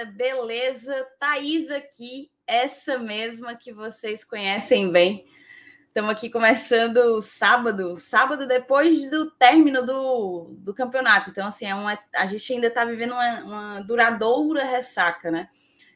rapaziada, 0.00 0.04
beleza? 0.06 1.06
Thaís 1.18 1.70
aqui, 1.70 2.30
essa 2.46 2.98
mesma 2.98 3.54
que 3.54 3.72
vocês 3.72 4.24
conhecem 4.24 4.90
bem. 4.90 5.26
Estamos 5.88 6.10
aqui 6.12 6.30
começando 6.30 7.20
sábado, 7.20 7.96
sábado 7.96 8.46
depois 8.46 9.10
do 9.10 9.30
término 9.32 9.84
do, 9.84 10.54
do 10.58 10.72
campeonato. 10.72 11.30
Então, 11.30 11.48
assim, 11.48 11.66
é 11.66 11.74
uma, 11.74 11.98
a 12.14 12.26
gente 12.26 12.52
ainda 12.52 12.68
está 12.68 12.84
vivendo 12.84 13.12
uma, 13.12 13.40
uma, 13.40 13.80
duradoura 13.80 14.64
ressaca, 14.64 15.30
né? 15.30 15.48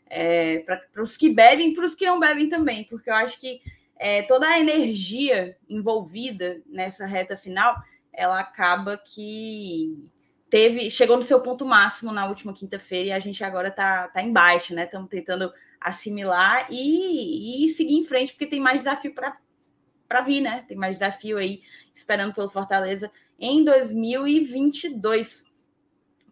É, 0.07 0.58
para 0.61 1.02
os 1.02 1.16
que 1.16 1.30
bebem 1.30 1.75
para 1.75 1.84
os 1.84 1.94
que 1.94 2.07
não 2.07 2.21
bebem 2.21 2.48
também, 2.48 2.84
porque 2.84 3.08
eu 3.08 3.14
acho 3.14 3.40
que 3.40 3.61
é, 3.96 4.22
toda 4.22 4.46
a 4.46 4.61
energia 4.61 5.57
envolvida 5.68 6.61
nessa 6.66 7.07
reta 7.07 7.36
final, 7.36 7.75
ela 8.12 8.39
acaba 8.39 8.98
que 8.98 10.07
teve 10.54 10.89
chegou 10.89 11.17
no 11.17 11.25
seu 11.25 11.40
ponto 11.40 11.67
máximo 11.67 12.13
na 12.13 12.29
última 12.29 12.54
quinta-feira 12.54 13.08
e 13.08 13.12
a 13.12 13.18
gente 13.18 13.43
agora 13.43 13.67
está 13.67 14.07
tá 14.07 14.22
em 14.22 14.32
né? 14.32 14.85
Estamos 14.85 15.08
tentando 15.08 15.53
assimilar 15.81 16.68
e, 16.71 17.64
e 17.64 17.68
seguir 17.71 17.95
em 17.95 18.04
frente, 18.04 18.32
porque 18.32 18.46
tem 18.46 18.61
mais 18.61 18.79
desafio 18.79 19.12
para 19.12 20.21
vir, 20.21 20.40
né? 20.40 20.64
Tem 20.68 20.76
mais 20.76 20.95
desafio 20.95 21.39
aí 21.39 21.61
esperando 21.93 22.32
pelo 22.32 22.48
Fortaleza 22.48 23.11
em 23.36 23.64
2022. 23.64 25.45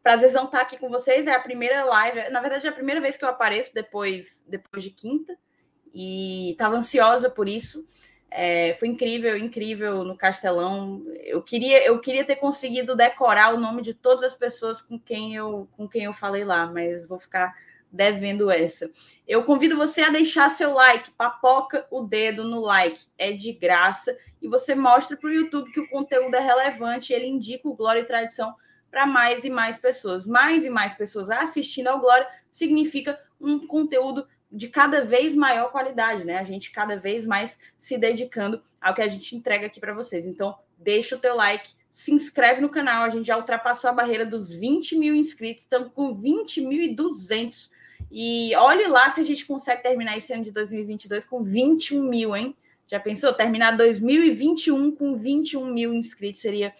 Prazerzão 0.05 0.45
estar 0.45 0.61
aqui 0.61 0.79
com 0.79 0.89
vocês. 0.89 1.27
É 1.27 1.35
a 1.35 1.41
primeira 1.41 1.83
live, 1.85 2.31
na 2.31 2.41
verdade, 2.41 2.69
é 2.69 2.71
a 2.71 2.73
primeira 2.73 3.01
vez 3.01 3.17
que 3.17 3.25
eu 3.25 3.29
apareço 3.29 3.75
depois, 3.75 4.45
depois 4.47 4.85
de 4.85 4.91
quinta. 4.91 5.37
E 5.93 6.53
estava 6.53 6.77
ansiosa 6.77 7.29
por 7.29 7.49
isso. 7.49 7.85
É, 8.35 8.75
foi 8.75 8.89
incrível, 8.89 9.37
incrível 9.37 10.05
no 10.05 10.17
Castelão. 10.17 11.03
Eu 11.25 11.43
queria, 11.43 11.85
eu 11.87 12.01
queria 12.01 12.25
ter 12.25 12.37
conseguido 12.37 12.97
decorar 12.97 13.55
o 13.55 13.61
nome 13.61 13.83
de 13.83 13.93
todas 13.93 14.25
as 14.25 14.35
pessoas 14.35 14.81
com 14.81 14.99
quem 14.99 15.35
eu, 15.35 15.69
com 15.77 15.87
quem 15.87 16.05
eu 16.05 16.15
falei 16.15 16.45
lá, 16.45 16.67
mas 16.67 17.07
vou 17.07 17.19
ficar 17.19 17.55
devendo 17.93 18.51
essa. 18.51 18.91
Eu 19.29 19.45
convido 19.45 19.77
você 19.77 20.01
a 20.01 20.09
deixar 20.09 20.49
seu 20.49 20.73
like, 20.73 21.11
papoca 21.11 21.87
o 21.91 22.03
dedo 22.03 22.45
no 22.45 22.61
like, 22.61 23.05
é 23.19 23.33
de 23.33 23.53
graça 23.53 24.17
e 24.41 24.49
você 24.49 24.75
mostra 24.75 25.17
para 25.17 25.29
o 25.29 25.33
YouTube 25.33 25.71
que 25.71 25.81
o 25.81 25.89
conteúdo 25.91 26.35
é 26.35 26.41
relevante, 26.41 27.13
ele 27.13 27.27
indica 27.27 27.69
o 27.69 27.77
Glória 27.77 28.01
e 28.01 28.05
Tradição 28.05 28.55
para 28.91 29.07
mais 29.07 29.45
e 29.45 29.51
mais 29.51 29.79
pessoas. 29.79 30.27
Mais 30.27 30.65
e 30.65 30.71
mais 30.71 30.95
pessoas 30.95 31.29
assistindo 31.29 31.89
ao 31.89 32.01
Glória 32.01 32.27
significa 32.51 33.21
um 33.39 33.67
conteúdo 33.67 34.27
de 34.53 34.69
cada 34.69 35.03
vez 35.03 35.35
maior 35.35 35.73
qualidade, 35.73 36.27
né? 36.27 36.39
A 36.39 36.45
gente 36.45 36.71
cada 36.71 36.97
vez 36.97 37.25
mais 37.25 37.59
se 37.79 37.97
dedicando 37.97 38.63
ao 38.81 38.95
que 38.95 39.01
a 39.01 39.09
gente 39.09 39.35
entrega 39.35 39.67
aqui 39.67 39.81
para 39.81 39.95
vocês. 39.95 40.27
Então, 40.27 40.55
deixa 40.77 41.17
o 41.17 41.19
teu 41.19 41.35
like, 41.35 41.73
se 41.91 42.13
inscreve 42.13 42.61
no 42.61 42.69
canal. 42.69 43.03
A 43.03 43.09
gente 43.09 43.27
já 43.27 43.37
ultrapassou 43.37 43.89
a 43.89 43.95
barreira 43.95 44.27
dos 44.27 44.53
20 44.53 44.97
mil 44.99 45.15
inscritos, 45.15 45.63
estamos 45.63 45.91
com 45.95 46.15
20.200 46.15 47.71
e 48.11 48.55
olhe 48.57 48.87
lá 48.89 49.11
se 49.11 49.23
a 49.23 49.25
gente 49.25 49.47
consegue 49.47 49.83
terminar 49.83 50.19
esse 50.19 50.35
ano 50.35 50.45
de 50.45 50.51
2022 50.51 51.25
com 51.25 51.43
21 51.43 52.03
mil, 52.03 52.37
hein? 52.37 52.55
Já 52.87 53.01
pensou? 53.01 53.33
Terminar 53.33 53.75
2021 53.79 54.95
com 54.95 55.17
21 55.17 55.65
mil 55.65 55.95
inscritos 55.95 56.43
seria 56.43 56.75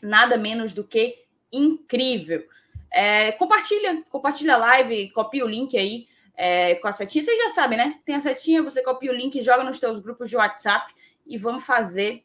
nada 0.00 0.38
menos 0.38 0.72
do 0.72 0.82
que 0.82 1.24
incrível. 1.52 2.42
É, 2.90 3.32
compartilha, 3.32 4.02
compartilha 4.08 4.54
a 4.54 4.58
live, 4.58 5.10
copia 5.10 5.44
o 5.44 5.48
link 5.48 5.76
aí 5.76 6.06
é, 6.36 6.74
com 6.76 6.88
a 6.88 6.92
setinha. 6.92 7.24
Vocês 7.24 7.38
já 7.44 7.50
sabem, 7.50 7.78
né? 7.78 7.98
Tem 8.04 8.14
a 8.14 8.20
setinha, 8.20 8.62
você 8.62 8.82
copia 8.82 9.10
o 9.10 9.14
link, 9.14 9.42
joga 9.42 9.64
nos 9.64 9.80
teus 9.80 9.98
grupos 9.98 10.28
de 10.28 10.36
WhatsApp 10.36 10.92
e 11.26 11.38
vamos 11.38 11.64
fazer, 11.64 12.22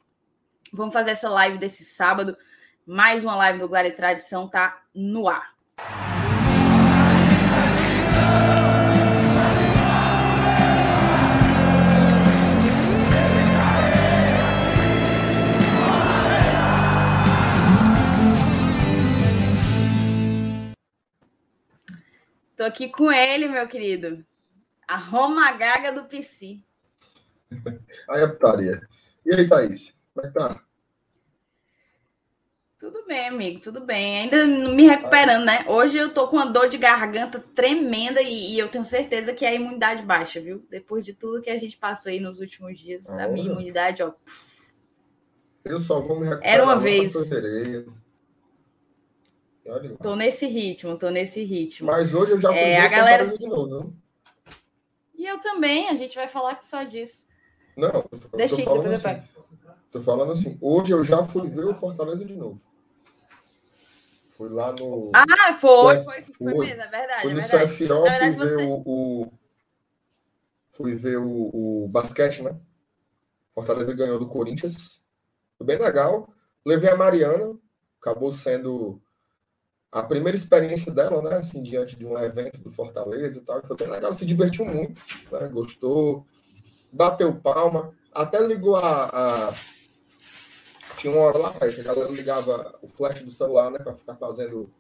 vamos 0.74 0.94
fazer 0.94 1.12
essa 1.12 1.30
live 1.30 1.58
desse 1.58 1.86
sábado. 1.86 2.38
Mais 2.86 3.24
uma 3.24 3.36
live 3.36 3.60
do 3.60 3.70
Glória 3.70 3.90
e 3.90 3.96
Tradição 3.96 4.48
tá 4.48 4.82
no 4.94 5.30
ar. 5.30 5.54
Tô 22.62 22.66
aqui 22.66 22.90
com 22.90 23.12
ele, 23.12 23.48
meu 23.48 23.68
querido. 23.68 24.24
A 24.88 24.96
Roma 24.96 25.52
Gaga 25.54 25.92
do 25.92 26.04
PC. 26.04 26.60
Aí 28.08 28.22
a 28.22 28.28
putaria. 28.28 28.88
E 29.26 29.34
aí, 29.34 29.50
Thaís? 29.50 30.00
Como 30.14 30.28
é 30.28 30.30
que 30.30 30.36
tá? 30.36 30.64
Tudo 32.78 33.04
bem, 33.08 33.30
amigo, 33.30 33.60
tudo 33.60 33.84
bem. 33.84 34.20
Ainda 34.20 34.46
me 34.46 34.84
recuperando, 34.84 35.44
né? 35.44 35.66
Hoje 35.68 35.98
eu 35.98 36.14
tô 36.14 36.28
com 36.28 36.36
uma 36.36 36.52
dor 36.52 36.70
de 36.70 36.78
garganta 36.78 37.40
tremenda 37.40 38.22
e, 38.22 38.54
e 38.54 38.60
eu 38.60 38.70
tenho 38.70 38.86
certeza 38.86 39.34
que 39.34 39.44
é 39.44 39.50
a 39.50 39.56
imunidade 39.56 40.04
baixa, 40.04 40.40
viu? 40.40 40.64
Depois 40.70 41.04
de 41.04 41.14
tudo 41.14 41.42
que 41.42 41.50
a 41.50 41.58
gente 41.58 41.76
passou 41.78 42.12
aí 42.12 42.20
nos 42.20 42.40
últimos 42.40 42.78
dias, 42.78 43.10
a 43.10 43.28
minha 43.28 43.50
imunidade, 43.50 44.04
ó. 44.04 44.14
Eu 45.66 45.80
só 45.80 46.00
vou 46.00 46.20
me 46.20 46.28
recuperar. 46.28 46.54
Era 46.54 46.64
uma 46.64 46.78
vez. 46.78 47.12
Olha 49.66 49.96
tô 49.98 50.16
nesse 50.16 50.48
ritmo, 50.48 50.98
tô 50.98 51.10
nesse 51.10 51.44
ritmo. 51.44 51.88
Mas 51.88 52.14
hoje 52.14 52.32
eu 52.32 52.42
já 52.42 52.50
fui 52.50 52.58
é, 52.58 52.80
a 52.80 52.88
galera 52.88 53.26
de 53.28 53.48
novo, 53.48 53.94
E 55.16 55.26
eu 55.26 55.40
também, 55.40 55.90
a 55.90 55.96
gente 55.96 56.16
vai 56.16 56.28
falar 56.28 56.56
que 56.56 56.66
só 56.66 56.84
disso. 56.84 57.28
Não, 57.78 58.02
tô, 58.02 58.38
Deixa 58.38 58.58
tô 58.58 58.64
falando 58.64 58.88
assim, 58.88 59.24
tô 59.92 60.02
falando 60.02 60.32
assim, 60.32 60.58
hoje 60.60 60.92
eu 60.92 61.04
já 61.04 61.24
fui 61.24 61.48
ver 61.50 61.66
o 61.66 61.74
Fortaleza 61.74 62.26
de 62.26 62.36
novo. 62.36 62.60
Fui 64.32 64.50
lá 64.50 64.72
no. 64.74 65.12
Ah, 65.14 65.54
foi, 65.54 66.00
foi, 66.00 66.24
foi, 66.24 66.34
foi 66.34 66.66
mesmo, 66.66 66.82
é 66.82 66.88
verdade. 66.88 67.22
Fui 67.22 67.32
é 67.32 67.34
no 67.34 67.40
verdade. 67.40 67.72
CFO, 67.72 67.86
fui 67.86 68.32
você... 68.32 68.56
ver 68.58 68.64
o, 68.64 68.84
o, 68.86 69.32
Fui 70.72 70.96
ver 70.96 71.18
o, 71.18 71.84
o 71.84 71.88
basquete, 71.90 72.42
né? 72.42 72.58
Fortaleza 73.52 73.94
ganhou 73.94 74.18
do 74.18 74.28
Corinthians. 74.28 75.02
Foi 75.58 75.68
bem 75.68 75.78
legal. 75.78 76.34
Levei 76.66 76.90
a 76.90 76.96
Mariana, 76.96 77.56
acabou 78.00 78.32
sendo 78.32 79.02
a 79.92 80.02
primeira 80.02 80.38
experiência 80.38 80.92
dela, 80.92 81.22
né, 81.22 81.38
assim, 81.38 81.62
diante 81.62 81.98
de 81.98 82.06
um 82.06 82.18
evento 82.18 82.60
do 82.62 82.72
Fortaleza 82.72 83.40
e 83.40 83.42
tal, 83.42 83.62
foi 83.62 83.76
bem 83.76 83.90
legal, 83.90 84.14
se 84.14 84.26
divertiu 84.26 84.66
muito, 84.66 85.02
né, 85.30 85.50
gostou, 85.50 86.26
bateu 86.92 87.36
palma, 87.36 87.94
até 88.14 88.40
ligou 88.46 88.78
a, 88.78 89.50
a... 89.50 89.54
tinha 90.98 91.14
uma 91.14 91.24
hora 91.24 91.38
lá, 91.38 91.54
que 91.54 91.82
a 91.82 91.84
galera 91.84 92.10
ligava 92.10 92.80
o 92.82 92.88
flash 92.88 93.22
do 93.22 93.32
celular, 93.32 93.70
né, 93.70 93.80
para 93.80 93.94
ficar 93.94 94.16
fazendo 94.16 94.72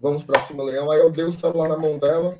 vamos 0.00 0.24
para 0.24 0.40
cima, 0.40 0.64
leão, 0.64 0.90
aí 0.90 1.00
eu 1.00 1.10
dei 1.10 1.24
o 1.24 1.32
celular 1.32 1.68
na 1.68 1.76
mão 1.76 1.98
dela 1.98 2.38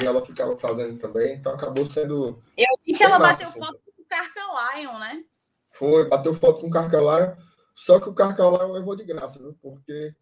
e 0.00 0.06
ela 0.06 0.24
ficava 0.24 0.56
fazendo 0.56 0.98
também, 0.98 1.34
então 1.34 1.52
acabou 1.52 1.86
sendo... 1.86 2.40
Eu 2.56 2.78
vi 2.84 2.92
que 2.92 3.02
ela 3.02 3.18
bateu 3.18 3.46
assim. 3.46 3.58
foto 3.58 3.80
com 3.84 4.02
o 4.02 4.04
Carcalion, 4.08 4.98
né? 4.98 5.24
Foi, 5.72 6.08
bateu 6.08 6.34
foto 6.34 6.60
com 6.60 6.68
o 6.68 6.70
Carcalion, 6.70 7.34
só 7.74 7.98
que 7.98 8.08
o 8.08 8.14
Carcalion 8.14 8.72
levou 8.72 8.94
de 8.94 9.04
graça, 9.04 9.38
viu, 9.38 9.56
porque 9.60 10.14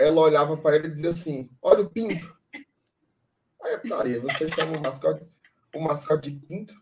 ela 0.00 0.20
olhava 0.20 0.56
para 0.56 0.76
ele 0.76 0.88
e 0.88 0.92
dizia 0.92 1.10
assim: 1.10 1.50
Olha 1.60 1.82
o 1.82 1.90
pinto. 1.90 2.34
Aí, 3.62 3.88
Maria, 3.88 4.20
você 4.20 4.48
chama 4.48 4.76
o 4.76 4.80
mascote, 4.80 5.24
o 5.74 5.80
mascote 5.80 6.30
de 6.30 6.38
pinto, 6.46 6.74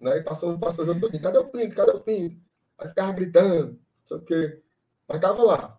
né? 0.00 0.18
E 0.18 0.22
passou, 0.22 0.58
passou 0.58 0.84
o 0.84 0.86
jogo 0.86 1.00
todo. 1.00 1.20
Cadê 1.20 1.38
o 1.38 1.48
pinto? 1.48 1.74
Cadê 1.74 1.92
o 1.92 2.00
pinto? 2.00 2.40
Aí 2.78 2.88
ficava 2.88 3.12
gritando, 3.12 3.78
só 4.04 4.18
que. 4.18 4.60
Mas 5.06 5.20
tava 5.20 5.42
lá. 5.42 5.78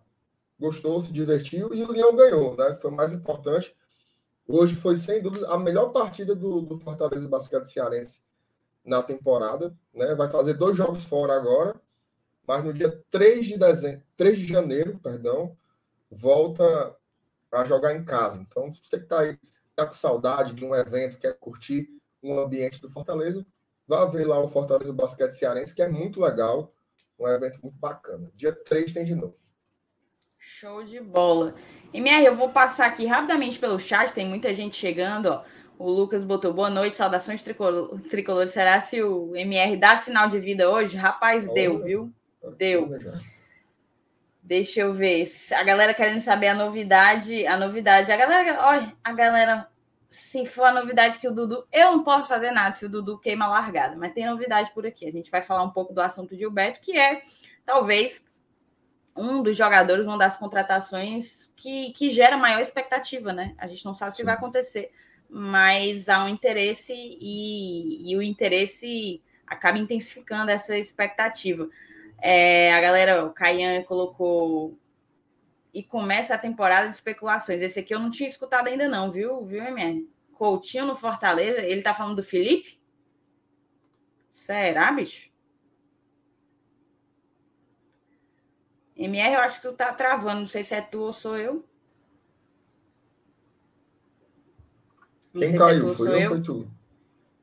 Gostou, 0.58 1.00
se 1.02 1.12
divertiu 1.12 1.74
e 1.74 1.82
o 1.82 1.90
Leão 1.90 2.14
ganhou, 2.14 2.56
né? 2.56 2.78
Foi 2.80 2.90
mais 2.90 3.12
importante. 3.12 3.76
Hoje 4.46 4.76
foi, 4.76 4.94
sem 4.94 5.22
dúvida, 5.22 5.48
a 5.48 5.58
melhor 5.58 5.90
partida 5.90 6.34
do, 6.34 6.60
do 6.60 6.76
Fortaleza 6.76 7.28
Basquete 7.28 7.64
Cearense 7.64 8.22
na 8.84 9.02
temporada. 9.02 9.74
Né? 9.92 10.14
Vai 10.14 10.30
fazer 10.30 10.54
dois 10.54 10.76
jogos 10.76 11.04
fora 11.04 11.34
agora, 11.34 11.74
mas 12.46 12.62
no 12.62 12.72
dia 12.72 13.02
3 13.10 13.46
de, 13.46 13.58
dezembro, 13.58 14.02
3 14.16 14.38
de 14.38 14.46
janeiro, 14.46 15.00
perdão, 15.02 15.56
volta 16.14 16.96
a 17.52 17.64
jogar 17.64 17.94
em 17.94 18.04
casa. 18.04 18.40
Então, 18.40 18.72
se 18.72 18.80
você 18.82 18.96
está 18.96 19.20
aí 19.20 19.38
tá 19.74 19.86
com 19.86 19.92
saudade 19.92 20.52
de 20.52 20.64
um 20.64 20.74
evento, 20.74 21.18
quer 21.18 21.36
curtir 21.38 21.88
um 22.22 22.38
ambiente 22.38 22.80
do 22.80 22.88
Fortaleza, 22.88 23.44
vá 23.86 24.04
ver 24.04 24.26
lá 24.26 24.38
o 24.40 24.48
Fortaleza 24.48 24.92
Basquete 24.92 25.32
Cearense, 25.32 25.74
que 25.74 25.82
é 25.82 25.88
muito 25.88 26.20
legal, 26.20 26.68
um 27.18 27.28
evento 27.28 27.58
muito 27.62 27.78
bacana. 27.78 28.30
Dia 28.34 28.52
3 28.52 28.92
tem 28.92 29.04
de 29.04 29.14
novo. 29.14 29.36
Show 30.38 30.84
de 30.84 31.00
bola. 31.00 31.54
MR, 31.92 32.26
eu 32.26 32.36
vou 32.36 32.50
passar 32.50 32.86
aqui 32.86 33.06
rapidamente 33.06 33.58
pelo 33.58 33.78
chat, 33.78 34.12
tem 34.12 34.26
muita 34.26 34.54
gente 34.54 34.76
chegando, 34.76 35.26
ó. 35.26 35.44
O 35.76 35.90
Lucas 35.90 36.22
botou 36.22 36.52
boa 36.52 36.70
noite, 36.70 36.94
saudações 36.94 37.42
tricolor, 37.42 37.98
tricolor. 38.08 38.46
Será 38.46 38.80
se 38.80 39.02
o 39.02 39.34
MR 39.34 39.76
dá 39.76 39.96
sinal 39.96 40.28
de 40.28 40.38
vida 40.38 40.70
hoje? 40.70 40.96
Rapaz, 40.96 41.48
Olha, 41.48 41.54
deu, 41.54 41.82
viu? 41.82 42.12
Deu. 42.56 42.88
Deixa 44.44 44.80
eu 44.82 44.92
ver. 44.92 45.24
A 45.56 45.64
galera 45.64 45.94
querendo 45.94 46.20
saber 46.20 46.48
a 46.48 46.54
novidade. 46.54 47.46
A 47.46 47.56
novidade. 47.56 48.12
A 48.12 48.16
galera. 48.16 48.60
Olha, 48.60 48.94
a 49.02 49.12
galera. 49.12 49.68
Se 50.06 50.44
for 50.44 50.64
a 50.64 50.72
novidade 50.72 51.18
que 51.18 51.26
o 51.26 51.32
Dudu. 51.32 51.66
Eu 51.72 51.92
não 51.92 52.04
posso 52.04 52.28
fazer 52.28 52.50
nada 52.50 52.70
se 52.72 52.84
o 52.84 52.88
Dudu 52.90 53.18
queima 53.18 53.48
largada, 53.48 53.96
mas 53.96 54.12
tem 54.12 54.26
novidade 54.26 54.70
por 54.72 54.86
aqui. 54.86 55.08
A 55.08 55.10
gente 55.10 55.30
vai 55.30 55.40
falar 55.40 55.62
um 55.62 55.70
pouco 55.70 55.94
do 55.94 56.00
assunto 56.00 56.34
de 56.34 56.40
Gilberto, 56.40 56.80
que 56.80 56.96
é 56.96 57.22
talvez 57.64 58.22
um 59.16 59.42
dos 59.42 59.56
jogadores, 59.56 60.04
uma 60.04 60.18
das 60.18 60.36
contratações 60.36 61.50
que, 61.56 61.92
que 61.92 62.10
gera 62.10 62.36
maior 62.36 62.60
expectativa, 62.60 63.32
né? 63.32 63.54
A 63.56 63.66
gente 63.66 63.84
não 63.84 63.94
sabe 63.94 64.12
o 64.12 64.16
que 64.16 64.24
vai 64.24 64.34
acontecer. 64.34 64.90
mas 65.28 66.08
há 66.08 66.22
um 66.22 66.28
interesse 66.28 66.92
e, 66.92 68.12
e 68.12 68.16
o 68.16 68.22
interesse 68.22 69.22
acaba 69.46 69.78
intensificando 69.78 70.50
essa 70.50 70.76
expectativa. 70.76 71.68
É, 72.20 72.72
a 72.72 72.80
galera, 72.80 73.24
o 73.24 73.32
Caian 73.32 73.82
colocou 73.82 74.78
e 75.72 75.82
começa 75.82 76.34
a 76.34 76.38
temporada 76.38 76.88
de 76.88 76.94
especulações. 76.94 77.60
Esse 77.60 77.80
aqui 77.80 77.94
eu 77.94 77.98
não 77.98 78.10
tinha 78.10 78.28
escutado 78.28 78.68
ainda 78.68 78.88
não, 78.88 79.10
viu, 79.10 79.44
viu, 79.44 79.62
MR? 79.62 80.08
Coutinho 80.32 80.86
no 80.86 80.96
Fortaleza, 80.96 81.60
ele 81.60 81.82
tá 81.82 81.92
falando 81.92 82.16
do 82.16 82.22
Felipe? 82.22 82.80
Será, 84.32 84.90
bicho? 84.92 85.30
MR, 88.96 89.34
eu 89.34 89.40
acho 89.40 89.60
que 89.60 89.68
tu 89.68 89.74
tá 89.74 89.92
travando, 89.92 90.40
não 90.40 90.46
sei 90.46 90.62
se 90.62 90.74
é 90.74 90.80
tu 90.80 91.00
ou 91.00 91.12
sou 91.12 91.36
eu. 91.36 91.64
Quem 95.32 95.54
é 95.54 95.58
caiu? 95.58 95.90
É 95.90 95.94
foi 95.94 96.08
eu 96.08 96.30
ou 96.30 96.36
foi 96.36 96.42
tu? 96.42 96.70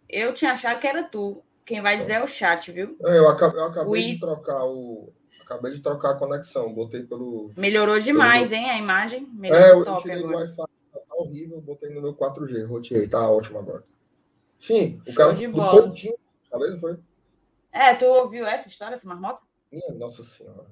Eu 0.07 0.33
tinha 0.33 0.53
achado 0.53 0.79
que 0.79 0.88
era 0.88 1.03
tu. 1.03 1.44
Quem 1.65 1.81
vai 1.81 1.97
dizer 1.97 2.13
é 2.13 2.23
o 2.23 2.27
chat, 2.27 2.71
viu? 2.71 2.97
É, 3.05 3.17
eu 3.17 3.29
acabei, 3.29 3.59
eu 3.59 3.65
acabei 3.65 4.13
de 4.13 4.19
trocar 4.19 4.65
o. 4.65 5.13
Acabei 5.41 5.71
de 5.73 5.81
trocar 5.81 6.11
a 6.11 6.17
conexão. 6.17 6.73
Botei 6.73 7.03
pelo. 7.03 7.51
Melhorou 7.57 7.99
demais, 7.99 8.49
pelo... 8.49 8.61
hein? 8.61 8.69
A 8.69 8.77
imagem. 8.77 9.27
Melhorou 9.33 9.65
é, 9.65 9.71
eu 9.71 9.85
top 9.85 10.01
tirei 10.01 10.17
agora. 10.17 10.37
Wi-Fi. 10.37 10.55
Tá 10.55 11.15
horrível. 11.15 11.61
Botei 11.61 11.89
no 11.93 12.01
meu 12.01 12.13
4G. 12.13 12.67
Roteei. 12.67 13.07
Tá 13.07 13.29
ótimo 13.29 13.59
agora. 13.59 13.83
Sim, 14.57 15.01
o 15.01 15.05
Show 15.07 15.15
cara 15.15 15.33
de 15.33 15.47
bola. 15.47 15.71
Coutinho. 15.71 16.15
Beleza? 16.51 16.79
Foi? 16.79 16.97
É, 17.71 17.93
tu 17.95 18.05
ouviu 18.05 18.45
essa 18.45 18.67
história, 18.67 18.95
essa 18.95 19.07
marmota? 19.07 19.41
Minha 19.71 19.93
Nossa 19.93 20.23
Senhora. 20.23 20.67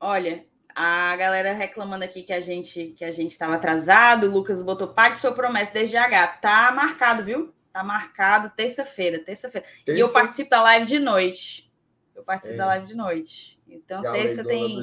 Olha, 0.00 0.44
a 0.74 1.14
galera 1.16 1.52
reclamando 1.52 2.04
aqui 2.04 2.22
que 2.22 2.32
a 2.32 2.40
gente 2.40 2.94
que 2.96 3.04
a 3.04 3.12
gente 3.12 3.30
estava 3.30 3.54
atrasado. 3.54 4.26
O 4.26 4.30
Lucas 4.30 4.60
botou 4.60 4.88
pague 4.88 5.18
sua 5.18 5.32
promessa 5.32 5.72
desde 5.72 5.96
H. 5.96 6.38
Tá 6.38 6.72
marcado, 6.72 7.24
viu? 7.24 7.52
Tá 7.72 7.82
marcado 7.82 8.52
terça-feira, 8.54 9.18
terça-feira. 9.18 9.66
Terça... 9.84 9.98
E 9.98 10.00
eu 10.00 10.08
participo 10.10 10.50
da 10.50 10.62
live 10.62 10.86
de 10.86 10.98
noite. 10.98 11.72
Eu 12.14 12.22
participo 12.22 12.54
é. 12.54 12.58
da 12.58 12.66
live 12.66 12.86
de 12.86 12.94
noite. 12.94 13.58
Então, 13.66 14.02
terça 14.02 14.44
tem. 14.44 14.82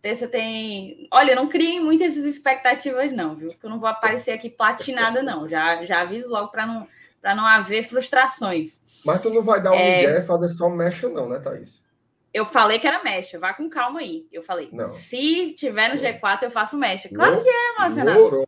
Terça 0.00 0.28
tem. 0.28 1.08
Olha, 1.10 1.34
não 1.34 1.48
criem 1.48 1.80
muitas 1.80 2.16
expectativas, 2.16 3.12
não, 3.12 3.36
viu? 3.36 3.48
Porque 3.48 3.66
eu 3.66 3.70
não 3.70 3.80
vou 3.80 3.88
aparecer 3.88 4.32
aqui 4.32 4.48
platinada, 4.48 5.22
não. 5.22 5.48
Já, 5.48 5.84
já 5.84 6.00
aviso 6.00 6.30
logo 6.30 6.48
para 6.48 6.66
não, 6.66 6.88
não 7.22 7.44
haver 7.44 7.82
frustrações. 7.82 8.82
Mas 9.04 9.20
tu 9.20 9.30
não 9.30 9.42
vai 9.42 9.62
dar 9.62 9.72
um 9.72 9.74
é... 9.74 10.02
ideia 10.02 10.18
e 10.18 10.26
fazer 10.26 10.48
só 10.48 10.70
mecha, 10.70 11.08
não, 11.08 11.28
né, 11.28 11.38
Thaís? 11.38 11.84
Eu 12.32 12.44
falei 12.44 12.78
que 12.78 12.86
era 12.86 13.02
mecha, 13.02 13.38
vá 13.38 13.54
com 13.54 13.68
calma 13.68 14.00
aí. 14.00 14.26
Eu 14.30 14.42
falei, 14.42 14.68
não. 14.72 14.84
se 14.84 15.52
tiver 15.54 15.88
no 15.88 16.00
G4, 16.00 16.42
eu 16.42 16.50
faço 16.50 16.76
mecha. 16.76 17.08
Claro 17.08 17.42
que 17.42 17.48
é, 17.48 17.78
Marcelo. 17.78 18.46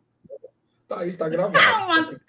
Isso 1.05 1.17
tá 1.17 1.27
gravado. 1.27 1.53
Calma. 1.53 2.21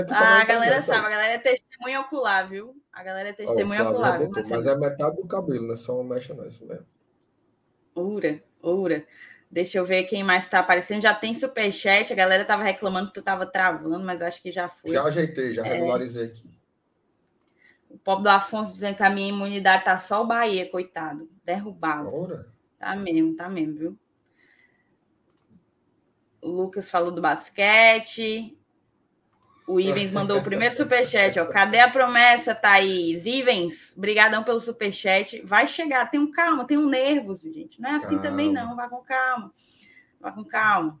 Isso 0.00 0.14
aqui, 0.14 0.22
tá 0.22 0.40
a 0.40 0.44
galera 0.44 0.82
sabe, 0.82 1.06
a 1.06 1.10
galera 1.10 1.32
é 1.34 1.38
testemunha 1.38 2.00
ocular, 2.00 2.48
viu? 2.48 2.76
A 2.92 3.02
galera 3.02 3.30
é 3.30 3.32
testemunha 3.32 3.84
oh, 3.84 3.90
ocular. 3.90 4.18
Botou, 4.18 4.42
mas 4.50 4.66
é 4.66 4.76
metade 4.76 5.16
do 5.16 5.26
cabelo, 5.26 5.66
não 5.66 5.74
é 5.74 5.76
só 5.76 6.00
uma 6.00 6.14
mecha, 6.14 6.34
não, 6.34 6.44
é 6.44 6.48
isso 6.48 6.66
mesmo. 6.66 6.86
Ura, 7.94 8.42
ura. 8.62 9.04
Deixa 9.50 9.78
eu 9.78 9.84
ver 9.84 10.04
quem 10.04 10.22
mais 10.22 10.44
está 10.44 10.58
aparecendo. 10.58 11.02
Já 11.02 11.14
tem 11.14 11.34
superchat. 11.34 12.12
A 12.12 12.16
galera 12.16 12.44
tava 12.44 12.62
reclamando 12.62 13.08
que 13.08 13.14
tu 13.14 13.22
tava 13.22 13.46
travando, 13.46 14.04
mas 14.04 14.20
acho 14.20 14.42
que 14.42 14.52
já 14.52 14.68
foi. 14.68 14.92
Já 14.92 15.04
ajeitei, 15.04 15.54
já 15.54 15.64
é... 15.64 15.74
regularizei 15.74 16.26
aqui. 16.26 16.50
O 17.88 17.96
pobre 17.96 18.24
do 18.24 18.28
Afonso 18.28 18.74
dizendo 18.74 18.96
que 18.96 19.02
a 19.02 19.08
minha 19.08 19.28
imunidade 19.28 19.84
tá 19.84 19.96
só 19.96 20.22
o 20.22 20.26
Bahia, 20.26 20.70
coitado. 20.70 21.30
Derrubado. 21.42 22.14
Ora. 22.14 22.46
Tá 22.78 22.94
mesmo, 22.94 23.34
tá 23.34 23.48
mesmo, 23.48 23.78
viu? 23.78 23.98
O 26.42 26.50
Lucas 26.50 26.90
falou 26.90 27.10
do 27.10 27.22
basquete. 27.22 28.57
O 29.68 29.78
Ivens 29.78 30.10
mandou 30.10 30.38
o 30.38 30.42
primeiro 30.42 30.74
superchat, 30.74 31.38
ó. 31.38 31.44
Cadê 31.44 31.78
a 31.78 31.90
promessa, 31.90 32.54
Thaís? 32.54 33.26
Ivens, 33.26 33.92
brigadão 33.94 34.42
pelo 34.42 34.60
superchat. 34.60 35.42
Vai 35.42 35.68
chegar, 35.68 36.10
tem 36.10 36.18
um 36.18 36.30
calma, 36.30 36.66
tem 36.66 36.78
um 36.78 36.88
nervos, 36.88 37.42
gente. 37.42 37.78
Não 37.78 37.90
é 37.90 37.96
assim 37.96 38.16
calma. 38.16 38.22
também, 38.22 38.50
não. 38.50 38.74
Vá 38.74 38.88
com 38.88 39.02
calma. 39.02 39.52
Vá 40.18 40.32
com 40.32 40.42
calma. 40.42 40.98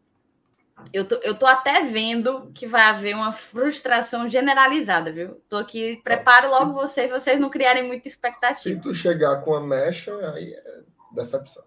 Eu 0.92 1.08
tô, 1.08 1.14
eu 1.16 1.36
tô 1.36 1.46
até 1.46 1.82
vendo 1.82 2.52
que 2.54 2.66
vai 2.66 2.82
haver 2.82 3.14
uma 3.16 3.32
frustração 3.32 4.28
generalizada, 4.28 5.10
viu? 5.10 5.42
Tô 5.48 5.56
aqui, 5.56 6.00
preparo 6.04 6.50
logo 6.50 6.74
vocês, 6.74 7.10
vocês 7.10 7.40
não 7.40 7.48
criarem 7.50 7.86
muita 7.86 8.06
expectativa. 8.06 8.58
Se 8.58 8.76
tu 8.76 8.94
chegar 8.94 9.40
com 9.40 9.54
a 9.54 9.60
mecha, 9.60 10.14
aí 10.34 10.52
é 10.52 10.80
decepção. 11.10 11.64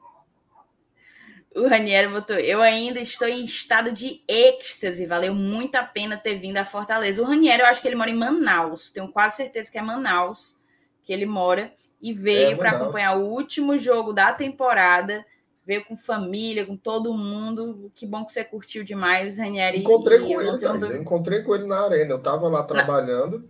O 1.56 1.68
Raniero 1.68 2.12
botou, 2.12 2.38
eu 2.38 2.62
ainda 2.62 3.00
estou 3.00 3.28
em 3.28 3.44
estado 3.44 3.92
de 3.92 4.24
êxtase, 4.28 5.06
valeu 5.06 5.36
muito 5.36 5.76
a 5.76 5.84
pena 5.84 6.16
ter 6.18 6.36
vindo 6.36 6.58
a 6.58 6.66
Fortaleza. 6.66 7.22
O 7.22 7.26
Raniero, 7.26 7.64
eu 7.64 7.68
acho 7.68 7.82
que 7.82 7.88
ele 7.88 7.96
mora 7.96 8.10
em 8.10 8.16
Manaus, 8.16 8.90
tenho 8.90 9.10
quase 9.10 9.38
certeza 9.38 9.70
que 9.70 9.78
é 9.78 9.82
Manaus 9.82 10.56
que 11.04 11.12
ele 11.12 11.26
mora, 11.26 11.74
e 12.02 12.14
veio 12.14 12.52
é, 12.52 12.56
para 12.56 12.72
acompanhar 12.72 13.18
o 13.18 13.28
último 13.28 13.78
jogo 13.78 14.14
da 14.14 14.32
temporada 14.32 15.26
veio 15.66 15.86
com 15.86 15.96
família, 15.96 16.66
com 16.66 16.76
todo 16.76 17.14
mundo. 17.14 17.92
Que 17.96 18.06
bom 18.06 18.26
que 18.26 18.34
você 18.34 18.44
curtiu 18.44 18.84
demais, 18.84 19.38
Ranieri. 19.38 19.80
Encontrei 19.80 20.20
com 20.20 20.42
ele, 20.42 20.58
Thaís, 20.58 20.90
eu 20.90 21.02
encontrei 21.02 21.44
com 21.44 21.56
ele 21.56 21.66
na 21.66 21.82
arena. 21.82 22.12
Eu 22.12 22.20
tava 22.20 22.48
lá 22.50 22.64
trabalhando, 22.64 23.50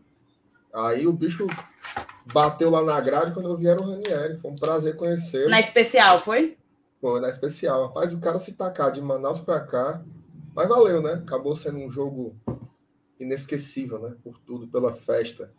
aí 0.73 1.07
o 1.07 1.13
bicho 1.13 1.47
bateu 2.31 2.69
lá 2.69 2.83
na 2.83 2.99
grade 2.99 3.33
quando 3.33 3.49
eu 3.49 3.57
vi 3.57 3.67
era 3.67 3.81
o 3.81 3.89
Ranieri. 3.89 4.37
Foi 4.37 4.51
um 4.51 4.55
prazer 4.55 4.95
conhecer. 4.95 5.49
Na 5.49 5.59
especial, 5.59 6.21
foi? 6.21 6.57
Foi, 7.01 7.19
na 7.19 7.29
especial. 7.29 7.87
Rapaz, 7.87 8.13
o 8.13 8.19
cara 8.19 8.37
se 8.37 8.53
tacar 8.53 8.91
de 8.91 9.01
Manaus 9.01 9.39
para 9.39 9.59
cá, 9.59 10.03
mas 10.55 10.69
valeu, 10.69 11.01
né? 11.01 11.13
Acabou 11.13 11.55
sendo 11.55 11.79
um 11.79 11.89
jogo 11.89 12.35
inesquecível, 13.19 13.99
né? 13.99 14.15
Por 14.23 14.37
tudo, 14.37 14.67
pela 14.67 14.93
festa, 14.93 15.51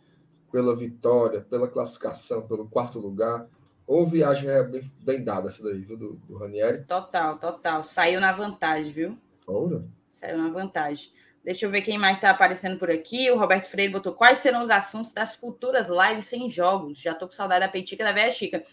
pela 0.49 0.73
vitória, 0.73 1.41
pela 1.41 1.67
classificação, 1.67 2.47
pelo 2.47 2.67
quarto 2.69 2.97
lugar. 2.97 3.45
Ou 3.85 4.07
viagem 4.07 4.49
é 4.49 4.63
bem, 4.63 4.89
bem 5.03 5.21
dada 5.21 5.47
essa 5.47 5.61
daí, 5.61 5.81
viu, 5.81 5.97
do, 5.97 6.13
do 6.13 6.37
Ranieri? 6.37 6.85
Total, 6.85 7.37
total. 7.37 7.83
Saiu 7.83 8.21
na 8.21 8.31
vantagem, 8.31 8.93
viu? 8.93 9.17
Olha. 9.45 9.83
Saiu 10.13 10.37
na 10.37 10.49
vantagem. 10.49 11.11
Deixa 11.43 11.65
eu 11.65 11.69
ver 11.69 11.81
quem 11.81 11.97
mais 11.97 12.15
está 12.15 12.29
aparecendo 12.29 12.79
por 12.79 12.89
aqui. 12.89 13.29
O 13.29 13.37
Roberto 13.37 13.65
Freire 13.65 13.91
botou 13.91 14.13
quais 14.13 14.39
serão 14.39 14.63
os 14.63 14.69
assuntos 14.69 15.11
das 15.11 15.35
futuras 15.35 15.89
lives 15.89 16.25
sem 16.25 16.49
jogos. 16.49 16.97
Já 16.97 17.13
tô 17.13 17.27
com 17.27 17.33
saudade 17.33 17.65
da 17.65 17.71
peitica 17.71 18.01
da 18.01 18.13
velha 18.13 18.31
Chica. 18.31 18.63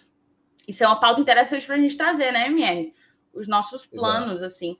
Isso 0.70 0.84
é 0.84 0.86
uma 0.86 1.00
pauta 1.00 1.20
interessante 1.20 1.66
para 1.66 1.74
a 1.74 1.78
gente 1.78 1.96
trazer, 1.96 2.32
né, 2.32 2.46
MR? 2.46 2.94
Os 3.34 3.48
nossos 3.48 3.84
planos, 3.84 4.36
Exato. 4.36 4.44
assim. 4.44 4.78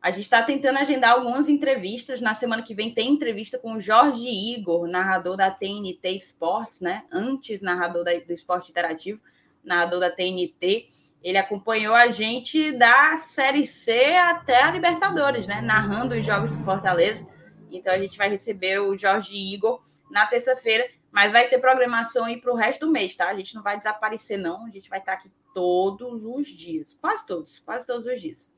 A 0.00 0.10
gente 0.10 0.22
está 0.22 0.40
tentando 0.40 0.78
agendar 0.78 1.12
algumas 1.12 1.48
entrevistas. 1.48 2.20
Na 2.20 2.32
semana 2.32 2.62
que 2.62 2.74
vem 2.74 2.94
tem 2.94 3.10
entrevista 3.10 3.58
com 3.58 3.74
o 3.74 3.80
Jorge 3.80 4.28
Igor, 4.28 4.86
narrador 4.86 5.36
da 5.36 5.50
TNT 5.50 6.10
Esportes, 6.10 6.80
né? 6.80 7.02
Antes 7.10 7.60
narrador 7.60 8.04
da, 8.04 8.12
do 8.20 8.32
esporte 8.32 8.70
interativo 8.70 9.20
narrador 9.64 10.00
da 10.00 10.10
TNT, 10.10 10.88
ele 11.22 11.38
acompanhou 11.38 11.94
a 11.94 12.08
gente 12.08 12.72
da 12.72 13.16
Série 13.18 13.66
C 13.66 14.16
até 14.16 14.62
a 14.62 14.70
Libertadores, 14.70 15.48
né? 15.48 15.60
Narrando 15.60 16.14
os 16.14 16.24
jogos 16.24 16.50
do 16.50 16.64
Fortaleza. 16.64 17.26
Então 17.70 17.92
a 17.92 17.98
gente 17.98 18.16
vai 18.16 18.28
receber 18.28 18.78
o 18.80 18.96
Jorge 18.96 19.36
Igor 19.36 19.82
na 20.08 20.26
terça-feira, 20.26 20.88
mas 21.12 21.30
vai 21.30 21.48
ter 21.48 21.58
programação 21.58 22.24
aí 22.24 22.40
para 22.40 22.50
o 22.50 22.56
resto 22.56 22.86
do 22.86 22.92
mês, 22.92 23.14
tá? 23.14 23.28
A 23.28 23.34
gente 23.34 23.54
não 23.54 23.62
vai 23.62 23.76
desaparecer, 23.76 24.38
não. 24.38 24.64
A 24.64 24.70
gente 24.70 24.88
vai 24.88 24.98
estar 24.98 25.12
aqui 25.12 25.30
todos 25.54 26.24
os 26.24 26.48
dias. 26.48 26.96
Quase 26.98 27.26
todos, 27.26 27.60
quase 27.60 27.86
todos 27.86 28.06
os 28.06 28.18
dias. 28.18 28.50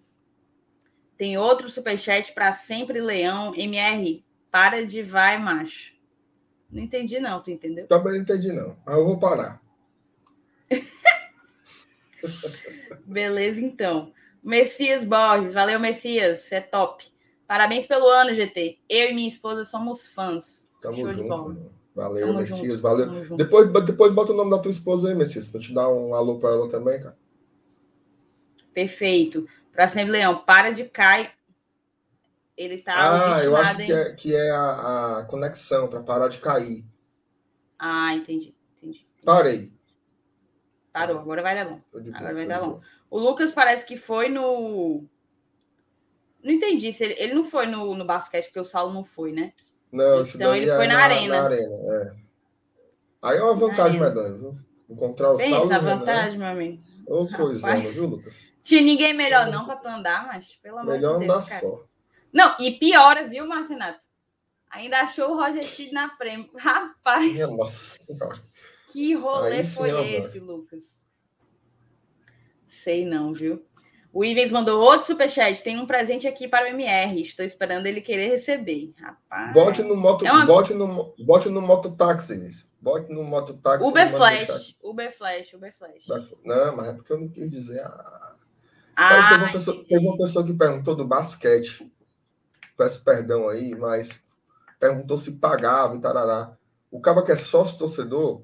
Tem 1.16 1.36
outro 1.36 1.68
superchat 1.68 2.32
para 2.32 2.52
sempre, 2.52 3.00
Leão. 3.00 3.52
MR, 3.56 4.24
para 4.52 4.86
de 4.86 5.02
vai, 5.02 5.36
macho. 5.36 5.94
Não 6.70 6.80
entendi, 6.80 7.18
não, 7.18 7.42
tu 7.42 7.50
entendeu? 7.50 7.88
Também 7.88 8.14
não 8.14 8.20
entendi, 8.20 8.52
não. 8.52 8.76
Mas 8.86 8.96
eu 8.96 9.04
vou 9.04 9.18
parar. 9.18 9.60
Beleza, 13.04 13.60
então. 13.60 14.12
Messias 14.42 15.04
Borges, 15.04 15.54
valeu, 15.54 15.80
Messias, 15.80 16.40
você 16.40 16.56
é 16.56 16.60
top. 16.60 17.04
Parabéns 17.46 17.86
pelo 17.86 18.06
ano, 18.06 18.34
GT. 18.34 18.78
Eu 18.88 19.10
e 19.10 19.14
minha 19.14 19.28
esposa 19.28 19.64
somos 19.64 20.06
fãs. 20.06 20.68
Tamo 20.80 20.96
Show 20.96 21.12
junto. 21.12 21.72
Valeu, 21.94 22.26
Tamo 22.26 22.40
Messias, 22.40 22.78
junto. 22.78 22.82
valeu. 22.82 23.36
Depois, 23.36 23.70
depois 23.84 24.12
bota 24.12 24.32
o 24.32 24.36
nome 24.36 24.50
da 24.50 24.58
tua 24.58 24.70
esposa 24.70 25.08
aí, 25.08 25.14
Messias, 25.14 25.46
pra 25.46 25.60
te 25.60 25.72
dar 25.72 25.88
um 25.88 26.12
alô 26.14 26.38
pra 26.38 26.50
ela 26.50 26.68
também, 26.68 27.00
cara. 27.00 27.16
Perfeito. 28.72 29.46
Pra 29.72 29.86
sempre, 29.88 30.10
Leão, 30.10 30.44
para 30.44 30.70
de 30.70 30.84
cair. 30.84 31.30
Ele 32.56 32.78
tá. 32.78 33.36
Ah, 33.36 33.44
eu 33.44 33.56
acho 33.56 33.76
que 33.76 33.92
é, 33.92 34.12
que 34.14 34.34
é 34.34 34.50
a, 34.50 35.18
a 35.18 35.24
conexão, 35.26 35.88
para 35.88 36.02
parar 36.02 36.28
de 36.28 36.38
cair. 36.38 36.84
Ah, 37.78 38.14
entendi, 38.14 38.54
entendi. 38.76 39.06
Parei. 39.24 39.72
Parou, 40.92 41.18
agora 41.18 41.42
vai 41.42 41.54
dar 41.56 41.64
bom. 41.64 41.80
Agora 42.14 42.34
vai 42.34 42.46
dar 42.46 42.60
bom. 42.60 42.80
O 43.10 43.18
Lucas 43.18 43.50
parece 43.52 43.84
que 43.84 43.96
foi 43.96 44.28
no. 44.28 45.04
Não 46.42 46.52
entendi. 46.52 46.92
Se 46.92 47.04
ele, 47.04 47.14
ele 47.18 47.34
não 47.34 47.44
foi 47.44 47.66
no, 47.66 47.96
no 47.96 48.04
basquete, 48.04 48.46
porque 48.46 48.60
o 48.60 48.64
Saulo 48.64 48.92
não 48.92 49.04
foi, 49.04 49.32
né? 49.32 49.52
Não, 49.94 50.22
então 50.22 50.56
ele 50.56 50.66
foi 50.66 50.86
é 50.86 50.88
na, 50.88 50.94
na, 50.94 51.04
arena. 51.04 51.36
Na 51.38 51.44
arena 51.44 51.76
é. 51.94 52.12
Aí 53.22 53.38
é 53.38 53.42
uma 53.42 53.54
vantagem 53.54 54.00
medonha, 54.00 54.32
viu? 54.32 54.58
Encontrar 54.90 55.32
o 55.32 55.38
Saulo. 55.38 55.60
Pensa 55.60 55.76
a 55.76 55.78
vantagem, 55.78 56.38
meu 56.38 56.48
amigo. 56.48 56.82
Ô, 57.06 57.28
coisa, 57.28 57.76
viu, 57.76 58.06
Lucas? 58.08 58.52
Tinha 58.62 58.82
ninguém 58.82 59.14
melhor 59.14 59.46
não 59.46 59.64
para 59.64 59.76
tu 59.76 59.86
andar, 59.86 60.26
mas 60.26 60.56
pelo 60.56 60.78
amor 60.78 60.94
de 60.94 61.00
Deus. 61.00 61.18
Melhor 61.18 61.36
andar 61.36 61.42
só. 61.44 61.84
Não, 62.32 62.56
e 62.58 62.72
piora, 62.72 63.28
viu, 63.28 63.46
Marcinato? 63.46 64.02
Ainda 64.68 64.98
achou 64.98 65.30
o 65.30 65.36
Roger 65.36 65.64
Cid 65.64 65.92
na 65.92 66.08
prêmio. 66.08 66.50
Rapaz. 66.58 67.32
Minha 67.32 67.46
nossa 67.46 68.02
senhora. 68.04 68.40
Que 68.90 69.14
rolê 69.14 69.58
Aí, 69.58 69.64
foi 69.64 70.14
esse, 70.16 70.40
Lucas? 70.40 71.06
Sei 72.66 73.06
não, 73.06 73.32
viu? 73.32 73.64
O 74.14 74.24
Ivens 74.24 74.52
mandou 74.52 74.80
outro 74.80 75.08
superchat. 75.08 75.60
Tem 75.60 75.76
um 75.76 75.86
presente 75.86 76.28
aqui 76.28 76.46
para 76.46 76.66
o 76.66 76.68
MR. 76.68 77.20
Estou 77.20 77.44
esperando 77.44 77.86
ele 77.86 78.00
querer 78.00 78.28
receber. 78.28 78.94
Rapaz. 78.96 79.52
Bote 79.52 79.82
no 79.82 79.96
moto, 79.96 80.24
é 80.24 80.30
uma... 80.30 80.46
bote 80.46 80.72
no, 80.72 81.12
bote 81.18 81.48
no 81.48 81.60
mototáxi, 81.60 82.36
Vinícius. 82.36 82.64
Bote 82.80 83.12
no 83.12 83.24
mototáxi. 83.24 83.84
Uber 83.84 84.08
Flash. 84.08 84.76
Uber 84.80 85.18
Flash, 85.18 85.54
Uber 85.54 85.74
Flash. 85.76 86.06
Não, 86.44 86.76
mas 86.76 86.86
é 86.86 86.92
porque 86.92 87.12
eu 87.12 87.18
não 87.18 87.28
quis 87.28 87.50
dizer. 87.50 87.80
Ah, 87.80 88.36
ah 88.94 89.28
teve, 89.30 89.42
uma 89.42 89.52
pessoa, 89.52 89.84
teve 89.84 90.06
uma 90.06 90.16
pessoa 90.16 90.46
que 90.46 90.54
perguntou 90.54 90.94
do 90.94 91.04
basquete. 91.04 91.92
Peço 92.76 93.02
perdão 93.02 93.48
aí, 93.48 93.74
mas 93.74 94.22
perguntou 94.78 95.18
se 95.18 95.32
pagava 95.32 95.96
e 95.96 96.00
tarará. 96.00 96.56
O 96.88 97.00
cara 97.00 97.20
que 97.24 97.32
é 97.32 97.36
sócio 97.36 97.80
torcedor, 97.80 98.42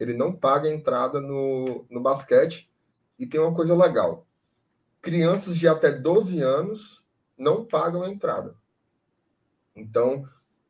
ele 0.00 0.14
não 0.14 0.34
paga 0.34 0.66
a 0.66 0.72
entrada 0.72 1.20
no, 1.20 1.84
no 1.90 2.00
basquete. 2.00 2.70
E 3.18 3.26
tem 3.26 3.38
uma 3.38 3.54
coisa 3.54 3.76
legal: 3.76 4.26
crianças 5.04 5.58
de 5.58 5.68
até 5.68 5.92
12 5.92 6.40
anos 6.40 7.04
não 7.36 7.64
pagam 7.64 8.02
a 8.02 8.08
entrada. 8.08 8.56
Então, 9.76 10.24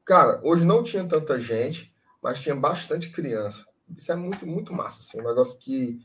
cara, 0.04 0.40
hoje 0.42 0.64
não 0.64 0.82
tinha 0.82 1.04
tanta 1.04 1.40
gente, 1.40 1.94
mas 2.20 2.40
tinha 2.40 2.56
bastante 2.56 3.10
criança. 3.10 3.64
Isso 3.96 4.10
é 4.10 4.16
muito, 4.16 4.44
muito 4.44 4.72
massa, 4.72 5.00
assim, 5.00 5.20
um 5.20 5.28
negócio 5.28 5.58
que, 5.60 6.00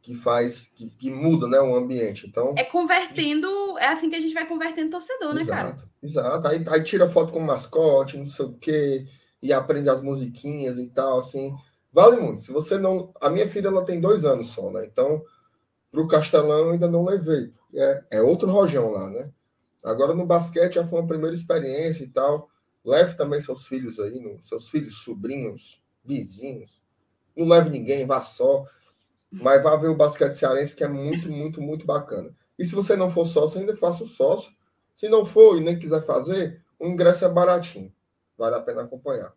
que 0.00 0.14
faz, 0.14 0.72
que, 0.74 0.88
que 0.90 1.10
muda 1.10 1.46
né, 1.46 1.60
o 1.60 1.74
ambiente. 1.74 2.26
Então, 2.26 2.54
é 2.56 2.64
convertendo, 2.64 3.76
é 3.78 3.88
assim 3.88 4.08
que 4.08 4.16
a 4.16 4.20
gente 4.20 4.34
vai 4.34 4.46
convertendo 4.46 4.90
torcedor, 4.90 5.34
né, 5.34 5.42
exato, 5.42 5.76
cara? 5.76 5.90
Exato. 6.02 6.48
Aí, 6.48 6.64
aí 6.68 6.82
tira 6.82 7.06
foto 7.08 7.32
com 7.32 7.40
mascote, 7.40 8.16
não 8.16 8.24
sei 8.24 8.46
o 8.46 8.54
quê, 8.54 9.06
e 9.42 9.52
aprende 9.52 9.90
as 9.90 10.00
musiquinhas 10.00 10.78
e 10.78 10.86
tal, 10.86 11.18
assim. 11.18 11.54
Vale 11.92 12.16
muito. 12.20 12.42
Se 12.42 12.52
você 12.52 12.78
não. 12.78 13.12
A 13.20 13.28
minha 13.28 13.48
filha 13.48 13.68
ela 13.68 13.84
tem 13.84 14.00
dois 14.00 14.24
anos 14.24 14.48
só, 14.48 14.70
né? 14.70 14.86
Então, 14.86 15.22
para 15.90 16.00
o 16.00 16.08
Castelão 16.08 16.70
ainda 16.70 16.88
não 16.88 17.04
levei. 17.04 17.52
É, 17.74 18.04
é 18.12 18.22
outro 18.22 18.50
rojão 18.50 18.90
lá, 18.90 19.10
né? 19.10 19.30
Agora 19.84 20.14
no 20.14 20.26
basquete 20.26 20.74
já 20.74 20.86
foi 20.86 21.00
uma 21.00 21.06
primeira 21.06 21.34
experiência 21.34 22.04
e 22.04 22.08
tal. 22.08 22.48
Leve 22.84 23.16
também 23.16 23.40
seus 23.40 23.66
filhos 23.66 23.98
aí, 23.98 24.18
no, 24.20 24.42
seus 24.42 24.68
filhos, 24.70 25.02
sobrinhos, 25.02 25.82
vizinhos. 26.04 26.82
Não 27.36 27.46
leve 27.46 27.70
ninguém, 27.70 28.06
vá 28.06 28.20
só. 28.20 28.64
Mas 29.30 29.62
vá 29.62 29.76
ver 29.76 29.88
o 29.88 29.96
basquete 29.96 30.32
cearense, 30.32 30.74
que 30.74 30.82
é 30.82 30.88
muito, 30.88 31.30
muito, 31.30 31.60
muito 31.60 31.84
bacana. 31.84 32.34
E 32.58 32.64
se 32.64 32.74
você 32.74 32.96
não 32.96 33.10
for 33.10 33.24
sócio, 33.24 33.60
ainda 33.60 33.76
faça 33.76 34.02
o 34.02 34.06
sócio. 34.06 34.50
Se 34.96 35.08
não 35.08 35.24
for 35.24 35.58
e 35.58 35.60
nem 35.60 35.78
quiser 35.78 36.02
fazer, 36.02 36.62
o 36.78 36.86
ingresso 36.86 37.24
é 37.24 37.28
baratinho. 37.28 37.92
Vale 38.36 38.56
a 38.56 38.60
pena 38.60 38.82
acompanhar. 38.82 39.32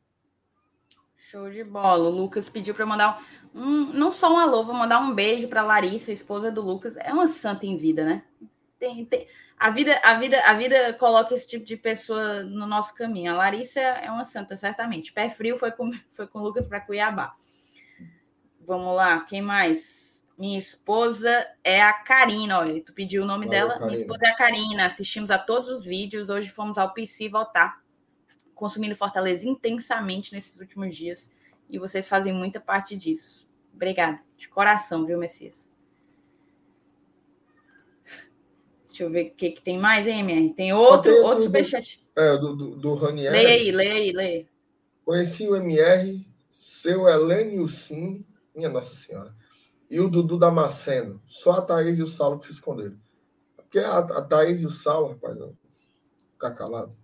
Show 1.29 1.49
de 1.51 1.63
bola. 1.63 2.09
O 2.09 2.11
Lucas 2.11 2.49
pediu 2.49 2.73
para 2.73 2.85
mandar 2.85 3.23
um, 3.53 3.93
não 3.93 4.11
só 4.11 4.33
um 4.33 4.39
alô, 4.39 4.63
vou 4.63 4.73
mandar 4.73 4.99
um 4.99 5.13
beijo 5.13 5.47
para 5.47 5.61
Larissa, 5.61 6.11
esposa 6.11 6.51
do 6.51 6.61
Lucas. 6.61 6.97
É 6.97 7.13
uma 7.13 7.27
santa 7.27 7.65
em 7.65 7.77
vida, 7.77 8.03
né? 8.03 8.23
Tem, 8.79 9.05
tem, 9.05 9.27
a 9.57 9.69
vida, 9.69 9.99
a 10.03 10.15
vida, 10.15 10.41
a 10.43 10.53
vida 10.53 10.93
coloca 10.93 11.35
esse 11.35 11.47
tipo 11.47 11.63
de 11.63 11.77
pessoa 11.77 12.41
no 12.41 12.65
nosso 12.65 12.95
caminho. 12.95 13.31
A 13.31 13.35
Larissa 13.35 13.79
é 13.79 14.09
uma 14.09 14.25
santa, 14.25 14.55
certamente. 14.55 15.13
Pé 15.13 15.29
frio 15.29 15.55
foi 15.57 15.71
com, 15.71 15.91
foi 16.13 16.25
com 16.27 16.39
o 16.39 16.43
Lucas 16.43 16.67
para 16.67 16.81
Cuiabá. 16.81 17.31
Vamos 18.65 18.95
lá, 18.95 19.21
quem 19.21 19.41
mais? 19.41 20.25
Minha 20.39 20.57
esposa 20.57 21.47
é 21.63 21.83
a 21.83 21.93
Karina, 21.93 22.59
olha, 22.59 22.83
tu 22.83 22.93
pediu 22.93 23.21
o 23.21 23.25
nome 23.27 23.47
dela. 23.47 23.73
Karina. 23.73 23.85
Minha 23.85 23.99
esposa 23.99 24.21
é 24.23 24.29
a 24.29 24.35
Karina. 24.35 24.85
Assistimos 24.87 25.29
a 25.29 25.37
todos 25.37 25.69
os 25.69 25.85
vídeos. 25.85 26.29
Hoje 26.29 26.49
fomos 26.49 26.79
ao 26.79 26.93
PC 26.93 27.29
votar, 27.29 27.79
consumindo 28.61 28.95
Fortaleza 28.95 29.47
intensamente 29.47 30.31
nesses 30.31 30.59
últimos 30.59 30.95
dias. 30.95 31.31
E 31.67 31.79
vocês 31.79 32.07
fazem 32.07 32.31
muita 32.31 32.59
parte 32.59 32.95
disso. 32.95 33.49
Obrigada. 33.73 34.19
De 34.37 34.47
coração, 34.47 35.03
viu, 35.03 35.17
Messias? 35.17 35.71
Deixa 38.85 39.03
eu 39.03 39.09
ver 39.09 39.31
o 39.31 39.35
que, 39.35 39.49
que 39.49 39.61
tem 39.63 39.79
mais, 39.79 40.05
hein, 40.05 40.19
MR? 40.19 40.53
Tem 40.53 40.73
outro, 40.73 41.11
tem 41.11 41.21
outro 41.23 41.43
superchat. 41.43 42.05
É, 42.15 42.37
do, 42.37 42.55
do, 42.55 42.75
do 42.75 42.93
Ranieri. 42.93 43.35
Leia 43.35 43.49
aí, 43.49 43.71
leia 43.71 43.93
aí, 43.93 44.11
leia. 44.11 44.47
Conheci 45.03 45.47
o 45.47 45.55
MR, 45.55 46.23
seu 46.47 47.09
Helênio 47.09 47.67
Sim, 47.67 48.23
minha 48.53 48.69
Nossa 48.69 48.93
Senhora, 48.93 49.33
e 49.89 49.99
o 49.99 50.07
Dudu 50.07 50.37
Damasceno. 50.37 51.19
Só 51.25 51.53
a 51.53 51.61
Thaís 51.63 51.97
e 51.97 52.03
o 52.03 52.07
Saulo 52.07 52.37
que 52.37 52.45
se 52.45 52.51
esconderam. 52.51 52.99
Porque 53.55 53.79
a, 53.79 53.97
a 53.97 54.21
Thaís 54.21 54.61
e 54.61 54.67
o 54.67 54.69
Saulo, 54.69 55.13
rapaz, 55.13 55.35
ficar 56.33 56.51
calado. 56.51 56.95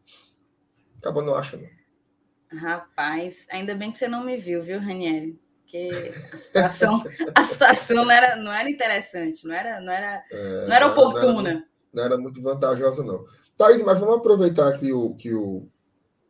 Acaba 1.08 1.22
não 1.22 1.36
acha, 1.36 1.56
não. 1.56 2.60
Rapaz, 2.60 3.48
ainda 3.50 3.74
bem 3.74 3.92
que 3.94 3.98
você 3.98 4.10
não 4.10 4.26
me 4.26 4.36
viu, 4.36 4.62
viu, 4.62 4.78
Ranieri? 4.78 5.40
Porque 5.62 5.90
a 6.34 6.38
situação, 6.38 7.04
a 7.34 7.44
situação 7.46 8.04
não, 8.04 8.12
era, 8.12 8.36
não 8.36 8.52
era 8.52 8.70
interessante, 8.70 9.48
não 9.48 9.56
era, 9.56 9.80
não 9.80 9.92
era, 9.92 10.26
é, 10.30 10.68
não 10.68 10.76
era 10.76 10.88
oportuna. 10.88 11.42
Não 11.42 11.50
era, 11.50 11.66
não 11.94 12.04
era, 12.04 12.18
muito 12.18 12.42
vantajosa, 12.42 13.06
não. 13.06 13.26
Thaís, 13.58 13.82
mas 13.84 14.02
vamos 14.02 14.18
aproveitar 14.18 14.78
que 14.78 14.92
o, 14.92 15.16
que 15.16 15.34
o, 15.34 15.70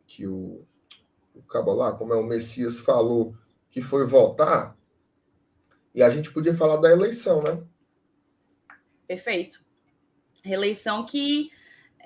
que 0.06 0.28
o, 0.28 0.64
o 1.34 1.42
Cabolá, 1.42 1.92
como 1.92 2.14
é 2.14 2.16
o 2.16 2.22
Messias, 2.22 2.78
falou 2.78 3.34
que 3.68 3.82
foi 3.82 4.06
votar, 4.06 4.76
e 5.92 6.04
a 6.04 6.10
gente 6.10 6.32
podia 6.32 6.54
falar 6.54 6.76
da 6.76 6.90
eleição, 6.90 7.42
né? 7.42 7.60
Perfeito. 9.08 9.60
Reeleição 10.44 11.04
que 11.04 11.50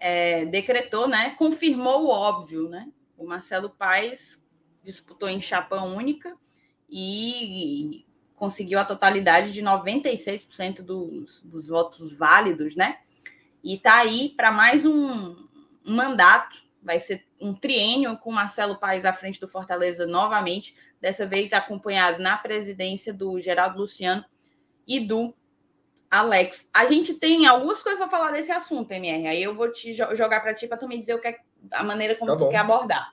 é, 0.03 0.45
decretou, 0.45 1.07
né? 1.07 1.31
Confirmou 1.39 2.07
o 2.07 2.09
óbvio, 2.09 2.69
né? 2.69 2.91
O 3.17 3.25
Marcelo 3.25 3.71
Paes 3.71 4.45
disputou 4.83 5.29
em 5.29 5.41
chapa 5.41 5.81
única 5.81 6.37
e 6.91 8.05
conseguiu 8.35 8.81
a 8.81 8.85
totalidade 8.85 9.53
de 9.53 9.63
96% 9.63 10.83
dos, 10.83 11.41
dos 11.43 11.69
votos 11.69 12.13
válidos, 12.13 12.75
né? 12.75 12.99
E 13.63 13.79
tá 13.79 13.99
aí 13.99 14.31
para 14.31 14.51
mais 14.51 14.85
um, 14.85 15.37
um, 15.87 15.95
mandato, 15.95 16.61
vai 16.83 16.99
ser 16.99 17.25
um 17.41 17.55
triênio 17.55 18.19
com 18.19 18.33
Marcelo 18.33 18.81
Paes 18.81 19.05
à 19.05 19.13
frente 19.13 19.39
do 19.39 19.47
Fortaleza 19.47 20.05
novamente, 20.05 20.77
dessa 21.01 21.25
vez 21.25 21.53
acompanhado 21.53 22.21
na 22.21 22.37
presidência 22.37 23.15
do 23.15 23.41
Geraldo 23.41 23.79
Luciano 23.79 24.25
e 24.85 24.99
do 24.99 25.33
Alex. 26.13 26.69
A 26.75 26.85
gente 26.85 27.15
tem 27.15 27.47
algumas 27.47 27.83
coisas 27.83 27.99
para 27.99 28.11
falar 28.11 28.33
desse 28.33 28.53
assunto, 28.53 28.93
MR. 28.93 29.29
Aí 29.29 29.43
eu 29.43 29.55
vou 29.55 29.73
te 29.73 29.95
jogar 29.95 30.43
para 30.43 30.53
ti 30.53 30.69
para 30.69 30.77
tu 30.77 30.87
me 30.87 31.01
dizer 31.01 31.15
o 31.15 31.21
que 31.23 31.29
é 31.29 31.39
a 31.73 31.83
maneira 31.83 32.15
como 32.17 32.31
tá 32.31 32.37
tu 32.37 32.51
quer 32.51 32.59
abordar. 32.59 33.11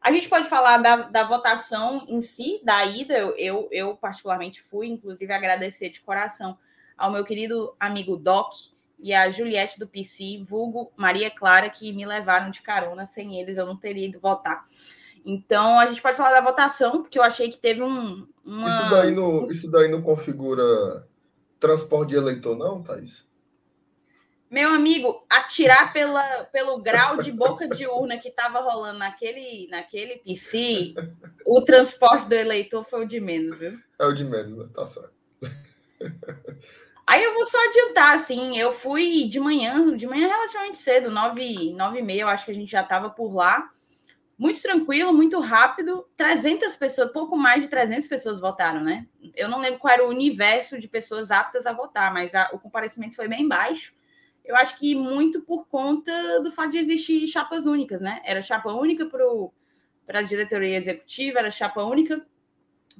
A 0.00 0.10
gente 0.10 0.28
pode 0.28 0.48
falar 0.48 0.78
da, 0.78 0.96
da 0.96 1.22
votação 1.22 2.04
em 2.08 2.20
si, 2.20 2.60
da 2.64 2.84
ida. 2.84 3.16
Eu, 3.16 3.36
eu, 3.36 3.68
eu, 3.70 3.96
particularmente, 3.96 4.60
fui, 4.60 4.88
inclusive, 4.88 5.32
agradecer 5.32 5.90
de 5.90 6.00
coração 6.00 6.58
ao 6.98 7.12
meu 7.12 7.22
querido 7.24 7.76
amigo 7.78 8.16
Doc 8.16 8.52
e 8.98 9.14
a 9.14 9.30
Juliette 9.30 9.78
do 9.78 9.86
PC, 9.86 10.42
vulgo 10.44 10.90
Maria 10.96 11.30
Clara, 11.30 11.70
que 11.70 11.92
me 11.92 12.04
levaram 12.04 12.50
de 12.50 12.60
carona. 12.60 13.06
Sem 13.06 13.40
eles, 13.40 13.56
eu 13.56 13.66
não 13.66 13.76
teria 13.76 14.08
ido 14.08 14.18
votar. 14.18 14.64
Então, 15.24 15.78
a 15.78 15.86
gente 15.86 16.02
pode 16.02 16.16
falar 16.16 16.32
da 16.32 16.40
votação, 16.40 17.02
porque 17.02 17.20
eu 17.20 17.22
achei 17.22 17.48
que 17.48 17.60
teve 17.60 17.84
um. 17.84 18.26
Uma... 18.44 18.66
Isso, 18.66 18.90
daí 18.90 19.12
não, 19.12 19.48
isso 19.48 19.70
daí 19.70 19.88
não 19.88 20.02
configura 20.02 21.06
transporte 21.62 22.10
de 22.10 22.16
eleitor, 22.16 22.58
não, 22.58 22.82
Thaís? 22.82 23.26
Meu 24.50 24.68
amigo, 24.68 25.24
atirar 25.30 25.94
pela, 25.94 26.44
pelo 26.52 26.82
grau 26.82 27.16
de 27.16 27.32
boca 27.32 27.66
de 27.66 27.86
urna 27.86 28.18
que 28.18 28.28
estava 28.28 28.60
rolando 28.60 28.98
naquele, 28.98 29.66
naquele 29.70 30.16
PC, 30.16 30.92
o 31.46 31.62
transporte 31.62 32.28
do 32.28 32.34
eleitor 32.34 32.84
foi 32.84 33.04
o 33.04 33.08
de 33.08 33.18
menos, 33.18 33.56
viu? 33.56 33.78
É 33.98 34.04
o 34.04 34.12
de 34.12 34.24
menos, 34.24 34.58
né? 34.58 34.68
Tá 34.74 34.84
certo. 34.84 35.14
Aí 37.06 37.24
eu 37.24 37.32
vou 37.32 37.46
só 37.46 37.56
adiantar, 37.66 38.14
assim, 38.14 38.58
eu 38.58 38.72
fui 38.72 39.26
de 39.28 39.40
manhã, 39.40 39.96
de 39.96 40.06
manhã 40.06 40.28
relativamente 40.28 40.78
cedo, 40.78 41.10
nove, 41.10 41.72
nove 41.72 42.00
e 42.00 42.02
meia, 42.02 42.22
eu 42.22 42.28
acho 42.28 42.44
que 42.44 42.50
a 42.50 42.54
gente 42.54 42.70
já 42.70 42.82
estava 42.82 43.08
por 43.08 43.34
lá. 43.34 43.70
Muito 44.42 44.60
tranquilo, 44.60 45.12
muito 45.12 45.38
rápido. 45.40 46.06
300 46.16 46.74
pessoas, 46.76 47.12
pouco 47.12 47.36
mais 47.36 47.62
de 47.62 47.68
300 47.68 48.06
pessoas 48.06 48.40
votaram, 48.40 48.80
né? 48.80 49.06
Eu 49.36 49.48
não 49.48 49.60
lembro 49.60 49.78
qual 49.78 49.94
era 49.94 50.04
o 50.04 50.10
universo 50.10 50.78
de 50.78 50.88
pessoas 50.88 51.30
aptas 51.30 51.64
a 51.64 51.72
votar, 51.72 52.12
mas 52.12 52.34
a, 52.34 52.50
o 52.52 52.58
comparecimento 52.58 53.16
foi 53.16 53.28
bem 53.28 53.46
baixo 53.46 53.94
eu 54.44 54.56
acho 54.56 54.78
que 54.78 54.94
muito 54.94 55.42
por 55.42 55.66
conta 55.66 56.40
do 56.42 56.50
fato 56.50 56.70
de 56.70 56.78
existir 56.78 57.26
chapas 57.26 57.64
únicas, 57.64 58.00
né? 58.00 58.20
Era 58.24 58.42
chapa 58.42 58.72
única 58.72 59.06
para 59.06 60.18
a 60.18 60.22
diretoria 60.22 60.76
executiva, 60.76 61.38
era 61.38 61.50
chapa 61.50 61.82
única 61.82 62.24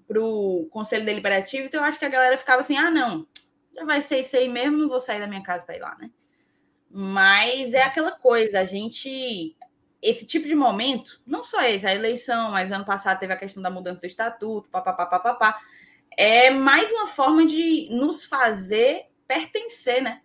para 0.06 0.22
o 0.22 0.68
conselho 0.70 1.04
deliberativo, 1.04 1.66
então 1.66 1.80
eu 1.80 1.84
acho 1.84 1.98
que 1.98 2.04
a 2.04 2.08
galera 2.08 2.38
ficava 2.38 2.62
assim: 2.62 2.76
ah, 2.76 2.90
não, 2.90 3.26
já 3.74 3.84
vai 3.84 4.00
ser 4.00 4.20
isso 4.20 4.36
aí 4.36 4.48
mesmo, 4.48 4.78
não 4.78 4.88
vou 4.88 5.00
sair 5.00 5.20
da 5.20 5.26
minha 5.26 5.42
casa 5.42 5.64
para 5.64 5.76
ir 5.76 5.80
lá, 5.80 5.96
né? 5.98 6.10
Mas 6.90 7.74
é 7.74 7.82
aquela 7.82 8.12
coisa, 8.12 8.60
a 8.60 8.64
gente. 8.64 9.56
Esse 10.02 10.26
tipo 10.26 10.48
de 10.48 10.54
momento, 10.54 11.20
não 11.24 11.44
só 11.44 11.62
esse, 11.62 11.86
a 11.86 11.94
eleição, 11.94 12.50
mas 12.50 12.72
ano 12.72 12.84
passado 12.84 13.20
teve 13.20 13.32
a 13.32 13.36
questão 13.36 13.62
da 13.62 13.70
mudança 13.70 14.00
do 14.02 14.06
estatuto, 14.06 14.68
papapá, 14.68 15.06
papapá, 15.06 15.60
é 16.16 16.50
mais 16.50 16.90
uma 16.90 17.06
forma 17.06 17.46
de 17.46 17.88
nos 17.90 18.24
fazer 18.24 19.06
pertencer, 19.26 20.02
né? 20.02 20.20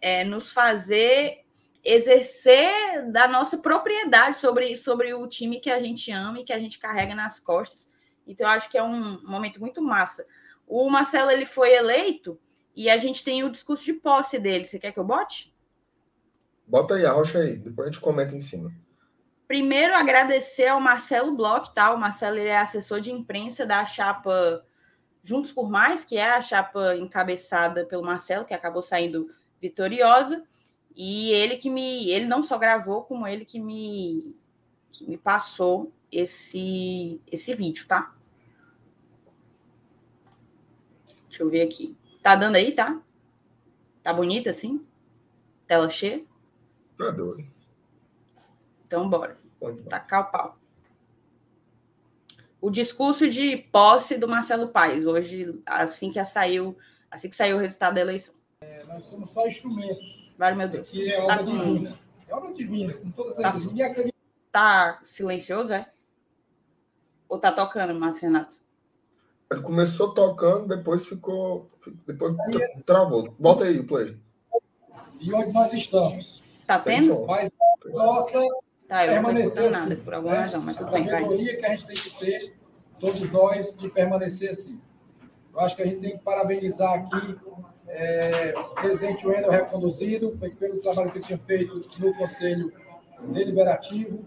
é, 0.00 0.24
nos 0.24 0.52
fazer 0.52 1.44
exercer 1.84 3.10
da 3.10 3.28
nossa 3.28 3.58
propriedade 3.58 4.36
sobre, 4.36 4.76
sobre 4.76 5.14
o 5.14 5.26
time 5.28 5.60
que 5.60 5.70
a 5.70 5.78
gente 5.78 6.10
ama 6.10 6.40
e 6.40 6.44
que 6.44 6.52
a 6.52 6.58
gente 6.58 6.78
carrega 6.78 7.14
nas 7.14 7.38
costas. 7.38 7.88
Então, 8.26 8.46
eu 8.46 8.52
acho 8.52 8.70
que 8.70 8.76
é 8.78 8.82
um 8.82 9.20
momento 9.22 9.60
muito 9.60 9.80
massa. 9.80 10.26
O 10.66 10.88
Marcelo 10.90 11.30
ele 11.30 11.44
foi 11.44 11.72
eleito 11.74 12.40
e 12.74 12.90
a 12.90 12.98
gente 12.98 13.22
tem 13.22 13.44
o 13.44 13.50
discurso 13.50 13.84
de 13.84 13.92
posse 13.92 14.38
dele. 14.38 14.64
Você 14.64 14.78
quer 14.78 14.92
que 14.92 14.98
eu 14.98 15.04
bote? 15.04 15.54
Bota 16.66 16.94
aí, 16.94 17.06
arrocha 17.06 17.38
aí, 17.38 17.56
depois 17.56 17.88
a 17.88 17.90
gente 17.92 18.00
comenta 18.00 18.34
em 18.34 18.40
cima. 18.40 18.70
Primeiro, 19.46 19.94
agradecer 19.94 20.66
ao 20.66 20.80
Marcelo 20.80 21.36
Bloch, 21.36 21.72
tá? 21.72 21.92
O 21.94 21.98
Marcelo 21.98 22.36
ele 22.36 22.48
é 22.48 22.58
assessor 22.58 23.00
de 23.00 23.12
imprensa 23.12 23.64
da 23.64 23.84
chapa 23.84 24.64
Juntos 25.22 25.52
por 25.52 25.68
Mais, 25.68 26.04
que 26.04 26.16
é 26.16 26.28
a 26.28 26.40
chapa 26.40 26.96
encabeçada 26.96 27.84
pelo 27.84 28.04
Marcelo, 28.04 28.44
que 28.44 28.54
acabou 28.54 28.82
saindo 28.82 29.28
vitoriosa. 29.60 30.44
E 30.94 31.30
ele 31.32 31.56
que 31.56 31.68
me. 31.68 32.08
Ele 32.10 32.26
não 32.26 32.42
só 32.42 32.56
gravou, 32.56 33.02
como 33.02 33.26
ele 33.26 33.44
que 33.44 33.60
me, 33.60 34.36
que 34.90 35.04
me 35.04 35.18
passou 35.18 35.92
esse, 36.10 37.20
esse 37.26 37.54
vídeo, 37.54 37.86
tá? 37.86 38.14
Deixa 41.28 41.42
eu 41.42 41.50
ver 41.50 41.62
aqui. 41.62 41.96
Tá 42.22 42.34
dando 42.34 42.56
aí, 42.56 42.72
tá? 42.72 43.00
Tá 44.02 44.12
bonita 44.12 44.50
assim? 44.50 44.86
Tela 45.66 45.90
cheia? 45.90 46.24
Tá 46.96 47.10
doido. 47.10 47.46
Então, 48.86 49.08
bora. 49.08 49.36
Tacar 49.88 50.28
o 50.28 50.30
pau. 50.30 50.58
O 52.60 52.70
discurso 52.70 53.28
de 53.28 53.56
posse 53.56 54.16
do 54.16 54.26
Marcelo 54.26 54.68
Paes, 54.68 55.04
hoje, 55.04 55.62
assim 55.66 56.10
que 56.10 56.24
saiu, 56.24 56.76
assim 57.10 57.28
que 57.28 57.36
saiu 57.36 57.56
o 57.56 57.60
resultado 57.60 57.94
da 57.94 58.00
eleição. 58.00 58.34
É, 58.60 58.84
nós 58.84 59.04
somos 59.04 59.30
só 59.30 59.46
instrumentos. 59.46 60.34
Vale, 60.38 60.56
meu 60.56 60.68
Deus. 60.68 60.88
É 60.94 61.20
obra 61.20 61.36
tá 61.36 61.42
divina. 61.42 61.98
É 62.26 62.34
obra 62.34 62.54
divina, 62.54 62.94
com 62.94 63.10
toda 63.10 63.32
certeza. 63.32 63.70
Tá, 64.50 64.94
tá 64.94 65.00
silencioso, 65.04 65.72
é? 65.74 65.90
Ou 67.28 67.38
tá 67.38 67.52
tocando, 67.52 67.94
Márcio 67.94 68.28
Renato? 68.28 68.54
Ele 69.50 69.60
começou 69.60 70.12
tocando, 70.12 70.66
depois 70.66 71.06
ficou. 71.06 71.68
Depois 72.06 72.34
travou. 72.84 73.34
Bota 73.38 73.64
aí 73.64 73.78
o 73.78 73.86
play. 73.86 74.18
E 75.22 75.32
onde 75.32 75.52
nós 75.52 75.72
estamos? 75.72 76.42
Tá 76.66 76.78
tendo? 76.78 77.24
Mas 77.26 77.50
nossa 77.92 78.40
tá, 78.88 79.06
eu 79.06 79.12
permanecer 79.12 79.64
tô 79.64 79.70
nada, 79.70 79.94
assim, 79.94 80.02
por 80.02 80.14
alguma 80.14 80.34
né? 80.34 80.40
razão, 80.40 80.60
mas 80.60 80.76
bem, 80.76 80.84
A 80.84 80.90
sabedoria 80.90 81.56
que 81.56 81.66
a 81.66 81.70
gente 81.70 81.86
tem 81.86 81.96
que 81.96 82.18
ter, 82.18 82.54
todos 83.00 83.30
nós, 83.30 83.76
de 83.76 83.88
permanecer 83.88 84.50
assim. 84.50 84.80
Eu 85.52 85.60
acho 85.60 85.76
que 85.76 85.82
a 85.82 85.86
gente 85.86 86.00
tem 86.00 86.18
que 86.18 86.24
parabenizar 86.24 86.92
aqui 86.92 87.38
é, 87.88 88.52
o 88.56 88.74
presidente 88.74 89.26
Wendel 89.26 89.50
reconduzido 89.50 90.36
pelo 90.58 90.80
trabalho 90.82 91.10
que 91.10 91.18
ele 91.18 91.24
tinha 91.24 91.38
feito 91.38 91.80
no 91.98 92.14
Conselho 92.14 92.72
Deliberativo, 93.22 94.24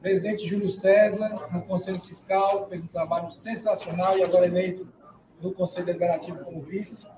presidente 0.00 0.46
Júlio 0.46 0.70
César, 0.70 1.48
no 1.52 1.62
Conselho 1.62 2.00
Fiscal, 2.00 2.66
fez 2.68 2.82
um 2.82 2.86
trabalho 2.86 3.30
sensacional 3.30 4.18
e 4.18 4.24
agora 4.24 4.46
eleito 4.46 4.88
no 5.40 5.52
Conselho 5.52 5.86
Deliberativo 5.86 6.38
como 6.38 6.60
vice. 6.60 7.08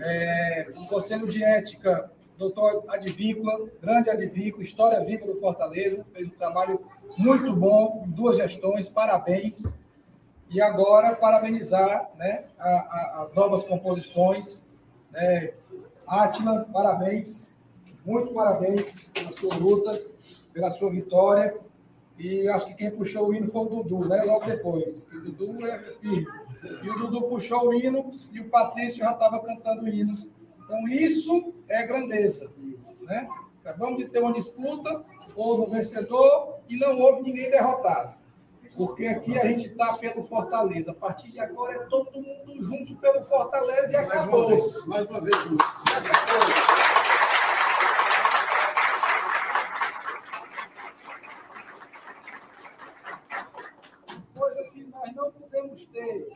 É, 0.00 0.68
o 0.76 0.86
Conselho 0.86 1.26
de 1.28 1.42
Ética, 1.42 2.10
doutor 2.40 2.84
Advíncula, 2.88 3.68
grande 3.82 4.08
Advíncula, 4.08 4.64
história 4.64 5.04
viva 5.04 5.26
do 5.26 5.34
Fortaleza, 5.34 6.02
fez 6.10 6.26
um 6.26 6.30
trabalho 6.30 6.80
muito 7.18 7.54
bom, 7.54 8.04
duas 8.08 8.38
gestões, 8.38 8.88
parabéns. 8.88 9.78
E 10.48 10.58
agora, 10.60 11.14
parabenizar 11.14 12.10
né, 12.16 12.44
a, 12.58 12.68
a, 12.68 13.22
as 13.22 13.32
novas 13.34 13.62
composições. 13.62 14.64
Né? 15.12 15.52
Átila, 16.06 16.66
parabéns, 16.72 17.60
muito 18.06 18.32
parabéns 18.32 18.98
pela 19.12 19.36
sua 19.36 19.54
luta, 19.56 20.02
pela 20.52 20.70
sua 20.70 20.90
vitória. 20.90 21.54
E 22.18 22.48
acho 22.48 22.66
que 22.66 22.74
quem 22.74 22.90
puxou 22.90 23.28
o 23.28 23.34
hino 23.34 23.48
foi 23.48 23.60
o 23.60 23.68
Dudu, 23.82 24.08
né? 24.08 24.22
Logo 24.24 24.44
depois. 24.44 25.08
O 25.12 25.20
Dudu 25.20 25.66
é 25.66 25.78
firme. 25.78 26.26
E 26.82 26.90
o 26.90 26.98
Dudu 26.98 27.22
puxou 27.22 27.68
o 27.68 27.74
hino 27.74 28.12
e 28.32 28.40
o 28.40 28.48
Patrício 28.48 28.98
já 28.98 29.12
estava 29.12 29.40
cantando 29.40 29.82
o 29.82 29.88
hino. 29.88 30.18
Então, 30.70 30.86
isso 30.86 31.52
é 31.68 31.84
grandeza. 31.84 32.48
Né? 33.02 33.28
Acabamos 33.64 33.98
de 33.98 34.08
ter 34.08 34.20
uma 34.20 34.32
disputa, 34.32 35.04
houve 35.34 35.62
um 35.62 35.70
vencedor 35.70 36.60
e 36.68 36.76
não 36.76 36.96
houve 37.00 37.22
ninguém 37.22 37.50
derrotado. 37.50 38.14
Porque 38.76 39.04
aqui 39.04 39.36
a 39.36 39.48
gente 39.48 39.66
está 39.66 39.94
pelo 39.98 40.22
Fortaleza. 40.22 40.92
A 40.92 40.94
partir 40.94 41.32
de 41.32 41.40
agora 41.40 41.74
é 41.74 41.78
todo 41.86 42.12
mundo 42.12 42.62
junto 42.62 42.94
pelo 42.98 43.20
Fortaleza 43.22 43.92
e 43.94 43.96
acabou. 43.96 44.50
Mais 44.50 44.62
uma 44.62 44.70
vez, 44.70 44.86
mais 44.86 45.10
uma 45.10 45.20
vez. 45.20 45.36
podemos 55.32 55.84
ter 55.86 56.28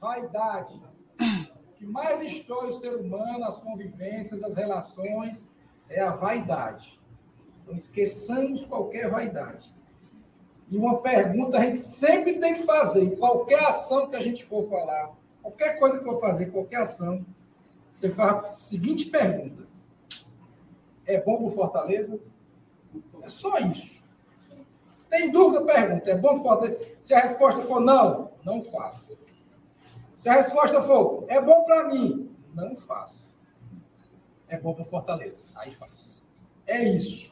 vaidade. 0.00 0.80
O 1.82 1.84
que 1.84 1.86
mais 1.90 2.20
destrói 2.20 2.68
o 2.68 2.72
ser 2.72 2.94
humano, 2.94 3.44
as 3.44 3.56
convivências, 3.56 4.40
as 4.44 4.54
relações, 4.54 5.50
é 5.88 6.00
a 6.00 6.12
vaidade. 6.12 7.00
Então, 7.60 7.74
esqueçamos 7.74 8.64
qualquer 8.64 9.10
vaidade. 9.10 9.68
E 10.70 10.76
uma 10.76 10.98
pergunta 10.98 11.58
a 11.58 11.60
gente 11.60 11.78
sempre 11.78 12.38
tem 12.38 12.54
que 12.54 12.62
fazer, 12.62 13.16
qualquer 13.16 13.64
ação 13.64 14.08
que 14.08 14.14
a 14.14 14.20
gente 14.20 14.44
for 14.44 14.68
falar, 14.68 15.12
qualquer 15.42 15.76
coisa 15.76 15.98
que 15.98 16.04
for 16.04 16.20
fazer, 16.20 16.52
qualquer 16.52 16.82
ação, 16.82 17.26
você 17.90 18.08
faz 18.08 18.44
a 18.44 18.58
seguinte 18.58 19.06
pergunta: 19.06 19.66
é 21.04 21.20
bom 21.20 21.38
para 21.38 21.46
o 21.46 21.50
Fortaleza? 21.50 22.20
É 23.22 23.28
só 23.28 23.58
isso. 23.58 24.00
Tem 25.10 25.32
dúvida? 25.32 25.64
Pergunta. 25.64 26.10
É 26.10 26.16
bom 26.16 26.34
para 26.34 26.42
Fortaleza? 26.42 26.94
Se 27.00 27.12
a 27.12 27.20
resposta 27.22 27.60
for 27.62 27.80
não, 27.80 28.30
não 28.44 28.62
faça. 28.62 29.14
Se 30.22 30.28
a 30.28 30.34
resposta 30.34 30.80
for, 30.80 31.24
é 31.26 31.40
bom 31.40 31.64
para 31.64 31.88
mim, 31.88 32.30
não 32.54 32.76
faça. 32.76 33.34
É 34.46 34.56
bom 34.56 34.72
para 34.72 34.84
Fortaleza, 34.84 35.42
aí 35.52 35.72
faz. 35.72 36.24
É 36.64 36.80
isso. 36.80 37.28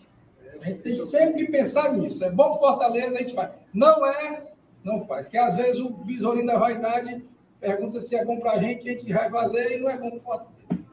A 0.61 0.65
gente 0.65 0.83
tem 0.83 0.97
sempre 0.97 1.47
que 1.47 1.53
pensar 1.53 1.93
nisso. 1.93 2.25
É 2.25 2.31
bom 2.33 2.49
para 2.49 2.59
Fortaleza, 2.59 3.17
a 3.17 3.21
gente 3.21 3.33
faz. 3.33 3.53
Não 3.73 4.05
é, 4.05 4.43
não 4.83 5.07
faz. 5.07 5.29
Que 5.29 5.39
às 5.39 5.55
vezes 5.55 5.81
o 5.81 5.89
besourinho 5.89 6.49
da 6.49 6.59
vaidade 6.59 7.25
pergunta 7.61 8.01
se 8.01 8.17
é 8.17 8.25
bom 8.25 8.41
para 8.41 8.55
a 8.55 8.59
gente, 8.59 8.89
a 8.89 8.93
gente 8.93 9.13
vai 9.13 9.31
fazer 9.31 9.77
e 9.77 9.81
não 9.81 9.89
é 9.89 9.97
bom 9.97 10.11
para 10.11 10.21
Fortaleza. 10.21 10.85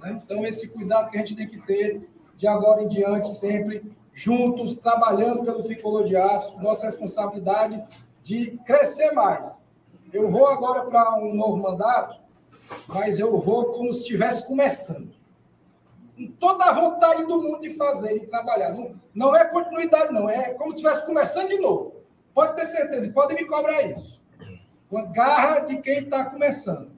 Né? 0.00 0.18
Então, 0.24 0.46
esse 0.46 0.66
cuidado 0.68 1.10
que 1.10 1.18
a 1.18 1.20
gente 1.20 1.36
tem 1.36 1.46
que 1.46 1.60
ter 1.66 2.08
de 2.34 2.46
agora 2.46 2.82
em 2.82 2.88
diante, 2.88 3.28
sempre 3.28 3.82
juntos, 4.14 4.76
trabalhando 4.76 5.44
pelo 5.44 5.62
tricolor 5.62 6.04
de 6.04 6.16
aço, 6.16 6.58
nossa 6.62 6.86
responsabilidade 6.86 7.84
de 8.22 8.58
crescer 8.64 9.10
mais. 9.10 9.62
Eu 10.14 10.30
vou 10.30 10.46
agora 10.46 10.82
para 10.82 11.16
um 11.16 11.34
novo 11.34 11.56
mandato, 11.56 12.20
mas 12.86 13.18
eu 13.18 13.36
vou 13.36 13.72
como 13.72 13.92
se 13.92 14.02
estivesse 14.02 14.46
começando. 14.46 15.12
Com 16.16 16.28
toda 16.38 16.66
a 16.66 16.72
vontade 16.72 17.24
do 17.24 17.42
mundo 17.42 17.60
de 17.60 17.70
fazer, 17.70 18.20
de 18.20 18.26
trabalhar. 18.28 18.72
Não, 18.72 18.94
não 19.12 19.34
é 19.34 19.44
continuidade, 19.44 20.14
não. 20.14 20.30
É 20.30 20.54
como 20.54 20.70
se 20.70 20.76
estivesse 20.76 21.04
começando 21.04 21.48
de 21.48 21.58
novo. 21.58 21.96
Pode 22.32 22.54
ter 22.54 22.64
certeza, 22.66 23.08
e 23.08 23.12
pode 23.12 23.34
me 23.34 23.44
cobrar 23.44 23.82
isso. 23.82 24.22
Com 24.88 24.98
a 24.98 25.02
garra 25.02 25.60
de 25.66 25.78
quem 25.78 26.04
está 26.04 26.26
começando. 26.26 26.92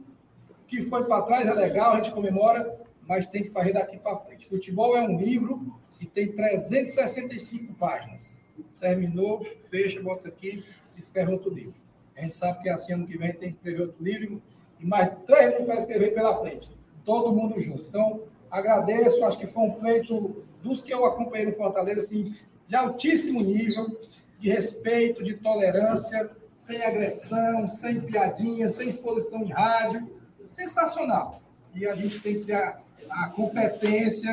O 0.50 0.66
que 0.66 0.83
foi 0.83 1.05
para 1.05 1.22
trás 1.22 1.48
é 1.48 1.55
legal, 1.55 1.94
a 1.94 1.96
gente 1.96 2.12
comemora, 2.12 2.79
mas 3.09 3.26
tem 3.26 3.42
que 3.42 3.48
fazer 3.48 3.72
daqui 3.72 3.96
para 3.96 4.18
frente. 4.18 4.46
Futebol 4.46 4.94
é 4.94 5.00
um 5.00 5.16
livro 5.16 5.74
que 5.98 6.05
tem 6.05 6.31
365 6.33 7.72
páginas. 7.76 8.38
Terminou, 8.79 9.42
fecha, 9.70 10.02
bota 10.02 10.29
aqui, 10.29 10.62
escreve 10.98 11.33
outro 11.33 11.50
livro. 11.50 11.86
A 12.16 12.22
gente 12.22 12.35
sabe 12.35 12.62
que 12.62 12.68
assim, 12.68 12.94
ano 12.94 13.07
que 13.07 13.18
vem, 13.18 13.33
tem 13.33 13.48
que 13.48 13.57
escrever 13.57 13.83
outro 13.83 14.02
livro 14.02 14.42
e 14.81 14.87
mais 14.87 15.11
três 15.26 15.50
livros 15.50 15.66
para 15.66 15.76
escrever 15.76 16.14
pela 16.14 16.37
frente. 16.38 16.70
Todo 17.05 17.33
mundo 17.33 17.61
junto. 17.61 17.83
Então, 17.83 18.22
agradeço, 18.50 19.24
acho 19.24 19.38
que 19.38 19.46
foi 19.46 19.64
um 19.64 19.72
pleito 19.72 20.44
dos 20.62 20.83
que 20.83 20.92
eu 20.92 21.05
acompanhei 21.05 21.46
no 21.46 21.52
Fortaleza, 21.52 22.00
assim, 22.00 22.35
de 22.66 22.74
altíssimo 22.74 23.40
nível, 23.42 24.00
de 24.40 24.50
respeito, 24.50 25.22
de 25.22 25.35
tolerância, 25.35 26.31
sem 26.55 26.83
agressão, 26.83 27.68
sem 27.68 28.00
piadinha, 28.00 28.68
sem 28.68 28.88
exposição 28.88 29.42
em 29.42 29.50
rádio. 29.50 30.11
Sensacional. 30.48 31.42
E 31.74 31.87
a 31.87 31.94
gente 31.94 32.20
tem 32.20 32.40
que 32.40 32.46
ter 32.46 32.55
a, 32.55 32.81
a 33.11 33.29
competência 33.29 34.33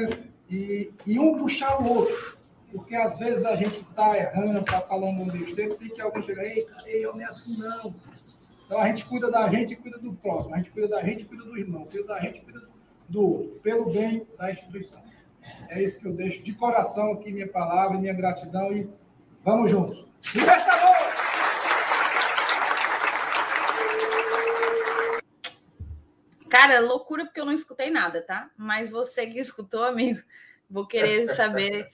e, 0.50 0.92
e 1.06 1.20
um 1.20 1.38
puxar 1.38 1.82
o 1.82 1.98
outro. 1.98 2.33
Porque 2.74 2.96
às 2.96 3.20
vezes 3.20 3.46
a 3.46 3.56
gente 3.56 3.82
está 3.82 4.18
errando, 4.18 4.60
está 4.60 4.82
falando 4.82 5.22
um 5.22 5.28
besteira, 5.28 5.76
tem 5.76 5.90
que 5.90 6.02
alguém 6.02 6.24
chegar, 6.24 6.44
ei, 6.44 6.68
eu 6.88 7.14
não 7.14 7.22
é 7.22 7.26
assim 7.26 7.56
não. 7.58 7.94
Então 8.66 8.82
a 8.82 8.88
gente 8.88 9.06
cuida 9.06 9.30
da 9.30 9.48
gente 9.48 9.74
e 9.74 9.76
cuida 9.76 10.00
do 10.00 10.14
próximo, 10.14 10.56
a 10.56 10.58
gente 10.58 10.72
cuida 10.72 10.88
da 10.88 11.04
gente 11.04 11.22
e 11.22 11.26
cuida 11.26 11.44
do 11.44 11.56
irmão, 11.56 11.86
cuida 11.86 12.08
da 12.08 12.20
gente 12.20 12.40
e 12.40 12.42
cuida 12.42 12.68
do 13.08 13.22
outro, 13.22 13.60
pelo 13.62 13.92
bem 13.92 14.28
da 14.38 14.52
instituição. 14.52 15.04
É 15.70 15.84
isso 15.84 16.00
que 16.00 16.08
eu 16.08 16.14
deixo 16.14 16.42
de 16.42 16.54
coração 16.54 17.12
aqui, 17.12 17.32
minha 17.32 17.48
palavra, 17.48 18.00
minha 18.00 18.14
gratidão 18.14 18.74
e 18.74 18.90
vamos 19.44 19.70
juntos. 19.70 20.06
Libertador! 20.34 20.94
Cara, 26.50 26.80
loucura 26.80 27.26
porque 27.26 27.40
eu 27.40 27.46
não 27.46 27.54
escutei 27.54 27.90
nada, 27.90 28.22
tá? 28.22 28.50
Mas 28.56 28.90
você 28.90 29.28
que 29.28 29.40
escutou, 29.40 29.84
amigo, 29.84 30.22
Vou 30.74 30.88
querer 30.88 31.28
saber 31.28 31.88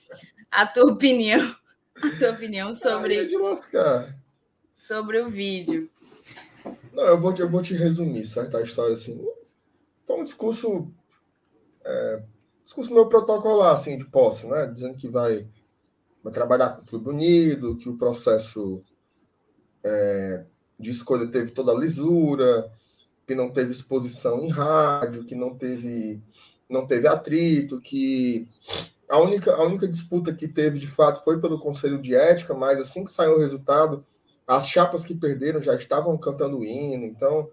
a 0.50 0.66
tua 0.66 0.90
opinião. 0.92 1.54
A 2.02 2.18
tua 2.18 2.30
opinião 2.30 2.74
sobre. 2.74 3.26
de 3.26 3.36
lascar. 3.36 4.18
Sobre 4.74 5.20
o 5.20 5.28
vídeo. 5.28 5.90
Não, 6.94 7.02
eu 7.02 7.20
vou, 7.20 7.34
eu 7.36 7.50
vou 7.50 7.60
te 7.60 7.74
resumir, 7.74 8.24
certo? 8.24 8.56
A 8.56 8.62
história 8.62 8.94
assim. 8.94 9.22
Foi 10.06 10.18
um 10.18 10.24
discurso. 10.24 10.90
É, 11.84 12.22
discurso 12.64 12.94
meu 12.94 13.06
protocolar, 13.06 13.74
assim, 13.74 13.98
de 13.98 14.06
posse, 14.06 14.46
né? 14.46 14.66
Dizendo 14.66 14.96
que 14.96 15.08
vai, 15.08 15.46
vai 16.24 16.32
trabalhar 16.32 16.70
com 16.70 16.82
o 16.82 16.86
Clube 16.86 17.10
Unido, 17.10 17.76
que 17.76 17.88
o 17.90 17.98
processo 17.98 18.82
é, 19.84 20.42
de 20.78 20.90
escolha 20.90 21.26
teve 21.26 21.50
toda 21.50 21.72
a 21.72 21.78
lisura, 21.78 22.72
que 23.26 23.34
não 23.34 23.50
teve 23.50 23.72
exposição 23.72 24.42
em 24.42 24.48
rádio, 24.48 25.26
que 25.26 25.34
não 25.34 25.54
teve, 25.54 26.18
não 26.70 26.86
teve 26.86 27.08
atrito, 27.08 27.80
que 27.80 28.48
a 29.08 29.18
única, 29.18 29.52
a 29.52 29.62
única 29.64 29.88
disputa 29.88 30.32
que 30.32 30.46
teve 30.46 30.78
de 30.78 30.86
fato 30.86 31.22
foi 31.24 31.40
pelo 31.40 31.58
Conselho 31.58 32.00
de 32.00 32.14
Ética, 32.14 32.54
mas 32.54 32.78
assim 32.78 33.04
que 33.04 33.10
saiu 33.10 33.34
o 33.34 33.40
resultado, 33.40 34.06
as 34.46 34.68
chapas 34.68 35.04
que 35.04 35.14
perderam 35.14 35.60
já 35.60 35.74
estavam 35.74 36.16
cantando 36.16 36.58
o 36.58 36.64
hino, 36.64 37.04
então, 37.04 37.50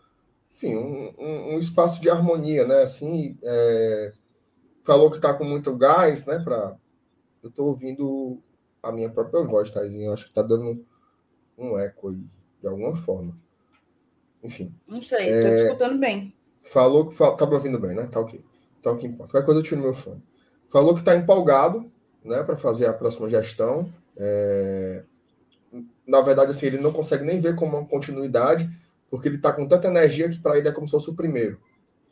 enfim, 0.53 0.75
um, 0.75 1.13
um, 1.17 1.55
um 1.55 1.59
espaço 1.59 1.99
de 2.01 2.09
harmonia, 2.09 2.65
né? 2.65 2.83
Assim, 2.83 3.37
é, 3.43 4.13
falou 4.83 5.09
que 5.09 5.17
está 5.17 5.33
com 5.33 5.43
muito 5.43 5.75
gás, 5.75 6.25
né? 6.25 6.39
Pra, 6.39 6.75
eu 7.41 7.49
estou 7.49 7.67
ouvindo 7.67 8.41
a 8.81 8.91
minha 8.91 9.09
própria 9.09 9.43
voz, 9.43 9.69
Taizinho, 9.71 10.13
acho 10.13 10.25
que 10.25 10.31
está 10.31 10.41
dando 10.41 10.85
um 11.57 11.77
eco 11.77 12.09
aí, 12.09 12.23
de 12.61 12.67
alguma 12.67 12.95
forma. 12.95 13.37
Enfim. 14.43 14.73
Não 14.87 15.01
sei, 15.01 15.29
estou 15.29 15.51
é, 15.51 15.55
escutando 15.55 15.99
bem. 15.99 16.33
Falou 16.61 17.07
que. 17.07 17.15
Fal, 17.15 17.35
tá 17.35 17.45
me 17.45 17.55
ouvindo 17.55 17.79
bem, 17.79 17.95
né? 17.95 18.07
Tá 18.07 18.19
ok. 18.19 18.43
Então, 18.79 18.93
o 18.93 18.97
que 18.97 19.07
importa. 19.07 19.31
Qualquer 19.31 19.45
coisa 19.45 19.59
eu 19.59 19.63
tiro 19.63 19.81
meu 19.81 19.93
fone. 19.93 20.23
Falou 20.69 20.93
que 20.93 20.99
está 20.99 21.15
empolgado, 21.15 21.91
né, 22.23 22.43
para 22.43 22.57
fazer 22.57 22.85
a 22.85 22.93
próxima 22.93 23.29
gestão. 23.29 23.91
É, 24.15 25.03
na 26.05 26.21
verdade, 26.21 26.51
assim, 26.51 26.67
ele 26.67 26.77
não 26.77 26.91
consegue 26.91 27.23
nem 27.23 27.39
ver 27.39 27.55
como 27.55 27.77
uma 27.77 27.85
continuidade, 27.85 28.69
porque 29.09 29.27
ele 29.27 29.37
está 29.37 29.51
com 29.51 29.67
tanta 29.67 29.87
energia 29.87 30.29
que 30.29 30.39
para 30.39 30.57
ele 30.57 30.67
é 30.67 30.71
como 30.71 30.87
se 30.87 30.91
fosse 30.91 31.09
o 31.09 31.15
primeiro, 31.15 31.59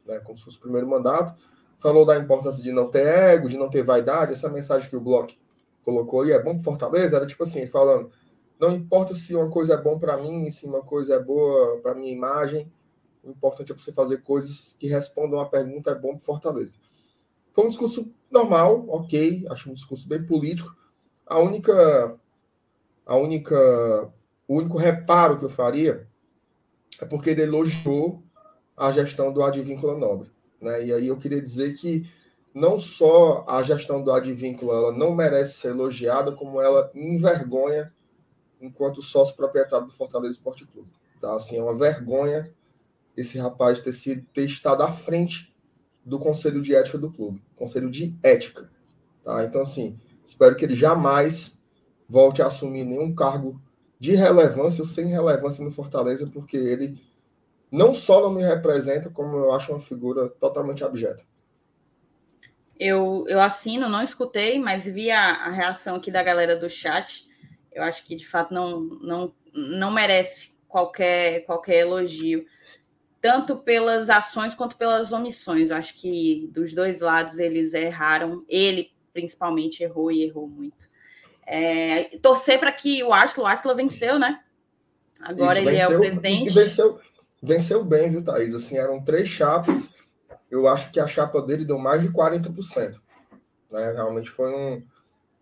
né? 0.06 0.20
Como 0.20 0.38
se 0.38 0.44
fosse 0.44 0.58
o 0.58 0.62
primeiro 0.62 0.88
mandato. 0.88 1.36
Falou 1.78 2.06
da 2.06 2.18
importância 2.18 2.64
de 2.64 2.72
não 2.72 2.90
ter 2.90 3.06
ego, 3.06 3.50
de 3.50 3.58
não 3.58 3.70
ter 3.70 3.84
vaidade. 3.84 4.32
Essa 4.32 4.50
mensagem 4.50 4.90
que 4.90 4.96
o 4.96 5.02
Bloch 5.02 5.38
colocou 5.84 6.22
aí 6.22 6.32
é 6.32 6.42
bom 6.42 6.56
para 6.56 6.64
Fortaleza, 6.64 7.18
era 7.18 7.28
tipo 7.28 7.44
assim, 7.44 7.68
falando, 7.68 8.10
não 8.60 8.72
importa 8.72 9.14
se 9.14 9.36
uma 9.36 9.50
coisa 9.50 9.76
é 9.76 9.78
bom 9.78 10.00
para 10.00 10.18
mim, 10.18 10.50
se 10.50 10.66
uma 10.66 10.82
coisa 10.82 11.16
é 11.16 11.20
boa 11.20 11.80
para 11.82 11.94
minha 11.94 12.12
imagem, 12.12 12.72
o 13.26 13.32
importante 13.32 13.72
é 13.72 13.76
você 13.76 13.92
fazer 13.92 14.22
coisas 14.22 14.76
que 14.80 14.88
respondam 14.88 15.40
à 15.40 15.46
pergunta 15.46 15.92
é 15.92 15.96
bom 15.96 16.12
para 16.12 16.26
Fortaleza. 16.26 16.78
Foi 17.52 17.66
um 17.66 17.70
discurso 17.70 18.12
normal, 18.30 18.86
ok, 18.88 19.46
acho 19.50 19.70
um 19.70 19.74
discurso 19.74 20.08
bem 20.08 20.24
político. 20.24 20.76
A 21.26 21.40
única 21.40 22.20
a 23.06 23.16
única, 23.16 24.12
o 24.48 24.58
único 24.58 24.78
reparo 24.78 25.38
que 25.38 25.46
eu 25.46 25.50
faria 25.50 26.08
é 27.00 27.06
porque 27.06 27.30
ele 27.30 27.44
elogiou 27.44 28.24
a 28.76 28.92
gestão 28.92 29.32
do 29.32 29.44
Advíncula 29.44 29.96
Nobre. 29.96 30.32
Né? 30.60 30.88
E 30.88 30.94
aí 30.94 31.08
eu 31.08 31.18
queria 31.18 31.42
dizer 31.42 31.76
que 31.76 32.10
não 32.54 32.80
só 32.80 33.46
a 33.48 33.62
gestão 33.62 34.02
do 34.02 34.12
Advíncula 34.12 34.74
ela 34.74 34.92
não 34.92 35.14
merece 35.14 35.60
ser 35.60 35.70
elogiada, 35.70 36.32
como 36.32 36.60
ela 36.60 36.90
envergonha 36.96 37.94
enquanto 38.60 39.04
sócio 39.04 39.36
proprietário 39.36 39.86
do 39.86 39.94
Fortaleza 39.94 40.34
Esporte 40.34 40.66
Clube. 40.66 40.90
Tá? 41.22 41.36
Assim, 41.36 41.58
é 41.58 41.62
uma 41.62 41.78
vergonha 41.78 42.52
esse 43.16 43.38
rapaz 43.38 43.80
ter, 43.80 43.94
sido, 43.94 44.26
ter 44.34 44.46
estado 44.46 44.84
à 44.84 44.92
frente 44.92 45.54
do 46.04 46.20
Conselho 46.20 46.62
de 46.62 46.76
Ética 46.76 46.98
do 46.98 47.12
clube, 47.12 47.42
Conselho 47.56 47.90
de 47.90 48.16
Ética. 48.22 48.70
Tá? 49.24 49.44
Então, 49.44 49.62
assim, 49.62 50.00
espero 50.24 50.56
que 50.56 50.66
ele 50.66 50.76
jamais 50.76 51.60
volte 52.08 52.42
a 52.42 52.48
assumir 52.48 52.84
nenhum 52.84 53.14
cargo 53.14 53.60
de 54.00 54.14
relevância 54.14 54.82
ou 54.82 54.88
sem 54.88 55.08
relevância 55.08 55.64
no 55.64 55.72
Fortaleza, 55.72 56.28
porque 56.28 56.58
ele 56.58 57.02
não 57.72 57.94
só 57.94 58.22
não 58.22 58.32
me 58.32 58.44
representa, 58.44 59.10
como 59.10 59.38
eu 59.38 59.52
acho 59.54 59.72
uma 59.72 59.80
figura 59.80 60.30
totalmente 60.30 60.84
abjeta. 60.84 61.24
Eu, 62.80 63.26
eu 63.28 63.40
assino, 63.40 63.90
não 63.90 64.04
escutei, 64.04 64.60
mas 64.60 64.86
vi 64.86 65.10
a, 65.10 65.32
a 65.32 65.50
reação 65.50 65.96
aqui 65.96 66.12
da 66.12 66.22
galera 66.22 66.56
do 66.56 66.70
chat. 66.70 67.26
Eu 67.72 67.84
acho 67.84 68.06
que 68.06 68.16
de 68.16 68.28
fato 68.28 68.54
não, 68.54 68.82
não, 68.82 69.34
não 69.54 69.92
merece 69.92 70.54
qualquer, 70.68 71.46
qualquer 71.46 71.80
elogio, 71.82 72.46
tanto 73.26 73.58
pelas 73.58 74.08
ações 74.08 74.54
quanto 74.54 74.78
pelas 74.78 75.12
omissões. 75.12 75.72
Eu 75.72 75.78
acho 75.78 75.96
que 75.96 76.48
dos 76.54 76.76
dois 76.76 77.02
lados 77.02 77.40
eles 77.40 77.74
erraram. 77.74 78.46
Ele 78.48 78.92
principalmente 79.12 79.82
errou 79.82 80.12
e 80.12 80.24
errou 80.24 80.48
muito. 80.48 80.88
É, 81.44 82.20
torcer 82.20 82.60
para 82.60 82.72
que 82.72 83.04
o 83.04 83.12
Atlas, 83.12 83.38
o 83.40 83.48
Atlas 83.48 83.76
venceu, 83.76 84.20
né? 84.20 84.42
Agora 85.20 85.60
Isso, 85.60 85.68
ele 85.68 85.76
venceu, 85.76 85.92
é 85.92 85.96
o 85.96 86.00
presidente. 86.00 86.54
Venceu, 86.54 87.00
venceu 87.42 87.84
bem, 87.84 88.12
viu, 88.12 88.24
Thaís? 88.24 88.54
Assim, 88.54 88.78
eram 88.78 89.04
três 89.04 89.28
chapas. 89.28 89.90
Eu 90.52 90.68
acho 90.68 90.92
que 90.92 91.00
a 91.00 91.08
chapa 91.08 91.42
dele 91.42 91.66
deu 91.66 91.80
mais 91.80 92.04
de 92.04 92.10
40%. 92.10 92.94
Né? 93.72 93.92
Realmente 93.92 94.30
foi 94.30 94.54
um, 94.54 94.84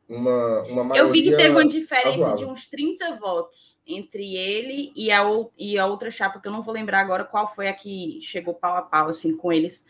uma, 0.08 0.62
uma. 0.64 0.98
Eu 0.98 1.10
vi 1.10 1.24
que 1.24 1.36
teve 1.36 1.50
uma 1.50 1.66
diferença 1.66 2.10
razoável. 2.10 2.36
de 2.36 2.46
uns 2.46 2.68
30 2.68 3.16
votos 3.16 3.80
entre 3.88 4.36
ele 4.36 4.92
e 4.96 5.12
a, 5.12 5.24
e 5.58 5.78
a 5.78 5.86
outra 5.86 6.12
chapa, 6.12 6.40
que 6.40 6.48
eu 6.48 6.52
não 6.52 6.62
vou 6.62 6.74
lembrar 6.74 7.00
agora 7.00 7.24
qual 7.24 7.54
foi 7.54 7.68
a 7.68 7.74
que 7.74 8.20
chegou 8.22 8.54
pau 8.54 8.76
a 8.76 8.82
pau 8.82 9.10
assim, 9.10 9.36
com 9.36 9.52
eles. 9.52 9.86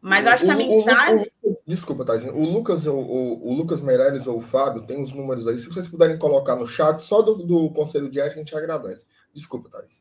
Mas 0.00 0.24
eu 0.24 0.32
acho 0.32 0.44
que 0.44 0.50
a 0.50 0.56
mensagem. 0.56 1.30
O, 1.42 1.50
o, 1.50 1.58
desculpa, 1.66 2.04
Thaisinho. 2.04 2.36
O 2.36 2.44
Lucas, 2.44 2.86
o, 2.86 2.94
o, 2.94 3.52
Lucas 3.52 3.80
Meirelles 3.80 4.26
ou 4.26 4.38
o 4.38 4.40
Fábio 4.40 4.86
tem 4.86 5.02
os 5.02 5.12
números 5.12 5.48
aí. 5.48 5.58
Se 5.58 5.66
vocês 5.66 5.88
puderem 5.88 6.16
colocar 6.16 6.54
no 6.54 6.66
chat, 6.66 7.00
só 7.00 7.22
do, 7.22 7.34
do 7.34 7.70
Conselho 7.70 8.08
de 8.08 8.20
Ética, 8.20 8.36
a 8.36 8.44
gente 8.44 8.56
agradece. 8.56 9.04
Desculpa, 9.34 9.68
Thais. 9.68 10.00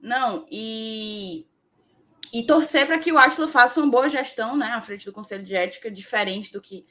Não, 0.00 0.46
e. 0.50 1.46
E 2.32 2.42
torcer 2.42 2.86
para 2.86 2.98
que 2.98 3.10
o 3.10 3.16
Atila 3.16 3.48
faça 3.48 3.80
uma 3.80 3.90
boa 3.90 4.08
gestão, 4.08 4.54
né, 4.54 4.66
à 4.66 4.82
frente 4.82 5.06
do 5.06 5.12
Conselho 5.12 5.42
de 5.42 5.54
Ética, 5.54 5.90
diferente 5.90 6.52
do 6.52 6.60
que 6.60 6.84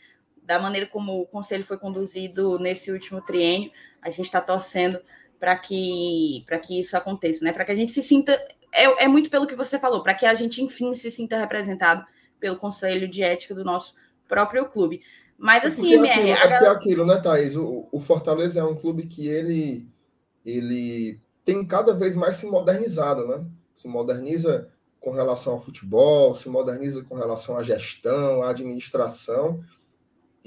da 0.48 0.58
maneira 0.58 0.88
como 0.88 1.22
o 1.22 1.28
conselho 1.28 1.66
foi 1.66 1.78
conduzido 1.78 2.58
nesse 2.58 2.90
último 2.90 3.22
triênio. 3.22 3.70
A 4.02 4.10
gente 4.10 4.26
está 4.26 4.40
torcendo 4.40 5.00
para 5.38 5.56
que 5.58 6.44
para 6.48 6.58
que 6.58 6.80
isso 6.80 6.96
aconteça, 6.96 7.44
né? 7.44 7.52
Para 7.52 7.66
que 7.66 7.72
a 7.74 7.76
gente 7.76 7.92
se 7.92 8.02
sinta 8.02 8.34
é, 8.74 9.04
é 9.04 9.08
muito 9.08 9.30
pelo 9.30 9.46
que 9.46 9.56
você 9.56 9.78
falou, 9.78 10.02
para 10.02 10.14
que 10.14 10.26
a 10.26 10.34
gente, 10.34 10.64
enfim, 10.64 10.96
se 10.96 11.12
sinta 11.12 11.38
representado 11.38 12.06
pelo 12.40 12.58
Conselho 12.58 13.08
de 13.08 13.22
Ética 13.24 13.54
do 13.54 13.64
nosso 13.64 13.96
próprio 14.28 14.70
clube. 14.70 15.02
Mas 15.38 15.64
é 15.64 15.68
assim, 15.68 15.94
é 15.94 16.10
aquilo, 16.10 16.28
é 16.30 16.36
galera... 16.36 16.72
aquilo, 16.72 17.06
né, 17.06 17.18
Thaís? 17.18 17.56
O, 17.56 17.88
o, 17.92 18.00
Fortaleza 18.00 18.60
é 18.60 18.64
um 18.64 18.76
clube 18.76 19.08
que 19.08 19.28
ele, 19.28 19.88
ele 20.46 21.20
tem 21.46 21.66
cada 21.66 21.94
vez 21.94 22.16
mais 22.16 22.36
se 22.36 22.46
modernizado, 22.48 23.28
né? 23.28 23.46
Se 23.76 23.88
moderniza 23.88 24.70
com 25.00 25.12
relação 25.12 25.54
ao 25.54 25.60
futebol, 25.60 26.34
se 26.34 26.50
moderniza 26.50 27.04
com 27.04 27.16
relação 27.16 27.58
à 27.58 27.64
gestão, 27.64 28.42
à 28.42 28.50
administração. 28.50 29.64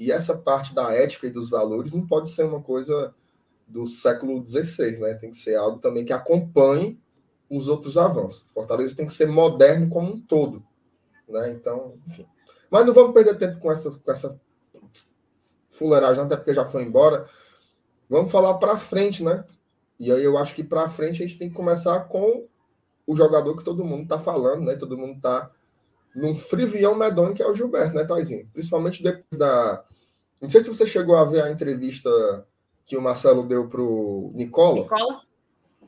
E 0.01 0.11
essa 0.11 0.35
parte 0.35 0.73
da 0.73 0.91
ética 0.91 1.27
e 1.27 1.29
dos 1.29 1.47
valores 1.47 1.93
não 1.93 2.07
pode 2.07 2.27
ser 2.31 2.43
uma 2.43 2.59
coisa 2.59 3.13
do 3.67 3.85
século 3.85 4.43
XVI, 4.43 4.99
né? 4.99 5.13
Tem 5.13 5.29
que 5.29 5.37
ser 5.37 5.55
algo 5.55 5.77
também 5.77 6.03
que 6.03 6.11
acompanhe 6.11 6.99
os 7.47 7.67
outros 7.67 7.99
avanços. 7.99 8.47
Fortaleza 8.51 8.95
tem 8.95 9.05
que 9.05 9.11
ser 9.11 9.27
moderno 9.27 9.87
como 9.89 10.11
um 10.11 10.19
todo. 10.19 10.63
Né? 11.29 11.51
Então, 11.51 11.93
enfim. 12.07 12.25
Mas 12.71 12.83
não 12.83 12.95
vamos 12.95 13.13
perder 13.13 13.37
tempo 13.37 13.59
com 13.59 13.71
essa, 13.71 13.91
com 13.91 14.11
essa 14.11 14.41
fuleiragem, 15.69 16.23
até 16.23 16.35
porque 16.35 16.55
já 16.55 16.65
foi 16.65 16.81
embora. 16.81 17.29
Vamos 18.09 18.31
falar 18.31 18.55
para 18.55 18.77
frente, 18.77 19.23
né? 19.23 19.45
E 19.99 20.11
aí 20.11 20.23
eu 20.23 20.35
acho 20.35 20.55
que 20.55 20.63
para 20.63 20.89
frente 20.89 21.21
a 21.21 21.27
gente 21.27 21.37
tem 21.37 21.47
que 21.47 21.55
começar 21.55 22.07
com 22.07 22.47
o 23.05 23.15
jogador 23.15 23.55
que 23.55 23.63
todo 23.63 23.85
mundo 23.85 24.01
está 24.01 24.17
falando, 24.17 24.65
né? 24.65 24.75
Todo 24.75 24.97
mundo 24.97 25.17
está 25.17 25.51
num 26.15 26.33
frivião 26.33 26.95
medonho 26.95 27.35
que 27.35 27.43
é 27.43 27.47
o 27.47 27.53
Gilberto, 27.53 27.95
né, 27.95 28.03
Taizinho? 28.03 28.49
Principalmente 28.51 29.03
depois 29.03 29.37
da. 29.37 29.85
Não 30.41 30.49
sei 30.49 30.61
se 30.61 30.69
você 30.69 30.87
chegou 30.87 31.15
a 31.15 31.23
ver 31.23 31.43
a 31.43 31.51
entrevista 31.51 32.09
que 32.83 32.97
o 32.97 33.01
Marcelo 33.01 33.47
deu 33.47 33.69
para 33.69 33.81
o 33.81 34.31
Nicola. 34.33 34.81
Nicola? 34.81 35.21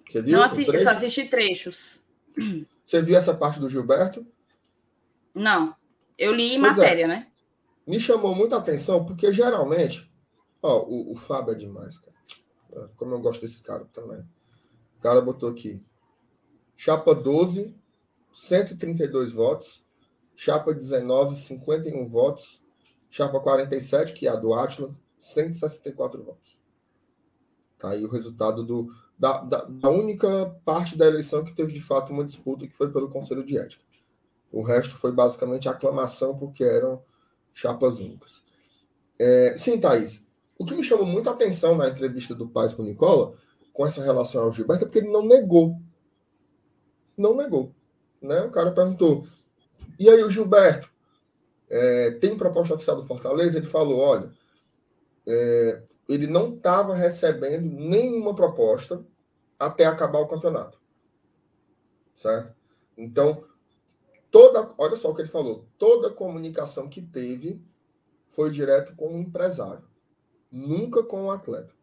Você 0.08 0.22
viu? 0.22 0.38
Não 0.38 0.44
assisti, 0.44 0.84
só 0.84 0.89
assisti 0.92 1.28
trechos. 1.28 2.02
Você 2.86 3.02
viu 3.02 3.18
essa 3.18 3.34
parte 3.34 3.60
do 3.60 3.70
Gilberto? 3.70 4.26
Não. 5.34 5.76
Eu 6.18 6.34
li 6.34 6.60
pois 6.60 6.78
é. 6.78 6.82
matéria, 6.82 7.04
é. 7.06 7.08
né? 7.08 7.28
Me 7.88 8.00
chamou 8.00 8.36
muita 8.36 8.58
atenção, 8.58 9.06
porque 9.06 9.34
geralmente. 9.34 10.12
Ó, 10.62 10.84
o, 10.84 11.12
o 11.12 11.16
Fábio 11.16 11.54
é 11.54 11.56
demais, 11.56 11.98
cara. 11.98 12.16
É, 12.74 12.88
como 12.96 13.13
eu 13.13 13.20
gosto 13.20 13.42
desse 13.42 13.62
cara 13.63 13.86
também. 13.92 14.20
O 14.98 15.02
cara 15.02 15.20
botou 15.22 15.50
aqui. 15.50 15.82
Chapa 16.78 17.13
12, 17.13 17.76
132 18.32 19.32
votos. 19.32 19.84
Chapa 20.36 20.74
19, 20.74 21.36
51 21.36 22.08
votos. 22.08 22.62
Chapa 23.13 23.39
47, 23.39 24.12
que 24.12 24.26
é 24.26 24.32
a 24.32 24.36
do 24.36 24.56
Atlas, 24.56 24.89
164 25.19 26.23
votos. 26.23 26.60
Tá 27.78 27.89
aí 27.91 28.04
o 28.04 28.10
resultado 28.10 28.63
do, 28.63 28.91
da, 29.15 29.39
da, 29.41 29.65
da, 29.65 29.89
única 29.91 30.60
parte 30.65 30.97
da 30.97 31.06
eleição 31.06 31.43
que 31.43 31.54
teve 31.54 31.71
de 31.73 31.80
fato 31.80 32.12
uma 32.12 32.23
disputa, 32.23 32.65
que 32.65 32.73
foi 32.73 32.91
pelo 32.91 33.12
Conselho 33.12 33.45
de 33.45 33.56
Ética. 33.56 33.84
O 34.52 34.63
resto 34.63 34.97
foi 34.97 35.12
basicamente 35.12 35.69
aclamação, 35.69 36.36
porque 36.36 36.63
eram 36.63 37.04
chapas 37.54 37.99
únicas. 37.99 38.43
É, 39.19 39.56
sim, 39.56 39.80
Thaís. 39.80 40.26
O 40.58 40.65
que 40.65 40.73
me 40.73 40.84
chamou 40.84 41.06
muita 41.06 41.30
atenção 41.30 41.78
na 41.78 41.88
entrevista 41.88 42.34
do 42.34 42.47
Paz 42.47 42.73
com 42.73 42.82
o 42.82 42.86
Nicola, 42.86 43.36
com 43.71 43.86
essa 43.86 44.04
relação 44.04 44.45
ao 44.45 44.52
Gilberto, 44.52 44.86
é 44.86 44.88
porque 44.88 44.97
ele 44.97 45.12
não 45.12 45.23
negou. 45.23 45.80
Não 47.15 47.36
negou. 47.36 47.76
Né? 48.19 48.41
O 48.41 48.49
cara 48.49 48.71
perguntou: 48.71 49.28
e 49.99 50.10
aí, 50.10 50.23
o 50.23 50.32
Gilberto? 50.32 50.92
É, 51.75 52.12
tem 52.12 52.38
proposta 52.38 52.75
oficial 52.75 52.97
do 52.97 53.07
Fortaleza? 53.07 53.57
Ele 53.57 53.65
falou: 53.65 53.97
olha, 53.97 54.31
é, 55.25 55.81
ele 56.07 56.27
não 56.27 56.53
estava 56.53 56.93
recebendo 56.93 57.65
nenhuma 57.65 58.36
proposta 58.36 59.03
até 59.57 59.83
acabar 59.83 60.19
o 60.19 60.27
campeonato. 60.27 60.79
Certo? 62.13 62.53
Então, 62.95 63.43
toda, 64.29 64.71
olha 64.77 64.95
só 64.95 65.09
o 65.09 65.15
que 65.15 65.23
ele 65.23 65.29
falou, 65.29 65.65
toda 65.79 66.12
comunicação 66.12 66.88
que 66.88 67.01
teve 67.01 67.59
foi 68.27 68.51
direto 68.51 68.95
com 68.95 69.15
o 69.15 69.19
empresário, 69.19 69.83
nunca 70.51 71.01
com 71.01 71.25
o 71.25 71.31
atleta. 71.31 71.73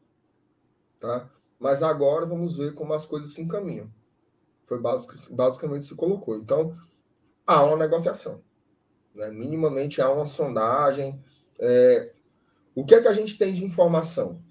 Tá? 1.00 1.28
Mas 1.58 1.82
agora 1.82 2.24
vamos 2.26 2.56
ver 2.56 2.74
como 2.74 2.94
as 2.94 3.04
coisas 3.04 3.34
se 3.34 3.42
encaminham. 3.42 3.90
Foi 4.66 4.78
basic, 4.78 5.34
basicamente 5.34 5.84
se 5.84 5.96
colocou. 5.96 6.36
Então, 6.36 6.78
há 7.44 7.64
uma 7.64 7.76
negociação. 7.76 8.40
Né? 9.14 9.30
Minimamente 9.30 10.00
há 10.00 10.10
uma 10.10 10.26
sondagem. 10.26 11.22
É, 11.58 12.12
o 12.74 12.84
que 12.84 12.94
é 12.94 13.00
que 13.00 13.08
a 13.08 13.12
gente 13.12 13.36
tem 13.36 13.52
de 13.52 13.64
informação? 13.64 14.42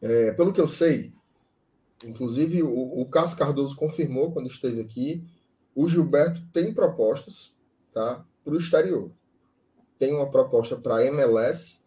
É, 0.00 0.32
pelo 0.32 0.52
que 0.52 0.60
eu 0.60 0.66
sei, 0.66 1.12
inclusive 2.04 2.62
o, 2.62 3.00
o 3.00 3.06
Cássio 3.06 3.38
Cardoso 3.38 3.76
confirmou 3.76 4.32
quando 4.32 4.48
esteve 4.48 4.80
aqui, 4.80 5.24
o 5.74 5.88
Gilberto 5.88 6.42
tem 6.52 6.74
propostas 6.74 7.56
tá, 7.92 8.24
para 8.44 8.54
o 8.54 8.58
exterior. 8.58 9.10
Tem 9.98 10.12
uma 10.12 10.30
proposta 10.30 10.76
para 10.76 10.96
a 10.96 11.06
MLS 11.06 11.80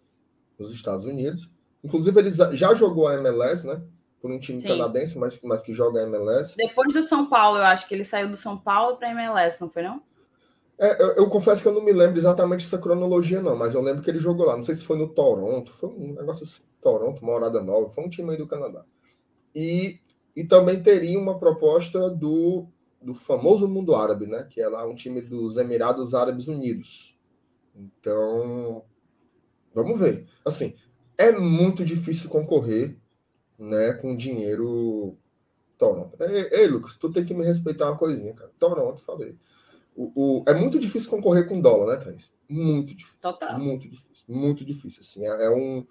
nos 0.57 0.73
Estados 0.73 1.05
Unidos. 1.05 1.51
Inclusive, 1.83 2.19
ele 2.19 2.29
já 2.29 2.73
jogou 2.73 3.07
a 3.07 3.15
MLS, 3.15 3.67
né? 3.67 3.81
Por 4.21 4.31
um 4.31 4.39
time 4.39 4.59
Sim. 4.59 4.69
canadense, 4.69 5.17
mas, 5.17 5.39
mas 5.43 5.61
que 5.61 5.73
joga 5.73 5.99
a 5.99 6.03
MLS. 6.03 6.55
Depois 6.57 6.91
do 6.93 7.03
São 7.03 7.27
Paulo, 7.27 7.57
eu 7.57 7.63
acho 7.63 7.88
que 7.88 7.93
ele 7.93 8.05
saiu 8.05 8.29
do 8.29 8.38
São 8.38 8.57
Paulo 8.57 8.97
para 8.97 9.09
a 9.09 9.11
MLS, 9.11 9.61
não 9.61 9.69
foi 9.69 9.83
não? 9.83 10.01
É, 10.77 11.01
eu, 11.01 11.07
eu, 11.15 11.27
confesso 11.29 11.61
que 11.61 11.67
eu 11.67 11.73
não 11.73 11.83
me 11.83 11.93
lembro 11.93 12.17
exatamente 12.17 12.65
essa 12.65 12.77
cronologia, 12.77 13.41
não, 13.41 13.55
mas 13.55 13.73
eu 13.73 13.81
lembro 13.81 14.01
que 14.01 14.09
ele 14.09 14.19
jogou 14.19 14.45
lá. 14.45 14.55
Não 14.55 14.63
sei 14.63 14.75
se 14.75 14.83
foi 14.83 14.97
no 14.97 15.07
Toronto, 15.07 15.73
foi 15.73 15.89
um 15.89 16.13
negócio 16.13 16.43
assim. 16.43 16.61
Toronto, 16.81 17.23
Morada 17.23 17.61
Nova, 17.61 17.89
foi 17.89 18.03
um 18.03 18.09
time 18.09 18.31
aí 18.31 18.38
do 18.38 18.47
Canadá. 18.47 18.85
E, 19.55 19.99
e 20.35 20.43
também 20.43 20.83
teria 20.83 21.17
uma 21.17 21.39
proposta 21.39 22.09
do, 22.09 22.67
do 23.01 23.15
famoso 23.15 23.67
mundo 23.67 23.95
árabe, 23.95 24.27
né? 24.27 24.47
Que 24.49 24.61
é 24.61 24.67
lá 24.67 24.85
um 24.85 24.93
time 24.93 25.21
dos 25.21 25.57
Emirados 25.57 26.13
Árabes 26.13 26.47
Unidos. 26.47 27.17
Então, 27.75 28.83
vamos 29.73 29.99
ver. 29.99 30.27
Assim, 30.43 30.75
é 31.17 31.31
muito 31.31 31.85
difícil 31.85 32.29
concorrer 32.29 32.97
né, 33.57 33.93
com 33.93 34.15
dinheiro 34.15 35.17
Toronto. 35.77 36.21
Ei, 36.21 36.49
ei, 36.51 36.67
Lucas, 36.67 36.95
tu 36.95 37.11
tem 37.11 37.25
que 37.25 37.33
me 37.33 37.43
respeitar 37.43 37.89
uma 37.89 37.97
coisinha, 37.97 38.33
cara. 38.33 38.51
Toronto, 38.59 39.01
falei. 39.01 39.38
O, 39.95 40.12
o, 40.15 40.43
é 40.45 40.53
muito 40.53 40.77
difícil 40.77 41.10
concorrer 41.10 41.47
com 41.47 41.62
dólar, 41.62 41.97
né, 41.97 42.03
Thaís? 42.03 42.31
Muito 42.49 42.93
difícil. 42.93 43.17
Total. 43.21 43.58
Muito 43.58 43.89
difícil. 43.89 44.25
Muito 44.27 44.65
difícil. 44.65 45.01
Assim, 45.01 45.25
é, 45.25 45.45
é, 45.45 45.49
um, 45.49 45.86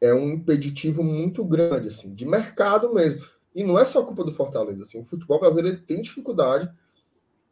é 0.00 0.14
um 0.14 0.30
impeditivo 0.30 1.02
muito 1.02 1.44
grande, 1.44 1.88
assim, 1.88 2.14
de 2.14 2.24
mercado 2.24 2.94
mesmo. 2.94 3.22
E 3.54 3.64
não 3.64 3.78
é 3.78 3.84
só 3.84 4.02
culpa 4.04 4.24
do 4.24 4.32
Fortaleza. 4.32 4.82
Assim, 4.82 5.00
o 5.00 5.04
futebol 5.04 5.40
brasileiro 5.40 5.80
tem 5.80 6.00
dificuldade 6.00 6.70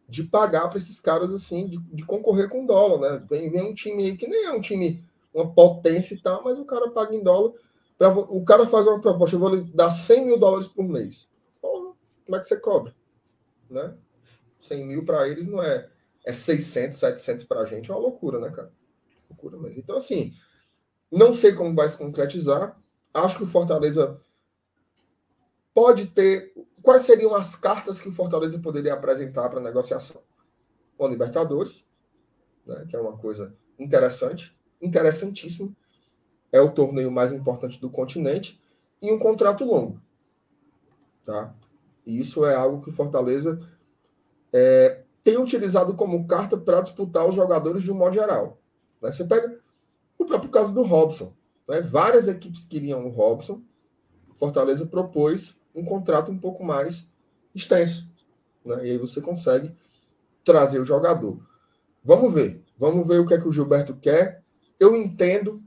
de 0.09 0.25
pagar 0.25 0.69
para 0.69 0.79
esses 0.79 0.99
caras, 0.99 1.33
assim, 1.33 1.67
de, 1.69 1.79
de, 1.79 2.05
concorrer 2.05 2.49
com 2.49 2.67
dólar, 2.67 2.99
né? 2.99 3.27
Vem, 3.29 3.51
vem 3.51 3.63
um 3.63 3.75
time 3.75 4.05
aí 4.05 4.17
que 4.17 4.27
nem 4.27 4.45
é 4.45 4.53
um 4.53 4.61
time, 4.61 5.05
uma 5.33 5.53
potência 5.53 6.15
e 6.15 6.21
tal, 6.21 6.43
mas 6.43 6.59
o 6.59 6.65
cara 6.65 6.91
paga 6.91 7.15
em 7.15 7.23
dólar. 7.23 7.53
Pra, 7.97 8.09
o 8.09 8.45
cara 8.45 8.67
faz 8.67 8.87
uma 8.87 9.01
proposta, 9.01 9.37
eu 9.37 9.41
vou 9.41 9.65
dar 9.67 9.91
100 9.91 10.25
mil 10.25 10.39
dólares 10.39 10.67
por 10.67 10.89
mês. 10.89 11.29
Porra, 11.61 11.95
como 12.25 12.37
é 12.37 12.41
que 12.41 12.47
você 12.47 12.57
cobra? 12.57 12.95
Né? 13.69 13.95
100 14.61 14.87
mil 14.87 15.05
para 15.05 15.27
eles 15.29 15.47
não 15.47 15.63
é, 15.63 15.89
é 16.25 16.33
600, 16.33 16.99
700 16.99 17.45
para 17.45 17.61
a 17.61 17.65
gente, 17.67 17.91
é 17.91 17.95
uma 17.95 18.01
loucura, 18.01 18.39
né, 18.39 18.51
cara? 18.51 18.73
Loucura 19.29 19.59
mesmo. 19.59 19.79
Então, 19.79 19.97
assim, 19.97 20.35
não 21.11 21.35
sei 21.35 21.53
como 21.53 21.75
vai 21.75 21.89
se 21.89 21.99
concretizar. 21.99 22.79
Acho 23.13 23.39
que 23.39 23.45
o 23.45 23.49
Fortaleza 23.49 24.21
pode 25.75 26.07
ter. 26.09 26.53
Quais 26.83 27.03
seriam 27.03 27.35
as 27.35 27.57
cartas 27.57 28.01
que 28.01 28.09
o 28.09 28.13
Fortaleza 28.13 28.59
poderia 28.59 28.95
apresentar 28.95 29.49
para 29.49 29.61
negociação? 29.61 30.23
O 30.97 31.09
Libertadores, 31.09 31.85
né, 32.67 32.87
que 32.89 32.95
é 32.95 33.01
uma 33.01 33.17
coisa 33.17 33.55
interessante, 33.79 34.57
interessantíssima. 34.81 35.75
É 36.53 36.61
o 36.61 36.71
torneio 36.71 37.11
mais 37.11 37.33
importante 37.33 37.81
do 37.81 37.91
continente 37.91 38.61
e 39.01 39.11
um 39.11 39.19
contrato 39.19 39.65
longo. 39.65 40.01
Tá? 41.25 41.55
E 42.05 42.19
isso 42.19 42.45
é 42.45 42.55
algo 42.55 42.83
que 42.83 42.91
o 42.91 42.93
Fortaleza 42.93 43.61
é, 44.53 45.03
tem 45.23 45.37
utilizado 45.37 45.95
como 45.95 46.27
carta 46.27 46.57
para 46.57 46.81
disputar 46.81 47.29
os 47.29 47.35
jogadores 47.35 47.83
de 47.83 47.91
um 47.91 47.95
modo 47.95 48.15
geral. 48.15 48.59
Né? 49.03 49.11
Você 49.11 49.25
pega 49.25 49.59
o 50.19 50.25
próprio 50.25 50.51
caso 50.51 50.73
do 50.75 50.83
Robson. 50.83 51.33
Né? 51.69 51.81
Várias 51.81 52.29
equipes 52.29 52.65
queriam 52.65 53.07
o 53.07 53.11
Robson. 53.11 53.63
Fortaleza 54.35 54.87
propôs 54.87 55.59
um 55.75 55.85
contrato 55.85 56.31
um 56.31 56.39
pouco 56.39 56.65
mais 56.65 57.09
extenso. 57.55 58.09
Né? 58.65 58.87
E 58.87 58.91
aí 58.93 58.99
você 58.99 59.21
consegue 59.21 59.75
trazer 60.45 60.81
o 60.81 60.85
jogador. 60.85 61.39
Vamos 62.03 62.33
ver. 62.33 62.65
Vamos 62.79 63.07
ver 63.07 63.21
o 63.21 63.27
que 63.27 63.35
é 63.35 63.41
que 63.41 63.49
o 63.49 63.53
Gilberto 63.53 63.95
quer. 63.95 64.43
Eu 64.79 64.97
entendo 64.97 65.63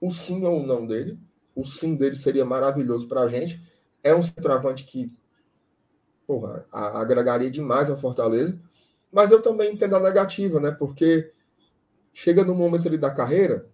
o 0.00 0.10
sim 0.10 0.44
ou 0.44 0.66
não 0.66 0.86
dele. 0.86 1.18
O 1.54 1.64
sim 1.64 1.94
dele 1.94 2.16
seria 2.16 2.44
maravilhoso 2.44 3.06
para 3.06 3.22
a 3.22 3.28
gente. 3.28 3.62
É 4.02 4.14
um 4.14 4.22
centroavante 4.22 4.84
que 4.84 5.12
porra, 6.26 6.66
agregaria 6.72 7.50
demais 7.50 7.90
a 7.90 7.96
Fortaleza. 7.96 8.58
Mas 9.12 9.30
eu 9.30 9.40
também 9.40 9.72
entendo 9.72 9.96
a 9.96 10.00
negativa, 10.00 10.60
né? 10.60 10.70
Porque 10.70 11.32
chega 12.12 12.44
no 12.44 12.54
momento 12.54 12.88
ali 12.88 12.98
da 12.98 13.10
carreira 13.10 13.66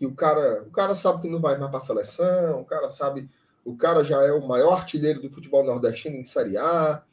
e 0.00 0.06
o 0.06 0.14
cara, 0.14 0.64
o 0.64 0.70
cara 0.70 0.94
sabe 0.94 1.22
que 1.22 1.28
não 1.28 1.40
vai 1.40 1.56
mais 1.56 1.70
para 1.70 1.78
a 1.78 1.80
seleção, 1.80 2.60
o 2.60 2.64
cara 2.64 2.88
sabe, 2.88 3.30
o 3.64 3.76
cara 3.76 4.02
já 4.02 4.20
é 4.22 4.32
o 4.32 4.46
maior 4.46 4.72
artilheiro 4.72 5.22
do 5.22 5.30
futebol 5.30 5.64
nordestino 5.64 6.16
em 6.16 6.24
Série 6.24 6.56
A. 6.56 7.04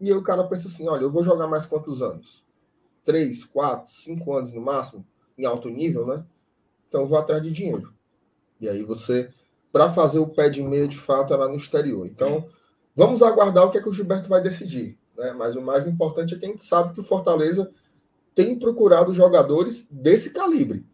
E 0.00 0.10
aí 0.10 0.16
o 0.16 0.22
cara 0.22 0.42
pensa 0.44 0.68
assim: 0.68 0.88
olha, 0.88 1.02
eu 1.02 1.12
vou 1.12 1.22
jogar 1.22 1.46
mais 1.46 1.66
quantos 1.66 2.02
anos? 2.02 2.44
Três, 3.04 3.44
quatro, 3.44 3.92
cinco 3.92 4.34
anos 4.34 4.52
no 4.52 4.60
máximo, 4.60 5.06
em 5.38 5.44
alto 5.44 5.68
nível, 5.68 6.06
né? 6.06 6.24
Então 6.88 7.02
eu 7.02 7.06
vou 7.06 7.18
atrás 7.18 7.42
de 7.42 7.52
dinheiro. 7.52 7.94
E 8.60 8.68
aí 8.68 8.82
você, 8.82 9.30
para 9.72 9.90
fazer 9.90 10.18
o 10.18 10.26
pé 10.26 10.48
de 10.48 10.62
meia 10.62 10.88
de 10.88 10.96
fato, 10.96 11.36
lá 11.36 11.48
no 11.48 11.56
exterior. 11.56 12.06
Então. 12.06 12.48
Vamos 12.94 13.22
aguardar 13.22 13.66
o 13.66 13.70
que 13.70 13.78
é 13.78 13.82
que 13.82 13.88
o 13.88 13.92
Gilberto 13.92 14.28
vai 14.28 14.40
decidir. 14.42 14.98
Né? 15.16 15.32
Mas 15.32 15.56
o 15.56 15.62
mais 15.62 15.86
importante 15.86 16.34
é 16.34 16.38
que 16.38 16.44
a 16.44 16.48
gente 16.48 16.62
sabe 16.62 16.92
que 16.92 17.00
o 17.00 17.04
Fortaleza 17.04 17.70
tem 18.34 18.58
procurado 18.58 19.14
jogadores 19.14 19.88
desse 19.90 20.32
calibre. 20.32 20.84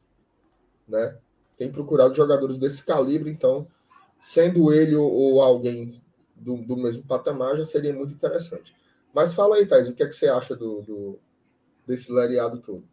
Né? 0.88 1.16
Tem 1.56 1.70
procurado 1.70 2.14
jogadores 2.14 2.58
desse 2.58 2.84
calibre, 2.84 3.30
então, 3.30 3.66
sendo 4.18 4.72
ele 4.72 4.94
ou, 4.94 5.10
ou 5.10 5.42
alguém 5.42 6.02
do, 6.34 6.56
do, 6.56 6.76
mesmo 6.76 7.02
patamar, 7.04 7.56
já 7.56 7.64
seria 7.64 7.92
muito 7.92 8.14
interessante. 8.14 8.74
Mas 9.12 9.34
fala 9.34 9.56
aí, 9.56 9.66
Thais, 9.66 9.88
o 9.88 9.94
que 9.94 10.02
é 10.02 10.06
que 10.06 10.14
você 10.14 10.28
acha 10.28 10.56
do, 10.56 10.82
do 10.82 11.20
desse 11.86 12.12
lereado 12.12 12.60
todo? 12.60 12.84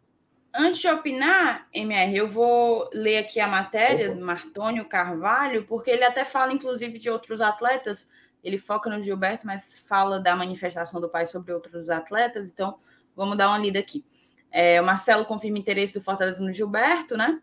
Antes 0.54 0.80
de 0.80 0.88
opinar, 0.88 1.68
MR, 1.72 2.16
eu 2.16 2.28
vou 2.28 2.88
ler 2.92 3.18
aqui 3.18 3.38
a 3.38 3.46
matéria 3.46 4.08
Opa. 4.08 4.18
do 4.18 4.26
Martônio 4.26 4.84
Carvalho, 4.86 5.64
porque 5.66 5.90
ele 5.90 6.04
até 6.04 6.24
fala, 6.24 6.52
inclusive, 6.52 6.98
de 6.98 7.08
outros 7.08 7.40
atletas 7.40 8.08
ele 8.48 8.58
foca 8.58 8.90
no 8.90 9.00
Gilberto, 9.00 9.46
mas 9.46 9.78
fala 9.80 10.18
da 10.18 10.34
manifestação 10.34 11.00
do 11.00 11.08
pai 11.08 11.26
sobre 11.26 11.52
outros 11.52 11.88
atletas. 11.88 12.48
Então, 12.48 12.78
vamos 13.14 13.36
dar 13.36 13.48
uma 13.48 13.58
lida 13.58 13.78
aqui. 13.78 14.04
É, 14.50 14.80
o 14.80 14.84
Marcelo 14.84 15.24
confirma 15.24 15.58
interesse 15.58 15.94
do 15.94 16.02
Fortaleza 16.02 16.42
no 16.42 16.52
Gilberto, 16.52 17.16
né? 17.16 17.40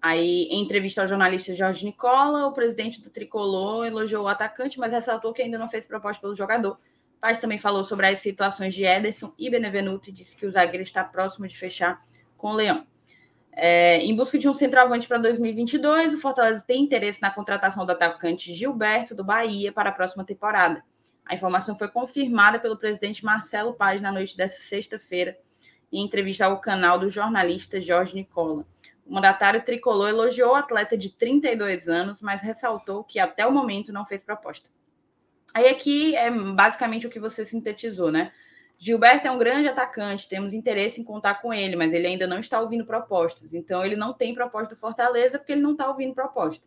Aí, 0.00 0.44
em 0.50 0.60
entrevista 0.60 1.02
ao 1.02 1.08
jornalista 1.08 1.54
Jorge 1.54 1.84
Nicola, 1.84 2.46
o 2.46 2.52
presidente 2.52 3.00
do 3.00 3.10
Tricolor 3.10 3.86
elogiou 3.86 4.24
o 4.24 4.28
atacante, 4.28 4.78
mas 4.78 4.92
ressaltou 4.92 5.32
que 5.32 5.42
ainda 5.42 5.58
não 5.58 5.68
fez 5.68 5.86
proposta 5.86 6.20
pelo 6.20 6.34
jogador. 6.34 6.78
Paz 7.20 7.38
também 7.38 7.58
falou 7.58 7.84
sobre 7.84 8.08
as 8.08 8.18
situações 8.18 8.74
de 8.74 8.84
Ederson 8.84 9.32
e 9.38 9.48
Benevenuto 9.48 10.10
e 10.10 10.12
disse 10.12 10.36
que 10.36 10.44
o 10.44 10.50
zagueiro 10.50 10.82
está 10.82 11.04
próximo 11.04 11.46
de 11.46 11.56
fechar 11.56 12.00
com 12.36 12.48
o 12.48 12.54
Leão. 12.54 12.84
É, 13.54 13.98
em 13.98 14.16
busca 14.16 14.38
de 14.38 14.48
um 14.48 14.54
centroavante 14.54 15.06
para 15.06 15.18
2022, 15.18 16.14
o 16.14 16.20
Fortaleza 16.20 16.64
tem 16.66 16.82
interesse 16.82 17.20
na 17.20 17.30
contratação 17.30 17.84
do 17.84 17.92
atacante 17.92 18.52
Gilberto 18.54 19.14
do 19.14 19.22
Bahia 19.22 19.70
para 19.72 19.90
a 19.90 19.92
próxima 19.92 20.24
temporada. 20.24 20.82
A 21.26 21.34
informação 21.34 21.76
foi 21.76 21.88
confirmada 21.88 22.58
pelo 22.58 22.78
presidente 22.78 23.24
Marcelo 23.24 23.74
Paz 23.74 24.00
na 24.00 24.10
noite 24.10 24.36
desta 24.36 24.62
sexta-feira, 24.62 25.38
em 25.92 26.02
entrevista 26.02 26.46
ao 26.46 26.60
canal 26.60 26.98
do 26.98 27.10
jornalista 27.10 27.80
Jorge 27.80 28.14
Nicola. 28.14 28.66
O 29.04 29.14
mandatário 29.14 29.62
tricolor 29.62 30.08
elogiou 30.08 30.52
o 30.52 30.56
atleta 30.56 30.96
de 30.96 31.10
32 31.10 31.88
anos, 31.88 32.22
mas 32.22 32.42
ressaltou 32.42 33.04
que 33.04 33.18
até 33.18 33.46
o 33.46 33.52
momento 33.52 33.92
não 33.92 34.06
fez 34.06 34.24
proposta. 34.24 34.70
Aí 35.52 35.68
aqui 35.68 36.16
é 36.16 36.30
basicamente 36.30 37.06
o 37.06 37.10
que 37.10 37.20
você 37.20 37.44
sintetizou, 37.44 38.10
né? 38.10 38.32
Gilberto 38.84 39.28
é 39.28 39.30
um 39.30 39.38
grande 39.38 39.68
atacante, 39.68 40.28
temos 40.28 40.52
interesse 40.52 41.00
em 41.00 41.04
contar 41.04 41.34
com 41.34 41.54
ele, 41.54 41.76
mas 41.76 41.92
ele 41.92 42.04
ainda 42.04 42.26
não 42.26 42.40
está 42.40 42.60
ouvindo 42.60 42.84
propostas. 42.84 43.54
Então, 43.54 43.84
ele 43.84 43.94
não 43.94 44.12
tem 44.12 44.34
proposta 44.34 44.74
do 44.74 44.80
Fortaleza 44.80 45.38
porque 45.38 45.52
ele 45.52 45.60
não 45.60 45.70
está 45.70 45.86
ouvindo 45.86 46.12
proposta. 46.12 46.66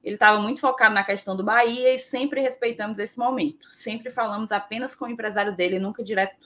Ele 0.00 0.14
estava 0.14 0.40
muito 0.40 0.60
focado 0.60 0.94
na 0.94 1.02
questão 1.02 1.36
do 1.36 1.42
Bahia 1.42 1.92
e 1.92 1.98
sempre 1.98 2.40
respeitamos 2.40 3.00
esse 3.00 3.18
momento. 3.18 3.66
Sempre 3.72 4.10
falamos 4.10 4.52
apenas 4.52 4.94
com 4.94 5.06
o 5.06 5.08
empresário 5.08 5.56
dele, 5.56 5.80
nunca 5.80 6.04
direto 6.04 6.36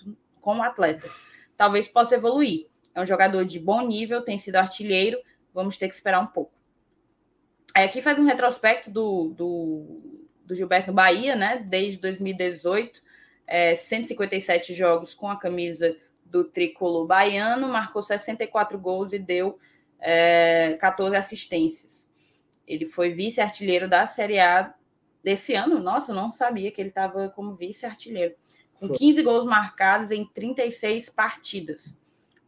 com 0.41 0.57
o 0.57 0.63
atleta. 0.63 1.07
Talvez 1.55 1.87
possa 1.87 2.15
evoluir. 2.15 2.69
É 2.95 3.03
um 3.03 3.07
jogador 3.07 3.45
de 3.45 3.61
bom 3.61 3.87
nível, 3.87 4.23
tem 4.23 4.39
sido 4.39 4.57
artilheiro, 4.57 5.19
vamos 5.53 5.77
ter 5.77 5.89
que 5.89 5.95
esperar 5.95 6.21
um 6.21 6.29
pouco. 6.29 6.55
Aí 7.75 7.85
aqui 7.85 8.01
faz 8.01 8.19
um 8.19 8.25
retrospecto 8.25 8.91
do, 8.91 9.35
do, 9.37 10.01
do 10.47 10.55
Gilberto 10.55 10.95
Bahia, 10.95 11.37
né? 11.37 11.63
Desde 11.69 12.01
2018 12.01 13.10
é, 13.51 13.75
157 13.75 14.73
jogos 14.73 15.13
com 15.13 15.29
a 15.29 15.37
camisa 15.37 15.97
do 16.25 16.45
tricolor 16.45 17.05
baiano, 17.05 17.69
marcou 17.69 18.01
64 18.01 18.79
gols 18.79 19.13
e 19.13 19.19
deu 19.19 19.59
é, 19.99 20.79
14 20.81 21.17
assistências. 21.17 22.09
Ele 22.65 22.87
foi 22.87 23.13
vice-artilheiro 23.13 23.89
da 23.89 24.07
Série 24.07 24.39
A 24.39 24.73
desse 25.25 25.55
ano. 25.55 25.81
Nossa, 25.81 26.13
eu 26.13 26.15
não 26.15 26.31
sabia 26.31 26.71
que 26.71 26.81
ele 26.81 26.91
estava 26.91 27.29
como 27.31 27.57
vice-artilheiro. 27.57 28.37
Com 28.75 28.89
15 28.89 29.21
gols 29.23 29.45
marcados 29.45 30.13
em 30.13 30.25
36 30.25 31.09
partidas. 31.11 31.99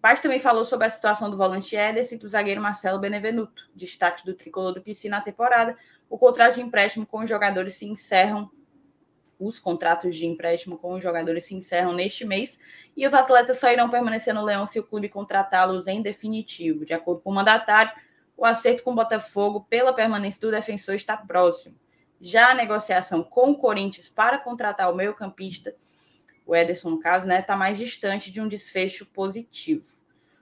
Paz 0.01 0.21
também 0.21 0.39
falou 0.39 0.65
sobre 0.65 0.87
a 0.87 0.91
situação 0.91 1.29
do 1.29 1.37
volante 1.37 1.77
Ederson 1.77 2.15
e 2.15 2.19
do 2.19 2.29
zagueiro 2.29 2.61
Marcelo 2.61 2.99
Benevenuto, 2.99 3.71
destaque 3.75 4.25
do 4.25 4.35
tricolor 4.35 4.73
do 4.73 4.81
PC 4.81 5.09
na 5.09 5.21
temporada. 5.21 5.77
O 6.09 6.17
contrato 6.17 6.55
de 6.55 6.63
empréstimo 6.63 7.05
com 7.05 7.19
os 7.21 7.29
jogadores 7.29 7.75
se 7.75 7.87
encerram 7.87 8.51
os 9.47 9.59
contratos 9.59 10.17
de 10.17 10.27
empréstimo 10.27 10.79
com 10.79 10.95
os 10.95 11.03
jogadores 11.03 11.47
se 11.47 11.55
encerram 11.55 11.93
neste 11.93 12.25
mês 12.25 12.59
e 12.97 13.07
os 13.07 13.15
atletas 13.15 13.59
só 13.59 13.71
irão 13.71 13.91
permanecer 13.91 14.35
no 14.35 14.45
Leão 14.45 14.67
se 14.67 14.79
o 14.79 14.85
clube 14.85 15.09
contratá-los 15.09 15.87
em 15.87 16.01
definitivo. 16.03 16.85
De 16.85 16.93
acordo 16.93 17.21
com 17.21 17.31
o 17.31 17.35
mandatário, 17.35 17.93
o 18.37 18.45
acerto 18.45 18.83
com 18.83 18.93
o 18.93 18.95
Botafogo 18.95 19.67
pela 19.69 19.93
permanência 19.93 20.41
do 20.41 20.51
defensor 20.51 20.95
está 20.95 21.17
próximo. 21.17 21.77
Já 22.21 22.51
a 22.51 22.55
negociação 22.55 23.23
com 23.23 23.51
o 23.51 23.59
Corinthians 23.59 24.09
para 24.09 24.39
contratar 24.39 24.91
o 24.91 24.95
meio-campista, 24.95 25.75
o 26.47 26.55
Ederson, 26.55 26.91
no 26.91 27.01
caso, 27.01 27.25
está 27.25 27.35
né, 27.35 27.43
tá 27.43 27.57
mais 27.57 27.79
distante 27.79 28.31
de 28.31 28.41
um 28.41 28.49
desfecho 28.49 29.07
positivo. 29.07 29.85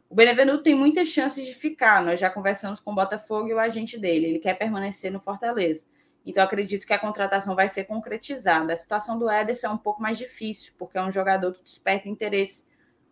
O 0.08 0.14
Benevenuto 0.14 0.62
tem 0.62 0.74
muitas 0.74 1.08
chances 1.08 1.46
de 1.46 1.54
ficar. 1.54 2.02
Nós 2.02 2.18
já 2.18 2.28
conversamos 2.28 2.80
com 2.80 2.90
o 2.90 2.94
Botafogo 2.94 3.48
e 3.48 3.54
o 3.54 3.60
agente 3.60 3.96
dele. 3.96 4.26
Ele 4.26 4.38
quer 4.40 4.54
permanecer 4.54 5.12
no 5.12 5.20
Fortaleza. 5.20 5.86
Então, 6.24 6.44
acredito 6.44 6.86
que 6.86 6.92
a 6.92 6.98
contratação 6.98 7.54
vai 7.54 7.68
ser 7.68 7.84
concretizada. 7.84 8.72
A 8.72 8.76
situação 8.76 9.18
do 9.18 9.30
Ederson 9.30 9.68
é 9.68 9.70
um 9.70 9.78
pouco 9.78 10.02
mais 10.02 10.18
difícil, 10.18 10.74
porque 10.78 10.98
é 10.98 11.02
um 11.02 11.12
jogador 11.12 11.52
que 11.52 11.64
desperta 11.64 12.08
interesse 12.08 12.64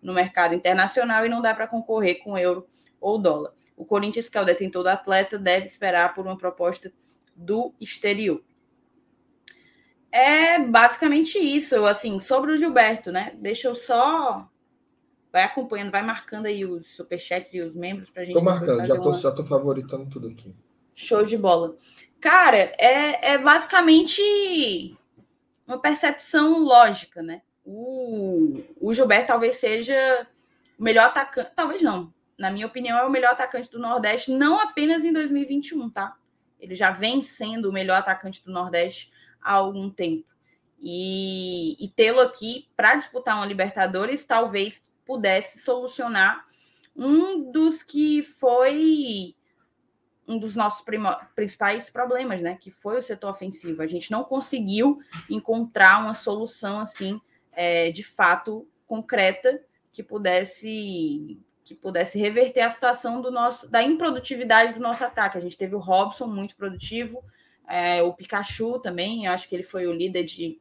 no 0.02 0.12
mercado 0.12 0.54
internacional 0.54 1.24
e 1.24 1.28
não 1.28 1.42
dá 1.42 1.54
para 1.54 1.66
concorrer 1.66 2.22
com 2.22 2.38
euro 2.38 2.66
ou 3.00 3.18
dólar. 3.18 3.52
O 3.76 3.84
Corinthians, 3.84 4.28
que 4.28 4.36
é 4.36 4.40
o 4.40 4.44
detentor 4.44 4.82
do 4.82 4.88
atleta, 4.88 5.38
deve 5.38 5.66
esperar 5.66 6.14
por 6.14 6.26
uma 6.26 6.36
proposta 6.36 6.92
do 7.34 7.72
exterior. 7.80 8.42
É 10.10 10.58
basicamente 10.58 11.38
isso, 11.38 11.84
assim, 11.84 12.18
sobre 12.18 12.52
o 12.52 12.56
Gilberto, 12.56 13.12
né? 13.12 13.36
Deixa 13.38 13.68
eu 13.68 13.76
só. 13.76 14.48
Vai 15.30 15.42
acompanhando, 15.42 15.90
vai 15.90 16.02
marcando 16.02 16.46
aí 16.46 16.64
os 16.64 16.96
superchats 16.96 17.52
e 17.52 17.60
os 17.60 17.74
membros 17.74 18.10
para 18.10 18.22
a 18.22 18.24
gente. 18.24 18.34
Tô 18.34 18.42
marcando, 18.42 18.84
já 18.84 18.96
tô, 18.96 19.10
uma... 19.10 19.18
já 19.18 19.30
tô 19.30 19.44
favoritando 19.44 20.06
tudo 20.06 20.28
aqui. 20.28 20.54
Show 20.94 21.22
de 21.22 21.36
bola. 21.36 21.76
Cara, 22.20 22.56
é, 22.78 23.32
é 23.34 23.38
basicamente 23.38 24.96
uma 25.66 25.78
percepção 25.78 26.58
lógica, 26.58 27.22
né? 27.22 27.42
O, 27.64 28.62
o 28.80 28.94
Gilberto 28.94 29.28
talvez 29.28 29.56
seja 29.56 30.26
o 30.78 30.82
melhor 30.82 31.06
atacante, 31.06 31.52
talvez 31.54 31.82
não, 31.82 32.12
na 32.38 32.50
minha 32.50 32.66
opinião, 32.66 32.98
é 32.98 33.04
o 33.04 33.10
melhor 33.10 33.32
atacante 33.32 33.70
do 33.70 33.78
Nordeste, 33.78 34.30
não 34.30 34.60
apenas 34.60 35.04
em 35.04 35.12
2021, 35.12 35.90
tá? 35.90 36.16
Ele 36.58 36.74
já 36.74 36.90
vem 36.90 37.22
sendo 37.22 37.68
o 37.68 37.72
melhor 37.72 37.98
atacante 37.98 38.44
do 38.44 38.52
Nordeste 38.52 39.12
há 39.40 39.52
algum 39.52 39.90
tempo. 39.90 40.26
E, 40.80 41.76
e 41.84 41.88
tê-lo 41.88 42.20
aqui 42.20 42.68
para 42.76 42.94
disputar 42.94 43.36
uma 43.36 43.46
Libertadores 43.46 44.24
talvez 44.24 44.84
pudesse 45.04 45.58
solucionar 45.58 46.46
um 46.94 47.50
dos 47.50 47.82
que 47.82 48.22
foi 48.22 49.34
um 50.28 50.38
dos 50.38 50.54
nossos 50.54 50.84
principais 51.34 51.88
problemas, 51.88 52.42
né? 52.42 52.56
Que 52.60 52.70
foi 52.70 52.98
o 52.98 53.02
setor 53.02 53.30
ofensivo. 53.30 53.80
A 53.80 53.86
gente 53.86 54.10
não 54.10 54.22
conseguiu 54.22 54.98
encontrar 55.28 56.00
uma 56.02 56.12
solução 56.12 56.78
assim, 56.78 57.18
é, 57.50 57.90
de 57.90 58.02
fato 58.02 58.68
concreta 58.86 59.60
que 59.92 60.02
pudesse 60.02 61.40
que 61.64 61.74
pudesse 61.74 62.18
reverter 62.18 62.62
a 62.62 62.70
situação 62.70 63.20
do 63.20 63.30
nosso 63.30 63.70
da 63.70 63.82
improdutividade 63.82 64.74
do 64.74 64.80
nosso 64.80 65.02
ataque. 65.04 65.36
A 65.36 65.40
gente 65.40 65.56
teve 65.56 65.74
o 65.74 65.78
Robson 65.78 66.26
muito 66.26 66.56
produtivo, 66.56 67.22
é, 67.66 68.02
o 68.02 68.12
Pikachu 68.12 68.78
também. 68.78 69.26
Acho 69.26 69.48
que 69.48 69.54
ele 69.54 69.62
foi 69.62 69.86
o 69.86 69.92
líder 69.92 70.24
de 70.24 70.60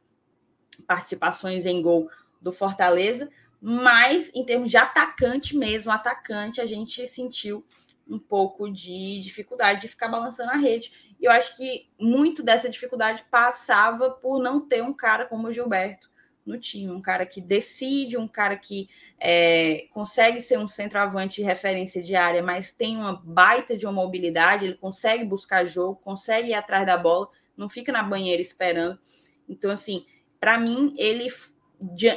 participações 0.86 1.66
em 1.66 1.80
gol 1.82 2.10
do 2.40 2.52
Fortaleza, 2.52 3.30
mas 3.60 4.30
em 4.34 4.44
termos 4.44 4.70
de 4.70 4.76
atacante 4.76 5.56
mesmo, 5.56 5.90
atacante, 5.90 6.60
a 6.60 6.66
gente 6.66 7.06
sentiu 7.06 7.64
um 8.08 8.18
pouco 8.18 8.70
de 8.70 9.20
dificuldade 9.20 9.82
de 9.82 9.88
ficar 9.88 10.08
balançando 10.08 10.50
a 10.50 10.56
rede. 10.56 10.92
E 11.20 11.24
eu 11.24 11.30
acho 11.30 11.56
que 11.56 11.88
muito 11.98 12.42
dessa 12.42 12.68
dificuldade 12.68 13.24
passava 13.30 14.10
por 14.10 14.40
não 14.40 14.60
ter 14.60 14.82
um 14.82 14.92
cara 14.92 15.26
como 15.26 15.48
o 15.48 15.52
Gilberto 15.52 16.08
no 16.48 16.58
time, 16.58 16.90
um 16.90 17.02
cara 17.02 17.26
que 17.26 17.40
decide, 17.40 18.16
um 18.16 18.26
cara 18.26 18.56
que 18.56 18.88
é, 19.20 19.86
consegue 19.92 20.40
ser 20.40 20.58
um 20.58 20.66
centroavante 20.66 21.36
de 21.36 21.42
referência 21.42 22.02
de 22.02 22.16
área, 22.16 22.42
mas 22.42 22.72
tem 22.72 22.96
uma 22.96 23.20
baita 23.22 23.76
de 23.76 23.84
uma 23.84 23.92
mobilidade, 23.92 24.64
ele 24.64 24.74
consegue 24.74 25.24
buscar 25.24 25.66
jogo, 25.66 26.00
consegue 26.02 26.50
ir 26.50 26.54
atrás 26.54 26.86
da 26.86 26.96
bola, 26.96 27.28
não 27.54 27.68
fica 27.68 27.92
na 27.92 28.02
banheira 28.02 28.40
esperando. 28.40 28.98
Então, 29.46 29.70
assim, 29.70 30.06
para 30.40 30.58
mim, 30.58 30.94
ele, 30.96 31.28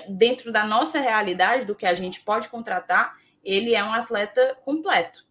dentro 0.10 0.52
da 0.52 0.64
nossa 0.64 1.00
realidade, 1.00 1.66
do 1.66 1.76
que 1.76 1.86
a 1.86 1.94
gente 1.94 2.22
pode 2.22 2.48
contratar, 2.48 3.18
ele 3.44 3.76
é 3.76 3.84
um 3.84 3.94
atleta 3.94 4.56
completo. 4.64 5.26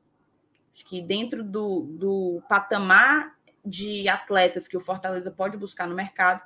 Acho 0.81 0.87
que 0.87 1.03
dentro 1.03 1.45
do, 1.45 1.83
do 1.83 2.43
patamar 2.49 3.37
de 3.63 4.09
atletas 4.09 4.67
que 4.67 4.79
o 4.79 4.81
Fortaleza 4.81 5.31
pode 5.31 5.59
buscar 5.59 5.87
no 5.87 5.95
mercado, 5.95 6.41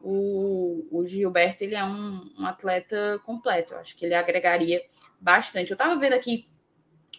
o, 0.00 0.86
o 0.90 1.04
Gilberto 1.04 1.62
ele 1.62 1.74
é 1.74 1.84
um, 1.84 2.22
um 2.38 2.46
atleta 2.46 3.20
completo. 3.22 3.74
Eu 3.74 3.80
acho 3.80 3.94
que 3.94 4.06
ele 4.06 4.14
agregaria 4.14 4.82
bastante. 5.20 5.70
Eu 5.70 5.74
estava 5.74 5.94
vendo 5.96 6.14
aqui 6.14 6.48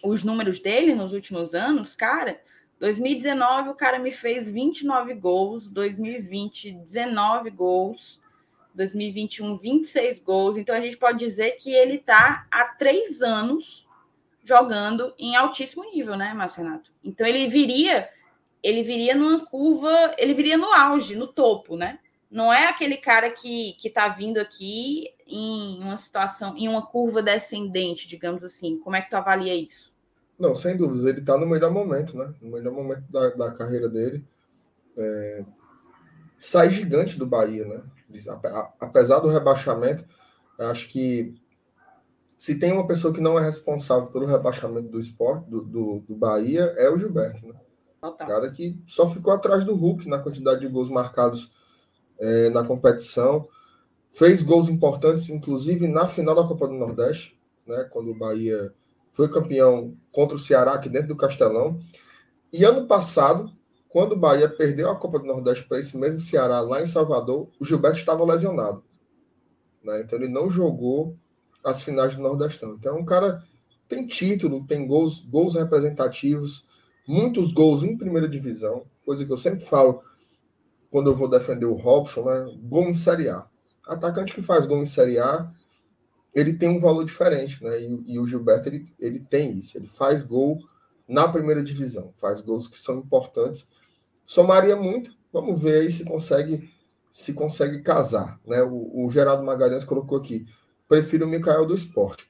os 0.02 0.24
números 0.24 0.58
dele 0.58 0.96
nos 0.96 1.12
últimos 1.12 1.54
anos, 1.54 1.94
cara. 1.94 2.40
2019 2.80 3.68
o 3.68 3.74
cara 3.74 4.00
me 4.00 4.10
fez 4.10 4.50
29 4.50 5.14
gols, 5.14 5.68
2020 5.68 6.72
19 6.72 7.50
gols, 7.50 8.20
2021 8.74 9.56
26 9.56 10.20
gols. 10.20 10.56
Então 10.56 10.74
a 10.74 10.80
gente 10.80 10.98
pode 10.98 11.20
dizer 11.20 11.52
que 11.52 11.70
ele 11.70 11.94
está 11.94 12.48
há 12.50 12.64
três 12.64 13.22
anos 13.22 13.87
jogando 14.48 15.12
em 15.18 15.36
altíssimo 15.36 15.84
nível, 15.84 16.16
né, 16.16 16.32
Márcio 16.32 16.62
Renato? 16.62 16.90
Então 17.04 17.26
ele 17.26 17.46
viria, 17.48 18.08
ele 18.62 18.82
viria 18.82 19.14
numa 19.14 19.44
curva, 19.44 20.14
ele 20.16 20.32
viria 20.32 20.56
no 20.56 20.72
auge, 20.72 21.14
no 21.14 21.26
topo, 21.26 21.76
né? 21.76 21.98
Não 22.30 22.52
é 22.52 22.66
aquele 22.66 22.96
cara 22.96 23.30
que 23.30 23.74
que 23.74 23.88
está 23.88 24.08
vindo 24.08 24.38
aqui 24.38 25.08
em 25.26 25.78
uma 25.82 25.98
situação, 25.98 26.56
em 26.56 26.66
uma 26.66 26.84
curva 26.86 27.22
descendente, 27.22 28.08
digamos 28.08 28.42
assim. 28.42 28.78
Como 28.78 28.96
é 28.96 29.02
que 29.02 29.10
tu 29.10 29.16
avalia 29.16 29.54
isso? 29.54 29.94
Não, 30.38 30.54
sem 30.54 30.76
dúvidas, 30.76 31.04
ele 31.04 31.20
está 31.20 31.36
no 31.36 31.46
melhor 31.46 31.70
momento, 31.70 32.16
né? 32.16 32.32
No 32.40 32.52
melhor 32.52 32.72
momento 32.72 33.04
da, 33.10 33.30
da 33.30 33.50
carreira 33.52 33.88
dele. 33.88 34.24
É... 34.96 35.44
Sai 36.38 36.70
gigante 36.70 37.18
do 37.18 37.26
Bahia, 37.26 37.66
né? 37.66 37.82
Apesar 38.80 39.18
do 39.18 39.28
rebaixamento, 39.28 40.04
acho 40.58 40.88
que 40.88 41.34
se 42.38 42.56
tem 42.56 42.72
uma 42.72 42.86
pessoa 42.86 43.12
que 43.12 43.20
não 43.20 43.36
é 43.36 43.42
responsável 43.42 44.10
pelo 44.12 44.24
rebaixamento 44.24 44.88
do 44.88 45.00
esporte, 45.00 45.50
do, 45.50 45.60
do, 45.60 45.98
do 46.06 46.14
Bahia, 46.14 46.72
é 46.76 46.88
o 46.88 46.96
Gilberto, 46.96 47.44
né? 47.44 47.54
Total. 48.00 48.28
Cara 48.28 48.50
que 48.52 48.80
só 48.86 49.10
ficou 49.10 49.32
atrás 49.32 49.64
do 49.64 49.74
Hulk 49.74 50.08
na 50.08 50.20
quantidade 50.20 50.60
de 50.60 50.68
gols 50.68 50.88
marcados 50.88 51.52
é, 52.16 52.48
na 52.50 52.62
competição. 52.62 53.48
Fez 54.12 54.40
gols 54.40 54.68
importantes, 54.68 55.28
inclusive 55.30 55.88
na 55.88 56.06
final 56.06 56.32
da 56.32 56.46
Copa 56.46 56.68
do 56.68 56.74
Nordeste, 56.74 57.36
né? 57.66 57.82
Quando 57.90 58.12
o 58.12 58.16
Bahia 58.16 58.72
foi 59.10 59.28
campeão 59.28 59.96
contra 60.12 60.36
o 60.36 60.38
Ceará 60.38 60.74
aqui 60.74 60.88
dentro 60.88 61.08
do 61.08 61.16
Castelão. 61.16 61.80
E 62.52 62.64
ano 62.64 62.86
passado, 62.86 63.50
quando 63.88 64.12
o 64.12 64.16
Bahia 64.16 64.48
perdeu 64.48 64.88
a 64.88 64.96
Copa 64.96 65.18
do 65.18 65.26
Nordeste 65.26 65.66
para 65.66 65.80
esse 65.80 65.98
mesmo 65.98 66.20
Ceará 66.20 66.60
lá 66.60 66.80
em 66.80 66.86
Salvador, 66.86 67.48
o 67.58 67.64
Gilberto 67.64 67.98
estava 67.98 68.24
lesionado. 68.24 68.84
Né? 69.82 70.02
Então 70.02 70.16
ele 70.16 70.28
não 70.28 70.48
jogou 70.48 71.16
as 71.64 71.82
finais 71.82 72.14
do 72.14 72.22
Nordestão. 72.22 72.74
Então, 72.74 72.98
um 72.98 73.04
cara 73.04 73.42
tem 73.88 74.06
título, 74.06 74.64
tem 74.66 74.86
gols, 74.86 75.20
gols 75.24 75.54
representativos, 75.54 76.64
muitos 77.06 77.52
gols 77.52 77.82
em 77.82 77.96
primeira 77.96 78.28
divisão, 78.28 78.84
coisa 79.04 79.24
que 79.24 79.32
eu 79.32 79.36
sempre 79.36 79.64
falo 79.64 80.02
quando 80.90 81.10
eu 81.10 81.14
vou 81.14 81.28
defender 81.28 81.66
o 81.66 81.74
Robson, 81.74 82.24
né? 82.24 82.58
Gol 82.62 82.88
em 82.88 82.94
Série 82.94 83.28
A. 83.28 83.46
Atacante 83.86 84.34
que 84.34 84.42
faz 84.42 84.66
gol 84.66 84.82
em 84.82 84.86
Série 84.86 85.18
A, 85.18 85.50
ele 86.34 86.52
tem 86.52 86.68
um 86.68 86.78
valor 86.78 87.04
diferente, 87.04 87.62
né? 87.62 87.80
E, 87.80 88.14
e, 88.14 88.18
o 88.18 88.26
Gilberto 88.26 88.68
ele, 88.68 88.92
ele 88.98 89.20
tem 89.20 89.58
isso, 89.58 89.76
ele 89.76 89.86
faz 89.86 90.22
gol 90.22 90.58
na 91.06 91.26
primeira 91.26 91.62
divisão, 91.62 92.12
faz 92.16 92.40
gols 92.40 92.68
que 92.68 92.78
são 92.78 92.98
importantes. 92.98 93.66
Somaria 94.26 94.76
muito, 94.76 95.10
vamos 95.32 95.60
ver 95.60 95.80
aí 95.80 95.90
se 95.90 96.04
consegue 96.04 96.70
se 97.10 97.32
consegue 97.32 97.80
casar, 97.80 98.38
né? 98.46 98.62
O, 98.62 99.06
o 99.06 99.10
Geraldo 99.10 99.42
Magalhães 99.42 99.84
colocou 99.84 100.18
aqui, 100.18 100.46
prefiro 100.88 101.26
o 101.26 101.28
Mikael 101.28 101.66
do 101.66 101.74
esporte. 101.74 102.28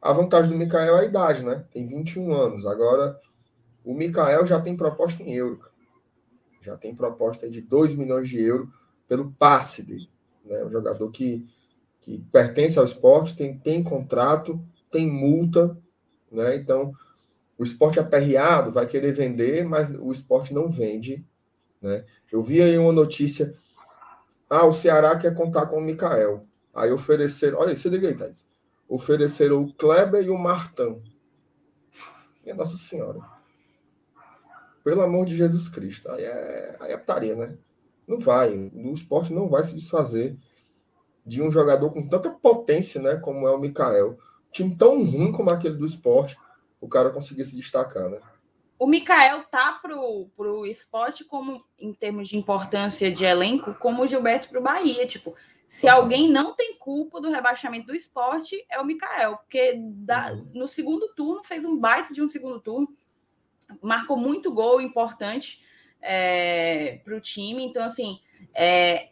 A 0.00 0.12
vantagem 0.12 0.52
do 0.52 0.58
Mikael 0.58 0.98
é 0.98 1.00
a 1.00 1.04
idade, 1.04 1.44
né? 1.44 1.64
Tem 1.72 1.86
21 1.86 2.32
anos. 2.32 2.66
Agora, 2.66 3.18
o 3.82 3.94
Mikael 3.94 4.44
já 4.44 4.60
tem 4.60 4.76
proposta 4.76 5.22
em 5.22 5.32
euro. 5.32 5.60
Já 6.60 6.76
tem 6.76 6.94
proposta 6.94 7.48
de 7.48 7.60
2 7.60 7.94
milhões 7.94 8.28
de 8.28 8.40
euros 8.40 8.68
pelo 9.08 9.32
passe 9.32 9.82
dele. 9.82 10.08
Né? 10.44 10.62
Um 10.64 10.70
jogador 10.70 11.10
que 11.10 11.46
que 12.04 12.18
pertence 12.30 12.78
ao 12.78 12.84
esporte, 12.84 13.34
tem, 13.34 13.56
tem 13.56 13.82
contrato, 13.82 14.62
tem 14.90 15.10
multa, 15.10 15.74
né? 16.30 16.54
Então, 16.54 16.92
o 17.56 17.64
esporte 17.64 17.98
aperreado 17.98 18.70
vai 18.70 18.86
querer 18.86 19.12
vender, 19.12 19.64
mas 19.64 19.88
o 19.88 20.12
esporte 20.12 20.52
não 20.52 20.68
vende, 20.68 21.24
né? 21.80 22.04
Eu 22.30 22.42
vi 22.42 22.60
aí 22.60 22.76
uma 22.76 22.92
notícia, 22.92 23.54
ah, 24.50 24.66
o 24.66 24.72
Ceará 24.72 25.16
quer 25.16 25.34
contar 25.34 25.64
com 25.64 25.78
o 25.78 25.80
Mikael. 25.80 26.42
Aí 26.74 26.90
ofereceram, 26.90 27.58
olha, 27.58 27.76
se 27.76 27.88
liga 27.88 28.08
aí, 28.08 28.14
Thais. 28.16 28.46
Ofereceram 28.88 29.62
o 29.62 29.72
Kleber 29.72 30.24
e 30.24 30.30
o 30.30 30.38
Martão. 30.38 31.02
Minha 32.42 32.54
Nossa 32.54 32.76
Senhora. 32.76 33.20
Pelo 34.82 35.02
amor 35.02 35.24
de 35.24 35.36
Jesus 35.36 35.68
Cristo. 35.68 36.10
Aí 36.10 36.24
é, 36.24 36.76
aí 36.80 36.92
é 36.92 36.96
putaria, 36.96 37.34
né? 37.34 37.56
Não 38.06 38.18
vai. 38.18 38.54
O 38.54 38.92
esporte 38.92 39.32
não 39.32 39.48
vai 39.48 39.62
se 39.62 39.74
desfazer 39.74 40.36
de 41.24 41.40
um 41.40 41.50
jogador 41.50 41.90
com 41.90 42.06
tanta 42.06 42.30
potência, 42.30 43.00
né, 43.00 43.16
como 43.16 43.48
é 43.48 43.50
o 43.50 43.58
Mikael. 43.58 44.18
Um 44.48 44.52
time 44.52 44.76
tão 44.76 45.02
ruim 45.02 45.32
como 45.32 45.50
aquele 45.50 45.76
do 45.76 45.86
esporte, 45.86 46.36
o 46.80 46.86
cara 46.86 47.10
conseguir 47.10 47.44
se 47.44 47.56
destacar, 47.56 48.10
né? 48.10 48.18
O 48.78 48.86
Mikael 48.86 49.44
tá 49.44 49.78
pro, 49.80 50.28
pro 50.36 50.66
esporte 50.66 51.24
como, 51.24 51.64
em 51.78 51.94
termos 51.94 52.28
de 52.28 52.36
importância 52.36 53.10
de 53.10 53.24
elenco, 53.24 53.72
como 53.74 54.02
o 54.02 54.06
Gilberto 54.06 54.48
pro 54.48 54.60
Bahia. 54.60 55.06
Tipo, 55.06 55.34
se 55.74 55.88
alguém 55.88 56.30
não 56.30 56.54
tem 56.54 56.78
culpa 56.78 57.20
do 57.20 57.32
rebaixamento 57.32 57.88
do 57.88 57.96
esporte, 57.96 58.64
é 58.70 58.80
o 58.80 58.84
Mikael, 58.84 59.38
porque 59.38 59.74
da, 59.76 60.30
uhum. 60.30 60.48
no 60.54 60.68
segundo 60.68 61.08
turno 61.16 61.42
fez 61.42 61.64
um 61.64 61.76
baita 61.76 62.14
de 62.14 62.22
um 62.22 62.28
segundo 62.28 62.60
turno, 62.60 62.96
marcou 63.82 64.16
muito 64.16 64.52
gol 64.52 64.80
importante 64.80 65.64
é, 66.00 67.00
para 67.04 67.16
o 67.16 67.20
time. 67.20 67.64
Então, 67.64 67.82
assim, 67.82 68.20
é, 68.54 69.08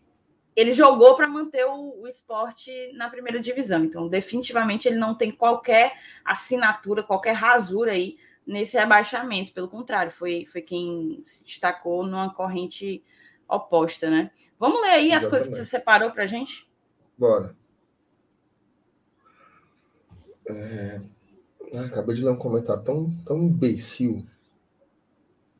ele 0.54 0.72
jogou 0.72 1.16
para 1.16 1.26
manter 1.26 1.66
o, 1.66 2.00
o, 2.02 2.06
esporte 2.06 2.92
na 2.92 3.10
primeira 3.10 3.40
divisão. 3.40 3.82
Então, 3.82 4.06
definitivamente, 4.06 4.86
ele 4.86 4.98
não 4.98 5.16
tem 5.16 5.32
qualquer 5.32 5.98
assinatura, 6.24 7.02
qualquer 7.02 7.32
rasura 7.32 7.90
aí 7.90 8.18
nesse 8.46 8.78
rebaixamento. 8.78 9.52
Pelo 9.52 9.66
contrário, 9.66 10.12
foi, 10.12 10.46
foi 10.46 10.62
quem 10.62 11.24
se 11.24 11.42
destacou 11.42 12.06
numa 12.06 12.32
corrente 12.32 13.02
oposta, 13.54 14.10
né? 14.10 14.30
Vamos 14.58 14.80
ler 14.80 14.90
aí 14.90 15.06
Exatamente. 15.08 15.24
as 15.24 15.30
coisas 15.30 15.48
que 15.48 15.54
você 15.56 15.64
separou 15.64 16.10
para 16.10 16.26
gente? 16.26 16.68
Bora. 17.18 17.56
É... 20.46 21.00
Ah, 21.74 21.86
acabei 21.86 22.14
de 22.14 22.24
ler 22.24 22.30
um 22.30 22.36
comentário 22.36 22.82
tão, 22.82 23.10
tão 23.24 23.38
imbecil. 23.38 24.26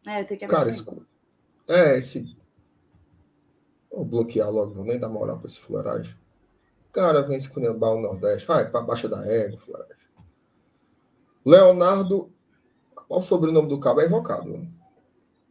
É, 0.07 0.22
tenho 0.24 0.40
que 0.40 0.47
Cara, 0.47 0.68
esse... 0.68 0.84
É, 1.68 1.97
esse 1.97 2.36
Vou 3.93 4.05
bloquear 4.07 4.51
logo, 4.51 4.72
vou 4.72 4.84
nem 4.84 4.99
dar 4.99 5.09
moral 5.09 5.38
para 5.38 5.49
esse 5.49 5.61
fuleiragem. 5.61 6.16
Cara 6.90 7.22
vem 7.22 7.36
esculhambar 7.36 7.93
o 7.93 8.01
Nordeste. 8.01 8.49
Vai 8.49 8.68
para 8.68 8.80
baixo 8.80 9.09
da 9.09 9.26
égua, 9.26 9.59
fuleiragem. 9.59 9.97
Leonardo. 11.45 12.32
Qual 13.07 13.20
o 13.20 13.22
sobrenome 13.22 13.68
do 13.68 13.78
cabo? 13.78 14.01
É 14.01 14.07
invocado. 14.07 14.49
Né? 14.49 14.66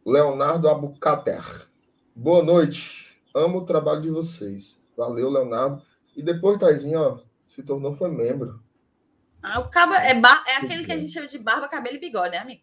Leonardo 0.04 0.68
Abucater. 0.68 1.68
Boa 2.14 2.42
noite. 2.42 3.18
Amo 3.34 3.58
o 3.58 3.64
trabalho 3.64 4.02
de 4.02 4.10
vocês. 4.10 4.82
Valeu, 4.96 5.30
Leonardo. 5.30 5.82
E 6.14 6.22
depois, 6.22 6.58
Taizinho, 6.58 7.00
ó, 7.00 7.20
se 7.48 7.62
tornou 7.62 7.94
foi 7.94 8.10
membro. 8.10 8.62
Ah, 9.42 9.60
o 9.60 9.70
cabo 9.70 9.94
é, 9.94 10.14
bar... 10.20 10.44
é 10.46 10.56
aquele 10.56 10.84
que 10.84 10.92
a 10.92 10.98
gente 10.98 11.12
chama 11.12 11.26
de 11.26 11.38
barba, 11.38 11.68
cabelo 11.68 11.96
e 11.96 12.00
bigode, 12.00 12.32
né, 12.32 12.38
amigo? 12.38 12.62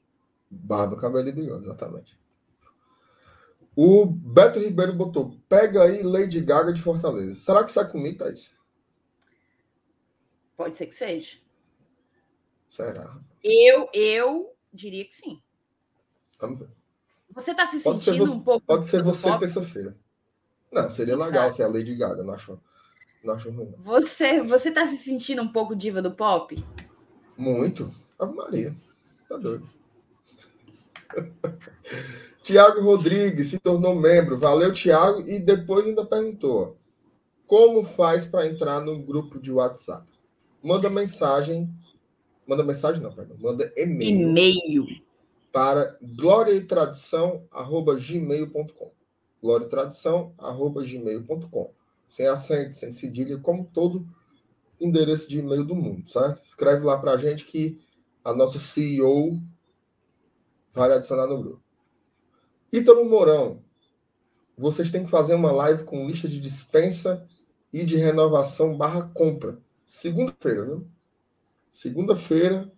Barba, 0.49 0.95
cabelo 0.95 1.27
e 1.27 1.31
bigode, 1.31 1.65
exatamente. 1.65 2.17
O 3.75 4.05
Beto 4.05 4.59
Ribeiro 4.59 4.93
botou: 4.93 5.35
pega 5.49 5.83
aí 5.83 6.03
Lady 6.03 6.41
Gaga 6.41 6.71
de 6.71 6.81
Fortaleza. 6.81 7.35
Será 7.35 7.63
que 7.63 7.71
sai 7.71 7.89
comigo, 7.89 8.17
Thaís? 8.17 8.51
Pode 10.55 10.75
ser 10.75 10.85
que 10.85 10.95
seja. 10.95 11.37
Será? 12.67 13.17
Eu, 13.43 13.89
eu 13.93 14.55
diria 14.71 15.05
que 15.05 15.15
sim. 15.15 15.41
Vamos 16.39 16.59
ver. 16.59 16.78
Você 17.39 17.51
está 17.51 17.67
se 17.67 17.81
pode 17.81 18.01
sentindo 18.01 18.25
você, 18.25 18.37
um 18.37 18.41
pouco. 18.41 18.65
Pode 18.65 18.85
ser 18.85 19.01
você 19.01 19.37
terça-feira. 19.37 19.95
Não, 20.71 20.89
seria 20.89 21.15
não 21.15 21.25
legal 21.25 21.51
se 21.51 21.61
é 21.61 21.65
a 21.65 21.67
Lady 21.67 21.95
Gaga, 21.95 22.21
não 22.21 22.33
acho, 22.33 22.59
não 23.23 23.33
acho 23.33 23.49
ruim. 23.49 23.73
Você, 23.79 24.41
você 24.41 24.71
tá 24.71 24.85
se 24.85 24.97
sentindo 24.97 25.41
um 25.41 25.47
pouco 25.47 25.75
diva 25.75 26.01
do 26.01 26.11
pop? 26.11 26.61
Muito. 27.37 27.93
Ave 28.19 28.33
Maria. 28.33 28.75
Tá 29.27 29.37
doido. 29.37 29.67
Tiago 32.43 32.81
Rodrigues 32.81 33.47
se 33.47 33.59
tornou 33.59 33.95
membro. 33.95 34.37
Valeu, 34.37 34.73
Tiago. 34.73 35.21
E 35.27 35.39
depois 35.39 35.85
ainda 35.85 36.05
perguntou: 36.05 36.77
como 37.47 37.83
faz 37.83 38.25
para 38.25 38.47
entrar 38.47 38.81
no 38.81 39.01
grupo 39.01 39.39
de 39.39 39.51
WhatsApp? 39.51 40.05
Manda 40.61 40.89
mensagem. 40.89 41.69
Manda 42.45 42.63
mensagem, 42.63 43.01
não, 43.01 43.13
perdão. 43.13 43.37
Manda 43.39 43.71
e-mail. 43.77 44.29
E-mail. 44.29 45.08
Para 45.51 45.97
glória 46.01 46.51
e 46.53 46.61
tradição, 46.61 47.47
arroba 47.51 47.95
gmail.com. 47.95 48.91
Glória 49.41 49.65
e 49.65 49.69
tradição, 49.69 50.33
arroba 50.37 50.83
gmail.com. 50.83 51.73
Sem 52.07 52.27
acento, 52.27 52.75
sem 52.75 52.91
cedilha, 52.91 53.37
como 53.39 53.65
todo 53.65 54.07
endereço 54.79 55.29
de 55.29 55.39
e-mail 55.39 55.65
do 55.65 55.75
mundo, 55.75 56.09
certo? 56.09 56.43
Escreve 56.43 56.85
lá 56.85 56.97
para 56.97 57.11
a 57.11 57.17
gente 57.17 57.45
que 57.45 57.79
a 58.23 58.33
nossa 58.33 58.59
CEO 58.59 59.39
vai 60.71 60.91
adicionar 60.91 61.27
no 61.27 61.41
grupo. 61.41 61.63
Ítalo 62.71 63.03
Mourão, 63.03 63.61
vocês 64.57 64.91
têm 64.91 65.03
que 65.03 65.09
fazer 65.09 65.33
uma 65.33 65.51
live 65.51 65.83
com 65.83 66.05
lista 66.05 66.27
de 66.27 66.39
dispensa 66.39 67.27
e 67.71 67.83
de 67.83 67.97
renovação 67.97 68.77
barra 68.77 69.09
compra. 69.13 69.57
Segunda-feira, 69.85 70.65
viu? 70.65 70.87
Segunda-feira, 71.71 72.71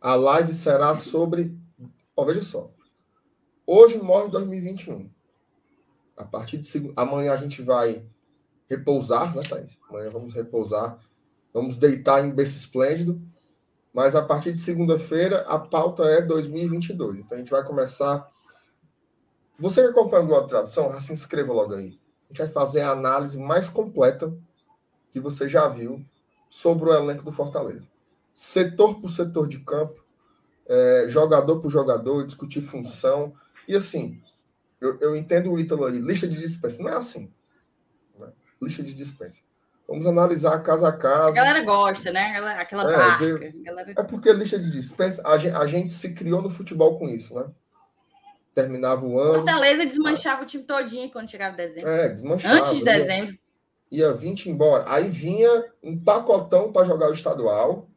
a 0.00 0.14
live 0.14 0.54
será 0.54 0.94
sobre. 0.94 1.56
Ó, 2.16 2.24
veja 2.24 2.42
só. 2.42 2.70
Hoje 3.66 3.98
morre 3.98 4.30
2021. 4.30 5.10
A 6.16 6.24
partir 6.24 6.58
de 6.58 6.66
seg... 6.66 6.92
amanhã 6.96 7.32
a 7.32 7.36
gente 7.36 7.62
vai 7.62 8.04
repousar, 8.68 9.34
né, 9.34 9.42
Thaís? 9.42 9.78
Amanhã 9.88 10.10
vamos 10.10 10.34
repousar. 10.34 10.98
Vamos 11.52 11.76
deitar 11.76 12.24
em 12.24 12.30
berço 12.30 12.56
esplêndido. 12.56 13.20
Mas 13.92 14.14
a 14.14 14.22
partir 14.22 14.52
de 14.52 14.58
segunda-feira, 14.58 15.42
a 15.42 15.58
pauta 15.58 16.04
é 16.04 16.22
2022. 16.22 17.18
Então 17.18 17.36
a 17.36 17.38
gente 17.38 17.50
vai 17.50 17.64
começar 17.64 18.30
você 19.58 19.82
que 19.82 19.90
acompanha 19.90 20.24
o 20.24 20.26
Globo 20.26 20.48
Tradução, 20.48 20.98
se 20.98 21.12
inscreva 21.12 21.52
logo 21.52 21.74
aí. 21.74 21.96
A 22.24 22.26
gente 22.28 22.38
vai 22.38 22.48
fazer 22.48 22.80
a 22.80 22.90
análise 22.90 23.38
mais 23.38 23.68
completa 23.68 24.36
que 25.10 25.20
você 25.20 25.48
já 25.48 25.68
viu 25.68 26.04
sobre 26.50 26.88
o 26.88 26.92
elenco 26.92 27.22
do 27.22 27.30
Fortaleza. 27.30 27.86
Setor 28.32 29.00
por 29.00 29.08
setor 29.08 29.46
de 29.46 29.60
campo, 29.60 30.01
é, 30.68 31.06
jogador 31.08 31.60
por 31.60 31.70
jogador, 31.70 32.24
discutir 32.24 32.60
função. 32.60 33.34
E 33.66 33.76
assim, 33.76 34.20
eu, 34.80 34.98
eu 35.00 35.16
entendo 35.16 35.50
o 35.50 35.58
Ítalo 35.58 35.84
aí, 35.84 35.98
lista 35.98 36.26
de 36.26 36.38
dispensa. 36.38 36.82
Não 36.82 36.88
é 36.88 36.94
assim. 36.94 37.32
Né? 38.18 38.28
Lista 38.60 38.82
de 38.82 38.92
dispensa. 38.92 39.42
Vamos 39.88 40.06
analisar 40.06 40.62
casa 40.62 40.88
a 40.88 40.92
casa. 40.92 41.28
A 41.28 41.32
galera 41.32 41.60
gosta, 41.62 42.10
né? 42.10 42.38
Aquela 42.56 42.90
é, 42.90 42.96
barca. 42.96 43.52
Galera... 43.64 43.92
É 43.96 44.02
porque 44.02 44.32
lista 44.32 44.58
de 44.58 44.70
dispensa, 44.70 45.22
a 45.26 45.36
gente, 45.36 45.54
a 45.54 45.66
gente 45.66 45.92
se 45.92 46.14
criou 46.14 46.40
no 46.40 46.48
futebol 46.48 46.98
com 46.98 47.08
isso, 47.08 47.34
né? 47.34 47.44
terminava 48.54 49.04
o 49.04 49.18
ano. 49.18 49.34
Fortaleza 49.34 49.86
desmanchava 49.86 50.42
o 50.42 50.46
time 50.46 50.64
todinho 50.64 51.10
quando 51.10 51.30
chegava 51.30 51.56
dezembro. 51.56 51.88
É, 51.88 52.08
desmanchava. 52.08 52.56
Antes 52.56 52.76
de 52.76 52.84
dezembro. 52.84 53.38
Ia, 53.90 54.06
ia 54.06 54.12
20 54.12 54.50
embora. 54.50 54.84
Aí 54.86 55.08
vinha 55.08 55.64
um 55.82 55.98
pacotão 55.98 56.72
para 56.72 56.86
jogar 56.86 57.08
o 57.08 57.14
estadual. 57.14 57.88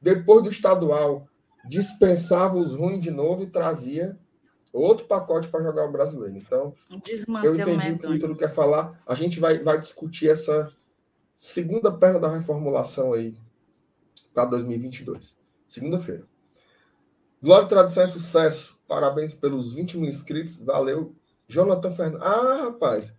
Depois 0.00 0.42
do 0.42 0.50
estadual, 0.50 1.27
dispensava 1.66 2.56
os 2.56 2.74
ruins 2.74 3.00
de 3.00 3.10
novo 3.10 3.42
e 3.42 3.50
trazia 3.50 4.18
outro 4.72 5.06
pacote 5.06 5.48
para 5.48 5.62
jogar 5.62 5.86
o 5.86 5.92
brasileiro. 5.92 6.36
Então, 6.36 6.74
eu 7.42 7.54
entendi 7.54 7.92
o 7.92 7.98
que 7.98 8.06
o 8.06 8.14
Ítalo 8.14 8.36
quer 8.36 8.52
falar. 8.52 9.00
A 9.06 9.14
gente 9.14 9.40
vai, 9.40 9.58
vai 9.58 9.78
discutir 9.78 10.28
essa 10.28 10.72
segunda 11.36 11.90
perna 11.90 12.18
da 12.18 12.30
reformulação 12.30 13.12
aí 13.12 13.36
para 14.32 14.44
2022. 14.46 15.36
Segunda-feira. 15.66 16.24
Glória, 17.42 17.68
tradição 17.68 18.04
e 18.04 18.08
sucesso. 18.08 18.78
Parabéns 18.86 19.34
pelos 19.34 19.74
20 19.74 19.98
mil 19.98 20.08
inscritos. 20.08 20.58
Valeu. 20.58 21.14
Jonathan 21.46 21.90
Fernandes. 21.90 22.26
Ah, 22.26 22.64
rapaz. 22.64 23.12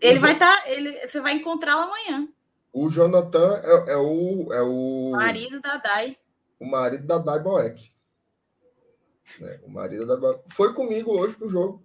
Ele 0.00 0.18
vai 0.18 0.32
estar. 0.32 0.62
Tá, 0.62 0.70
ele, 0.70 0.92
você 1.06 1.20
vai 1.20 1.34
encontrá-lo 1.34 1.82
amanhã. 1.82 2.28
O 2.72 2.88
Jonathan 2.88 3.60
é, 3.62 3.92
é, 3.92 3.96
o, 3.96 4.52
é 4.52 4.62
o. 4.62 5.10
Marido 5.12 5.60
da 5.60 5.76
Dai. 5.76 6.16
O 6.58 6.66
marido 6.66 7.06
da 7.06 7.18
Dai 7.18 7.40
Boeck. 7.40 7.92
Né? 9.40 9.60
O 9.64 9.70
marido 9.70 10.06
da 10.06 10.16
Dai 10.16 10.40
Foi 10.48 10.72
comigo 10.72 11.12
hoje 11.18 11.36
pro 11.36 11.48
jogo. 11.48 11.82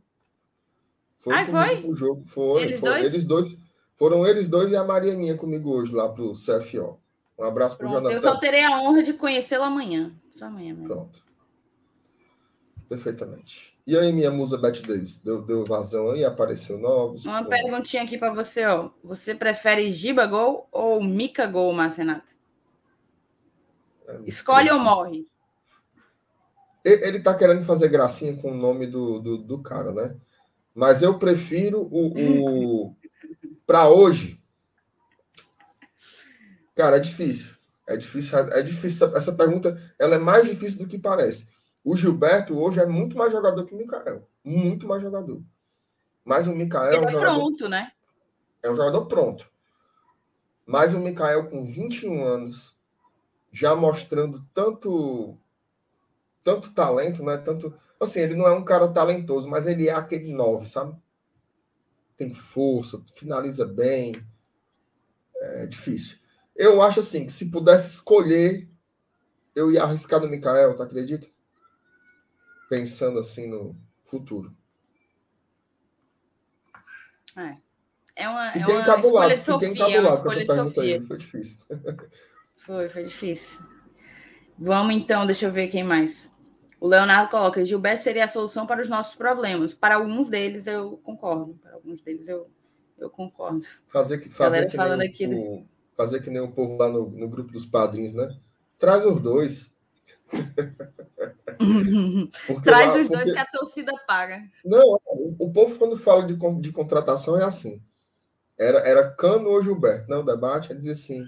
Foi 1.19 1.34
Ai, 1.34 1.45
foi? 1.47 1.82
pro 1.82 1.95
jogo. 1.95 2.24
Foi. 2.26 2.63
Eles, 2.63 2.80
foi. 2.80 2.89
Dois? 2.89 3.05
eles 3.05 3.24
dois? 3.24 3.57
Foram 3.95 4.26
eles 4.28 4.49
dois 4.49 4.71
e 4.71 4.76
a 4.76 4.84
Marianinha 4.84 5.38
comigo 5.38 5.71
hoje 5.71 5.93
lá 5.93 6.09
pro 6.09 6.34
CFO. 6.34 6.99
Um 7.38 7.43
abraço 7.43 7.78
pro 7.78 7.88
Jonathan. 7.88 8.15
Eu 8.15 8.21
só 8.21 8.38
terei 8.38 8.63
a 8.63 8.82
honra 8.82 9.03
de 9.03 9.13
conhecê-lo 9.13 9.63
amanhã. 9.63 10.13
Só 10.36 10.45
amanhã 10.45 10.74
mesmo. 10.74 10.88
Pronto. 10.88 11.24
Perfeitamente. 12.89 13.74
E 13.86 13.97
aí, 13.97 14.13
minha 14.13 14.32
musa 14.32 14.57
Beth 14.57 14.82
Davis? 14.86 15.19
Deu, 15.19 15.41
deu 15.41 15.63
vazão 15.65 16.11
aí? 16.11 16.24
Apareceu 16.24 16.78
novos? 16.78 17.26
Uma 17.26 17.43
perguntinha 17.43 18.03
aqui 18.03 18.17
para 18.17 18.34
você, 18.34 18.65
ó. 18.65 18.89
Você 19.03 19.36
prefere 19.36 19.91
Giba 19.91 20.26
Gol 20.26 20.67
ou 20.71 21.03
Mica 21.03 21.45
Gol, 21.45 21.74
Marcenato? 21.74 22.34
É, 24.14 24.30
Escolhe 24.30 24.72
ou 24.72 24.80
morre? 24.80 25.28
Ele 26.84 27.20
tá 27.20 27.34
querendo 27.34 27.64
fazer 27.64 27.88
gracinha 27.88 28.36
com 28.36 28.51
o 28.51 28.57
nome 28.57 28.86
do, 28.86 29.20
do, 29.20 29.38
do 29.38 29.59
cara, 29.59 29.93
né? 29.93 30.16
Mas 30.76 31.01
eu 31.01 31.18
prefiro 31.18 31.82
o. 31.89 32.88
o... 32.88 32.95
para 33.66 33.88
hoje. 33.88 34.41
Cara, 36.76 36.97
é 36.97 36.99
difícil. 36.99 37.55
É 37.88 37.97
difícil, 37.97 38.38
é 38.38 38.61
difícil. 38.61 39.16
Essa 39.16 39.34
pergunta 39.34 39.80
ela 39.99 40.16
é 40.16 40.20
mais 40.20 40.45
difícil 40.45 40.80
do 40.80 40.88
que 40.88 40.97
parece. 40.97 41.47
O 41.84 41.95
Gilberto 41.95 42.57
hoje 42.57 42.80
é 42.80 42.86
muito 42.86 43.18
mais 43.18 43.32
jogador 43.32 43.66
que 43.66 43.76
o 43.76 43.78
Mikael. 43.78 44.28
Muito 44.43 44.88
mais 44.88 45.01
jogador. 45.01 45.41
Mas 46.24 46.47
o 46.47 46.55
Mikael. 46.55 46.93
Ele 46.93 47.05
é, 47.05 47.07
um 47.07 47.11
jogador, 47.11 47.39
pronto, 47.39 47.70
né? 47.70 47.91
É 48.61 48.72
um 48.72 48.76
jogador 48.76 49.05
pronto. 49.05 49.49
Mas 50.66 50.93
o 50.93 50.99
Mikael, 50.99 51.49
com 51.49 51.66
21 51.66 52.24
anos, 52.24 52.78
já 53.54 53.76
mostrando 53.76 54.45
tanto 54.54 55.38
tanto 56.43 56.74
talento, 56.74 57.24
né? 57.24 57.38
Tanto. 57.38 57.74
Assim, 57.99 58.20
ele 58.20 58.36
não 58.36 58.45
é 58.45 58.51
um 58.51 58.66
cara 58.66 58.89
talentoso, 58.89 59.47
mas 59.47 59.66
ele 59.66 59.88
é 59.88 59.93
aquele 59.93 60.34
9, 60.34 60.66
sabe? 60.66 60.93
Tem 62.18 62.34
força, 62.34 63.01
finaliza 63.16 63.66
bem. 63.66 64.22
É 65.36 65.66
difícil. 65.68 66.18
Eu 66.54 66.82
acho 66.82 66.99
assim 66.99 67.26
que 67.26 67.32
se 67.32 67.49
pudesse 67.49 67.88
escolher, 67.88 68.68
eu 69.56 69.72
ia 69.72 69.84
arriscar 69.84 70.20
no 70.20 70.28
Mikael, 70.28 70.76
tá 70.76 70.84
acredita? 70.84 71.28
pensando 72.74 73.20
assim 73.20 73.47
no 73.47 73.76
futuro. 74.04 74.51
É. 77.38 77.58
É 78.16 78.30
uma, 78.30 78.51
fiquei 78.51 78.76
é 78.76 78.80
uma 78.80 78.99
escolha 78.99 79.38
de 79.38 79.43
Sofia, 79.43 79.70
fiquei 79.70 79.84
é 79.84 79.88
encabulado 79.89 80.24
com 80.24 80.32
essa 80.32 80.45
pergunta 80.45 80.82
aí, 80.82 81.08
foi 81.08 81.18
difícil. 81.18 81.58
Foi, 82.66 82.88
foi 82.88 83.03
difícil. 83.03 83.59
Vamos 84.57 84.95
então, 84.95 85.26
deixa 85.26 85.47
eu 85.47 85.51
ver 85.51 85.68
quem 85.68 85.84
mais. 85.84 86.32
O 86.80 86.88
Leonardo 86.88 87.30
coloca: 87.30 87.66
Gilberto 87.66 88.03
seria 88.03 88.24
a 88.24 88.30
solução 88.30 88.66
para 88.66 88.82
os 88.82 88.88
nossos 88.88 89.16
problemas. 89.16 89.74
Para 89.74 89.95
alguns 89.95 90.30
deles 90.30 90.66
eu 90.66 90.97
concordo. 91.03 91.59
Para 91.61 91.74
alguns 91.74 92.01
deles 92.01 92.26
eu, 92.28 92.49
eu 92.97 93.09
concordo. 93.09 93.66
Fazer 93.88 94.20
que, 94.20 94.30
fazer 94.30 94.68
que, 94.68 94.78
nem 94.78 95.09
aqui 95.09 95.28
o, 95.28 95.66
fazer 95.93 96.22
que 96.22 96.30
nem 96.30 96.41
o 96.41 96.51
povo 96.51 96.78
lá 96.78 96.88
no, 96.88 97.09
no 97.09 97.28
grupo 97.28 97.51
dos 97.51 97.66
padrinhos, 97.66 98.14
né? 98.14 98.34
Traz 98.78 99.05
os 99.05 99.22
dois. 99.22 99.74
Traz 102.64 102.88
lá, 102.88 103.01
os 103.01 103.09
dois 103.09 103.26
porque... 103.26 103.34
que 103.34 103.39
a 103.39 103.45
torcida 103.45 103.91
paga. 104.07 104.41
Não, 104.64 104.97
o, 105.38 105.51
povo, 105.51 105.78
quando 105.78 105.97
fala 105.97 106.26
de, 106.26 106.38
de 106.61 106.72
contratação, 106.72 107.38
é 107.38 107.43
assim. 107.43 107.82
Era, 108.57 108.80
era 108.80 109.11
Cano 109.11 109.49
ou 109.49 109.61
Gilberto, 109.61 110.09
né? 110.09 110.16
O 110.16 110.24
debate 110.24 110.72
é 110.72 110.76
dizer 110.76 110.93
assim. 110.93 111.28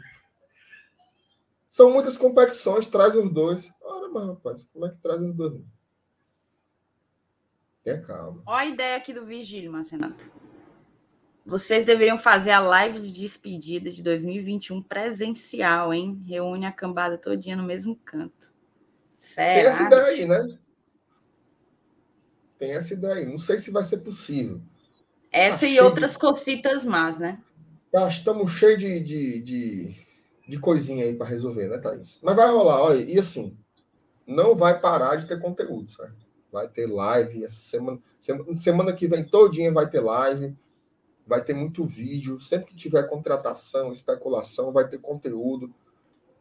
São 1.76 1.92
muitas 1.92 2.16
competições, 2.16 2.86
traz 2.86 3.18
os 3.18 3.30
dois. 3.30 3.70
Ora, 3.82 4.08
mas, 4.08 4.28
rapaz, 4.30 4.64
como 4.72 4.86
é 4.86 4.90
que 4.90 4.98
traz 4.98 5.22
os 5.22 5.36
dois? 5.36 5.62
Tenha 7.84 8.02
calma. 8.02 8.42
Olha 8.46 8.62
a 8.62 8.66
ideia 8.66 8.96
aqui 8.96 9.14
do 9.14 9.26
Vigílio, 9.26 9.74
Marcenato. 9.74 10.32
Vocês 11.46 11.84
deveriam 11.86 12.18
fazer 12.18 12.52
a 12.52 12.62
live 12.62 13.02
de 13.02 13.12
despedida 13.12 13.92
de 13.92 14.02
2021 14.02 14.82
presencial, 14.84 15.94
hein? 15.94 16.24
Reúne 16.26 16.66
a 16.66 16.72
cambada 16.72 17.18
todinha 17.18 17.58
no 17.58 17.64
mesmo 17.64 17.98
canto. 18.06 18.50
Será? 19.20 19.56
Tem 19.56 19.66
essa 19.66 19.84
ideia 19.84 20.06
aí, 20.06 20.26
né? 20.26 20.58
Tem 22.58 22.72
essa 22.72 22.94
ideia 22.94 23.16
aí. 23.16 23.26
Não 23.26 23.38
sei 23.38 23.58
se 23.58 23.70
vai 23.70 23.84
ser 23.84 23.98
possível. 23.98 24.62
Essa 25.30 25.66
tá 25.66 25.68
e 25.68 25.78
outras 25.82 26.14
de... 26.14 26.20
cocitas 26.20 26.86
más, 26.86 27.20
né? 27.20 27.44
Tá, 27.92 28.08
estamos 28.08 28.54
cheios 28.54 28.80
de, 28.80 29.02
de, 29.02 29.42
de, 29.42 30.05
de 30.48 30.60
coisinha 30.60 31.06
aí 31.06 31.16
para 31.16 31.28
resolver, 31.28 31.68
né, 31.68 31.78
Thaís? 31.78 32.20
Mas 32.22 32.36
vai 32.36 32.48
rolar, 32.50 32.82
olha, 32.82 33.02
e 33.02 33.18
assim, 33.18 33.58
não 34.26 34.56
vai 34.56 34.80
parar 34.80 35.16
de 35.16 35.26
ter 35.26 35.40
conteúdo, 35.40 35.90
certo? 35.90 36.26
Vai 36.52 36.68
ter 36.68 36.88
live 36.88 37.44
essa 37.44 37.60
semana. 37.60 38.00
Semana, 38.20 38.56
semana 38.56 38.94
que 38.94 39.08
vem 39.08 39.24
todinha 39.24 39.74
vai 39.74 39.90
ter 39.90 40.00
live. 40.00 40.56
Vai 41.28 41.44
ter 41.44 41.54
muito 41.54 41.84
vídeo. 41.84 42.40
Sempre 42.40 42.68
que 42.68 42.76
tiver 42.76 43.04
contratação, 43.10 43.92
especulação, 43.92 44.72
vai 44.72 44.88
ter 44.88 45.00
conteúdo. 45.00 45.74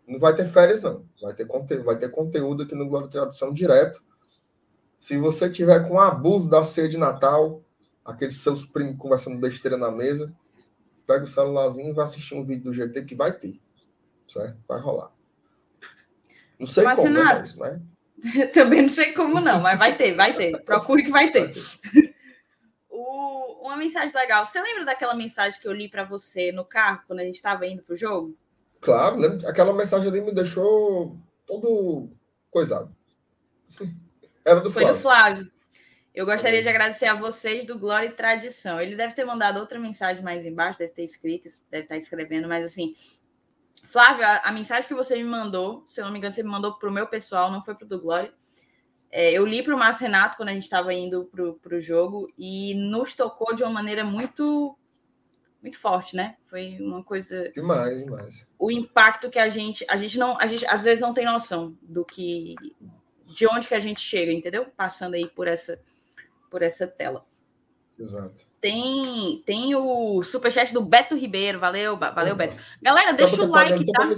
Não 0.06 0.18
vai 0.18 0.34
ter 0.34 0.44
férias, 0.44 0.82
não. 0.82 1.04
Vai 1.20 1.34
ter, 1.34 1.46
conte... 1.46 1.76
vai 1.78 1.98
ter 1.98 2.10
conteúdo 2.10 2.62
aqui 2.62 2.74
no 2.74 2.88
Glória 2.88 3.08
Tradução 3.08 3.52
direto. 3.52 4.02
Se 4.98 5.18
você 5.18 5.50
tiver 5.50 5.86
com 5.88 5.98
abuso 5.98 6.48
da 6.48 6.62
ceia 6.62 6.88
de 6.88 6.96
Natal, 6.96 7.62
aqueles 8.04 8.36
seus 8.36 8.64
primos 8.64 8.96
conversando 8.96 9.38
besteira 9.38 9.76
na 9.76 9.90
mesa, 9.90 10.32
pega 11.06 11.24
o 11.24 11.26
celularzinho 11.26 11.90
e 11.90 11.92
vai 11.92 12.04
assistir 12.04 12.34
um 12.34 12.44
vídeo 12.44 12.64
do 12.64 12.72
GT 12.72 13.04
que 13.04 13.14
vai 13.14 13.32
ter. 13.32 13.60
Certo? 14.28 14.56
Vai 14.66 14.80
rolar. 14.80 15.12
Não 16.58 16.66
sei 16.66 16.84
mas, 16.84 16.98
como, 16.98 17.10
né, 17.10 17.42
mas... 17.58 17.80
Também 18.52 18.82
não 18.82 18.88
sei 18.88 19.12
como 19.12 19.40
não, 19.40 19.60
mas 19.60 19.78
vai 19.78 19.96
ter, 19.96 20.14
vai 20.14 20.34
ter. 20.34 20.58
Procure 20.62 21.04
que 21.04 21.10
vai 21.10 21.30
ter. 21.30 21.52
Vai 21.52 21.52
ter. 21.52 22.14
o... 22.88 23.66
Uma 23.66 23.76
mensagem 23.76 24.14
legal. 24.14 24.46
Você 24.46 24.60
lembra 24.60 24.84
daquela 24.84 25.14
mensagem 25.14 25.60
que 25.60 25.66
eu 25.66 25.72
li 25.72 25.88
para 25.88 26.04
você 26.04 26.52
no 26.52 26.64
carro 26.64 27.02
quando 27.06 27.20
a 27.20 27.24
gente 27.24 27.36
estava 27.36 27.66
indo 27.66 27.82
pro 27.82 27.96
jogo? 27.96 28.36
Claro, 28.80 29.16
lembra? 29.16 29.48
aquela 29.48 29.72
mensagem 29.72 30.08
ali 30.08 30.20
me 30.20 30.32
deixou 30.32 31.18
todo 31.46 32.10
coisado. 32.50 32.94
Era 34.44 34.60
do 34.60 34.70
Foi 34.70 34.82
Flávio. 34.82 34.96
do 34.96 35.02
Flávio. 35.02 35.54
Eu 36.14 36.26
gostaria 36.26 36.62
de 36.62 36.68
agradecer 36.68 37.06
a 37.06 37.14
vocês 37.14 37.64
do 37.64 37.76
Glória 37.76 38.06
e 38.06 38.12
Tradição. 38.12 38.80
Ele 38.80 38.94
deve 38.94 39.14
ter 39.14 39.24
mandado 39.24 39.58
outra 39.58 39.80
mensagem 39.80 40.22
mais 40.22 40.44
embaixo, 40.44 40.78
deve 40.78 40.92
ter 40.92 41.02
escrito, 41.02 41.48
deve 41.68 41.84
estar 41.84 41.96
escrevendo, 41.96 42.46
mas 42.46 42.64
assim, 42.64 42.94
Flávio, 43.84 44.26
a, 44.26 44.38
a 44.44 44.52
mensagem 44.52 44.88
que 44.88 44.94
você 44.94 45.16
me 45.16 45.24
mandou, 45.24 45.84
se 45.86 46.00
eu 46.00 46.04
não 46.04 46.12
me 46.12 46.18
engano, 46.18 46.34
você 46.34 46.42
me 46.42 46.48
mandou 46.48 46.74
para 46.78 46.88
o 46.88 46.92
meu 46.92 47.06
pessoal, 47.06 47.50
não 47.50 47.62
foi 47.62 47.74
para 47.74 47.84
o 47.84 47.88
do 47.88 48.00
Glória. 48.00 48.32
É, 49.10 49.30
eu 49.32 49.46
li 49.46 49.62
para 49.62 49.74
o 49.74 49.78
Márcio 49.78 50.06
Renato 50.06 50.36
quando 50.36 50.48
a 50.48 50.52
gente 50.52 50.64
estava 50.64 50.92
indo 50.92 51.30
para 51.62 51.76
o 51.76 51.80
jogo 51.80 52.32
e 52.36 52.74
nos 52.74 53.14
tocou 53.14 53.54
de 53.54 53.62
uma 53.62 53.70
maneira 53.70 54.04
muito 54.04 54.76
muito 55.62 55.78
forte, 55.78 56.14
né? 56.14 56.36
Foi 56.44 56.76
uma 56.78 57.02
coisa 57.02 57.48
demais, 57.50 58.04
demais. 58.04 58.46
O 58.58 58.70
impacto 58.70 59.30
que 59.30 59.38
a 59.38 59.48
gente, 59.48 59.84
a 59.88 59.96
gente 59.96 60.18
não, 60.18 60.38
a 60.38 60.46
gente 60.46 60.66
às 60.66 60.82
vezes 60.82 61.00
não 61.00 61.14
tem 61.14 61.24
noção 61.24 61.74
do 61.80 62.04
que 62.04 62.54
de 63.24 63.46
onde 63.46 63.66
que 63.66 63.74
a 63.74 63.80
gente 63.80 64.00
chega, 64.00 64.30
entendeu? 64.30 64.66
Passando 64.76 65.14
aí 65.14 65.26
por 65.26 65.46
essa 65.46 65.80
por 66.50 66.60
essa 66.62 66.86
tela. 66.86 67.24
Exato. 67.98 68.46
Tem, 68.60 69.42
tem 69.46 69.74
o 69.74 70.22
superchat 70.22 70.72
do 70.72 70.80
Beto 70.80 71.14
Ribeiro. 71.14 71.58
Valeu, 71.58 71.96
valeu, 71.96 72.34
Beto. 72.34 72.56
Galera, 72.82 73.12
deixa 73.12 73.42
o 73.42 73.50
like, 73.50 73.84
tá? 73.92 74.08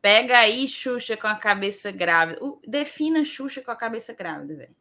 Pega 0.00 0.38
aí 0.38 0.68
Xuxa 0.68 1.16
com 1.16 1.26
a 1.26 1.34
cabeça 1.34 1.90
grávida. 1.90 2.40
defina 2.66 3.24
Xuxa 3.24 3.62
com 3.62 3.70
a 3.70 3.76
cabeça 3.76 4.12
grávida, 4.12 4.54
velho. 4.54 4.76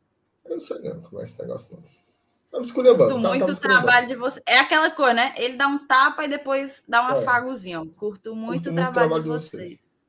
Eu 0.45 0.51
não 0.51 0.59
sei 0.59 0.79
não 0.79 1.01
como 1.01 1.19
é 1.19 1.23
esse 1.23 1.39
negócio, 1.39 1.75
não. 1.75 1.97
Estamos 2.45 2.69
esculhambando. 2.69 3.11
Curto 3.11 3.23
tá, 3.23 3.29
muito 3.29 3.51
o 3.51 3.55
trabalho 3.55 4.07
de 4.07 4.15
você. 4.15 4.41
É 4.45 4.59
aquela 4.59 4.89
cor, 4.89 5.13
né? 5.13 5.33
Ele 5.37 5.57
dá 5.57 5.67
um 5.67 5.85
tapa 5.85 6.23
e 6.23 6.27
depois 6.27 6.83
dá 6.87 7.05
um 7.05 7.09
é. 7.09 7.19
afagozinho. 7.19 7.85
Curto 7.97 8.35
muito 8.35 8.69
o 8.69 8.73
trabalho, 8.73 8.93
trabalho, 8.93 9.23
de 9.23 9.29
vocês. 9.29 9.79
vocês. 9.79 10.05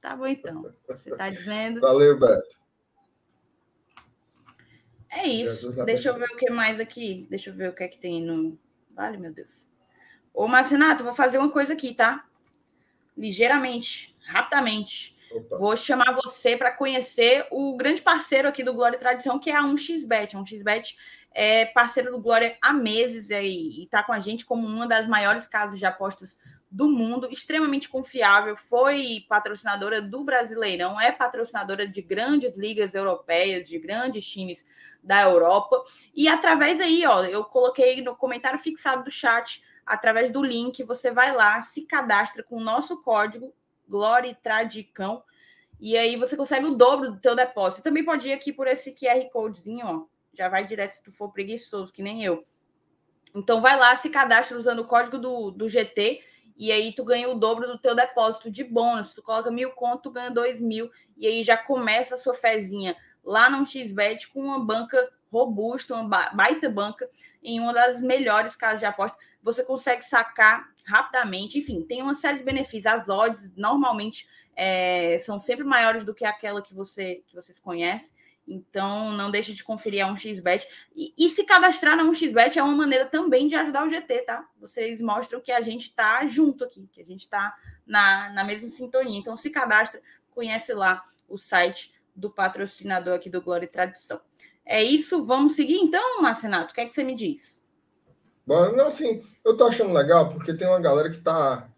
Tá 0.00 0.14
bom, 0.14 0.26
então. 0.26 0.72
Você 0.88 1.10
está 1.10 1.28
dizendo. 1.30 1.80
Valeu, 1.80 2.18
Beto. 2.18 2.59
É 5.10 5.26
isso. 5.26 5.72
Deixa 5.84 6.10
eu 6.10 6.14
ver 6.14 6.26
o 6.26 6.36
que 6.36 6.50
mais 6.50 6.78
aqui. 6.78 7.26
Deixa 7.28 7.50
eu 7.50 7.54
ver 7.54 7.70
o 7.70 7.74
que 7.74 7.82
é 7.82 7.88
que 7.88 7.98
tem 7.98 8.22
no. 8.22 8.58
Vale, 8.90 9.16
meu 9.16 9.32
Deus. 9.32 9.68
Ô, 10.32 10.46
Marcinato, 10.46 11.02
vou 11.02 11.14
fazer 11.14 11.38
uma 11.38 11.50
coisa 11.50 11.72
aqui, 11.72 11.92
tá? 11.92 12.24
Ligeiramente, 13.16 14.16
rapidamente. 14.24 15.16
Opa. 15.32 15.58
Vou 15.58 15.76
chamar 15.76 16.12
você 16.12 16.56
para 16.56 16.70
conhecer 16.70 17.46
o 17.50 17.76
grande 17.76 18.00
parceiro 18.00 18.48
aqui 18.48 18.62
do 18.62 18.72
Glória 18.72 18.96
e 18.96 19.00
Tradição, 19.00 19.38
que 19.38 19.50
é 19.50 19.56
a 19.56 19.62
1xBet. 19.62 20.34
A 20.34 20.38
1xBet 20.38 20.96
é 21.32 21.66
parceiro 21.66 22.10
do 22.10 22.20
Glória 22.20 22.56
há 22.60 22.72
meses 22.72 23.30
aí, 23.30 23.68
e 23.70 23.84
está 23.84 24.02
com 24.02 24.12
a 24.12 24.18
gente 24.18 24.44
como 24.44 24.66
uma 24.66 24.86
das 24.86 25.06
maiores 25.06 25.46
casas 25.46 25.78
de 25.78 25.86
apostas 25.86 26.40
do 26.70 26.88
mundo, 26.88 27.28
extremamente 27.32 27.88
confiável, 27.88 28.56
foi 28.56 29.24
patrocinadora 29.28 30.00
do 30.00 30.22
Brasileirão, 30.22 31.00
é 31.00 31.10
patrocinadora 31.10 31.88
de 31.88 32.00
grandes 32.00 32.56
ligas 32.56 32.94
europeias, 32.94 33.68
de 33.68 33.76
grandes 33.78 34.24
times 34.24 34.64
da 35.02 35.22
Europa. 35.22 35.82
E 36.14 36.28
através 36.28 36.80
aí, 36.80 37.04
ó, 37.04 37.24
eu 37.24 37.42
coloquei 37.44 38.00
no 38.00 38.14
comentário 38.14 38.58
fixado 38.58 39.02
do 39.02 39.10
chat 39.10 39.62
através 39.84 40.30
do 40.30 40.42
link. 40.42 40.84
Você 40.84 41.10
vai 41.10 41.34
lá, 41.34 41.60
se 41.60 41.82
cadastra 41.82 42.42
com 42.44 42.56
o 42.56 42.64
nosso 42.64 43.02
código 43.02 43.52
Glória 43.88 44.36
Tradicão 44.40 45.24
e 45.80 45.96
aí 45.96 46.14
você 46.14 46.36
consegue 46.36 46.66
o 46.66 46.76
dobro 46.76 47.10
do 47.10 47.18
teu 47.18 47.34
depósito. 47.34 47.76
Você 47.76 47.82
também 47.82 48.04
pode 48.04 48.28
ir 48.28 48.32
aqui 48.32 48.52
por 48.52 48.66
esse 48.68 48.92
QR 48.92 49.28
Codezinho, 49.32 49.86
ó. 49.86 50.04
Já 50.34 50.48
vai 50.48 50.64
direto 50.64 50.92
se 50.92 51.02
tu 51.02 51.10
for 51.10 51.32
preguiçoso, 51.32 51.92
que 51.92 52.02
nem 52.02 52.22
eu. 52.22 52.44
Então 53.34 53.60
vai 53.60 53.76
lá, 53.76 53.96
se 53.96 54.10
cadastra 54.10 54.58
usando 54.58 54.80
o 54.80 54.86
código 54.86 55.18
do, 55.18 55.50
do 55.50 55.68
GT 55.68 56.22
e 56.60 56.70
aí 56.70 56.92
tu 56.92 57.02
ganha 57.02 57.26
o 57.30 57.34
dobro 57.34 57.66
do 57.66 57.78
teu 57.78 57.96
depósito 57.96 58.50
de 58.50 58.62
bônus. 58.62 59.14
Tu 59.14 59.22
coloca 59.22 59.50
mil 59.50 59.70
conto, 59.70 60.02
tu 60.02 60.10
ganha 60.10 60.30
dois 60.30 60.60
mil 60.60 60.90
e 61.16 61.26
aí 61.26 61.42
já 61.42 61.56
começa 61.56 62.14
a 62.14 62.18
sua 62.18 62.34
fezinha 62.34 62.94
lá 63.24 63.48
no 63.48 63.66
XBET 63.66 64.28
com 64.28 64.40
uma 64.40 64.62
banca 64.62 65.10
robusta, 65.32 65.94
uma 65.94 66.28
baita 66.34 66.68
banca 66.68 67.08
em 67.42 67.58
uma 67.58 67.72
das 67.72 68.02
melhores 68.02 68.56
casas 68.56 68.80
de 68.80 68.84
aposta. 68.84 69.16
Você 69.42 69.64
consegue 69.64 70.04
sacar 70.04 70.68
rapidamente, 70.84 71.58
enfim, 71.58 71.82
tem 71.82 72.02
uma 72.02 72.14
série 72.14 72.36
de 72.36 72.44
benefícios. 72.44 72.92
As 72.92 73.08
odds 73.08 73.50
normalmente 73.56 74.28
é, 74.54 75.16
são 75.18 75.40
sempre 75.40 75.64
maiores 75.64 76.04
do 76.04 76.14
que 76.14 76.26
aquela 76.26 76.60
que 76.60 76.74
você 76.74 77.24
que 77.26 77.34
vocês 77.34 77.58
conhecem. 77.58 78.14
Então, 78.46 79.12
não 79.12 79.30
deixe 79.30 79.52
de 79.52 79.62
conferir 79.62 80.04
a 80.04 80.12
1xBet. 80.12 80.66
E, 80.94 81.14
e, 81.16 81.28
se 81.28 81.44
cadastrar 81.44 81.96
na 81.96 82.04
1xBet 82.04 82.56
é 82.56 82.62
uma 82.62 82.74
maneira 82.74 83.06
também 83.06 83.46
de 83.46 83.54
ajudar 83.54 83.86
o 83.86 83.90
GT, 83.90 84.22
tá? 84.22 84.44
Vocês 84.58 85.00
mostram 85.00 85.40
que 85.40 85.52
a 85.52 85.60
gente 85.60 85.82
está 85.82 86.26
junto 86.26 86.64
aqui, 86.64 86.88
que 86.92 87.00
a 87.00 87.04
gente 87.04 87.20
está 87.20 87.54
na, 87.86 88.30
na 88.30 88.42
mesma 88.42 88.68
sintonia. 88.68 89.18
Então, 89.18 89.36
se 89.36 89.50
cadastra, 89.50 90.02
conhece 90.30 90.72
lá 90.74 91.02
o 91.28 91.38
site 91.38 91.94
do 92.14 92.30
patrocinador 92.30 93.14
aqui 93.14 93.30
do 93.30 93.40
Glória 93.40 93.66
e 93.66 93.68
Tradição. 93.68 94.20
É 94.64 94.82
isso, 94.82 95.24
vamos 95.24 95.54
seguir 95.54 95.76
então, 95.76 96.22
Marcenato? 96.22 96.72
O 96.72 96.74
que 96.74 96.80
é 96.80 96.86
que 96.86 96.94
você 96.94 97.04
me 97.04 97.14
diz? 97.14 97.60
Bom, 98.46 98.72
não, 98.72 98.86
assim, 98.86 99.22
eu 99.44 99.56
tô 99.56 99.66
achando 99.66 99.92
legal 99.92 100.30
porque 100.32 100.54
tem 100.54 100.66
uma 100.66 100.80
galera 100.80 101.10
que 101.10 101.20
tá 101.20 101.68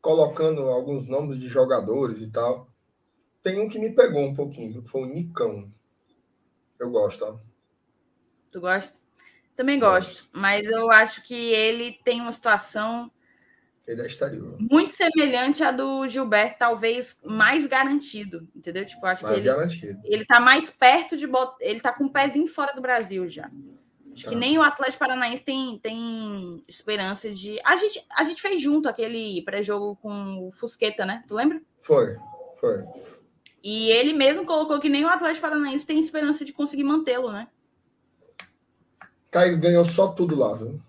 colocando 0.00 0.62
alguns 0.62 1.06
nomes 1.06 1.38
de 1.38 1.48
jogadores 1.48 2.22
e 2.22 2.30
tal. 2.30 2.68
Tem 3.42 3.60
um 3.60 3.68
que 3.68 3.78
me 3.78 3.90
pegou 3.90 4.22
um 4.22 4.34
pouquinho, 4.34 4.82
que 4.82 4.88
foi 4.88 5.02
o 5.02 5.06
Nicão. 5.06 5.70
Eu 6.80 6.90
gosto, 6.90 7.24
ó. 7.24 7.38
Tu 8.50 8.60
gosta? 8.60 8.98
Também 9.54 9.78
gosto, 9.78 10.26
mas 10.32 10.64
eu 10.64 10.90
acho 10.90 11.22
que 11.22 11.34
ele 11.34 12.00
tem 12.02 12.20
uma 12.20 12.32
situação. 12.32 13.10
Ele 13.86 14.00
é 14.00 14.06
exterior. 14.06 14.56
Muito 14.58 14.94
semelhante 14.94 15.62
à 15.62 15.70
do 15.70 16.08
Gilberto, 16.08 16.58
talvez 16.58 17.20
mais 17.22 17.66
garantido, 17.66 18.48
entendeu? 18.56 18.86
Tipo, 18.86 19.04
acho 19.04 19.22
mais 19.22 19.34
que 19.34 19.40
ele, 19.40 19.54
garantido. 19.54 20.00
ele 20.04 20.24
tá 20.24 20.40
mais 20.40 20.70
perto 20.70 21.16
de 21.16 21.26
botar. 21.26 21.56
Ele 21.60 21.80
tá 21.80 21.92
com 21.92 22.04
o 22.04 22.12
pezinho 22.12 22.46
fora 22.46 22.72
do 22.72 22.80
Brasil 22.80 23.28
já. 23.28 23.50
Acho 24.12 24.24
que 24.24 24.34
tá. 24.34 24.38
nem 24.38 24.56
o 24.58 24.62
Atlético 24.62 24.98
Paranaense 25.00 25.42
tem, 25.42 25.78
tem 25.78 26.64
esperança 26.66 27.30
de. 27.30 27.60
A 27.64 27.76
gente, 27.76 28.02
a 28.16 28.24
gente 28.24 28.40
fez 28.40 28.62
junto 28.62 28.88
aquele 28.88 29.42
pré-jogo 29.42 29.96
com 29.96 30.46
o 30.46 30.50
Fusqueta, 30.50 31.04
né? 31.04 31.22
Tu 31.28 31.34
lembra? 31.34 31.60
Foi, 31.80 32.16
foi. 32.58 32.84
E 33.62 33.90
ele 33.90 34.12
mesmo 34.12 34.46
colocou 34.46 34.80
que 34.80 34.88
nem 34.88 35.04
o 35.04 35.08
Atlético 35.08 35.42
Paranaense 35.42 35.86
tem 35.86 36.00
esperança 36.00 36.44
de 36.44 36.52
conseguir 36.52 36.84
mantê-lo, 36.84 37.30
né? 37.30 37.48
Caís 39.30 39.56
ganhou 39.56 39.84
só 39.84 40.08
tudo 40.08 40.34
lá, 40.34 40.54
viu? 40.54 40.80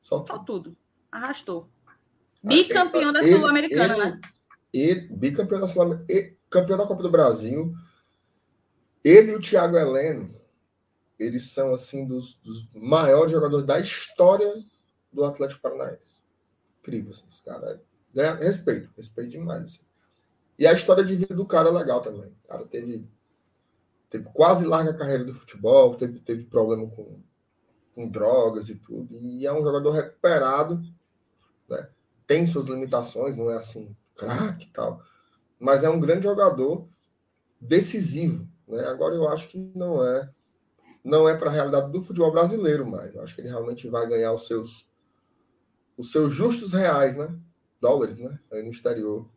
Só 0.00 0.20
tudo. 0.20 0.36
Só 0.36 0.38
tudo. 0.44 0.76
Arrastou. 1.10 1.68
Ah, 1.86 2.48
bicampeão 2.48 3.10
ah, 3.10 3.12
da 3.12 3.22
Sul-Americana, 3.22 3.96
né? 3.96 4.20
Ele, 4.72 5.08
bicampeão 5.08 5.60
da 5.60 5.66
Sul-Americana, 5.66 6.36
campeão 6.48 6.78
da 6.78 6.86
Copa 6.86 7.02
do 7.02 7.10
Brasil. 7.10 7.74
Ele 9.02 9.32
e 9.32 9.36
o 9.36 9.40
Thiago 9.40 9.76
Heleno 9.76 10.42
eles 11.22 11.50
são 11.50 11.72
assim 11.72 12.04
dos, 12.04 12.34
dos, 12.34 12.68
maiores 12.74 13.30
jogadores 13.30 13.66
da 13.66 13.78
história 13.78 14.52
do 15.12 15.24
Atlético 15.24 15.60
Paranaense. 15.60 16.20
Incrível, 16.80 17.12
assim, 17.12 17.24
esse 17.30 17.42
cara. 17.42 17.80
Né? 18.12 18.32
Respeito, 18.34 18.90
respeito 18.96 19.30
demais. 19.30 19.62
Assim. 19.62 19.80
E 20.58 20.66
a 20.66 20.72
história 20.72 21.04
de 21.04 21.16
vida 21.16 21.34
do 21.34 21.46
cara 21.46 21.68
é 21.68 21.72
legal 21.72 22.00
também. 22.00 22.34
O 22.44 22.48
cara 22.48 22.64
teve, 22.66 23.08
teve 24.10 24.28
quase 24.32 24.64
larga 24.64 24.94
carreira 24.94 25.24
do 25.24 25.34
futebol, 25.34 25.94
teve, 25.94 26.20
teve 26.20 26.44
problema 26.44 26.88
com, 26.88 27.20
com 27.94 28.08
drogas 28.08 28.68
e 28.68 28.76
tudo. 28.76 29.16
E 29.18 29.46
é 29.46 29.52
um 29.52 29.62
jogador 29.62 29.90
recuperado, 29.90 30.82
né? 31.68 31.88
tem 32.26 32.46
suas 32.46 32.66
limitações, 32.66 33.36
não 33.36 33.50
é 33.50 33.56
assim, 33.56 33.96
craque 34.14 34.66
e 34.66 34.70
tal. 34.70 35.02
Mas 35.58 35.84
é 35.84 35.90
um 35.90 36.00
grande 36.00 36.24
jogador 36.24 36.86
decisivo. 37.60 38.46
Né? 38.66 38.84
Agora 38.86 39.14
eu 39.14 39.28
acho 39.28 39.48
que 39.48 39.58
não 39.74 40.04
é 40.04 40.30
não 41.04 41.28
é 41.28 41.36
para 41.36 41.50
a 41.50 41.52
realidade 41.52 41.90
do 41.90 42.00
futebol 42.00 42.30
brasileiro 42.30 42.86
mais. 42.86 43.14
Eu 43.14 43.22
acho 43.22 43.34
que 43.34 43.40
ele 43.40 43.48
realmente 43.48 43.88
vai 43.88 44.06
ganhar 44.08 44.32
os 44.32 44.46
seus 44.46 44.86
os 45.96 46.10
seus 46.10 46.32
justos 46.32 46.72
reais, 46.72 47.16
né? 47.16 47.36
Dólares, 47.80 48.16
né? 48.16 48.38
Aí 48.50 48.62
no 48.62 48.70
exterior. 48.70 49.28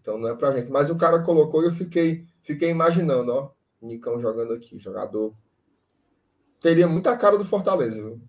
Então 0.00 0.18
não 0.18 0.28
é 0.28 0.34
para 0.34 0.52
gente. 0.56 0.70
Mas 0.70 0.90
o 0.90 0.96
cara 0.96 1.22
colocou 1.22 1.62
e 1.62 1.66
eu 1.66 1.72
fiquei 1.72 2.26
fiquei 2.42 2.70
imaginando, 2.70 3.32
ó, 3.32 3.50
Nicão 3.80 4.20
jogando 4.20 4.54
aqui, 4.54 4.78
jogador. 4.78 5.34
Teria 6.60 6.88
muita 6.88 7.16
cara 7.16 7.38
do 7.38 7.44
Fortaleza, 7.44 8.02
viu? 8.02 8.20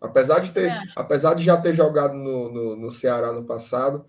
Apesar 0.00 0.40
de 0.40 0.52
ter, 0.52 0.70
apesar 0.96 1.34
de 1.34 1.42
já 1.42 1.60
ter 1.60 1.72
jogado 1.72 2.14
no, 2.14 2.50
no, 2.50 2.76
no 2.76 2.90
Ceará 2.90 3.32
no 3.32 3.44
passado, 3.44 4.06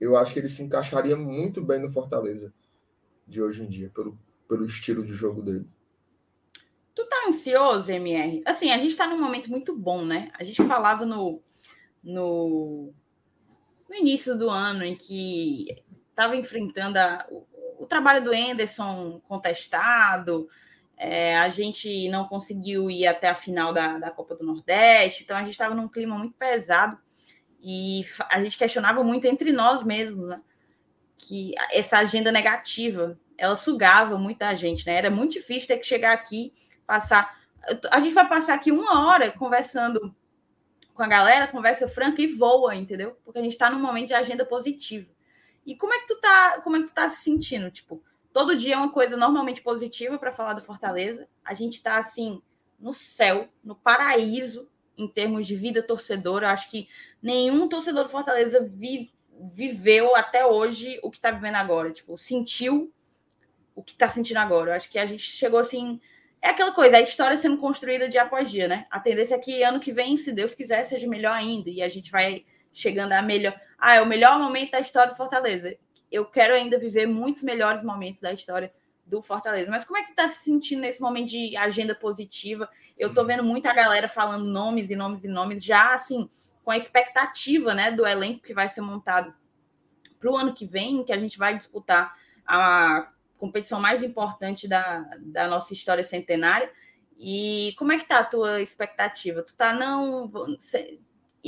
eu 0.00 0.16
acho 0.16 0.32
que 0.32 0.38
ele 0.38 0.48
se 0.48 0.62
encaixaria 0.62 1.16
muito 1.16 1.62
bem 1.62 1.80
no 1.80 1.90
Fortaleza 1.90 2.52
de 3.26 3.42
hoje 3.42 3.64
em 3.64 3.68
dia, 3.68 3.90
pelo, 3.92 4.16
pelo 4.48 4.64
estilo 4.64 5.04
de 5.04 5.12
jogo 5.12 5.42
dele. 5.42 5.66
Tu 6.94 7.04
tá 7.06 7.24
ansioso, 7.28 7.90
MR? 7.90 8.42
Assim, 8.46 8.70
a 8.70 8.78
gente 8.78 8.96
tá 8.96 9.06
num 9.06 9.20
momento 9.20 9.50
muito 9.50 9.76
bom, 9.76 10.04
né? 10.04 10.30
A 10.38 10.44
gente 10.44 10.62
falava 10.64 11.04
no, 11.04 11.42
no, 12.02 12.92
no 13.88 13.94
início 13.94 14.38
do 14.38 14.48
ano 14.48 14.84
em 14.84 14.96
que 14.96 15.84
estava 16.16 16.34
enfrentando 16.34 16.98
a, 16.98 17.26
o, 17.30 17.46
o, 17.80 17.86
trabalho 17.86 18.24
do 18.24 18.32
Enderson 18.32 19.20
contestado, 19.28 20.48
é, 20.96 21.36
a 21.36 21.50
gente 21.50 22.08
não 22.08 22.26
conseguiu 22.26 22.90
ir 22.90 23.06
até 23.06 23.28
a 23.28 23.34
final 23.34 23.70
da, 23.70 23.98
da 23.98 24.10
Copa 24.10 24.34
do 24.34 24.46
Nordeste, 24.46 25.24
então 25.24 25.36
a 25.36 25.40
gente 25.40 25.50
estava 25.50 25.74
num 25.74 25.88
clima 25.88 26.16
muito 26.16 26.34
pesado 26.38 26.98
e 27.60 28.02
a 28.30 28.42
gente 28.42 28.56
questionava 28.56 29.04
muito 29.04 29.26
entre 29.26 29.52
nós 29.52 29.82
mesmos, 29.82 30.26
né? 30.26 30.40
Que 31.18 31.54
essa 31.70 31.98
agenda 31.98 32.32
negativa 32.32 33.18
ela 33.36 33.56
sugava 33.56 34.16
muita 34.16 34.54
gente, 34.54 34.86
né? 34.86 34.94
Era 34.94 35.10
muito 35.10 35.32
difícil 35.32 35.68
ter 35.68 35.76
que 35.76 35.86
chegar 35.86 36.12
aqui 36.12 36.54
passar. 36.86 37.36
A 37.90 38.00
gente 38.00 38.14
vai 38.14 38.26
passar 38.26 38.54
aqui 38.54 38.72
uma 38.72 39.06
hora 39.06 39.30
conversando 39.32 40.14
com 40.94 41.02
a 41.02 41.08
galera, 41.08 41.46
conversa 41.46 41.86
franca 41.86 42.22
e 42.22 42.26
voa, 42.26 42.74
entendeu? 42.74 43.18
Porque 43.22 43.38
a 43.38 43.42
gente 43.42 43.52
está 43.52 43.68
num 43.68 43.80
momento 43.80 44.08
de 44.08 44.14
agenda 44.14 44.46
positiva. 44.46 45.15
E 45.66 45.74
como 45.74 45.92
é 45.92 45.98
que 45.98 46.06
tu 46.06 46.20
tá, 46.20 46.60
como 46.62 46.76
é 46.76 46.80
que 46.80 46.86
tu 46.86 46.94
tá 46.94 47.08
se 47.08 47.24
sentindo? 47.24 47.70
Tipo, 47.70 48.02
todo 48.32 48.56
dia 48.56 48.74
é 48.74 48.78
uma 48.78 48.92
coisa 48.92 49.16
normalmente 49.16 49.60
positiva 49.60 50.18
para 50.18 50.32
falar 50.32 50.52
do 50.52 50.60
Fortaleza. 50.60 51.28
A 51.44 51.52
gente 51.54 51.74
está 51.74 51.98
assim 51.98 52.40
no 52.78 52.94
céu, 52.94 53.48
no 53.64 53.74
paraíso 53.74 54.68
em 54.96 55.08
termos 55.08 55.46
de 55.46 55.56
vida 55.56 55.82
torcedora. 55.82 56.46
Eu 56.46 56.50
acho 56.50 56.70
que 56.70 56.88
nenhum 57.20 57.68
torcedor 57.68 58.04
do 58.04 58.10
Fortaleza 58.10 58.60
vi, 58.72 59.12
viveu 59.54 60.14
até 60.14 60.46
hoje 60.46 61.00
o 61.02 61.10
que 61.10 61.18
está 61.18 61.30
vivendo 61.30 61.56
agora, 61.56 61.92
tipo, 61.92 62.16
sentiu 62.16 62.92
o 63.74 63.82
que 63.82 63.92
está 63.92 64.08
sentindo 64.08 64.38
agora. 64.38 64.70
Eu 64.70 64.76
acho 64.76 64.88
que 64.88 64.98
a 64.98 65.04
gente 65.04 65.22
chegou 65.22 65.58
assim 65.58 66.00
é 66.46 66.50
aquela 66.50 66.72
coisa, 66.72 66.96
a 66.96 67.00
história 67.00 67.36
sendo 67.36 67.58
construída 67.58 68.08
dia 68.08 68.22
após 68.22 68.50
dia, 68.50 68.68
né? 68.68 68.86
A 68.88 69.00
tendência 69.00 69.34
é 69.34 69.38
que 69.38 69.62
ano 69.64 69.80
que 69.80 69.90
vem, 69.90 70.16
se 70.16 70.30
Deus 70.32 70.54
quiser, 70.54 70.84
seja 70.84 71.08
melhor 71.08 71.32
ainda. 71.32 71.68
E 71.70 71.82
a 71.82 71.88
gente 71.88 72.10
vai 72.10 72.44
chegando 72.72 73.12
a 73.12 73.20
melhor. 73.22 73.58
Ah, 73.78 73.96
é 73.96 74.02
o 74.02 74.06
melhor 74.06 74.38
momento 74.38 74.72
da 74.72 74.80
história 74.80 75.10
do 75.10 75.16
Fortaleza. 75.16 75.76
Eu 76.10 76.24
quero 76.24 76.54
ainda 76.54 76.78
viver 76.78 77.06
muitos 77.06 77.42
melhores 77.42 77.82
momentos 77.82 78.20
da 78.20 78.32
história 78.32 78.72
do 79.04 79.22
Fortaleza. 79.22 79.70
Mas 79.70 79.84
como 79.84 79.98
é 79.98 80.02
que 80.02 80.14
tá 80.14 80.28
se 80.28 80.44
sentindo 80.44 80.80
nesse 80.80 81.00
momento 81.00 81.28
de 81.28 81.56
agenda 81.56 81.94
positiva? 81.94 82.68
Eu 82.98 83.14
tô 83.14 83.24
vendo 83.24 83.44
muita 83.44 83.72
galera 83.72 84.08
falando 84.08 84.44
nomes 84.44 84.90
e 84.90 84.96
nomes 84.96 85.24
e 85.24 85.28
nomes, 85.28 85.62
já 85.62 85.94
assim, 85.94 86.28
com 86.64 86.70
a 86.70 86.76
expectativa, 86.76 87.74
né, 87.74 87.92
do 87.92 88.06
elenco 88.06 88.42
que 88.42 88.52
vai 88.52 88.68
ser 88.68 88.80
montado 88.80 89.32
para 90.18 90.30
o 90.30 90.36
ano 90.36 90.54
que 90.54 90.66
vem, 90.66 91.04
que 91.04 91.12
a 91.12 91.18
gente 91.18 91.38
vai 91.38 91.56
disputar 91.56 92.16
a 92.44 93.12
competição 93.38 93.78
mais 93.80 94.02
importante 94.02 94.66
da, 94.66 95.00
da 95.20 95.46
nossa 95.46 95.72
história 95.72 96.02
centenária. 96.02 96.70
E 97.18 97.74
como 97.78 97.92
é 97.92 97.98
que 97.98 98.06
tá 98.06 98.18
a 98.18 98.24
tua 98.24 98.60
expectativa? 98.60 99.42
Tu 99.42 99.54
tá 99.54 99.72
não 99.72 100.30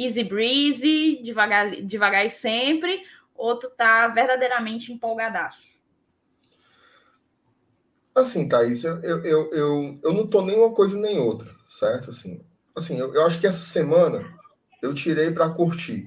easy 0.05 0.25
breezy, 0.25 1.23
devagar, 1.23 1.71
devagar 1.83 2.27
e 2.27 2.31
sempre, 2.31 3.03
ou 3.35 3.59
tu 3.59 3.71
tá 3.71 4.09
verdadeiramente 4.09 4.93
empolgadaço? 4.93 5.67
Assim, 8.15 8.49
Thaís, 8.49 8.85
eu, 8.85 9.01
eu, 9.03 9.25
eu, 9.53 10.01
eu 10.03 10.13
não 10.13 10.27
tô 10.27 10.43
nem 10.43 10.57
uma 10.57 10.73
coisa 10.73 10.99
nem 10.99 11.19
outra, 11.19 11.49
certo? 11.69 12.11
Assim, 12.11 12.45
assim 12.75 12.99
eu, 12.99 13.15
eu 13.15 13.25
acho 13.25 13.41
que 13.41 13.47
essa 13.47 13.65
semana 13.65 14.25
eu 14.83 14.93
tirei 14.93 15.31
para 15.31 15.51
curtir. 15.51 16.05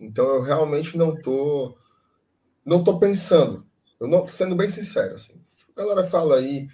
Então 0.00 0.26
eu 0.26 0.42
realmente 0.42 0.96
não 0.96 1.14
tô 1.20 1.76
não 2.64 2.82
tô 2.82 2.98
pensando 2.98 3.66
eu 4.02 4.08
não, 4.08 4.26
sendo 4.26 4.56
bem 4.56 4.66
sincero, 4.66 5.14
assim, 5.14 5.40
a 5.76 5.80
galera 5.80 6.02
fala 6.02 6.38
aí, 6.38 6.68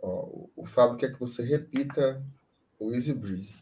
ó, 0.00 0.46
o 0.54 0.64
Fábio 0.64 0.96
quer 0.96 1.12
que 1.12 1.18
você 1.18 1.42
repita 1.42 2.24
o 2.78 2.94
Easy 2.94 3.12
Breezy. 3.12 3.56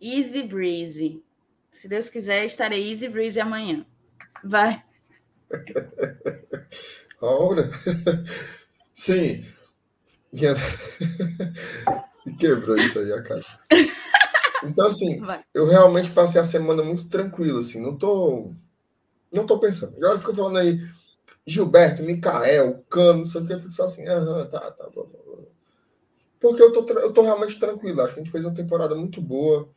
Easy 0.00 0.42
breezy. 0.42 1.22
Se 1.72 1.88
Deus 1.88 2.08
quiser, 2.08 2.44
estarei 2.44 2.90
easy 2.90 3.08
breezy 3.08 3.40
amanhã. 3.40 3.84
Vai. 4.44 4.82
Ora. 7.20 7.70
Sim. 8.92 9.44
Quebrou 12.38 12.76
isso 12.76 12.98
aí, 12.98 13.12
a 13.12 13.22
cara. 13.22 13.40
Então, 14.64 14.86
assim, 14.86 15.20
Vai. 15.20 15.42
eu 15.54 15.66
realmente 15.66 16.10
passei 16.10 16.40
a 16.40 16.44
semana 16.44 16.82
muito 16.82 17.08
tranquilo, 17.08 17.60
assim. 17.60 17.80
Não 17.80 17.96
tô. 17.96 18.52
Não 19.32 19.46
tô 19.46 19.58
pensando. 19.58 19.96
Agora 19.96 20.18
fica 20.18 20.34
falando 20.34 20.58
aí, 20.58 20.80
Gilberto, 21.46 22.02
Micael, 22.02 22.84
Cano, 22.88 23.20
não 23.20 23.26
sei 23.26 23.40
o 23.40 23.46
que, 23.46 23.52
eu 23.52 23.60
fico 23.60 23.72
só 23.72 23.84
assim, 23.84 24.06
aham, 24.06 24.46
tá, 24.46 24.70
tá 24.70 24.88
bom. 24.90 25.08
Porque 26.40 26.62
eu 26.62 26.72
tô, 26.72 26.84
eu 27.00 27.12
tô 27.12 27.22
realmente 27.22 27.58
tranquilo. 27.58 28.00
Acho 28.02 28.14
que 28.14 28.20
a 28.20 28.22
gente 28.22 28.32
fez 28.32 28.44
uma 28.44 28.54
temporada 28.54 28.94
muito 28.94 29.20
boa. 29.20 29.68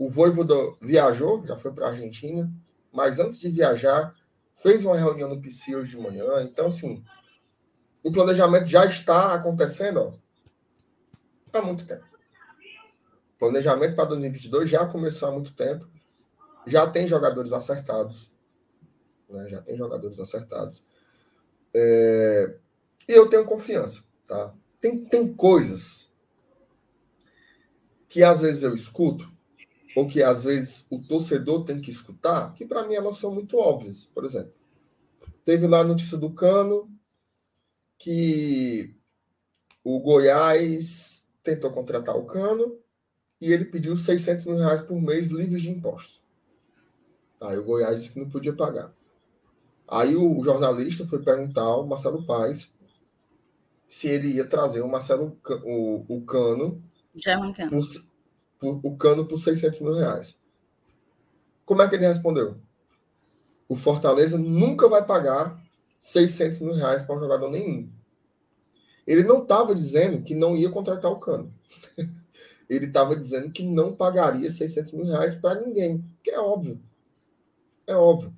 O 0.00 0.08
Voivoda 0.08 0.54
viajou, 0.80 1.46
já 1.46 1.58
foi 1.58 1.72
para 1.72 1.84
a 1.84 1.90
Argentina, 1.90 2.50
mas 2.90 3.18
antes 3.18 3.38
de 3.38 3.50
viajar, 3.50 4.14
fez 4.54 4.82
uma 4.82 4.96
reunião 4.96 5.28
no 5.28 5.36
hoje 5.36 5.90
de 5.90 5.98
manhã. 5.98 6.42
Então, 6.42 6.68
assim, 6.68 7.04
o 8.02 8.10
planejamento 8.10 8.66
já 8.66 8.86
está 8.86 9.34
acontecendo 9.34 10.00
ó, 10.00 10.12
há 11.52 11.60
muito 11.60 11.84
tempo. 11.84 12.06
O 13.34 13.38
planejamento 13.40 13.94
para 13.94 14.06
2022 14.06 14.70
já 14.70 14.86
começou 14.86 15.28
há 15.28 15.32
muito 15.32 15.52
tempo. 15.52 15.86
Já 16.66 16.86
tem 16.86 17.06
jogadores 17.06 17.52
acertados. 17.52 18.32
Né? 19.28 19.48
Já 19.48 19.60
tem 19.60 19.76
jogadores 19.76 20.18
acertados. 20.18 20.82
É... 21.74 22.56
E 23.06 23.12
eu 23.12 23.28
tenho 23.28 23.44
confiança. 23.44 24.02
Tá? 24.26 24.54
Tem, 24.80 24.96
tem 25.04 25.30
coisas 25.34 26.10
que 28.08 28.24
às 28.24 28.40
vezes 28.40 28.62
eu 28.62 28.74
escuto 28.74 29.29
ou 29.94 30.06
que 30.06 30.22
às 30.22 30.44
vezes 30.44 30.86
o 30.90 30.98
torcedor 30.98 31.64
tem 31.64 31.80
que 31.80 31.90
escutar, 31.90 32.54
que 32.54 32.64
para 32.64 32.86
mim 32.86 32.94
elas 32.94 33.16
são 33.16 33.34
muito 33.34 33.56
óbvias. 33.56 34.08
Por 34.14 34.24
exemplo, 34.24 34.52
teve 35.44 35.66
lá 35.66 35.80
a 35.80 35.84
notícia 35.84 36.16
do 36.16 36.32
Cano 36.32 36.90
que 37.98 38.94
o 39.82 40.00
Goiás 40.00 41.28
tentou 41.42 41.70
contratar 41.70 42.16
o 42.16 42.24
Cano 42.24 42.78
e 43.40 43.52
ele 43.52 43.64
pediu 43.64 43.96
600 43.96 44.44
mil 44.44 44.56
reais 44.56 44.80
por 44.82 45.00
mês 45.00 45.28
livres 45.28 45.62
de 45.62 45.70
impostos. 45.70 46.20
Aí 47.40 47.56
o 47.58 47.64
Goiás 47.64 47.96
disse 47.96 48.12
que 48.12 48.20
não 48.20 48.28
podia 48.28 48.52
pagar. 48.52 48.92
Aí 49.88 50.14
o 50.14 50.42
jornalista 50.44 51.06
foi 51.06 51.22
perguntar 51.22 51.62
ao 51.62 51.86
Marcelo 51.86 52.24
Paes 52.24 52.72
se 53.88 54.08
ele 54.08 54.28
ia 54.34 54.44
trazer 54.44 54.82
o 54.82 54.88
Marcelo 54.88 55.36
o, 55.64 56.04
o 56.08 56.20
Cano, 56.22 56.80
Já 57.16 57.32
é 57.32 57.52
Cano. 57.52 57.70
Por, 57.70 57.82
o 58.62 58.96
cano 58.96 59.26
por 59.26 59.38
600 59.38 59.80
mil 59.80 59.94
reais. 59.94 60.38
Como 61.64 61.82
é 61.82 61.88
que 61.88 61.94
ele 61.94 62.06
respondeu? 62.06 62.56
O 63.68 63.76
Fortaleza 63.76 64.36
nunca 64.36 64.88
vai 64.88 65.04
pagar 65.04 65.62
600 65.98 66.58
mil 66.58 66.74
reais 66.74 67.02
para 67.02 67.16
um 67.16 67.20
jogador 67.20 67.50
nenhum. 67.50 67.88
Ele 69.06 69.22
não 69.22 69.42
estava 69.42 69.74
dizendo 69.74 70.22
que 70.22 70.34
não 70.34 70.56
ia 70.56 70.70
contratar 70.70 71.10
o 71.10 71.18
Cano. 71.18 71.52
Ele 72.68 72.86
estava 72.86 73.16
dizendo 73.16 73.50
que 73.50 73.64
não 73.64 73.94
pagaria 73.94 74.48
600 74.48 74.92
mil 74.92 75.06
reais 75.06 75.34
para 75.34 75.60
ninguém, 75.60 76.04
que 76.22 76.30
é 76.30 76.38
óbvio. 76.38 76.80
É 77.86 77.94
óbvio. 77.96 78.32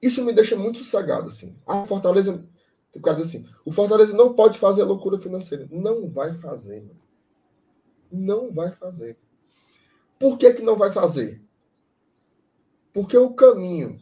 Isso 0.00 0.24
me 0.24 0.32
deixa 0.32 0.54
muito 0.54 0.78
sossegado, 0.78 1.26
assim. 1.26 1.56
A 1.66 1.84
Fortaleza, 1.86 2.46
o 2.94 3.00
cara 3.00 3.16
diz 3.16 3.28
assim, 3.28 3.46
o 3.64 3.72
Fortaleza 3.72 4.16
não 4.16 4.34
pode 4.34 4.58
fazer 4.58 4.84
loucura 4.84 5.18
financeira. 5.18 5.66
Não 5.70 6.08
vai 6.08 6.32
fazer, 6.32 6.82
mano. 6.82 7.03
Não 8.14 8.48
vai 8.48 8.70
fazer. 8.70 9.18
Por 10.20 10.38
que, 10.38 10.54
que 10.54 10.62
não 10.62 10.76
vai 10.76 10.92
fazer? 10.92 11.42
Porque 12.92 13.16
o 13.18 13.34
caminho 13.34 14.00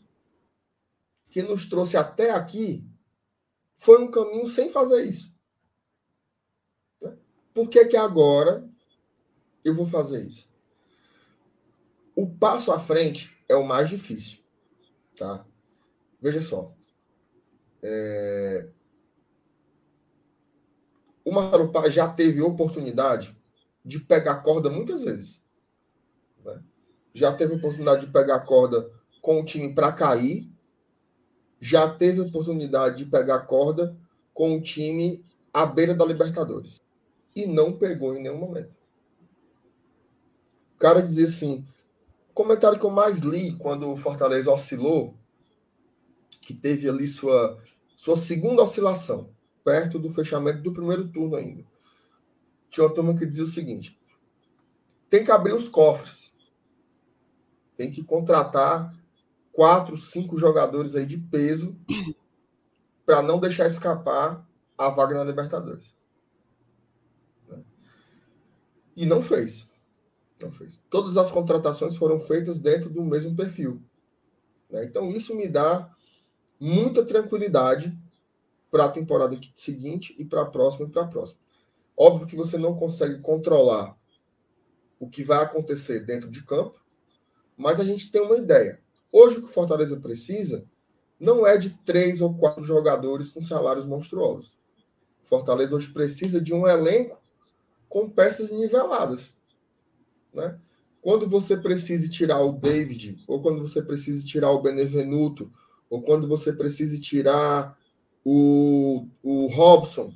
que 1.31 1.43
nos 1.43 1.67
trouxe 1.67 1.97
até 1.97 2.31
aqui 2.31 2.87
foi 3.75 4.03
um 4.03 4.11
caminho 4.11 4.47
sem 4.47 4.69
fazer 4.69 5.05
isso. 5.05 5.35
Né? 7.01 7.17
Por 7.55 7.71
que, 7.71 7.87
que 7.87 7.97
agora 7.97 8.69
eu 9.65 9.75
vou 9.75 9.87
fazer 9.87 10.27
isso? 10.27 10.53
O 12.15 12.29
passo 12.29 12.71
à 12.71 12.79
frente 12.79 13.35
é 13.49 13.57
o 13.57 13.67
mais 13.67 13.89
difícil. 13.89 14.41
Tá? 15.17 15.47
Veja 16.21 16.43
só. 16.43 16.75
É... 17.83 18.69
O 21.25 21.69
Paz 21.69 21.95
já 21.95 22.13
teve 22.13 22.43
oportunidade 22.43 23.35
de 23.85 23.99
pegar 23.99 24.43
corda 24.43 24.71
muitas 24.71 25.03
vezes. 25.05 25.43
Né? 26.45 26.63
Já 27.13 27.33
teve 27.33 27.55
oportunidade 27.55 28.07
de 28.07 28.13
pegar 28.13 28.41
corda 28.41 28.91
com 29.21 29.41
o 29.41 29.45
time 29.45 29.75
para 29.75 29.93
cair. 29.93 30.51
Já 31.61 31.89
teve 31.89 32.21
oportunidade 32.21 32.99
de 32.99 33.07
pegar 33.07 33.41
corda 33.41 33.97
com 34.33 34.57
o 34.57 34.61
time 34.61 35.25
à 35.53 35.67
beira 35.67 35.95
da 35.95 36.05
Libertadores. 36.05 36.81
E 37.35 37.47
não 37.47 37.73
pegou 37.73 38.15
em 38.15 38.23
nenhum 38.23 38.39
momento. 38.39 38.73
O 40.75 40.79
cara 40.79 41.01
dizia 41.01 41.27
assim: 41.27 41.67
comentário 42.35 42.79
que 42.79 42.87
eu 42.87 42.91
mais 42.91 43.21
li 43.21 43.57
quando 43.57 43.91
o 43.91 43.97
Fortaleza 43.97 44.51
oscilou, 44.51 45.15
que 46.41 46.53
teve 46.53 46.89
ali 46.89 47.07
sua, 47.07 47.59
sua 47.95 48.17
segunda 48.17 48.63
oscilação, 48.63 49.31
perto 49.65 49.99
do 49.99 50.11
fechamento 50.11 50.61
do 50.61 50.73
primeiro 50.73 51.09
turno 51.09 51.37
ainda 51.37 51.72
tinha 52.73 52.87
uma 52.87 52.95
turma 52.95 53.15
que 53.15 53.27
dizia 53.27 53.45
o 53.45 53.47
seguinte: 53.47 53.97
tem 55.11 55.23
que 55.23 55.31
abrir 55.31 55.53
os 55.53 55.69
cofres, 55.69 56.33
tem 57.77 57.91
que 57.91 58.03
contratar 58.03 58.93
quatro, 59.53 59.97
cinco 59.97 60.39
jogadores 60.39 60.97
aí 60.97 61.05
de 61.05 61.19
peso 61.19 61.77
para 63.05 63.23
não 63.23 63.39
deixar 63.39 63.67
escapar 63.67 64.45
a 64.77 64.89
vaga 64.89 65.15
na 65.15 65.23
Libertadores. 65.23 65.95
Né? 67.47 67.63
E 68.97 69.05
não 69.05 69.21
fez. 69.21 69.69
Não 70.41 70.51
fez. 70.51 70.83
Todas 70.89 71.19
as 71.19 71.31
contratações 71.31 71.97
foram 71.97 72.19
feitas 72.19 72.59
dentro 72.59 72.89
do 72.89 73.05
mesmo 73.05 73.37
perfil. 73.37 73.83
Né? 74.71 74.85
Então, 74.87 75.11
isso 75.11 75.37
me 75.37 75.47
dá 75.47 75.95
muita 76.59 77.05
tranquilidade 77.05 77.97
para 78.71 78.87
a 78.87 78.91
temporada 78.91 79.39
seguinte 79.55 80.17
e 80.19 80.25
para 80.25 80.43
a 80.43 80.47
próxima 80.47 80.87
e 80.87 80.91
para 80.91 81.03
a 81.03 81.07
próxima. 81.07 81.39
Óbvio 81.97 82.27
que 82.27 82.37
você 82.37 82.57
não 82.59 82.75
consegue 82.75 83.21
controlar 83.21 83.97
o 84.99 85.09
que 85.09 85.25
vai 85.25 85.43
acontecer 85.43 86.01
dentro 86.01 86.31
de 86.31 86.45
campo, 86.45 86.81
mas 87.57 87.81
a 87.81 87.85
gente 87.85 88.11
tem 88.11 88.21
uma 88.21 88.37
ideia. 88.37 88.81
Hoje 89.11 89.37
o 89.37 89.41
que 89.41 89.49
o 89.49 89.53
Fortaleza 89.53 89.99
precisa 90.01 90.65
não 91.19 91.47
é 91.47 91.57
de 91.57 91.71
três 91.85 92.21
ou 92.21 92.35
quatro 92.35 92.65
jogadores 92.65 93.31
com 93.31 93.43
salários 93.43 93.85
monstruosos. 93.85 94.57
O 95.23 95.27
Fortaleza 95.27 95.77
hoje 95.77 95.93
precisa 95.93 96.41
de 96.41 96.53
um 96.53 96.67
elenco 96.67 97.21
com 97.89 98.09
peças 98.09 98.51
niveladas. 98.51 99.37
Né? 100.33 100.59
Quando 101.01 101.29
você 101.29 101.57
precisa 101.57 102.09
tirar 102.09 102.41
o 102.41 102.53
David, 102.53 103.23
ou 103.27 103.43
quando 103.43 103.61
você 103.61 103.83
precisa 103.83 104.25
tirar 104.25 104.51
o 104.51 104.63
Benevenuto, 104.63 105.53
ou 105.91 106.01
quando 106.03 106.27
você 106.27 106.53
precisa 106.53 106.99
tirar 106.99 107.79
o, 108.25 109.07
o 109.23 109.47
Robson, 109.47 110.13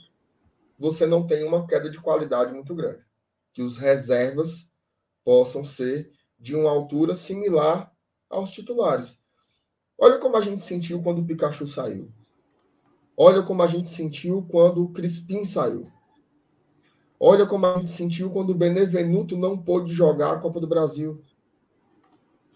você 0.78 1.06
não 1.06 1.26
tem 1.26 1.44
uma 1.44 1.66
queda 1.66 1.90
de 1.90 2.00
qualidade 2.00 2.52
muito 2.52 2.74
grande. 2.74 3.04
Que 3.52 3.62
os 3.62 3.76
reservas 3.76 4.70
possam 5.24 5.64
ser 5.64 6.10
de 6.38 6.54
uma 6.54 6.70
altura 6.70 7.14
similar 7.14 7.90
aos 8.28 8.50
titulares. 8.50 9.20
Olha 9.98 10.18
como 10.18 10.36
a 10.36 10.42
gente 10.42 10.62
sentiu 10.62 11.02
quando 11.02 11.20
o 11.20 11.24
Pikachu 11.24 11.66
saiu. 11.66 12.12
Olha 13.16 13.42
como 13.42 13.62
a 13.62 13.66
gente 13.66 13.88
sentiu 13.88 14.46
quando 14.50 14.84
o 14.84 14.92
Crispim 14.92 15.44
saiu. 15.44 15.84
Olha 17.18 17.46
como 17.46 17.64
a 17.64 17.78
gente 17.78 17.90
sentiu 17.90 18.30
quando 18.30 18.50
o 18.50 18.54
Benevenuto 18.54 19.38
não 19.38 19.56
pôde 19.56 19.94
jogar 19.94 20.32
a 20.32 20.38
Copa 20.38 20.60
do 20.60 20.66
Brasil. 20.66 21.24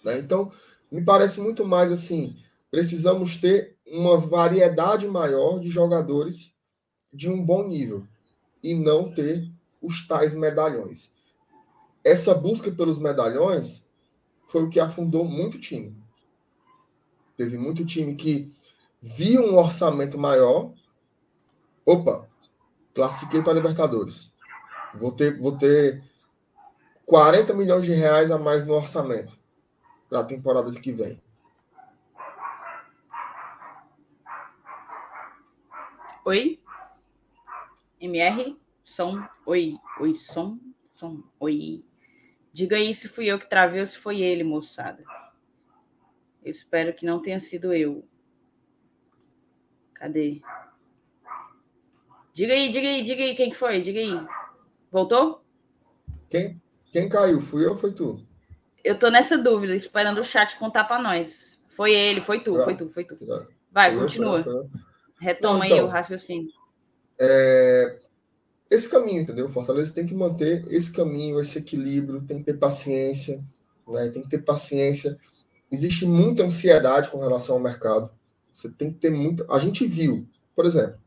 Né? 0.05 0.19
Então, 0.19 0.53
me 0.93 1.03
parece 1.03 1.41
muito 1.41 1.65
mais 1.65 1.91
assim: 1.91 2.37
precisamos 2.71 3.41
ter 3.41 3.79
uma 3.87 4.19
variedade 4.19 5.09
maior 5.09 5.59
de 5.59 5.71
jogadores 5.71 6.55
de 7.11 7.31
um 7.31 7.43
bom 7.43 7.67
nível 7.67 8.07
e 8.63 8.75
não 8.75 9.13
ter 9.13 9.51
os 9.81 10.07
tais 10.07 10.35
medalhões. 10.35 11.11
Essa 12.05 12.35
busca 12.35 12.71
pelos 12.71 12.99
medalhões 12.99 13.85
foi 14.47 14.65
o 14.65 14.71
que 14.71 14.81
afundou 14.81 15.25
muito 15.25 15.59
time. 15.59 15.97
Teve 17.37 17.57
muito 17.57 17.85
time 17.85 18.15
que 18.15 18.53
via 19.01 19.41
um 19.41 19.57
orçamento 19.57 20.19
maior. 20.19 20.73
Opa, 21.87 22.29
classifiquei 22.95 23.43
para 23.43 23.55
Libertadores. 23.55 24.33
Vou 24.95 25.13
ter, 25.13 25.39
vou 25.39 25.57
ter 25.57 26.03
40 27.07 27.55
milhões 27.55 27.85
de 27.85 27.93
reais 27.93 28.31
a 28.31 28.39
mais 28.39 28.67
no 28.67 28.75
orçamento 28.75 29.39
para 30.09 30.21
a 30.21 30.25
temporada 30.25 30.71
que 30.73 30.93
vem. 30.93 31.21
Oi? 36.25 36.61
MR, 38.01 38.57
som, 38.85 39.23
oi, 39.47 39.77
oi, 40.01 40.15
som, 40.15 40.59
Robson. 41.01 41.23
Oi. 41.39 41.83
Diga 42.53 42.77
aí 42.77 42.95
se 42.95 43.09
fui 43.09 43.27
eu 43.27 43.39
que 43.39 43.49
travei 43.49 43.81
ou 43.81 43.87
se 43.87 43.97
foi 43.97 44.21
ele, 44.21 44.45
moçada. 44.45 45.03
Eu 46.45 46.51
espero 46.51 46.93
que 46.95 47.07
não 47.07 47.23
tenha 47.23 47.41
sido 47.41 47.73
eu. 47.73 48.05
Cadê? 49.95 50.41
Diga 52.33 52.53
aí, 52.53 52.71
diga 52.71 52.89
aí, 52.89 53.03
diga 53.03 53.23
aí 53.23 53.35
quem 53.35 53.51
que 53.51 53.57
foi, 53.57 53.81
diga 53.81 54.01
aí. 54.01 54.27
Voltou? 54.91 55.45
Quem, 56.29 56.61
quem 56.93 57.09
caiu? 57.09 57.41
Fui 57.41 57.65
eu 57.65 57.71
ou 57.71 57.77
foi 57.77 57.93
tu? 57.93 58.27
Eu 58.83 58.99
tô 58.99 59.11
nessa 59.11 59.37
dúvida, 59.37 59.75
esperando 59.75 60.19
o 60.19 60.25
chat 60.25 60.59
contar 60.59 60.85
para 60.85 61.03
nós. 61.03 61.63
Foi 61.69 61.95
ele, 61.95 62.21
foi 62.21 62.41
tu, 62.41 62.59
foi 62.63 62.77
tu, 62.77 62.89
foi 62.89 63.05
tu. 63.05 63.17
Vai, 63.71 63.91
foi 63.91 64.01
continua. 64.01 64.45
Retoma 65.19 65.67
então, 65.67 65.79
aí 65.79 65.85
o 65.85 65.87
raciocínio. 65.87 66.51
É, 67.21 67.99
esse 68.71 68.89
caminho, 68.89 69.23
entendeu? 69.23 69.47
O 69.47 69.51
Fortaleza 69.51 69.93
tem 69.93 70.07
que 70.07 70.15
manter 70.15 70.67
esse 70.73 70.91
caminho, 70.91 71.39
esse 71.39 71.59
equilíbrio, 71.59 72.23
tem 72.23 72.39
que 72.39 72.45
ter 72.45 72.55
paciência, 72.55 73.45
né? 73.87 74.09
Tem 74.09 74.23
que 74.23 74.29
ter 74.29 74.39
paciência. 74.39 75.19
Existe 75.71 76.07
muita 76.07 76.45
ansiedade 76.45 77.11
com 77.11 77.19
relação 77.19 77.57
ao 77.57 77.61
mercado. 77.61 78.11
Você 78.53 78.71
tem 78.71 78.93
que 78.93 78.99
ter 78.99 79.11
muita. 79.11 79.45
A 79.53 79.59
gente 79.59 79.87
viu, 79.87 80.27
por 80.57 80.65
exemplo, 80.65 80.99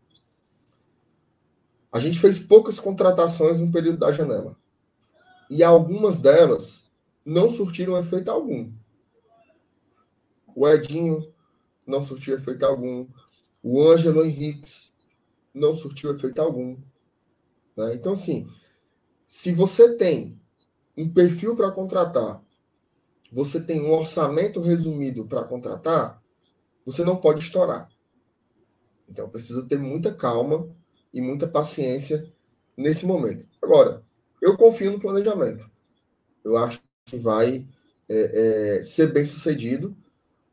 a 1.92 2.00
gente 2.00 2.20
fez 2.20 2.38
poucas 2.38 2.80
contratações 2.80 3.60
no 3.60 3.72
período 3.72 4.00
da 4.00 4.12
janela. 4.12 4.56
E 5.50 5.64
algumas 5.64 6.18
delas 6.18 6.90
não 7.26 7.50
surtiram 7.50 7.98
efeito 7.98 8.30
algum. 8.30 8.72
O 10.56 10.68
Edinho 10.68 11.34
não 11.86 12.04
surtiu 12.04 12.36
efeito 12.36 12.66
algum. 12.66 13.08
O 13.62 13.82
Ângelo 13.82 14.26
Henriques 14.26 14.93
não 15.54 15.76
surtiu 15.76 16.14
efeito 16.14 16.42
algum. 16.42 16.78
Né? 17.76 17.96
Então, 17.96 18.14
assim, 18.14 18.48
se 19.28 19.52
você 19.52 19.96
tem 19.96 20.40
um 20.98 21.12
perfil 21.12 21.56
para 21.56 21.72
contratar, 21.72 22.44
você 23.32 23.60
tem 23.60 23.82
um 23.82 23.92
orçamento 23.92 24.60
resumido 24.60 25.26
para 25.26 25.44
contratar, 25.44 26.22
você 26.86 27.04
não 27.04 27.18
pode 27.18 27.40
estourar. 27.40 27.90
Então, 29.10 29.30
precisa 29.30 29.66
ter 29.66 29.80
muita 29.80 30.14
calma 30.14 30.70
e 31.14 31.22
muita 31.22 31.48
paciência 31.48 32.32
nesse 32.76 33.06
momento. 33.06 33.46
Agora, 33.62 34.04
eu 34.42 34.58
confio 34.58 34.92
no 34.92 35.00
planejamento. 35.00 35.70
Eu 36.44 36.58
acho 36.58 36.82
que 37.06 37.18
vai 37.18 37.68
é, 38.10 38.78
é, 38.78 38.84
ser 38.84 39.12
bem 39.12 39.26
sucedido. 39.26 39.96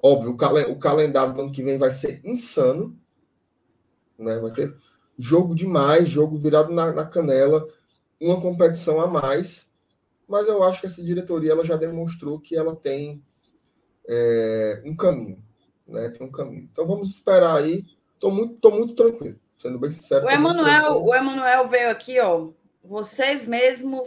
Óbvio, 0.02 0.30
o, 0.30 0.36
cal 0.36 0.54
o 0.70 0.78
calendário 0.78 1.34
do 1.34 1.42
ano 1.42 1.52
que 1.52 1.62
vem 1.62 1.76
vai 1.78 1.90
ser 1.90 2.20
insano. 2.24 2.96
Né? 4.18 4.38
Vai 4.38 4.52
ter 4.52 4.74
jogo 5.20 5.54
demais, 5.54 6.08
jogo 6.08 6.36
virado 6.36 6.72
na, 6.72 6.92
na 6.92 7.04
canela, 7.04 7.68
uma 8.20 8.40
competição 8.40 9.00
a 9.00 9.06
mais. 9.06 9.70
Mas 10.26 10.48
eu 10.48 10.62
acho 10.62 10.80
que 10.80 10.86
essa 10.86 11.02
diretoria 11.02 11.52
ela 11.52 11.64
já 11.64 11.76
demonstrou 11.76 12.40
que 12.40 12.56
ela 12.56 12.74
tem 12.74 13.22
é, 14.08 14.82
um 14.84 14.96
caminho. 14.96 15.42
Né? 15.86 16.08
Tem 16.08 16.26
um 16.26 16.30
caminho. 16.30 16.68
Então 16.72 16.86
vamos 16.86 17.10
esperar 17.10 17.56
aí. 17.56 17.84
Estou 18.14 18.30
muito, 18.30 18.60
tô 18.60 18.70
muito 18.70 18.94
tranquilo, 18.94 19.38
sendo 19.58 19.78
bem 19.78 19.90
sincero. 19.90 20.26
O 20.26 20.30
Emanuel, 20.30 21.02
o 21.02 21.14
Emanuel 21.14 21.68
veio 21.68 21.90
aqui, 21.90 22.20
ó. 22.20 22.50
Vocês, 22.82 23.46
mesmo 23.46 24.04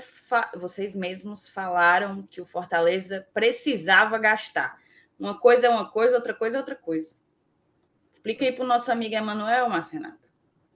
vocês 0.55 0.95
mesmos 0.95 1.47
falaram 1.47 2.23
que 2.23 2.41
o 2.41 2.45
Fortaleza 2.45 3.27
precisava 3.33 4.17
gastar. 4.17 4.79
Uma 5.19 5.39
coisa 5.39 5.67
é 5.67 5.69
uma 5.69 5.89
coisa, 5.89 6.15
outra 6.15 6.33
coisa 6.33 6.57
é 6.57 6.59
outra 6.59 6.75
coisa. 6.75 7.15
Explica 8.11 8.45
aí 8.45 8.51
para 8.51 8.63
o 8.63 8.67
nosso 8.67 8.91
amigo 8.91 9.13
Emanuel, 9.13 9.69
Marcenato. 9.69 10.22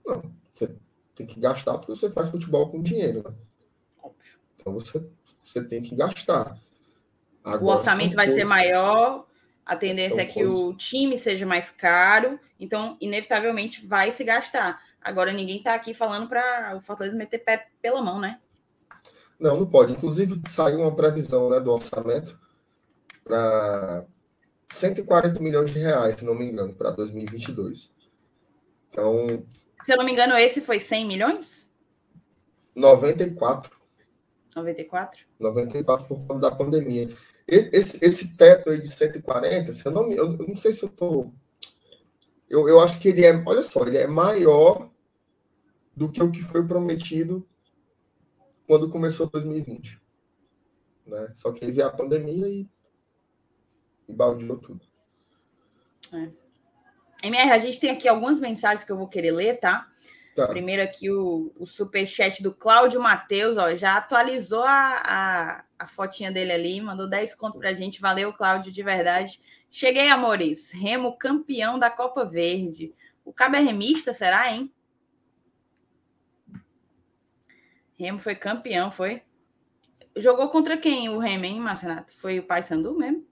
Não, 0.08 0.22
você 0.54 0.74
tem 1.14 1.26
que 1.26 1.38
gastar 1.38 1.76
porque 1.78 1.94
você 1.94 2.08
faz 2.08 2.28
futebol 2.28 2.70
com 2.70 2.82
dinheiro, 2.82 3.22
né? 3.22 3.34
Óbvio. 4.02 4.38
Então 4.56 4.72
você, 4.72 5.04
você 5.44 5.62
tem 5.62 5.82
que 5.82 5.94
gastar. 5.94 6.58
Agora, 7.44 7.64
o 7.64 7.78
orçamento 7.78 8.16
vai 8.16 8.28
ser 8.28 8.44
maior, 8.44 9.26
a 9.64 9.76
tendência 9.76 10.22
é 10.22 10.24
que 10.24 10.42
coisas... 10.42 10.54
o 10.54 10.74
time 10.74 11.18
seja 11.18 11.44
mais 11.44 11.70
caro, 11.70 12.40
então, 12.58 12.96
inevitavelmente, 13.00 13.86
vai 13.86 14.10
se 14.10 14.24
gastar. 14.24 14.82
Agora, 15.00 15.32
ninguém 15.32 15.58
está 15.58 15.74
aqui 15.74 15.94
falando 15.94 16.28
para 16.28 16.74
o 16.76 16.80
Fortaleza 16.80 17.16
meter 17.16 17.38
pé 17.38 17.68
pela 17.80 18.02
mão, 18.02 18.18
né? 18.18 18.40
Não, 19.38 19.60
não 19.60 19.66
pode. 19.66 19.92
Inclusive, 19.92 20.40
saiu 20.48 20.80
uma 20.80 20.94
previsão 20.94 21.50
né, 21.50 21.60
do 21.60 21.70
orçamento 21.70 22.38
para 23.22 24.04
140 24.68 25.38
milhões 25.40 25.70
de 25.70 25.78
reais, 25.78 26.16
se 26.18 26.24
não 26.24 26.34
me 26.34 26.46
engano, 26.46 26.74
para 26.74 26.90
2022. 26.90 27.92
Então, 28.90 29.44
se 29.82 29.92
eu 29.92 29.96
não 29.96 30.04
me 30.04 30.12
engano, 30.12 30.36
esse 30.36 30.60
foi 30.60 30.80
100 30.80 31.06
milhões? 31.06 31.68
94. 32.74 33.76
94? 34.54 35.26
94 35.38 36.06
por 36.06 36.26
conta 36.26 36.40
da 36.40 36.54
pandemia. 36.54 37.08
Esse, 37.46 38.04
esse 38.04 38.36
teto 38.36 38.70
aí 38.70 38.80
de 38.80 38.90
140, 38.90 39.72
se 39.72 39.86
eu, 39.86 39.92
não, 39.92 40.12
eu 40.12 40.36
não 40.36 40.54
sei 40.54 40.72
se 40.72 40.82
eu 40.82 40.88
tô. 40.88 41.30
Eu, 42.48 42.68
eu 42.68 42.80
acho 42.80 43.00
que 43.00 43.08
ele 43.08 43.24
é, 43.24 43.42
olha 43.46 43.62
só, 43.62 43.86
ele 43.86 43.96
é 43.96 44.06
maior 44.06 44.90
do 45.96 46.10
que 46.10 46.22
o 46.22 46.30
que 46.30 46.42
foi 46.42 46.66
prometido 46.66 47.46
quando 48.66 48.90
começou 48.90 49.28
2020. 49.28 50.00
Né? 51.06 51.32
Só 51.34 51.50
que 51.52 51.64
aí 51.64 51.72
veio 51.72 51.88
a 51.88 51.92
pandemia 51.92 52.48
e, 52.48 52.68
e 54.06 54.12
baldeou 54.12 54.58
tudo. 54.58 54.86
É. 56.12 56.30
MR, 57.28 57.52
a 57.52 57.58
gente 57.58 57.78
tem 57.78 57.90
aqui 57.90 58.08
algumas 58.08 58.40
mensagens 58.40 58.84
que 58.84 58.90
eu 58.90 58.96
vou 58.96 59.08
querer 59.08 59.30
ler, 59.30 59.60
tá? 59.60 59.86
tá. 60.34 60.48
Primeiro 60.48 60.82
aqui 60.82 61.10
o, 61.10 61.52
o 61.58 61.66
superchat 61.66 62.42
do 62.42 62.52
Cláudio 62.52 63.00
Matheus, 63.00 63.56
ó, 63.56 63.74
já 63.76 63.96
atualizou 63.96 64.62
a, 64.62 65.02
a, 65.04 65.64
a, 65.78 65.86
fotinha 65.86 66.32
dele 66.32 66.52
ali, 66.52 66.80
mandou 66.80 67.08
10 67.08 67.34
conto 67.34 67.58
pra 67.58 67.74
gente. 67.74 68.00
Valeu, 68.00 68.32
Cláudio, 68.32 68.72
de 68.72 68.82
verdade. 68.82 69.40
Cheguei, 69.70 70.08
amores. 70.08 70.72
Remo 70.72 71.16
campeão 71.16 71.78
da 71.78 71.90
Copa 71.90 72.24
Verde. 72.24 72.94
O 73.24 73.32
Cabo 73.32 73.56
é 73.56 73.60
remista, 73.60 74.14
será, 74.14 74.50
hein? 74.50 74.72
Remo 77.98 78.18
foi 78.18 78.34
campeão, 78.34 78.90
foi? 78.90 79.22
Jogou 80.16 80.48
contra 80.48 80.78
quem 80.78 81.10
o 81.10 81.18
Remo, 81.18 81.44
hein, 81.44 81.60
Marcenato? 81.60 82.16
Foi 82.16 82.38
o 82.38 82.42
Pai 82.42 82.62
Sandu 82.62 82.96
mesmo? 82.96 83.27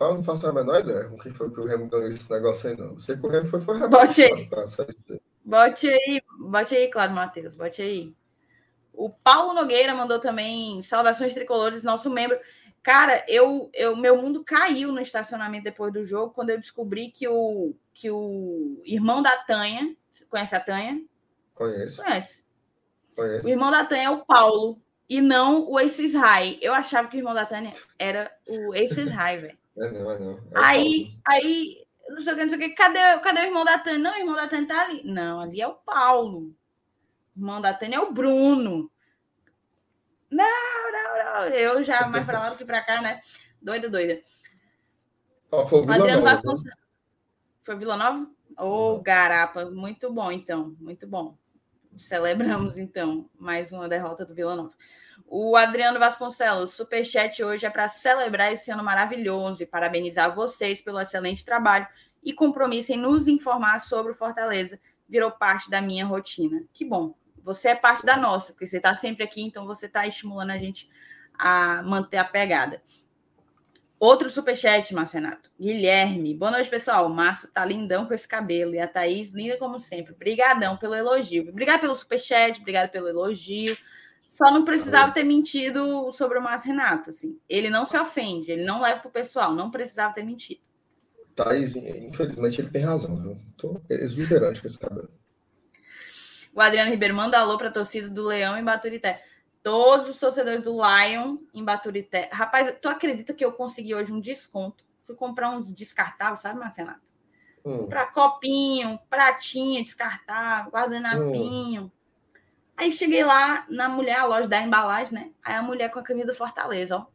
Eu 0.00 0.14
não 0.14 0.22
faço 0.22 0.46
a 0.46 0.52
menor 0.52 0.80
ideia 0.80 1.04
com 1.04 1.18
quem 1.18 1.32
foi 1.32 1.50
que 1.50 1.60
o 1.60 1.66
Remo 1.66 1.88
ganhou 1.88 2.08
esse 2.08 2.30
negócio 2.30 2.70
aí, 2.70 2.76
não. 2.76 2.98
sei 3.00 3.16
que 3.16 3.26
o 3.26 3.28
Remo 3.28 3.48
foi, 3.48 3.60
foi 3.60 3.88
Bote 3.88 4.22
aí. 4.22 4.48
Bote 5.44 5.88
aí, 5.88 6.22
bote 6.38 6.76
aí, 6.76 6.88
claro, 6.88 7.12
Matheus, 7.12 7.56
bote 7.56 7.82
aí. 7.82 8.14
O 8.92 9.10
Paulo 9.10 9.54
Nogueira 9.54 9.94
mandou 9.94 10.20
também 10.20 10.80
saudações 10.82 11.34
tricolores, 11.34 11.84
nosso 11.84 12.10
membro. 12.10 12.38
Cara, 12.82 13.24
eu, 13.28 13.70
eu, 13.74 13.96
meu 13.96 14.20
mundo 14.20 14.44
caiu 14.44 14.92
no 14.92 15.00
estacionamento 15.00 15.64
depois 15.64 15.92
do 15.92 16.04
jogo 16.04 16.32
quando 16.32 16.50
eu 16.50 16.58
descobri 16.58 17.10
que 17.10 17.26
o, 17.26 17.74
que 17.92 18.10
o 18.10 18.80
irmão 18.84 19.20
da 19.20 19.36
Tanha, 19.36 19.96
conhece 20.28 20.54
a 20.54 20.60
Tanha? 20.60 21.02
Conheço. 21.54 22.02
Conhece. 22.02 22.44
Conheço. 23.16 23.46
O 23.46 23.50
irmão 23.50 23.70
da 23.70 23.84
Tanha 23.84 24.04
é 24.04 24.10
o 24.10 24.24
Paulo 24.24 24.80
e 25.08 25.20
não 25.20 25.68
o 25.68 25.76
Aces 25.76 26.14
High. 26.14 26.58
Eu 26.60 26.72
achava 26.72 27.08
que 27.08 27.16
o 27.16 27.18
irmão 27.18 27.34
da 27.34 27.46
Tânia 27.46 27.72
era 27.98 28.30
o 28.46 28.72
Aces 28.72 29.08
High, 29.08 29.38
velho. 29.38 29.58
É 29.80 29.90
não, 29.90 30.10
é 30.10 30.18
não. 30.18 30.32
É 30.32 30.38
aí, 30.54 31.12
aí, 31.26 31.86
não 32.08 32.20
sei 32.20 32.32
o 32.32 32.36
que, 32.36 32.42
não 32.42 32.50
sei 32.50 32.58
o 32.58 32.60
que, 32.60 32.68
cadê, 32.70 32.98
cadê 33.20 33.40
o 33.40 33.44
irmão 33.44 33.64
da 33.64 33.78
Tânia? 33.78 33.98
Não, 33.98 34.12
o 34.12 34.18
irmão 34.18 34.34
da 34.34 34.48
Tânia 34.48 34.66
tá 34.66 34.82
ali. 34.82 35.02
Não, 35.04 35.40
ali 35.40 35.60
é 35.60 35.68
o 35.68 35.74
Paulo. 35.74 36.54
O 37.36 37.38
irmão 37.38 37.60
da 37.60 37.72
Tânia 37.72 37.96
é 37.96 38.00
o 38.00 38.12
Bruno. 38.12 38.90
Não, 40.30 40.92
não, 40.92 41.18
não. 41.18 41.44
Eu 41.54 41.82
já 41.82 42.06
mais 42.08 42.24
pra 42.24 42.40
lá 42.40 42.50
do 42.50 42.56
que 42.56 42.64
pra 42.64 42.82
cá, 42.82 43.00
né? 43.00 43.20
Doida, 43.62 43.88
doida. 43.88 44.22
Ó, 45.50 45.64
foi 45.64 45.78
o 45.78 45.82
Vila 45.82 45.94
Adriano 45.94 46.22
Nova. 46.22 46.34
Vasconcelos. 46.34 46.78
Foi 47.62 47.76
Vila 47.76 47.96
Nova? 47.96 48.30
Ô, 48.58 48.94
oh, 48.94 49.00
garapa, 49.00 49.70
muito 49.70 50.12
bom, 50.12 50.32
então, 50.32 50.74
muito 50.80 51.06
bom. 51.06 51.38
Celebramos, 51.96 52.78
então, 52.78 53.28
mais 53.38 53.72
uma 53.72 53.88
derrota 53.88 54.24
do 54.24 54.34
Vila 54.34 54.54
Nova. 54.54 54.72
O 55.26 55.56
Adriano 55.56 55.98
Vasconcelos, 55.98 56.72
superchat 56.72 57.42
hoje 57.42 57.66
é 57.66 57.70
para 57.70 57.88
celebrar 57.88 58.52
esse 58.52 58.70
ano 58.70 58.84
maravilhoso 58.84 59.62
e 59.62 59.66
parabenizar 59.66 60.34
vocês 60.34 60.80
pelo 60.80 61.00
excelente 61.00 61.44
trabalho 61.44 61.86
e 62.22 62.32
compromisso 62.32 62.92
em 62.92 62.96
nos 62.96 63.26
informar 63.26 63.80
sobre 63.80 64.12
o 64.12 64.14
Fortaleza. 64.14 64.80
Virou 65.08 65.30
parte 65.30 65.68
da 65.70 65.80
minha 65.80 66.06
rotina. 66.06 66.62
Que 66.72 66.84
bom. 66.84 67.14
Você 67.42 67.68
é 67.68 67.74
parte 67.74 68.04
da 68.04 68.16
nossa, 68.16 68.52
porque 68.52 68.66
você 68.66 68.76
está 68.76 68.94
sempre 68.94 69.24
aqui, 69.24 69.42
então 69.42 69.66
você 69.66 69.86
está 69.86 70.06
estimulando 70.06 70.50
a 70.50 70.58
gente 70.58 70.88
a 71.38 71.82
manter 71.82 72.18
a 72.18 72.24
pegada. 72.24 72.82
Outro 74.00 74.30
superchat, 74.30 74.94
Marcenato. 74.94 75.50
Guilherme. 75.58 76.32
Boa 76.32 76.52
noite, 76.52 76.70
pessoal. 76.70 77.06
O 77.06 77.10
Márcio 77.10 77.48
tá 77.48 77.64
lindão 77.64 78.06
com 78.06 78.14
esse 78.14 78.28
cabelo. 78.28 78.74
E 78.74 78.78
a 78.78 78.86
Thaís, 78.86 79.30
linda 79.30 79.56
como 79.56 79.80
sempre. 79.80 80.12
Obrigadão 80.12 80.76
pelo 80.76 80.94
elogio. 80.94 81.48
Obrigado 81.48 81.80
pelo 81.80 81.96
superchat, 81.96 82.60
obrigado 82.60 82.90
pelo 82.90 83.08
elogio. 83.08 83.76
Só 84.28 84.52
não 84.52 84.64
precisava 84.64 85.10
ter 85.10 85.24
mentido 85.24 86.12
sobre 86.12 86.38
o 86.38 86.42
Márcio 86.42 86.70
Renato, 86.70 87.10
assim. 87.10 87.40
Ele 87.48 87.70
não 87.70 87.86
se 87.86 87.98
ofende, 87.98 88.52
ele 88.52 88.64
não 88.64 88.80
leva 88.80 89.00
pro 89.00 89.10
pessoal, 89.10 89.54
não 89.54 89.70
precisava 89.70 90.14
ter 90.14 90.22
mentido. 90.22 90.60
Thaís, 91.34 91.74
infelizmente 91.74 92.60
ele 92.60 92.70
tem 92.70 92.82
razão, 92.82 93.16
viu? 93.16 93.38
Tô 93.56 93.80
exuberante 93.88 94.60
com 94.60 94.66
esse 94.66 94.78
cabelo. 94.78 95.10
O 96.54 96.60
Adriano 96.60 96.90
Ribeiro 96.90 97.14
manda 97.14 97.38
alô 97.38 97.56
para 97.56 97.68
a 97.68 97.72
torcida 97.72 98.08
do 98.08 98.26
Leão 98.26 98.56
em 98.58 98.64
Baturité. 98.64 99.22
Todos 99.68 100.08
os 100.08 100.18
torcedores 100.18 100.62
do 100.62 100.72
Lion 100.72 101.36
em 101.52 101.62
Baturité. 101.62 102.30
Rapaz, 102.32 102.74
tu 102.80 102.88
acredita 102.88 103.34
que 103.34 103.44
eu 103.44 103.52
consegui 103.52 103.94
hoje 103.94 104.10
um 104.10 104.18
desconto? 104.18 104.82
Fui 105.02 105.14
comprar 105.14 105.50
uns 105.50 105.70
descartáveis, 105.70 106.40
sabe, 106.40 106.58
Marcenato? 106.58 107.02
Hum. 107.62 107.86
Para 107.86 108.06
copinho, 108.06 108.98
pratinha 109.10 109.84
descartável, 109.84 110.72
guardanapinho. 110.72 111.82
Hum. 111.82 111.90
Aí 112.78 112.90
cheguei 112.90 113.22
lá 113.22 113.66
na 113.68 113.90
mulher, 113.90 114.20
a 114.20 114.24
loja 114.24 114.48
da 114.48 114.58
embalagem, 114.58 115.12
né? 115.12 115.32
Aí 115.44 115.54
a 115.54 115.62
mulher 115.62 115.90
com 115.90 115.98
a 115.98 116.02
camisa 116.02 116.28
do 116.28 116.34
Fortaleza, 116.34 116.96
ó. 116.96 117.06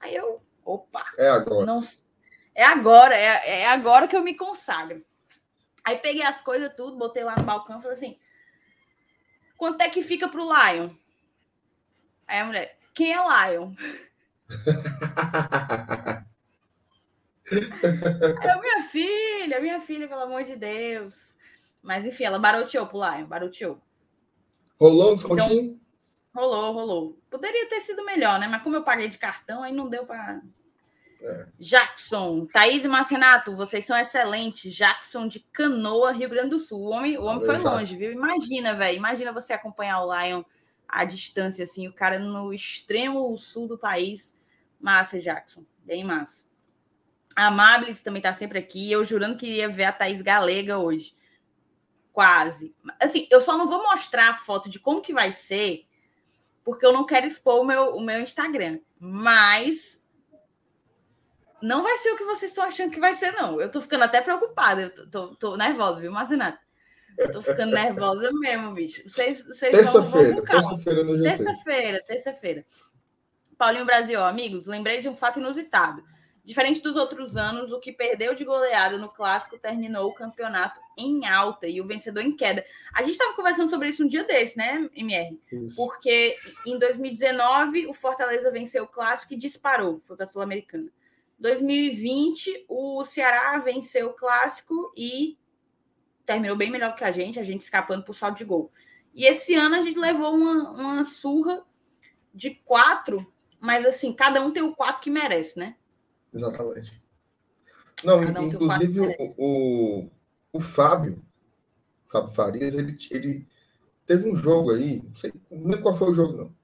Aí 0.00 0.14
eu, 0.14 0.42
opa. 0.62 1.06
É 1.16 1.30
agora. 1.30 1.64
Não, 1.64 1.80
é 2.54 2.64
agora, 2.64 3.16
é, 3.16 3.62
é 3.62 3.66
agora 3.68 4.06
que 4.06 4.14
eu 4.14 4.22
me 4.22 4.36
consagro. 4.36 5.02
Aí 5.82 5.96
peguei 5.96 6.22
as 6.22 6.42
coisas 6.42 6.70
tudo, 6.76 6.98
botei 6.98 7.24
lá 7.24 7.34
no 7.34 7.44
balcão 7.44 7.78
e 7.78 7.82
falei 7.82 7.96
assim: 7.96 8.18
quanto 9.56 9.80
é 9.80 9.88
que 9.88 10.02
fica 10.02 10.28
pro 10.28 10.44
Lion? 10.44 10.90
Aí 12.34 12.40
a 12.40 12.44
mulher, 12.46 12.76
quem 12.92 13.12
é 13.12 13.16
Lion? 13.16 13.70
Aí 18.40 18.58
minha 18.60 18.82
filha, 18.90 19.60
minha 19.60 19.80
filha, 19.80 20.08
pelo 20.08 20.22
amor 20.22 20.42
de 20.42 20.56
Deus. 20.56 21.32
Mas 21.80 22.04
enfim, 22.04 22.24
ela 22.24 22.40
baroteou 22.40 22.88
pro 22.88 22.98
Lion, 22.98 23.26
baroteou. 23.26 23.80
Rolou 24.80 25.12
um 25.12 25.14
descontinho? 25.14 25.78
Então, 26.32 26.42
rolou, 26.42 26.72
rolou. 26.72 27.18
Poderia 27.30 27.68
ter 27.68 27.82
sido 27.82 28.04
melhor, 28.04 28.40
né? 28.40 28.48
Mas 28.48 28.64
como 28.64 28.74
eu 28.74 28.82
paguei 28.82 29.08
de 29.08 29.16
cartão, 29.18 29.62
aí 29.62 29.72
não 29.72 29.86
deu 29.86 30.04
para. 30.04 30.42
É. 31.22 31.46
Jackson, 31.60 32.46
Thaís 32.46 32.84
e 32.84 32.88
Marcenato, 32.88 33.54
vocês 33.54 33.86
são 33.86 33.96
excelentes. 33.96 34.74
Jackson 34.74 35.28
de 35.28 35.38
Canoa, 35.38 36.10
Rio 36.10 36.28
Grande 36.28 36.50
do 36.50 36.58
Sul. 36.58 36.80
O 36.80 36.90
homem, 36.90 37.16
o 37.16 37.22
homem 37.22 37.46
foi 37.46 37.58
longe, 37.58 37.96
viu? 37.96 38.10
Imagina, 38.10 38.74
velho. 38.74 38.96
Imagina 38.96 39.32
você 39.32 39.52
acompanhar 39.52 40.02
o 40.02 40.12
Lion 40.12 40.42
à 40.94 41.04
distância, 41.04 41.64
assim, 41.64 41.88
o 41.88 41.92
cara 41.92 42.20
no 42.20 42.54
extremo 42.54 43.36
sul 43.36 43.66
do 43.66 43.76
país. 43.76 44.40
Massa, 44.80 45.18
Jackson. 45.18 45.64
Bem 45.84 46.04
massa. 46.04 46.44
A 47.34 47.50
Mabilis 47.50 48.00
também 48.00 48.22
tá 48.22 48.32
sempre 48.32 48.60
aqui. 48.60 48.92
Eu 48.92 49.04
jurando 49.04 49.36
que 49.36 49.44
iria 49.44 49.68
ver 49.68 49.84
a 49.84 49.92
Thaís 49.92 50.22
Galega 50.22 50.78
hoje. 50.78 51.16
Quase. 52.12 52.72
Assim, 53.00 53.26
eu 53.28 53.40
só 53.40 53.58
não 53.58 53.66
vou 53.66 53.82
mostrar 53.82 54.30
a 54.30 54.34
foto 54.34 54.70
de 54.70 54.78
como 54.78 55.02
que 55.02 55.12
vai 55.12 55.32
ser, 55.32 55.84
porque 56.62 56.86
eu 56.86 56.92
não 56.92 57.04
quero 57.04 57.26
expor 57.26 57.60
o 57.60 57.64
meu, 57.64 57.96
o 57.96 58.00
meu 58.00 58.20
Instagram. 58.20 58.78
Mas 59.00 60.00
não 61.60 61.82
vai 61.82 61.98
ser 61.98 62.12
o 62.12 62.16
que 62.16 62.24
vocês 62.24 62.52
estão 62.52 62.64
achando 62.64 62.92
que 62.92 63.00
vai 63.00 63.16
ser, 63.16 63.32
não. 63.32 63.60
Eu 63.60 63.68
tô 63.68 63.80
ficando 63.80 64.04
até 64.04 64.20
preocupada. 64.20 64.82
Eu 64.82 64.94
tô, 64.94 65.06
tô, 65.08 65.34
tô 65.34 65.56
nervosa, 65.56 66.00
viu, 66.00 66.12
Marcenato? 66.12 66.62
Eu 67.16 67.30
tô 67.30 67.42
ficando 67.42 67.72
nervosa 67.72 68.30
mesmo, 68.32 68.72
bicho. 68.72 69.08
Vocês, 69.08 69.44
vocês 69.44 69.74
terça-feira, 69.74 70.42
terça-feira 70.42 71.04
no 71.04 71.22
Terça-feira, 71.22 72.02
terça-feira. 72.06 72.66
Paulinho 73.56 73.86
Brasil, 73.86 74.22
amigos, 74.22 74.66
lembrei 74.66 75.00
de 75.00 75.08
um 75.08 75.14
fato 75.14 75.38
inusitado. 75.38 76.02
Diferente 76.44 76.82
dos 76.82 76.94
outros 76.96 77.38
anos, 77.38 77.72
o 77.72 77.80
que 77.80 77.90
perdeu 77.90 78.34
de 78.34 78.44
goleada 78.44 78.98
no 78.98 79.08
clássico 79.08 79.58
terminou 79.58 80.10
o 80.10 80.14
campeonato 80.14 80.78
em 80.98 81.26
alta 81.26 81.66
e 81.66 81.80
o 81.80 81.86
vencedor 81.86 82.20
em 82.20 82.36
queda. 82.36 82.62
A 82.92 83.02
gente 83.02 83.12
estava 83.12 83.32
conversando 83.32 83.70
sobre 83.70 83.88
isso 83.88 84.04
um 84.04 84.08
dia 84.08 84.24
desse, 84.24 84.58
né, 84.58 84.86
MR? 84.94 85.40
Isso. 85.50 85.74
Porque 85.74 86.36
em 86.66 86.78
2019 86.78 87.86
o 87.86 87.94
Fortaleza 87.94 88.50
venceu 88.50 88.84
o 88.84 88.88
clássico 88.88 89.32
e 89.32 89.38
disparou, 89.38 90.00
foi 90.00 90.16
para 90.16 90.24
a 90.24 90.28
Sul-Americana. 90.28 90.90
2020 91.38 92.66
o 92.68 93.04
Ceará 93.06 93.58
venceu 93.58 94.08
o 94.08 94.12
clássico 94.12 94.92
e 94.94 95.38
terminou 96.24 96.56
bem 96.56 96.70
melhor 96.70 96.94
que 96.94 97.04
a 97.04 97.10
gente, 97.10 97.38
a 97.38 97.44
gente 97.44 97.62
escapando 97.62 98.04
por 98.04 98.14
saldo 98.14 98.36
de 98.36 98.44
gol. 98.44 98.70
E 99.14 99.26
esse 99.26 99.54
ano 99.54 99.76
a 99.76 99.82
gente 99.82 99.98
levou 99.98 100.34
uma, 100.34 100.70
uma 100.70 101.04
surra 101.04 101.62
de 102.34 102.50
quatro, 102.50 103.26
mas 103.60 103.86
assim, 103.86 104.12
cada 104.12 104.44
um 104.44 104.50
tem 104.50 104.62
o 104.62 104.74
quatro 104.74 105.00
que 105.00 105.10
merece, 105.10 105.58
né? 105.58 105.76
Exatamente. 106.32 107.00
Não, 108.02 108.18
um 108.18 108.42
inclusive 108.42 109.00
o, 109.00 109.34
o, 109.38 110.10
o 110.52 110.60
Fábio, 110.60 111.24
Fábio 112.06 112.32
Farias, 112.32 112.74
ele, 112.74 112.96
ele 113.10 113.46
teve 114.04 114.28
um 114.28 114.34
jogo 114.34 114.72
aí, 114.72 115.02
não 115.02 115.14
sei 115.14 115.32
nem 115.50 115.80
qual 115.80 115.96
foi 115.96 116.10
o 116.10 116.14
jogo, 116.14 116.36
não, 116.36 116.54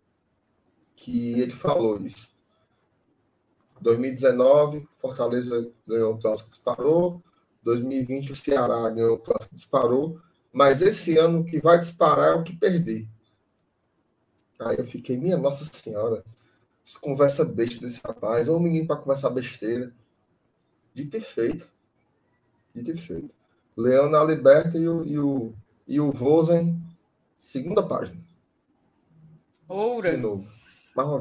que 0.96 1.40
ele 1.40 1.52
falou 1.52 2.00
isso. 2.00 2.28
2019, 3.80 4.86
Fortaleza 4.98 5.72
ganhou 5.86 6.14
o 6.14 6.18
clássico 6.18 6.50
disparou. 6.50 7.22
2020, 7.62 8.32
o 8.32 8.36
Ceará 8.36 8.88
ganhou 8.90 9.14
o 9.14 9.18
clássico 9.18 9.54
disparou. 9.54 10.20
Mas 10.52 10.82
esse 10.82 11.16
ano 11.16 11.40
o 11.40 11.44
que 11.44 11.61
vai 11.61 11.78
disparar 11.78 12.36
é 12.36 12.40
o 12.40 12.42
que 12.42 12.56
perder. 12.56 13.06
Aí 14.58 14.76
eu 14.78 14.84
fiquei, 14.84 15.16
minha 15.16 15.36
Nossa 15.36 15.64
Senhora, 15.64 16.24
conversa 17.00 17.44
besta 17.44 17.80
desse 17.80 18.00
rapaz, 18.04 18.48
é 18.48 18.50
um 18.50 18.61
menino 18.61 18.86
para 18.86 18.96
conversar 18.96 19.30
besteira. 19.30 19.92
De 20.92 21.06
ter 21.06 21.20
feito. 21.20 21.70
De 22.74 22.82
ter 22.82 22.96
feito. 22.96 23.34
Leão 23.76 24.11
na 24.11 24.22
Liberta 24.24 24.76
e 24.76 24.88
o, 24.88 25.04
e 25.04 25.18
o, 25.18 25.54
e 25.86 26.00
o 26.00 26.11
Vozen, 26.11 26.82
segunda 27.38 27.82
página. 27.82 28.20
Oura. 29.68 30.11
De 30.11 30.16
novo. 30.16 30.52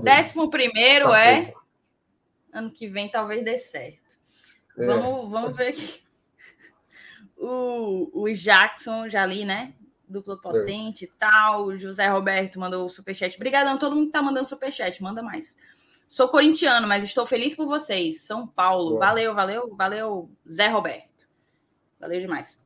Décimo 0.01 0.49
primeiro 0.49 1.09
tá 1.09 1.19
é. 1.19 1.45
Pouco. 1.45 1.65
Ano 2.51 2.71
que 2.71 2.87
vem 2.87 3.09
talvez 3.09 3.45
dê 3.45 3.57
certo. 3.57 4.17
É. 4.77 4.85
Vamos, 4.87 5.29
vamos 5.29 5.55
ver 5.55 5.69
aqui. 5.69 6.01
O, 7.39 8.23
o 8.23 8.33
Jackson, 8.33 9.07
já 9.07 9.25
li, 9.25 9.45
né? 9.45 9.73
dupla 10.09 10.35
potente 10.35 11.05
e 11.05 11.07
tal. 11.07 11.65
O 11.65 11.77
José 11.77 12.07
Roberto 12.07 12.59
mandou 12.59 12.85
o 12.85 12.89
superchat. 12.89 13.35
Obrigadão, 13.35 13.77
todo 13.77 13.95
mundo 13.95 14.07
que 14.07 14.13
tá 14.13 14.21
mandando 14.21 14.47
superchat, 14.47 15.01
manda 15.01 15.21
mais. 15.21 15.57
Sou 16.09 16.27
corintiano, 16.27 16.87
mas 16.87 17.03
estou 17.03 17.25
feliz 17.25 17.55
por 17.55 17.67
vocês. 17.67 18.21
São 18.21 18.47
Paulo. 18.47 18.97
Valeu, 18.97 19.33
valeu, 19.35 19.75
valeu, 19.75 20.31
Zé 20.49 20.67
Roberto. 20.67 21.27
Valeu 21.99 22.19
demais. 22.19 22.59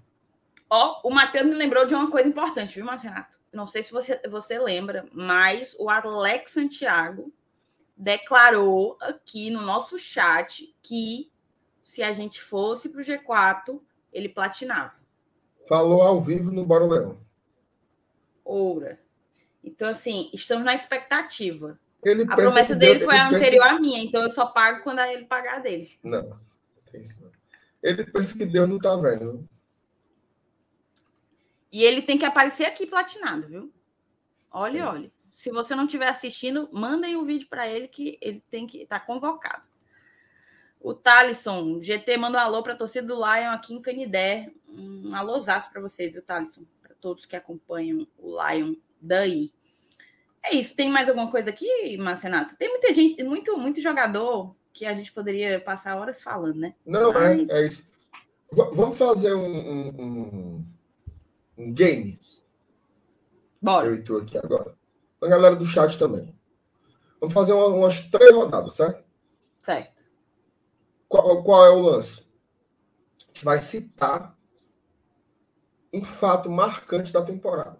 Ó, 0.69 1.01
o 1.03 1.11
Matheus 1.11 1.45
me 1.45 1.53
lembrou 1.53 1.85
de 1.85 1.93
uma 1.93 2.09
coisa 2.09 2.27
importante, 2.27 2.75
viu, 2.75 2.85
Marcenato? 2.85 3.37
Não 3.51 3.67
sei 3.67 3.83
se 3.83 3.91
você, 3.91 4.19
você 4.29 4.57
lembra, 4.57 5.05
mas 5.11 5.75
o 5.77 5.89
Alex 5.89 6.51
Santiago 6.51 7.31
declarou 7.95 8.97
aqui 8.99 9.51
no 9.51 9.61
nosso 9.61 9.99
chat 9.99 10.73
que 10.81 11.31
se 11.83 12.01
a 12.01 12.11
gente 12.13 12.41
fosse 12.41 12.89
para 12.89 13.01
o 13.01 13.03
G4, 13.03 13.79
ele 14.13 14.29
platinava. 14.29 14.93
Falou 15.67 16.01
ao 16.01 16.21
vivo 16.21 16.51
no 16.51 16.65
Bora 16.65 16.85
Leão. 16.85 17.17
Oura. 18.43 18.99
Então, 19.63 19.89
assim, 19.89 20.29
estamos 20.33 20.65
na 20.65 20.73
expectativa. 20.73 21.79
Ele 22.03 22.23
a 22.23 22.35
promessa 22.35 22.75
dele 22.75 22.99
foi 22.99 23.17
a 23.17 23.27
anterior 23.27 23.63
pensa... 23.63 23.75
à 23.75 23.79
minha, 23.79 24.03
então 24.03 24.21
eu 24.21 24.29
só 24.29 24.45
pago 24.45 24.83
quando 24.83 24.99
ele 24.99 25.25
pagar 25.25 25.61
dele. 25.61 25.91
Não, 26.03 26.37
tem 26.91 27.01
isso 27.01 27.15
não. 27.21 27.31
Ele 27.81 28.03
pensa 28.05 28.37
que 28.37 28.45
Deus 28.45 28.67
não 28.67 28.77
tá 28.77 28.95
vendo. 28.95 29.47
E 31.71 31.83
ele 31.83 32.01
tem 32.01 32.17
que 32.17 32.25
aparecer 32.25 32.65
aqui 32.65 32.85
platinado, 32.85 33.47
viu? 33.47 33.73
Olha, 34.51 34.79
é. 34.79 34.85
olha. 34.85 35.11
Se 35.31 35.49
você 35.49 35.73
não 35.75 35.85
estiver 35.85 36.07
assistindo, 36.07 36.69
mandem 36.71 37.15
o 37.15 37.21
um 37.21 37.25
vídeo 37.25 37.47
para 37.49 37.67
ele 37.67 37.87
que 37.87 38.17
ele 38.21 38.39
tem 38.51 38.67
que 38.67 38.83
estar 38.83 38.99
tá 38.99 39.05
convocado. 39.05 39.67
O 40.83 40.93
Thalisson, 40.93 41.81
GT 41.81 42.17
manda 42.17 42.37
um 42.37 42.41
alô 42.41 42.61
para 42.61 42.73
a 42.73 42.77
torcida 42.77 43.07
do 43.07 43.15
Lion 43.15 43.51
aqui 43.51 43.73
em 43.73 43.81
Canidé. 43.81 44.51
Um 44.67 45.15
alôzaço 45.15 45.71
para 45.71 45.81
você, 45.81 46.09
viu, 46.09 46.21
Thalisson? 46.21 46.63
todos 47.03 47.25
que 47.25 47.35
acompanham 47.35 48.07
o 48.17 48.37
Lion 48.41 48.75
daí. 49.01 49.51
É 50.41 50.55
isso. 50.55 50.73
Tem 50.73 50.89
mais 50.89 51.09
alguma 51.09 51.29
coisa 51.29 51.49
aqui, 51.49 51.97
Marcenato? 51.97 52.55
Tem 52.55 52.69
muita 52.69 52.93
gente, 52.93 53.21
muito, 53.21 53.57
muito 53.57 53.81
jogador 53.81 54.55
que 54.71 54.85
a 54.85 54.93
gente 54.93 55.11
poderia 55.11 55.59
passar 55.59 55.97
horas 55.97 56.21
falando, 56.21 56.55
né? 56.55 56.73
Não, 56.85 57.11
é, 57.11 57.35
Mas... 57.35 57.49
é, 57.49 57.61
é, 57.61 57.67
isso. 57.67 57.85
V 58.51 58.69
vamos 58.73 58.97
fazer 58.97 59.33
um, 59.33 59.91
um, 59.99 60.65
um, 61.57 61.73
game. 61.73 62.19
Bora. 63.61 63.87
Eu 63.87 63.95
estou 63.95 64.19
aqui 64.19 64.37
agora. 64.37 64.73
A 65.21 65.27
galera 65.27 65.55
do 65.55 65.65
chat 65.65 65.99
também. 65.99 66.33
Vamos 67.19 67.33
fazer 67.33 67.53
uma, 67.53 67.67
umas 67.67 68.01
três 68.09 68.33
rodadas, 68.33 68.73
certo? 68.73 69.03
Certo. 69.61 69.92
Qual, 71.13 71.43
qual 71.43 71.63
é 71.63 71.69
o 71.69 71.79
lance? 71.79 72.25
Vai 73.43 73.61
citar 73.61 74.35
um 75.93 76.03
fato 76.03 76.49
marcante 76.49 77.13
da 77.13 77.21
temporada. 77.21 77.79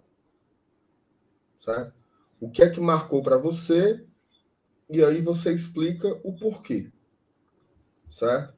Certo? 1.58 1.92
O 2.38 2.48
que 2.48 2.62
é 2.62 2.70
que 2.70 2.78
marcou 2.78 3.24
para 3.24 3.36
você? 3.36 4.06
E 4.88 5.02
aí 5.02 5.20
você 5.20 5.52
explica 5.52 6.16
o 6.22 6.32
porquê. 6.36 6.92
Certo? 8.08 8.54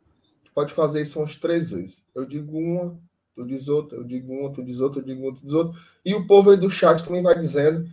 Pode 0.54 0.74
fazer 0.74 1.00
isso 1.00 1.20
umas 1.20 1.36
três 1.36 1.70
vezes. 1.70 2.04
Eu 2.14 2.26
digo 2.26 2.58
uma, 2.58 3.00
tu 3.34 3.46
diz 3.46 3.68
outra, 3.68 3.96
eu 3.96 4.04
digo 4.04 4.30
uma, 4.30 4.52
tu 4.52 4.62
diz 4.62 4.80
outra, 4.80 5.00
eu 5.00 5.06
digo 5.06 5.22
outra, 5.22 5.40
tu 5.40 5.46
diz 5.46 5.54
outra. 5.54 5.80
E 6.04 6.14
o 6.14 6.26
povo 6.26 6.50
aí 6.50 6.56
do 6.58 6.68
chat 6.68 7.02
também 7.02 7.22
vai 7.22 7.38
dizendo 7.38 7.88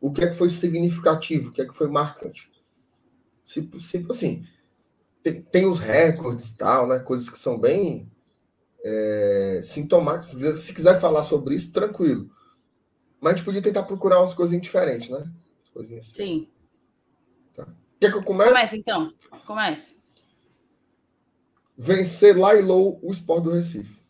o 0.00 0.12
que 0.12 0.22
é 0.22 0.28
que 0.28 0.36
foi 0.36 0.50
significativo, 0.50 1.48
o 1.48 1.52
que 1.52 1.62
é 1.62 1.66
que 1.66 1.74
foi 1.74 1.88
marcante. 1.88 2.48
Se, 3.44 3.68
assim, 4.08 4.46
tem, 5.22 5.42
tem 5.42 5.66
os 5.66 5.78
recordes 5.78 6.50
e 6.50 6.56
tal, 6.56 6.86
né? 6.86 6.98
Coisas 6.98 7.28
que 7.28 7.38
são 7.38 7.58
bem 7.58 8.10
é, 8.84 9.60
sintomáticos. 9.62 10.60
Se 10.60 10.74
quiser 10.74 11.00
falar 11.00 11.22
sobre 11.22 11.54
isso, 11.54 11.72
tranquilo. 11.72 12.30
Mas 13.20 13.34
a 13.34 13.36
gente 13.36 13.44
podia 13.44 13.62
tentar 13.62 13.84
procurar 13.84 14.20
umas 14.20 14.34
coisinhas 14.34 14.62
diferentes, 14.62 15.08
né? 15.08 15.30
coisinhas 15.72 16.06
assim. 16.06 16.16
Sim. 16.16 16.48
Tá. 17.54 17.66
Quer 18.00 18.12
que 18.12 18.18
eu 18.18 18.24
comece? 18.24 18.50
Comece, 18.50 18.76
então. 18.76 19.12
Comece. 19.46 20.00
Vencer 21.76 22.38
lá 22.38 22.54
e 22.54 22.60
low 22.60 22.98
o 23.02 23.10
Sport 23.10 23.44
do 23.44 23.50
Recife. 23.50 24.00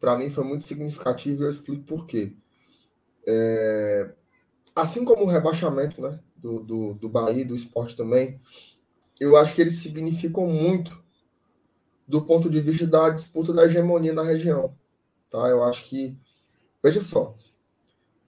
Para 0.00 0.16
mim 0.16 0.30
foi 0.30 0.44
muito 0.44 0.66
significativo 0.66 1.42
e 1.42 1.46
eu 1.46 1.50
explico 1.50 1.84
por 1.84 2.06
quê. 2.06 2.34
É... 3.26 4.14
Assim 4.74 5.04
como 5.04 5.24
o 5.24 5.28
rebaixamento 5.28 6.00
né, 6.00 6.20
do, 6.36 6.60
do, 6.60 6.94
do 6.94 7.08
Bahia 7.08 7.44
do 7.44 7.54
esporte 7.54 7.96
também, 7.96 8.40
eu 9.18 9.36
acho 9.36 9.54
que 9.54 9.60
eles 9.60 9.78
significam 9.78 10.46
muito 10.46 11.02
do 12.06 12.22
ponto 12.22 12.48
de 12.48 12.60
vista 12.60 12.86
da 12.86 13.10
disputa 13.10 13.52
da 13.52 13.64
hegemonia 13.64 14.12
na 14.12 14.22
região. 14.22 14.74
Tá? 15.28 15.48
Eu 15.48 15.64
acho 15.64 15.86
que, 15.86 16.16
veja 16.82 17.00
só, 17.00 17.36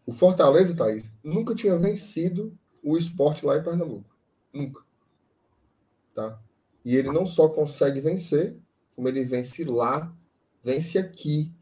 o 0.07 0.13
Fortaleza, 0.13 0.75
Thaís, 0.75 1.13
nunca 1.23 1.55
tinha 1.55 1.77
vencido 1.77 2.57
o 2.83 2.97
esporte 2.97 3.45
lá 3.45 3.59
em 3.59 3.63
Pernambuco. 3.63 4.17
Nunca. 4.53 4.83
Tá? 6.15 6.41
E 6.85 6.97
ele 6.97 7.13
não 7.13 7.27
só 7.27 7.49
consegue 7.49 8.01
vencer, 8.01 8.57
como 8.97 9.09
ele 9.09 9.23
vence 9.23 9.63
lá, 9.65 10.13
vence 10.63 10.99
aqui. 10.99 11.53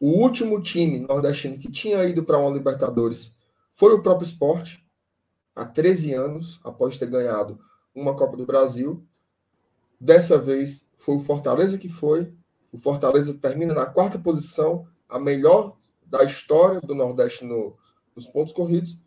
O 0.00 0.22
último 0.22 0.62
time 0.62 1.00
nordestino 1.00 1.58
que 1.58 1.70
tinha 1.70 2.02
ido 2.04 2.24
para 2.24 2.38
uma 2.38 2.50
Libertadores 2.50 3.34
foi 3.72 3.92
o 3.92 4.02
próprio 4.02 4.24
esporte, 4.24 4.84
há 5.54 5.64
13 5.64 6.14
anos, 6.14 6.60
após 6.64 6.96
ter 6.96 7.06
ganhado 7.06 7.58
uma 7.94 8.16
Copa 8.16 8.36
do 8.36 8.46
Brasil. 8.46 9.06
Dessa 10.00 10.38
vez 10.38 10.88
foi 10.98 11.16
o 11.16 11.20
Fortaleza 11.20 11.78
que 11.78 11.88
foi. 11.88 12.32
O 12.70 12.78
Fortaleza 12.78 13.38
termina 13.38 13.74
na 13.74 13.86
quarta 13.86 14.18
posição, 14.18 14.86
a 15.08 15.18
melhor 15.18 15.76
da 16.04 16.24
história 16.24 16.80
do 16.80 16.94
Nordeste 16.94 17.44
no, 17.44 17.76
nos 18.14 18.26
pontos 18.26 18.52
corridos, 18.52 18.98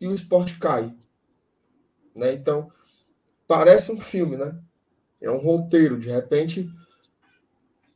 e 0.00 0.06
o 0.06 0.14
esporte 0.14 0.58
cai. 0.58 0.94
Né? 2.14 2.32
Então, 2.32 2.70
parece 3.46 3.92
um 3.92 4.00
filme, 4.00 4.36
né? 4.36 4.60
É 5.20 5.30
um 5.30 5.38
roteiro. 5.38 5.98
De 5.98 6.08
repente, 6.08 6.70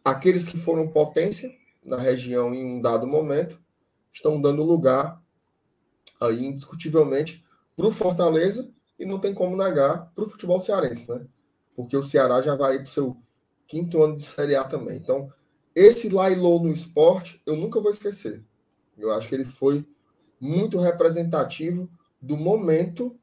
aqueles 0.05 0.47
que 0.47 0.57
foram 0.57 0.89
potência 0.89 1.53
na 1.85 1.97
região 1.97 2.55
em 2.55 2.65
um 2.65 2.81
dado 2.81 3.07
momento 3.07 3.61
estão 4.13 4.41
dando 4.41 4.63
lugar, 4.63 5.23
aí, 6.21 6.45
indiscutivelmente, 6.45 7.45
para 7.75 7.87
o 7.87 7.93
Fortaleza 7.93 8.73
e 9.03 9.05
não 9.05 9.19
tem 9.19 9.35
como 9.35 9.57
negar 9.57 10.13
para 10.15 10.23
o 10.23 10.29
futebol 10.29 10.61
cearense, 10.61 11.11
né? 11.11 11.27
Porque 11.75 11.97
o 11.97 12.03
Ceará 12.05 12.41
já 12.41 12.55
vai 12.55 12.77
para 12.77 12.85
o 12.85 12.89
seu 12.89 13.17
quinto 13.67 14.01
ano 14.01 14.15
de 14.15 14.23
Série 14.23 14.55
A 14.55 14.63
também. 14.63 14.97
Então, 14.97 15.33
esse 15.75 16.09
Lailô 16.09 16.61
no 16.61 16.73
esporte, 16.73 17.43
eu 17.45 17.57
nunca 17.57 17.81
vou 17.81 17.91
esquecer. 17.91 18.45
Eu 18.97 19.11
acho 19.11 19.29
que 19.29 19.35
ele 19.35 19.45
foi 19.45 19.85
muito 20.39 20.79
representativo 20.79 21.91
do 22.21 22.37
momento 22.37 23.19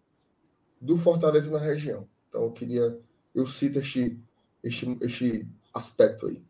do 0.81 0.97
Fortaleza 0.97 1.49
na 1.49 1.59
região. 1.59 2.05
Então, 2.27 2.43
eu 2.43 2.51
queria, 2.51 2.99
eu 3.33 3.47
cito 3.47 3.79
este, 3.79 4.19
este, 4.61 4.97
este 4.99 5.47
aspecto 5.73 6.27
aí. 6.27 6.43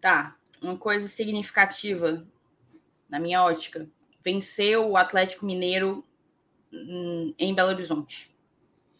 Tá, 0.00 0.36
uma 0.62 0.76
coisa 0.76 1.08
significativa, 1.08 2.24
na 3.08 3.18
minha 3.18 3.42
ótica, 3.42 3.88
venceu 4.22 4.88
o 4.88 4.96
Atlético 4.96 5.44
Mineiro 5.44 6.04
em 7.38 7.54
Belo 7.54 7.70
Horizonte. 7.70 8.34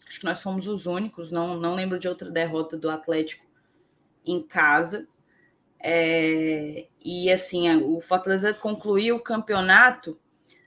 Acho 0.07 0.21
que 0.21 0.27
nós 0.27 0.43
fomos 0.43 0.69
os 0.69 0.87
únicos, 0.87 1.33
não, 1.33 1.59
não 1.59 1.75
lembro 1.75 1.99
de 1.99 2.09
outra 2.09 2.31
derrota 2.31 2.77
do 2.77 2.89
Atlético 2.89 3.45
em 4.25 4.43
casa. 4.43 5.07
É, 5.79 6.87
e 7.05 7.31
assim, 7.31 7.69
o 7.83 8.01
Fortaleza 8.01 8.55
concluiu 8.55 9.17
o 9.17 9.21
campeonato 9.21 10.19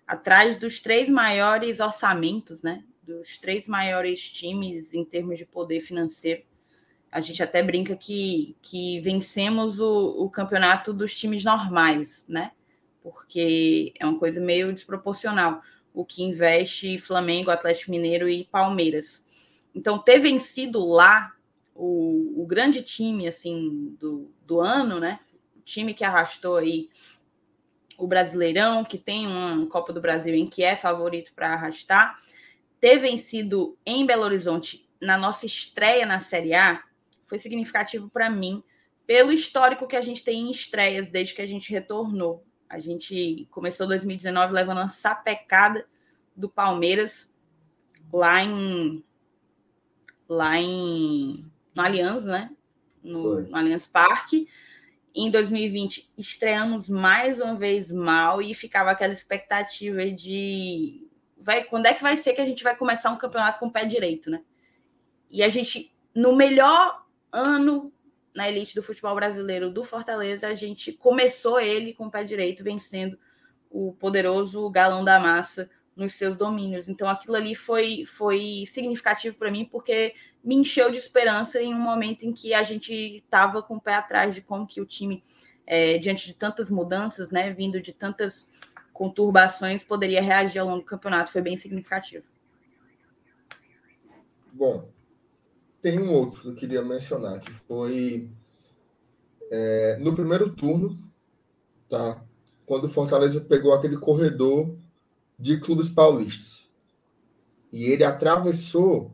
atrás 0.05 0.55
dos 0.55 0.79
três 0.79 1.09
maiores 1.09 1.79
orçamentos, 1.79 2.61
né? 2.61 2.83
Dos 3.03 3.37
três 3.37 3.67
maiores 3.67 4.21
times 4.29 4.93
em 4.93 5.05
termos 5.05 5.37
de 5.37 5.45
poder 5.45 5.79
financeiro. 5.79 6.43
A 7.11 7.21
gente 7.21 7.41
até 7.41 7.63
brinca 7.63 7.95
que, 7.95 8.55
que 8.61 8.99
vencemos 9.01 9.79
o, 9.79 10.23
o 10.23 10.29
campeonato 10.29 10.93
dos 10.93 11.17
times 11.17 11.43
normais, 11.43 12.25
né? 12.27 12.51
Porque 13.01 13.93
é 13.99 14.05
uma 14.05 14.19
coisa 14.19 14.39
meio 14.39 14.73
desproporcional 14.73 15.61
o 15.93 16.05
que 16.05 16.23
investe 16.23 16.97
Flamengo, 16.97 17.51
Atlético 17.51 17.91
Mineiro 17.91 18.29
e 18.29 18.45
Palmeiras. 18.45 19.25
Então, 19.73 19.99
ter 19.99 20.19
vencido 20.19 20.85
lá 20.85 21.33
o, 21.75 22.41
o 22.41 22.45
grande 22.45 22.81
time 22.81 23.27
assim 23.27 23.95
do, 23.99 24.31
do 24.45 24.59
ano, 24.59 24.99
né? 24.99 25.19
O 25.57 25.61
time 25.61 25.93
que 25.93 26.03
arrastou 26.03 26.57
aí 26.57 26.89
o 27.97 28.07
Brasileirão, 28.07 28.83
que 28.83 28.97
tem 28.97 29.27
uma 29.27 29.67
Copa 29.67 29.91
do 29.91 30.01
Brasil 30.01 30.33
em 30.33 30.47
que 30.47 30.63
é 30.63 30.75
favorito 30.75 31.33
para 31.33 31.53
arrastar, 31.53 32.17
ter 32.79 32.97
vencido 32.97 33.77
em 33.85 34.05
Belo 34.05 34.23
Horizonte 34.23 34.89
na 35.01 35.17
nossa 35.17 35.45
estreia 35.45 36.05
na 36.05 36.19
Série 36.19 36.53
A 36.53 36.81
foi 37.25 37.37
significativo 37.37 38.09
para 38.09 38.29
mim, 38.29 38.63
pelo 39.05 39.31
histórico 39.31 39.87
que 39.87 39.95
a 39.95 40.01
gente 40.01 40.23
tem 40.23 40.47
em 40.47 40.51
estreias 40.51 41.11
desde 41.11 41.35
que 41.35 41.41
a 41.41 41.47
gente 41.47 41.71
retornou. 41.71 42.43
A 42.69 42.77
gente 42.77 43.47
começou 43.49 43.87
2019 43.87 44.53
levando 44.53 44.77
uma 44.77 44.87
sapecada 44.87 45.87
do 46.35 46.47
Palmeiras 46.47 47.33
lá 48.13 48.43
em 48.43 49.03
lá 50.27 50.57
em 50.59 51.51
no 51.73 51.81
Allianz, 51.81 52.25
né? 52.25 52.51
No, 53.03 53.41
no 53.41 53.55
Allianz 53.55 53.87
Parque. 53.87 54.47
Em 55.15 55.31
2020 55.31 56.11
estreamos 56.15 56.87
mais 56.87 57.39
uma 57.39 57.55
vez 57.55 57.91
mal 57.91 58.39
e 58.39 58.53
ficava 58.53 58.91
aquela 58.91 59.13
expectativa 59.13 60.05
de 60.11 61.09
vai 61.35 61.63
quando 61.63 61.87
é 61.87 61.93
que 61.95 62.03
vai 62.03 62.15
ser 62.15 62.33
que 62.33 62.41
a 62.41 62.45
gente 62.45 62.63
vai 62.63 62.75
começar 62.75 63.09
um 63.09 63.17
campeonato 63.17 63.59
com 63.59 63.65
o 63.65 63.71
pé 63.71 63.85
direito, 63.85 64.29
né? 64.29 64.43
E 65.31 65.41
a 65.41 65.49
gente 65.49 65.91
no 66.13 66.35
melhor 66.35 67.03
ano 67.31 67.91
na 68.35 68.49
elite 68.49 68.75
do 68.75 68.83
futebol 68.83 69.15
brasileiro 69.15 69.69
do 69.69 69.83
Fortaleza, 69.83 70.47
a 70.47 70.53
gente 70.53 70.93
começou 70.93 71.59
ele 71.59 71.93
com 71.93 72.07
o 72.07 72.11
pé 72.11 72.23
direito, 72.23 72.63
vencendo 72.63 73.17
o 73.69 73.93
poderoso 73.93 74.69
galão 74.69 75.03
da 75.03 75.19
massa 75.19 75.69
nos 75.95 76.13
seus 76.13 76.37
domínios. 76.37 76.87
Então 76.87 77.07
aquilo 77.07 77.35
ali 77.35 77.53
foi, 77.53 78.05
foi 78.05 78.63
significativo 78.67 79.37
para 79.37 79.51
mim, 79.51 79.65
porque 79.65 80.13
me 80.43 80.55
encheu 80.55 80.89
de 80.89 80.97
esperança 80.97 81.61
em 81.61 81.73
um 81.73 81.79
momento 81.79 82.23
em 82.23 82.31
que 82.31 82.53
a 82.53 82.63
gente 82.63 82.93
estava 82.93 83.61
com 83.61 83.75
o 83.75 83.81
pé 83.81 83.95
atrás 83.95 84.33
de 84.33 84.41
como 84.41 84.65
que 84.65 84.79
o 84.79 84.85
time, 84.85 85.23
é, 85.67 85.97
diante 85.97 86.25
de 86.27 86.33
tantas 86.33 86.71
mudanças, 86.71 87.29
né, 87.29 87.51
vindo 87.51 87.81
de 87.81 87.93
tantas 87.93 88.49
conturbações, 88.93 89.83
poderia 89.83 90.21
reagir 90.21 90.59
ao 90.59 90.67
longo 90.67 90.79
do 90.79 90.85
campeonato. 90.85 91.31
Foi 91.31 91.41
bem 91.41 91.57
significativo. 91.57 92.25
Bom, 94.53 94.89
tem 95.81 95.99
um 95.99 96.11
outro 96.13 96.41
que 96.41 96.47
eu 96.49 96.55
queria 96.55 96.81
mencionar, 96.81 97.39
que 97.39 97.51
foi 97.51 98.29
é, 99.51 99.97
no 99.97 100.13
primeiro 100.13 100.53
turno, 100.53 100.99
tá? 101.89 102.23
Quando 102.65 102.85
o 102.85 102.89
Fortaleza 102.89 103.41
pegou 103.41 103.73
aquele 103.73 103.97
corredor 103.97 104.75
de 105.37 105.59
clubes 105.59 105.89
paulistas. 105.89 106.69
E 107.71 107.85
ele 107.85 108.03
atravessou 108.03 109.11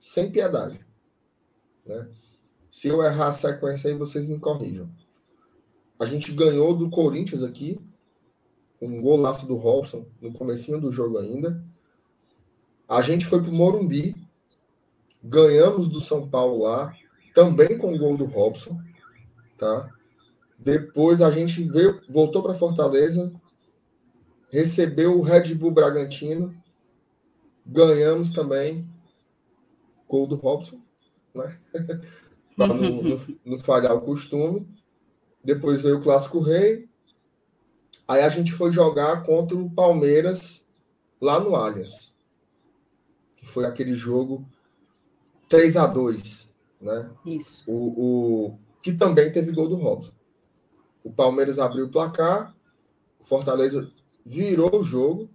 sem 0.00 0.30
piedade. 0.30 0.80
Né? 1.86 2.08
Se 2.70 2.88
eu 2.88 3.02
errar 3.02 3.28
a 3.28 3.32
sequência 3.32 3.90
aí, 3.90 3.96
vocês 3.96 4.26
me 4.26 4.38
corrijam. 4.38 4.90
A 5.98 6.06
gente 6.06 6.32
ganhou 6.32 6.76
do 6.76 6.90
Corinthians 6.90 7.42
aqui, 7.42 7.80
um 8.80 9.00
golaço 9.00 9.46
do 9.46 9.54
Robson 9.54 10.04
no 10.20 10.32
comecinho 10.32 10.80
do 10.80 10.90
jogo 10.90 11.18
ainda. 11.18 11.64
A 12.88 13.00
gente 13.00 13.24
foi 13.24 13.40
para 13.40 13.50
o 13.50 13.54
Morumbi, 13.54 14.16
Ganhamos 15.22 15.88
do 15.88 16.00
São 16.00 16.28
Paulo 16.28 16.62
lá, 16.62 16.96
também 17.34 17.78
com 17.78 17.94
o 17.94 17.98
gol 17.98 18.16
do 18.16 18.24
Robson, 18.24 18.80
tá? 19.56 19.90
Depois 20.58 21.20
a 21.20 21.30
gente 21.30 21.62
veio, 21.64 22.00
voltou 22.08 22.42
para 22.42 22.54
Fortaleza, 22.54 23.32
recebeu 24.50 25.18
o 25.18 25.22
Red 25.22 25.54
Bull 25.54 25.70
Bragantino, 25.70 26.54
ganhamos 27.64 28.32
também, 28.32 28.88
gol 30.08 30.26
do 30.26 30.36
Robson, 30.36 30.80
né? 31.34 31.58
para 32.56 32.74
não, 32.74 33.02
não, 33.02 33.20
não 33.44 33.58
falhar 33.58 33.94
o 33.94 34.00
costume. 34.00 34.66
Depois 35.44 35.80
veio 35.80 35.98
o 35.98 36.02
Clássico 36.02 36.40
Rei. 36.40 36.88
Aí 38.06 38.22
a 38.22 38.28
gente 38.28 38.52
foi 38.52 38.72
jogar 38.72 39.22
contra 39.22 39.56
o 39.56 39.70
Palmeiras 39.70 40.64
lá 41.20 41.40
no 41.40 41.56
Allianz. 41.56 42.14
Que 43.36 43.46
foi 43.46 43.64
aquele 43.64 43.94
jogo 43.94 44.46
3 45.52 45.76
a 45.76 45.86
2 45.86 46.50
né? 46.80 47.10
Isso. 47.26 47.70
O, 47.70 47.74
o, 47.74 48.58
que 48.82 48.90
também 48.90 49.30
teve 49.30 49.52
gol 49.52 49.68
do 49.68 49.74
Robson. 49.74 50.12
O 51.04 51.12
Palmeiras 51.12 51.58
abriu 51.58 51.84
o 51.84 51.90
placar, 51.90 52.56
o 53.20 53.24
Fortaleza 53.24 53.92
virou 54.24 54.80
o 54.80 54.82
jogo, 54.82 55.28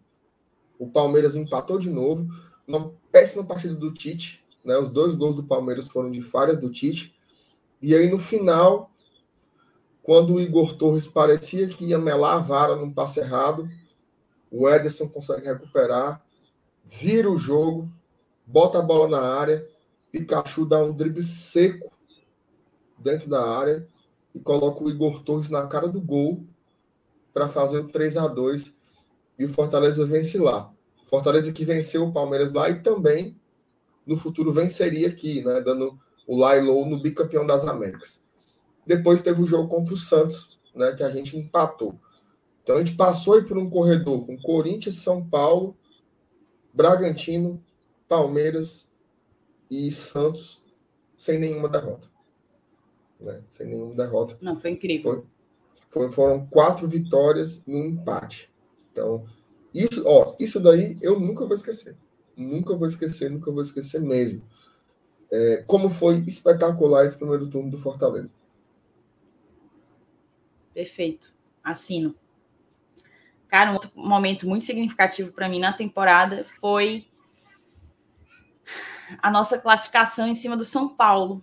o 0.79 0.89
Palmeiras 0.89 1.35
empatou 1.35 1.77
de 1.77 1.91
novo. 1.91 2.27
Uma 2.67 2.91
péssima 3.11 3.45
partida 3.45 3.75
do 3.75 3.93
Tite, 3.93 4.43
né? 4.65 4.75
Os 4.77 4.89
dois 4.89 5.13
gols 5.13 5.35
do 5.35 5.43
Palmeiras 5.43 5.87
foram 5.87 6.09
de 6.09 6.23
falhas 6.23 6.57
do 6.57 6.71
Tite. 6.71 7.15
E 7.79 7.95
aí 7.95 8.09
no 8.09 8.17
final, 8.17 8.91
Quando 10.01 10.33
o 10.33 10.39
Igor 10.39 10.73
Torres 10.77 11.05
parecia 11.05 11.67
que 11.67 11.85
ia 11.85 11.99
melar 11.99 12.37
a 12.37 12.39
vara 12.39 12.75
num 12.75 12.91
passe 12.91 13.19
errado, 13.19 13.69
o 14.49 14.67
Ederson 14.67 15.09
consegue 15.09 15.45
recuperar, 15.45 16.25
vira 16.85 17.29
o 17.29 17.37
jogo, 17.37 17.91
bota 18.45 18.79
a 18.79 18.81
bola 18.81 19.09
na 19.09 19.19
área, 19.37 19.67
Pikachu 20.11 20.65
dá 20.65 20.83
um 20.83 20.93
drible 20.93 21.23
seco 21.23 21.91
dentro 22.97 23.29
da 23.29 23.43
área 23.43 23.87
e 24.33 24.39
coloca 24.39 24.83
o 24.83 24.89
Igor 24.89 25.23
Torres 25.23 25.49
na 25.49 25.67
cara 25.67 25.87
do 25.87 26.01
gol 26.01 26.43
para 27.33 27.47
fazer 27.47 27.79
o 27.79 27.87
3 27.87 28.17
a 28.17 28.27
2 28.27 28.75
e 29.37 29.45
o 29.45 29.53
Fortaleza 29.53 30.05
vence 30.05 30.37
lá. 30.37 30.71
Fortaleza 31.03 31.51
que 31.51 31.63
venceu 31.63 32.05
o 32.05 32.11
Palmeiras 32.11 32.51
lá 32.51 32.69
e 32.69 32.81
também 32.81 33.35
no 34.05 34.17
futuro 34.17 34.51
venceria 34.51 35.07
aqui, 35.07 35.41
né, 35.41 35.61
dando 35.61 35.99
o 36.25 36.37
Lailo 36.37 36.85
no 36.85 37.01
bicampeão 37.01 37.45
das 37.45 37.67
Américas. 37.67 38.23
Depois 38.85 39.21
teve 39.21 39.41
o 39.41 39.45
jogo 39.45 39.69
contra 39.69 39.93
o 39.93 39.97
Santos, 39.97 40.57
né, 40.73 40.93
que 40.93 41.03
a 41.03 41.09
gente 41.09 41.37
empatou. 41.37 41.99
Então 42.63 42.75
a 42.75 42.79
gente 42.79 42.95
passou 42.95 43.35
aí 43.35 43.43
por 43.43 43.57
um 43.57 43.69
corredor 43.69 44.25
com 44.25 44.37
Corinthians, 44.37 44.95
São 44.95 45.25
Paulo, 45.25 45.75
Bragantino, 46.73 47.63
Palmeiras 48.07 48.86
e 49.69 49.91
Santos 49.91 50.61
sem 51.15 51.39
nenhuma 51.39 51.67
derrota. 51.67 52.07
Né? 53.19 53.41
Sem 53.49 53.67
nenhuma 53.67 53.95
derrota. 53.95 54.37
Não, 54.41 54.59
foi 54.59 54.71
incrível. 54.71 55.25
Foi, 55.87 56.03
foi, 56.03 56.11
foram 56.11 56.45
quatro 56.47 56.87
vitórias 56.87 57.63
e 57.67 57.73
um 57.73 57.85
empate. 57.85 58.51
Então, 58.91 59.25
isso, 59.73 60.03
ó, 60.05 60.35
isso 60.39 60.59
daí 60.59 60.97
eu 61.01 61.19
nunca 61.19 61.45
vou 61.45 61.55
esquecer. 61.55 61.95
Nunca 62.35 62.75
vou 62.75 62.87
esquecer, 62.87 63.29
nunca 63.29 63.51
vou 63.51 63.61
esquecer 63.61 63.99
mesmo. 64.01 64.41
É, 65.31 65.63
como 65.67 65.89
foi 65.89 66.23
espetacular 66.27 67.05
esse 67.05 67.17
primeiro 67.17 67.49
turno 67.49 67.69
do 67.69 67.77
Fortaleza. 67.77 68.31
Perfeito. 70.73 71.33
Assino. 71.63 72.15
Cara, 73.47 73.71
um 73.71 73.73
outro 73.73 73.91
momento 73.95 74.47
muito 74.47 74.65
significativo 74.65 75.31
para 75.31 75.49
mim 75.49 75.59
na 75.59 75.73
temporada 75.73 76.43
foi 76.43 77.07
a 79.21 79.31
nossa 79.31 79.57
classificação 79.57 80.27
em 80.27 80.35
cima 80.35 80.57
do 80.57 80.65
São 80.65 80.89
Paulo. 80.89 81.41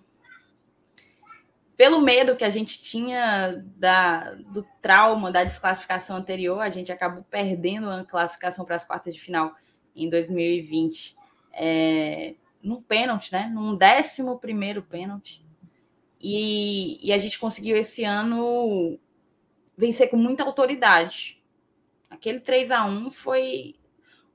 Pelo 1.76 2.00
medo 2.00 2.36
que 2.36 2.44
a 2.44 2.50
gente 2.50 2.80
tinha 2.80 3.64
da, 3.76 4.34
do 4.34 4.64
trauma 4.80 5.32
da 5.32 5.42
desclassificação 5.42 6.16
anterior, 6.16 6.60
a 6.60 6.70
gente 6.70 6.92
acabou 6.92 7.24
perdendo 7.24 7.90
a 7.90 8.04
classificação 8.04 8.64
para 8.64 8.76
as 8.76 8.84
quartas 8.84 9.14
de 9.14 9.20
final 9.20 9.54
em 9.94 10.08
2020. 10.08 11.16
É, 11.52 12.34
num 12.62 12.80
pênalti, 12.80 13.32
né? 13.32 13.50
Num 13.52 13.76
décimo 13.76 14.38
primeiro 14.38 14.82
pênalti. 14.82 15.44
E, 16.20 17.06
e 17.06 17.12
a 17.12 17.18
gente 17.18 17.38
conseguiu 17.38 17.76
esse 17.76 18.02
ano 18.04 18.98
vencer 19.76 20.08
com 20.08 20.16
muita 20.16 20.44
autoridade. 20.44 21.42
Aquele 22.08 22.40
3 22.40 22.70
a 22.70 22.84
1 22.86 23.10
foi. 23.10 23.74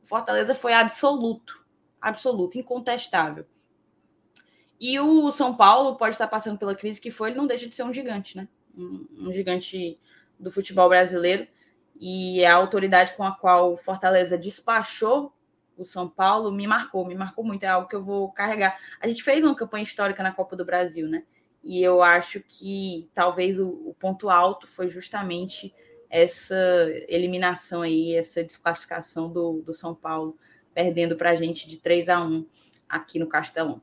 Fortaleza 0.03 0.55
foi 0.55 0.73
absoluto, 0.73 1.58
absoluto, 2.01 2.57
incontestável. 2.57 3.45
E 4.79 4.99
o 4.99 5.31
São 5.31 5.55
Paulo 5.55 5.97
pode 5.97 6.15
estar 6.15 6.27
passando 6.27 6.57
pela 6.57 6.75
crise 6.75 7.01
que 7.01 7.11
foi, 7.11 7.29
ele 7.29 7.37
não 7.37 7.47
deixa 7.47 7.67
de 7.67 7.75
ser 7.75 7.83
um 7.83 7.93
gigante, 7.93 8.37
né? 8.37 8.47
Um, 8.75 9.07
um 9.27 9.33
gigante 9.33 9.99
do 10.39 10.49
futebol 10.49 10.87
brasileiro. 10.87 11.47
E 11.99 12.45
a 12.45 12.55
autoridade 12.55 13.13
com 13.15 13.23
a 13.23 13.31
qual 13.31 13.73
o 13.73 13.77
Fortaleza 13.77 14.37
despachou 14.37 15.33
o 15.79 15.85
São 15.85 16.09
Paulo 16.09 16.51
me 16.51 16.67
marcou, 16.67 17.05
me 17.05 17.15
marcou 17.15 17.43
muito, 17.43 17.63
é 17.63 17.67
algo 17.67 17.87
que 17.87 17.95
eu 17.95 18.03
vou 18.03 18.29
carregar. 18.31 18.77
A 18.99 19.07
gente 19.07 19.23
fez 19.23 19.43
uma 19.43 19.55
campanha 19.55 19.83
histórica 19.83 20.21
na 20.21 20.31
Copa 20.31 20.55
do 20.55 20.65
Brasil, 20.65 21.07
né? 21.07 21.23
E 21.63 21.81
eu 21.81 22.03
acho 22.03 22.41
que 22.41 23.09
talvez 23.13 23.57
o, 23.57 23.69
o 23.85 23.95
ponto 23.97 24.29
alto 24.29 24.67
foi 24.67 24.89
justamente 24.89 25.73
essa 26.09 26.55
eliminação 27.07 27.81
aí, 27.81 28.13
essa 28.13 28.43
desclassificação 28.43 29.31
do, 29.31 29.61
do 29.61 29.73
São 29.73 29.95
Paulo, 29.95 30.37
perdendo 30.79 31.17
para 31.17 31.31
a 31.31 31.35
gente 31.35 31.67
de 31.67 31.77
3 31.77 32.07
a 32.07 32.23
1 32.23 32.45
aqui 32.87 33.19
no 33.19 33.27
Castelão. 33.27 33.81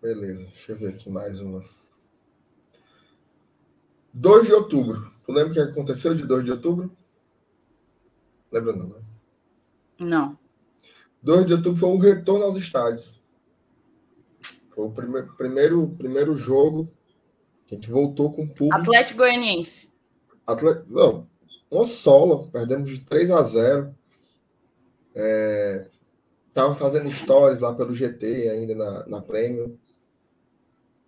Beleza, 0.00 0.44
deixa 0.44 0.72
eu 0.72 0.76
ver 0.78 0.88
aqui 0.94 1.10
mais 1.10 1.38
uma. 1.38 1.62
2 4.14 4.46
de 4.46 4.54
outubro. 4.54 5.12
Tu 5.22 5.30
lembra 5.30 5.50
o 5.50 5.52
que 5.52 5.60
aconteceu 5.60 6.14
de 6.14 6.26
2 6.26 6.46
de 6.46 6.50
outubro? 6.50 6.96
Lembra 8.50 8.74
não, 8.74 8.86
né? 8.86 9.02
Não. 9.98 10.38
2 11.22 11.44
de 11.44 11.52
outubro 11.52 11.78
foi 11.78 11.90
um 11.90 11.98
retorno 11.98 12.46
aos 12.46 12.56
estádios. 12.56 13.20
Foi 14.70 14.86
o 14.86 14.90
primeiro, 14.90 15.34
primeiro, 15.34 15.88
primeiro 15.98 16.36
jogo 16.38 16.90
que 17.66 17.74
a 17.74 17.76
gente 17.76 17.90
voltou 17.90 18.32
com 18.32 18.44
o 18.44 18.48
público. 18.48 18.80
Atlético 18.80 19.18
Goianiense. 19.18 19.92
Atlético, 20.46 20.90
não, 20.90 21.28
uma 21.70 21.84
solo, 21.84 22.48
perdemos 22.48 22.90
de 22.90 23.00
3 23.00 23.30
a 23.30 23.42
0. 23.42 23.94
É, 25.14 25.86
tava 26.52 26.74
fazendo 26.74 27.10
stories 27.10 27.60
lá 27.60 27.74
pelo 27.74 27.94
GT 27.94 28.48
ainda 28.48 28.74
na, 28.74 29.06
na 29.06 29.20
Premium. 29.20 29.76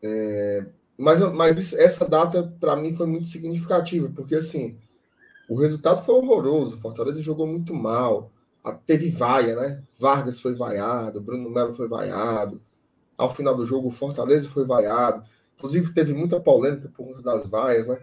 É, 0.02 0.64
mas, 0.96 1.20
mas 1.32 1.72
essa 1.74 2.06
data 2.08 2.42
para 2.60 2.76
mim 2.76 2.94
foi 2.94 3.06
muito 3.06 3.26
significativa, 3.26 4.10
porque 4.14 4.36
assim, 4.36 4.78
o 5.48 5.58
resultado 5.58 6.02
foi 6.02 6.14
horroroso. 6.14 6.78
Fortaleza 6.78 7.20
jogou 7.20 7.46
muito 7.46 7.74
mal. 7.74 8.30
Teve 8.86 9.10
vaia, 9.10 9.56
né? 9.56 9.82
Vargas 9.98 10.40
foi 10.40 10.54
vaiado, 10.54 11.20
Bruno 11.20 11.50
Melo 11.50 11.74
foi 11.74 11.88
vaiado, 11.88 12.60
ao 13.16 13.34
final 13.34 13.54
do 13.56 13.66
jogo, 13.66 13.88
o 13.88 13.92
Fortaleza 13.92 14.48
foi 14.48 14.64
vaiado. 14.64 15.24
Inclusive, 15.56 15.92
teve 15.92 16.12
muita 16.12 16.40
polêmica 16.40 16.88
por 16.88 17.06
conta 17.06 17.22
das 17.22 17.46
vaias, 17.46 17.86
né? 17.86 17.98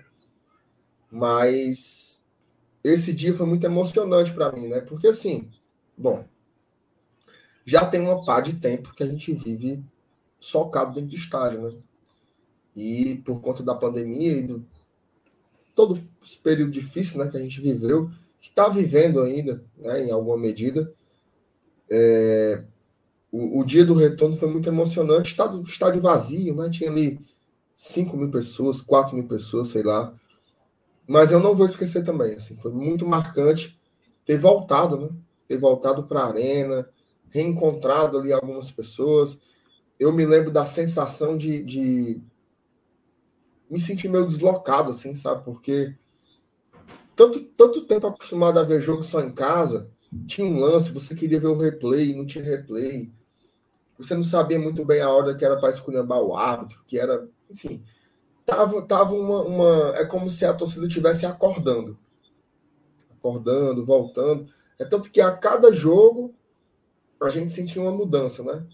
Mas 1.11 2.18
esse 2.83 3.13
dia 3.13 3.33
foi 3.33 3.45
muito 3.45 3.65
emocionante 3.65 4.31
para 4.33 4.51
mim, 4.51 4.67
né? 4.67 4.81
Porque, 4.81 5.07
assim, 5.07 5.49
bom, 5.97 6.23
já 7.65 7.85
tem 7.85 7.99
uma 8.01 8.23
pá 8.25 8.41
de 8.41 8.55
tempo 8.55 8.93
que 8.93 9.03
a 9.03 9.07
gente 9.07 9.33
vive 9.33 9.83
socado 10.39 10.93
dentro 10.93 11.09
de 11.09 11.17
estádio, 11.17 11.61
né? 11.61 11.73
E 12.75 13.15
por 13.25 13.41
conta 13.41 13.61
da 13.61 13.75
pandemia 13.75 14.33
e 14.33 14.43
do 14.43 14.65
todo 15.75 16.01
esse 16.21 16.37
período 16.37 16.71
difícil 16.71 17.19
né, 17.19 17.29
que 17.29 17.37
a 17.37 17.39
gente 17.39 17.61
viveu, 17.61 18.11
que 18.37 18.49
está 18.49 18.67
vivendo 18.67 19.21
ainda, 19.21 19.63
né, 19.77 20.03
em 20.03 20.11
alguma 20.11 20.37
medida, 20.37 20.93
é, 21.89 22.63
o, 23.31 23.61
o, 23.61 23.63
dia 23.63 23.85
do 23.85 23.93
retorno 23.93 24.35
foi 24.35 24.49
muito 24.49 24.67
emocionante. 24.67 25.31
Estádio, 25.31 25.61
estádio 25.61 26.01
vazio, 26.01 26.55
né? 26.55 26.69
Tinha 26.69 26.89
ali 26.89 27.19
5 27.77 28.17
mil 28.17 28.29
pessoas, 28.29 28.81
4 28.81 29.15
mil 29.15 29.25
pessoas, 29.25 29.69
sei 29.69 29.83
lá. 29.83 30.13
Mas 31.09 31.31
eu 31.31 31.39
não 31.39 31.55
vou 31.55 31.65
esquecer 31.65 32.03
também. 32.03 32.35
Assim, 32.35 32.55
foi 32.55 32.71
muito 32.71 33.07
marcante 33.07 33.79
ter 34.25 34.37
voltado, 34.37 34.97
né? 34.97 35.09
Ter 35.47 35.57
voltado 35.57 36.03
para 36.03 36.21
a 36.21 36.27
arena, 36.27 36.87
reencontrado 37.29 38.17
ali 38.17 38.31
algumas 38.31 38.69
pessoas. 38.69 39.41
Eu 39.99 40.13
me 40.13 40.25
lembro 40.25 40.51
da 40.51 40.65
sensação 40.65 41.35
de, 41.35 41.63
de 41.63 42.21
me 43.69 43.79
sentir 43.79 44.07
meio 44.07 44.27
deslocado, 44.27 44.91
assim, 44.91 45.15
sabe? 45.15 45.43
Porque 45.43 45.95
tanto, 47.15 47.41
tanto 47.57 47.85
tempo 47.87 48.05
acostumado 48.05 48.59
a 48.59 48.63
ver 48.63 48.79
jogo 48.79 49.01
só 49.01 49.21
em 49.21 49.31
casa, 49.31 49.89
tinha 50.27 50.45
um 50.45 50.59
lance, 50.59 50.91
você 50.91 51.15
queria 51.15 51.39
ver 51.39 51.47
o 51.47 51.57
replay, 51.57 52.15
não 52.15 52.25
tinha 52.25 52.43
replay 52.43 53.11
você 53.99 54.15
não 54.15 54.23
sabia 54.23 54.57
muito 54.57 54.85
bem 54.85 55.01
a 55.01 55.09
hora 55.09 55.35
que 55.35 55.43
era 55.43 55.59
para 55.59 55.71
esculhambar 55.71 56.21
o 56.21 56.33
árbitro, 56.33 56.81
que 56.87 56.97
era, 56.97 57.27
enfim, 57.49 57.83
tava, 58.49 58.81
tava 58.81 59.13
uma, 59.13 59.41
uma, 59.43 59.95
é 59.97 60.05
como 60.05 60.29
se 60.29 60.45
a 60.45 60.53
torcida 60.53 60.87
estivesse 60.87 61.25
acordando, 61.25 61.97
acordando, 63.11 63.85
voltando. 63.85 64.51
É 64.77 64.85
tanto 64.85 65.11
que 65.11 65.21
a 65.21 65.31
cada 65.31 65.73
jogo 65.73 66.33
a 67.21 67.29
gente 67.29 67.51
sentia 67.51 67.81
uma 67.81 67.91
mudança, 67.91 68.43
né? 68.43 68.65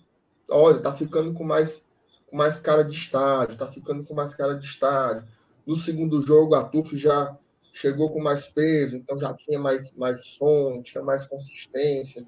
Olha, 0.49 0.79
tá 0.79 0.93
ficando 0.93 1.33
com 1.33 1.43
mais, 1.43 1.87
com 2.27 2.37
mais 2.37 2.59
cara 2.59 2.83
de 2.83 2.95
estádio, 2.95 3.57
tá 3.57 3.67
ficando 3.67 4.03
com 4.03 4.13
mais 4.13 4.33
cara 4.33 4.55
de 4.55 4.65
estádio. 4.65 5.27
No 5.65 5.75
segundo 5.75 6.21
jogo 6.21 6.55
a 6.55 6.63
TUF 6.63 6.97
já 6.97 7.35
chegou 7.73 8.11
com 8.11 8.21
mais 8.21 8.45
peso, 8.45 8.95
então 8.95 9.19
já 9.19 9.33
tinha 9.33 9.59
mais, 9.59 9.93
mais 9.95 10.25
som, 10.27 10.81
tinha 10.81 11.03
mais 11.03 11.25
consistência. 11.25 12.25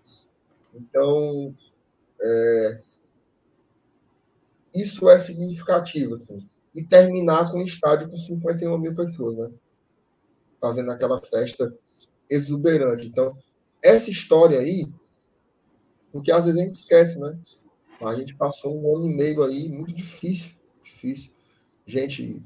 Então, 0.74 1.56
é, 2.19 2.82
isso 4.74 5.10
é 5.10 5.18
significativo, 5.18 6.15
assim. 6.15 6.48
E 6.77 6.83
terminar 6.83 7.51
com 7.51 7.57
um 7.57 7.63
estádio 7.63 8.07
com 8.07 8.15
51 8.15 8.77
mil 8.77 8.93
pessoas, 8.93 9.35
né? 9.35 9.49
Fazendo 10.61 10.91
aquela 10.91 11.19
festa 11.19 11.75
exuberante. 12.29 13.07
Então, 13.07 13.35
essa 13.81 14.11
história 14.11 14.59
aí, 14.59 14.87
porque 16.11 16.31
às 16.31 16.45
vezes 16.45 16.59
a 16.59 16.63
gente 16.63 16.75
esquece, 16.75 17.19
né? 17.19 17.35
A 17.99 18.13
gente 18.13 18.37
passou 18.37 18.79
um 18.79 18.95
ano 18.95 19.09
e 19.09 19.15
meio 19.15 19.43
aí 19.43 19.67
muito 19.67 19.91
difícil, 19.91 20.55
difícil. 20.83 21.33
Gente, 21.83 22.43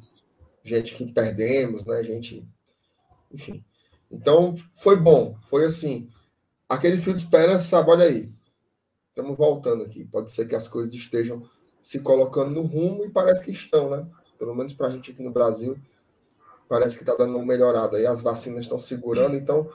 gente 0.64 0.96
que 0.96 1.12
perdemos, 1.12 1.86
né? 1.86 2.02
Gente, 2.02 2.48
enfim. 3.34 3.62
Então, 4.10 4.56
foi 4.72 4.96
bom. 4.96 5.36
Foi 5.50 5.66
assim, 5.66 6.10
aquele 6.70 6.96
fio 6.96 7.14
de 7.14 7.22
esperança, 7.22 7.68
sabe? 7.68 7.90
Olha 7.90 8.06
aí. 8.06 8.32
Estamos 9.10 9.38
voltando 9.38 9.84
aqui. 9.84 10.06
Pode 10.06 10.32
ser 10.32 10.48
que 10.48 10.56
as 10.56 10.70
coisas 10.70 10.94
estejam 10.94 11.44
se 11.82 12.00
colocando 12.00 12.52
no 12.52 12.62
rumo 12.62 13.04
e 13.04 13.10
parece 13.10 13.44
que 13.44 13.52
estão, 13.52 13.90
né? 13.90 14.08
Pelo 14.42 14.56
menos 14.56 14.74
para 14.74 14.88
a 14.88 14.90
gente 14.90 15.12
aqui 15.12 15.22
no 15.22 15.30
Brasil, 15.30 15.78
parece 16.68 16.96
que 16.96 17.04
está 17.04 17.14
dando 17.14 17.38
uma 17.38 17.46
melhorada. 17.46 18.02
E 18.02 18.08
as 18.08 18.24
vacinas 18.24 18.62
estão 18.62 18.80
segurando, 18.80 19.36
então 19.36 19.70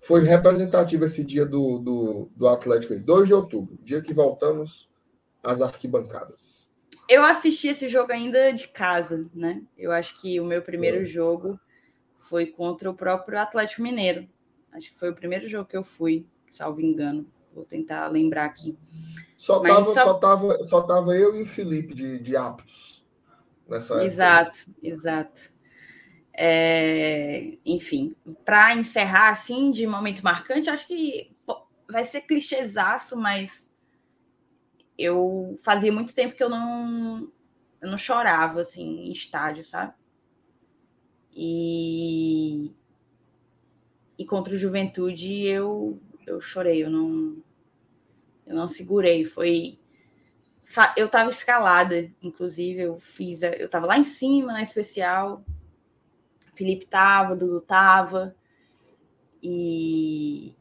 foi 0.00 0.22
representativo 0.22 1.04
esse 1.04 1.22
dia 1.22 1.46
do, 1.46 1.78
do, 1.78 2.28
do 2.34 2.48
Atlético, 2.48 2.98
2 2.98 3.28
de 3.28 3.32
outubro, 3.32 3.78
dia 3.80 4.02
que 4.02 4.12
voltamos 4.12 4.90
às 5.40 5.62
arquibancadas. 5.62 6.68
Eu 7.08 7.22
assisti 7.22 7.68
esse 7.68 7.86
jogo 7.86 8.10
ainda 8.10 8.52
de 8.52 8.66
casa, 8.66 9.24
né? 9.32 9.62
Eu 9.76 9.92
acho 9.92 10.20
que 10.20 10.40
o 10.40 10.44
meu 10.44 10.62
primeiro 10.62 10.96
foi. 10.96 11.06
jogo 11.06 11.60
foi 12.18 12.46
contra 12.46 12.90
o 12.90 12.94
próprio 12.94 13.38
Atlético 13.38 13.82
Mineiro. 13.82 14.28
Acho 14.72 14.92
que 14.92 14.98
foi 14.98 15.10
o 15.10 15.14
primeiro 15.14 15.46
jogo 15.46 15.68
que 15.68 15.76
eu 15.76 15.84
fui, 15.84 16.26
salvo 16.50 16.80
engano. 16.80 17.24
Vou 17.54 17.64
tentar 17.64 18.08
lembrar 18.08 18.46
aqui. 18.46 18.76
Só 19.36 19.62
estava 19.62 19.84
só... 19.84 19.92
Só 19.92 20.14
tava, 20.14 20.64
só 20.64 20.82
tava 20.82 21.16
eu 21.16 21.36
e 21.36 21.42
o 21.42 21.46
Felipe 21.46 21.94
de, 21.94 22.18
de 22.18 22.36
aptos 22.36 22.97
nessa 23.68 24.04
época. 24.04 24.04
Exato, 24.04 24.66
exato. 24.82 25.52
É, 26.32 27.58
enfim, 27.66 28.14
para 28.44 28.74
encerrar 28.74 29.30
assim 29.30 29.70
de 29.72 29.86
momento 29.86 30.22
marcante, 30.22 30.70
acho 30.70 30.86
que 30.86 31.32
vai 31.90 32.04
ser 32.04 32.22
clichêzaço, 32.22 33.16
mas 33.16 33.74
eu 34.96 35.56
fazia 35.62 35.92
muito 35.92 36.14
tempo 36.14 36.34
que 36.34 36.42
eu 36.42 36.48
não 36.50 37.30
eu 37.80 37.90
não 37.90 37.98
chorava 37.98 38.60
assim 38.62 39.06
em 39.08 39.12
estádio, 39.12 39.64
sabe? 39.64 39.94
E 41.34 42.70
e 44.18 44.24
contra 44.26 44.54
o 44.54 44.58
Juventude 44.58 45.44
eu 45.44 46.00
eu 46.26 46.40
chorei, 46.40 46.84
eu 46.84 46.90
não 46.90 47.42
eu 48.46 48.54
não 48.56 48.68
segurei, 48.68 49.24
foi 49.24 49.78
eu 50.96 51.06
estava 51.06 51.30
escalada, 51.30 52.10
inclusive 52.22 52.82
eu 52.82 53.00
fiz, 53.00 53.42
eu 53.42 53.66
estava 53.66 53.86
lá 53.86 53.98
em 53.98 54.04
cima 54.04 54.52
na 54.52 54.62
especial, 54.62 55.44
Felipe 56.54 56.86
tava, 56.86 57.34
Dudu 57.34 57.60
tava, 57.60 58.34
e 59.42 60.54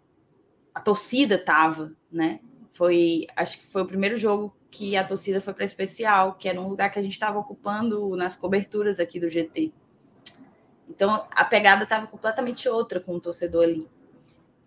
a 0.73 0.79
torcida 0.79 1.37
tava, 1.37 1.93
né? 2.11 2.39
Foi, 2.71 3.25
acho 3.35 3.57
que 3.59 3.65
foi 3.65 3.81
o 3.81 3.87
primeiro 3.87 4.15
jogo 4.17 4.55
que 4.69 4.95
a 4.95 5.03
torcida 5.03 5.41
foi 5.41 5.53
para 5.53 5.65
especial, 5.65 6.35
que 6.35 6.47
era 6.47 6.61
um 6.61 6.67
lugar 6.67 6.91
que 6.91 6.99
a 6.99 7.01
gente 7.01 7.13
estava 7.13 7.39
ocupando 7.39 8.15
nas 8.15 8.35
coberturas 8.35 8.99
aqui 8.99 9.19
do 9.19 9.29
GT. 9.29 9.73
Então 10.87 11.27
a 11.31 11.43
pegada 11.43 11.83
estava 11.83 12.07
completamente 12.07 12.69
outra 12.69 12.99
com 12.99 13.15
o 13.15 13.19
torcedor 13.19 13.63
ali. 13.63 13.89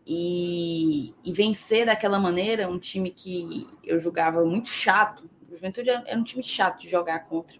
E, 0.07 1.15
e, 1.23 1.33
vencer 1.33 1.87
daquela 1.87 2.19
maneira 2.19 2.69
um 2.69 2.79
time 2.79 3.11
que 3.11 3.69
eu 3.85 3.99
julgava 3.99 4.45
muito 4.45 4.69
chato. 4.69 5.29
O 5.43 5.49
Juventude 5.49 5.91
era 5.91 6.19
um 6.19 6.25
time 6.25 6.43
chato 6.43 6.81
de 6.81 6.89
jogar 6.89 7.21
contra. 7.29 7.57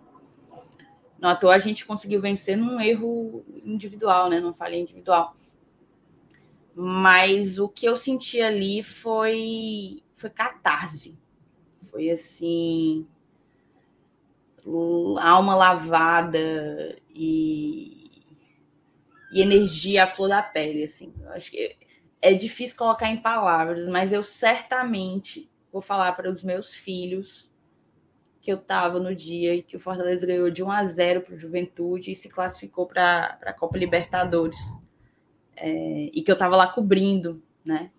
No 1.21 1.29
à 1.29 1.37
toa 1.37 1.55
a 1.55 1.59
gente 1.59 1.85
conseguiu 1.85 2.21
vencer 2.21 2.57
num 2.57 2.81
erro 2.81 3.45
individual, 3.65 4.31
né? 4.31 4.41
Num 4.41 4.55
falha 4.55 4.77
individual. 4.77 5.37
Mas 6.75 7.59
o 7.59 7.69
que 7.69 7.85
eu 7.87 7.95
senti 7.95 8.41
ali 8.41 8.83
foi, 8.83 10.03
foi 10.15 10.31
catarse. 10.31 11.21
Foi 11.91 12.11
assim. 12.11 13.07
Alma 15.19 15.55
lavada 15.55 16.97
e, 17.15 18.23
e 19.33 19.43
energia 19.43 20.05
à 20.05 20.07
flor 20.07 20.31
da 20.31 20.43
pele. 20.43 20.85
Assim. 20.85 21.13
Eu 21.21 21.33
acho 21.33 21.51
que 21.51 21.77
é 22.23 22.35
difícil 22.35 22.77
colocar 22.77 23.09
em 23.09 23.21
palavras, 23.21 23.89
mas 23.89 24.13
eu 24.13 24.23
certamente 24.23 25.51
vou 25.73 25.81
falar 25.81 26.13
para 26.13 26.31
os 26.31 26.43
meus 26.43 26.73
filhos 26.73 27.51
que 28.41 28.51
eu 28.51 28.57
estava 28.57 28.99
no 28.99 29.15
dia 29.15 29.63
que 29.63 29.77
o 29.77 29.81
Fortaleza 29.81 30.27
ganhou 30.27 30.51
de 30.51 30.63
1 30.63 30.71
a 30.71 30.85
0 30.85 31.21
para 31.23 31.35
o 31.35 31.39
Juventude 31.39 32.11
e 32.11 32.17
se 32.17 32.29
classificou 32.29 32.87
para 32.87 33.39
a 33.43 33.53
Copa 33.53 33.77
Libertadores. 33.77 34.59
É, 35.55 36.11
e 36.13 36.23
que 36.23 36.31
eu 36.31 36.35
estava 36.35 36.57
lá 36.57 36.67
cobrindo, 36.67 37.43
né? 37.63 37.91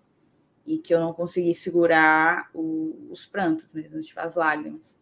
E 0.65 0.80
que 0.80 0.93
eu 0.93 0.99
não 0.99 1.14
consegui 1.14 1.53
segurar 1.53 2.49
o, 2.56 3.07
os 3.11 3.26
prantos 3.26 3.72
mesmo, 3.73 4.02
tipo 4.02 4.19
as 4.19 4.35
lágrimas. 4.35 4.99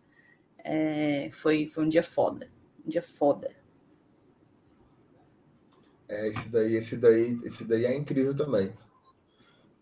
É, 0.57 1.29
foi, 1.31 1.67
foi 1.67 1.85
um 1.85 1.89
dia 1.89 2.03
foda. 2.03 2.49
Um 2.85 2.89
dia 2.89 3.01
foda. 3.01 3.55
É, 6.09 6.27
esse 6.27 6.49
daí, 6.49 6.75
esse 6.75 6.97
daí, 6.97 7.39
esse 7.45 7.63
daí 7.63 7.85
é 7.85 7.95
incrível 7.95 8.35
também. 8.35 8.73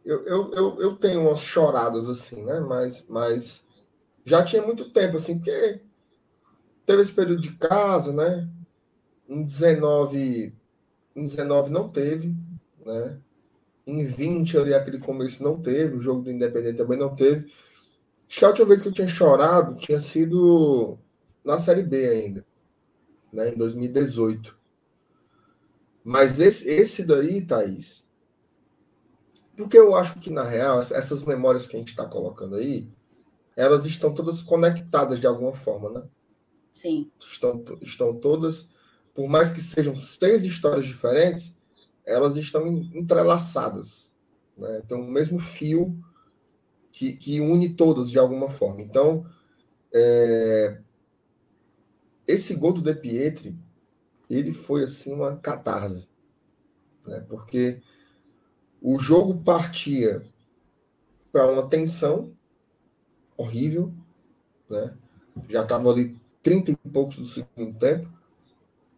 Eu, 0.07 0.25
eu, 0.25 0.53
eu, 0.53 0.81
eu 0.81 0.95
tenho 0.95 1.19
umas 1.27 1.41
choradas 1.41 2.07
assim, 2.07 2.41
né? 2.45 2.61
Mas, 2.61 3.05
mas 3.09 3.65
já 4.23 4.41
tinha 4.41 4.61
muito 4.61 4.89
tempo, 4.89 5.17
assim, 5.17 5.37
porque 5.37 5.81
teve 6.85 7.01
esse 7.01 7.11
período 7.11 7.41
de 7.41 7.51
casa, 7.57 8.13
né? 8.13 8.49
Em 9.27 9.43
19, 9.43 10.55
em 11.13 11.25
19 11.25 11.69
não 11.69 11.89
teve, 11.89 12.33
né? 12.85 13.19
Em 13.85 14.05
20 14.05 14.57
ali, 14.57 14.73
aquele 14.73 14.97
começo 14.97 15.43
não 15.43 15.61
teve, 15.61 15.97
o 15.97 16.01
jogo 16.01 16.21
do 16.21 16.31
Independente 16.31 16.77
também 16.77 16.97
não 16.97 17.13
teve. 17.13 17.51
Acho 18.29 18.39
que 18.39 18.45
a 18.45 18.47
última 18.47 18.67
vez 18.67 18.81
que 18.81 18.87
eu 18.87 18.93
tinha 18.93 19.09
chorado 19.09 19.75
tinha 19.75 19.99
sido 19.99 20.97
na 21.43 21.57
Série 21.57 21.83
B 21.83 22.07
ainda, 22.07 22.45
né? 23.33 23.49
Em 23.49 23.57
2018. 23.57 24.57
Mas 26.01 26.39
esse, 26.39 26.69
esse 26.69 27.05
daí, 27.05 27.45
Thaís, 27.45 28.06
porque 29.57 29.77
eu 29.77 29.95
acho 29.95 30.19
que, 30.19 30.29
na 30.29 30.43
real, 30.43 30.79
essas 30.79 31.23
memórias 31.23 31.65
que 31.65 31.75
a 31.75 31.79
gente 31.79 31.89
está 31.89 32.05
colocando 32.05 32.55
aí, 32.55 32.87
elas 33.55 33.85
estão 33.85 34.13
todas 34.13 34.43
conectadas 34.43 35.19
de 35.19 35.25
alguma 35.25 35.55
forma, 35.55 35.89
né? 35.89 36.03
Sim. 36.71 37.11
Estão, 37.19 37.65
estão 37.81 38.15
todas, 38.15 38.69
por 39.15 39.27
mais 39.27 39.49
que 39.49 39.59
sejam 39.59 39.99
seis 39.99 40.43
histórias 40.43 40.85
diferentes, 40.85 41.59
elas 42.05 42.37
estão 42.37 42.67
entrelaçadas. 42.67 44.15
Né? 44.55 44.83
Tem 44.87 44.95
o 44.95 45.03
mesmo 45.03 45.39
fio 45.39 45.97
que, 46.91 47.13
que 47.13 47.41
une 47.41 47.73
todas 47.73 48.11
de 48.11 48.19
alguma 48.19 48.49
forma. 48.49 48.83
Então, 48.83 49.25
é, 49.91 50.79
esse 52.27 52.53
gol 52.53 52.73
do 52.73 52.81
De 52.83 52.93
Pietri, 52.93 53.57
ele 54.29 54.53
foi 54.53 54.83
assim 54.83 55.13
uma 55.13 55.35
catarse. 55.35 56.07
Né? 57.07 57.25
Porque 57.27 57.81
o 58.81 58.99
jogo 58.99 59.41
partia 59.43 60.25
para 61.31 61.51
uma 61.51 61.67
tensão, 61.67 62.33
horrível, 63.35 63.93
né? 64.69 64.95
Já 65.47 65.63
estava 65.63 65.89
ali 65.91 66.19
30 66.41 66.71
e 66.71 66.75
poucos 66.75 67.17
do 67.17 67.25
segundo 67.25 67.77
tempo. 67.77 68.09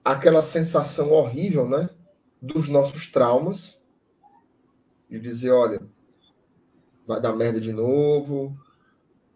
Aquela 0.04 0.42
sensação 0.42 1.12
horrível, 1.12 1.68
né? 1.68 1.90
Dos 2.42 2.68
nossos 2.68 3.08
traumas. 3.08 3.82
De 5.10 5.20
dizer, 5.20 5.52
olha, 5.52 5.82
vai 7.06 7.20
dar 7.20 7.36
merda 7.36 7.60
de 7.60 7.74
novo, 7.74 8.56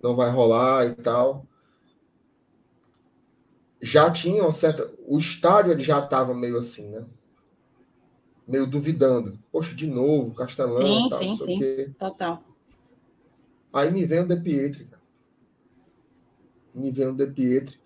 não 0.02 0.16
vai 0.16 0.30
rolar 0.30 0.86
e 0.86 0.96
tal. 0.96 1.46
Já 3.82 4.12
tinha 4.12 4.44
uma 4.44 4.52
certa. 4.52 4.94
O 5.06 5.18
estádio 5.18 5.78
já 5.80 6.00
estava 6.00 6.34
meio 6.34 6.58
assim, 6.58 6.90
né? 6.90 7.06
Meio 8.48 8.68
duvidando. 8.68 9.40
Poxa, 9.52 9.74
de 9.76 9.88
novo, 9.88 10.34
Castelão. 10.34 10.78
Sim, 10.78 11.10
tal, 11.10 11.20
sim, 11.20 11.34
sim. 11.38 11.94
Total. 11.98 12.44
Aí 13.72 13.92
me 13.92 14.06
vem 14.06 14.20
o 14.20 14.28
De 14.28 14.36
Pietri 14.36 14.88
me 16.74 16.92
vem 16.92 17.08
o 17.08 17.16
De 17.16 17.28
Pietri 17.28 17.80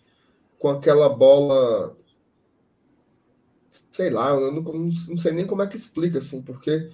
com 0.57 0.69
aquela 0.69 1.09
bola. 1.09 1.95
Sei 3.91 4.09
lá, 4.09 4.29
eu 4.29 4.51
não, 4.51 4.61
não 4.61 5.17
sei 5.17 5.31
nem 5.31 5.45
como 5.45 5.61
é 5.61 5.67
que 5.67 5.75
explica, 5.75 6.19
assim, 6.19 6.41
porque 6.41 6.91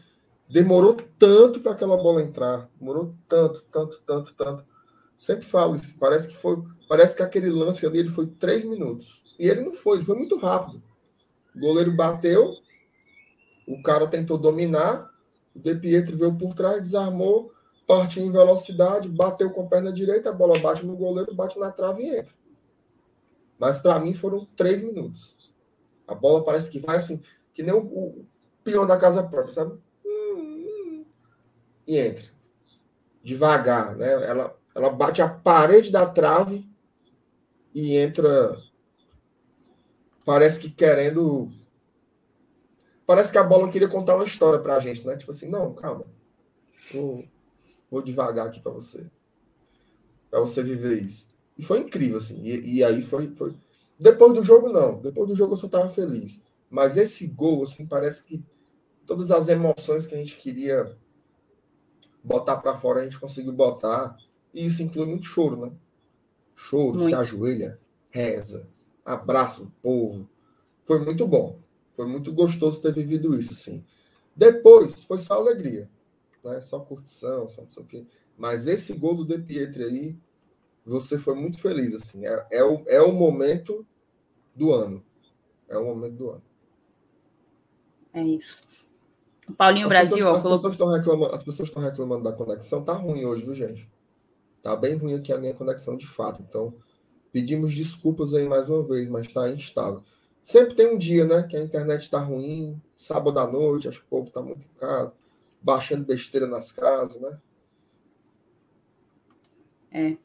demorou 0.50 0.98
tanto 1.18 1.60
para 1.60 1.74
aquela 1.74 1.98
bola 1.98 2.22
entrar. 2.22 2.70
Demorou 2.80 3.14
tanto, 3.28 3.64
tanto, 3.72 4.02
tanto, 4.06 4.34
tanto. 4.34 4.66
Sempre 5.18 5.46
falo 5.46 5.76
isso. 5.76 5.98
Parece 6.00 6.30
que 6.30 6.36
foi. 6.36 6.62
Parece 6.88 7.16
que 7.16 7.24
aquele 7.24 7.50
lance 7.50 7.86
ali 7.86 8.00
ele 8.00 8.10
foi 8.10 8.28
três 8.28 8.64
minutos. 8.64 9.22
E 9.40 9.48
ele 9.48 9.62
não 9.62 9.74
foi, 9.74 9.98
ele 9.98 10.06
foi 10.06 10.18
muito 10.18 10.38
rápido. 10.38 10.82
O 11.56 11.60
goleiro 11.60 11.92
bateu, 11.96 12.56
o 13.68 13.82
cara 13.82 14.08
tentou 14.08 14.38
dominar, 14.38 15.12
o 15.56 15.60
De 15.60 15.76
Pietro 15.76 16.18
veio 16.18 16.36
por 16.36 16.54
trás, 16.54 16.82
desarmou, 16.82 17.54
partiu 17.88 18.24
em 18.24 18.32
velocidade, 18.32 19.10
bateu 19.10 19.52
com 19.52 19.62
a 19.64 19.68
perna 19.68 19.92
direita, 19.92 20.30
a 20.30 20.34
bola 20.34 20.58
bate 20.60 20.86
no 20.86 20.96
goleiro, 20.96 21.34
bate 21.34 21.60
na 21.60 21.72
trave 21.72 22.04
e 22.04 22.18
entra. 22.18 22.34
Mas 23.60 23.78
para 23.78 24.00
mim 24.00 24.14
foram 24.14 24.46
três 24.56 24.82
minutos. 24.82 25.38
A 26.08 26.16
bola 26.16 26.44
parece 26.44 26.70
que 26.70 26.80
vai 26.80 26.98
assim, 26.98 27.22
que 27.54 27.64
nem 27.64 27.74
o, 27.74 27.80
o 27.80 28.26
peão 28.64 28.86
da 28.86 28.98
casa 28.98 29.24
própria, 29.24 29.54
sabe? 29.54 29.80
E 31.88 31.98
entra. 31.98 32.26
Devagar, 33.24 33.96
né? 33.96 34.12
Ela, 34.12 34.56
ela 34.76 34.90
bate 34.90 35.22
a 35.22 35.28
parede 35.28 35.92
da 35.92 36.06
trave 36.06 36.68
e 37.74 37.98
entra. 37.98 38.58
Parece 40.26 40.60
que 40.60 40.70
querendo. 40.70 41.52
Parece 43.06 43.32
que 43.32 43.38
a 43.38 43.44
bola 43.44 43.70
queria 43.70 43.88
contar 43.88 44.16
uma 44.16 44.24
história 44.24 44.60
pra 44.60 44.80
gente, 44.80 45.06
né? 45.06 45.18
Tipo 45.18 45.32
assim, 45.32 45.50
não, 45.50 45.74
calma. 45.74 46.06
Vou, 46.94 47.26
vou 47.92 48.02
devagar 48.02 48.48
aqui 48.48 48.60
para 48.60 48.72
você. 48.72 49.06
Para 50.30 50.40
você 50.40 50.64
viver 50.64 51.02
isso. 51.02 51.28
E 51.58 51.64
foi 51.64 51.80
incrível, 51.80 52.18
assim. 52.18 52.42
E, 52.44 52.78
e, 52.78 52.84
aí 52.84 53.02
foi, 53.02 53.28
foi. 53.36 53.56
Depois 54.00 54.34
do 54.34 54.44
jogo, 54.44 54.70
não. 54.70 55.00
Depois 55.02 55.28
do 55.28 55.36
jogo 55.36 55.54
eu 55.54 55.58
só 55.58 55.66
estava 55.66 55.90
feliz. 55.90 56.44
Mas 56.70 56.98
esse 56.98 57.28
gol, 57.28 57.64
assim, 57.64 57.86
parece 57.86 58.24
que 58.24 58.44
todas 59.06 59.32
as 59.32 59.50
emoções 59.50 60.08
que 60.08 60.16
a 60.16 60.18
gente 60.18 60.36
queria 60.36 60.98
botar 62.24 62.58
para 62.58 62.76
fora, 62.76 63.02
a 63.02 63.04
gente 63.04 63.20
conseguiu 63.20 63.54
botar. 63.54 64.18
E 64.54 64.66
isso 64.66 64.82
inclui 64.82 65.06
muito 65.06 65.26
choro, 65.26 65.58
né? 65.58 65.72
Choro, 66.56 67.00
muito. 67.00 67.10
se 67.10 67.16
ajoelha, 67.16 67.80
reza, 68.10 68.68
abraça 69.04 69.64
o 69.64 69.72
povo. 69.82 70.30
Foi 70.86 71.00
muito 71.04 71.28
bom. 71.28 71.60
Foi 71.94 72.08
muito 72.08 72.34
gostoso 72.34 72.82
ter 72.82 72.92
vivido 72.94 73.36
isso, 73.40 73.54
assim. 73.54 73.84
Depois, 74.36 75.04
foi 75.04 75.18
só 75.18 75.36
alegria. 75.36 75.90
Né? 76.44 76.60
Só 76.62 76.80
curtição, 76.80 77.48
só 77.48 77.62
não 77.62 77.70
sei 77.70 77.84
o 77.84 77.86
quê. 77.86 78.06
Mas 78.38 78.68
esse 78.68 78.94
gol 78.94 79.16
do 79.16 79.26
De 79.26 79.38
Pietri 79.38 79.84
aí, 79.84 80.18
você 80.86 81.18
foi 81.18 81.36
muito 81.36 81.60
feliz, 81.60 81.94
assim. 81.94 82.26
É, 82.26 82.48
é, 82.52 82.64
o, 82.64 82.84
é 82.88 83.02
o 83.02 83.12
momento 83.12 83.86
do 84.56 84.74
ano. 84.74 85.04
É 85.70 85.78
o 85.78 85.86
momento 85.86 86.16
do 86.16 86.30
ano. 86.32 86.44
É 88.14 88.24
isso. 88.24 88.62
Paulinho 89.58 89.86
as 89.86 89.90
Brasil, 89.90 90.18
pessoas, 90.18 90.34
ó, 90.34 90.36
as, 90.36 90.42
colocou... 90.42 90.58
pessoas 90.58 90.74
estão 90.74 90.90
reclamando, 90.90 91.36
as 91.36 91.44
pessoas 91.44 91.70
estão 91.70 91.82
reclamando 91.82 92.24
da 92.24 92.32
conexão. 92.32 92.84
Tá 92.84 92.94
ruim 92.94 93.26
hoje, 93.26 93.44
viu, 93.44 93.54
gente? 93.54 93.90
Tá 94.62 94.76
bem 94.76 94.96
ruim 94.96 95.16
aqui 95.16 95.32
a 95.32 95.38
minha 95.38 95.54
conexão 95.54 95.96
de 95.96 96.08
fato. 96.08 96.42
Então, 96.42 96.74
pedimos 97.32 97.74
desculpas 97.74 98.34
aí 98.34 98.48
mais 98.48 98.70
uma 98.70 98.84
vez, 98.84 99.08
mas 99.08 99.28
está 99.28 99.50
instável. 99.50 100.04
Sempre 100.44 100.76
tem 100.76 100.94
um 100.94 100.98
dia, 100.98 101.24
né, 101.24 101.44
que 101.44 101.56
a 101.56 101.64
internet 101.64 102.02
está 102.02 102.20
ruim, 102.20 102.80
sábado 102.98 103.40
à 103.40 103.48
noite, 103.48 103.88
acho 103.88 104.02
que 104.02 104.06
o 104.06 104.10
povo 104.10 104.28
está 104.28 104.42
muito 104.42 104.66
em 104.66 104.78
casa, 104.78 105.14
baixando 105.62 106.04
besteira 106.04 106.46
nas 106.46 106.70
casas, 106.70 107.20
né? 107.22 107.40
É. 109.90 110.18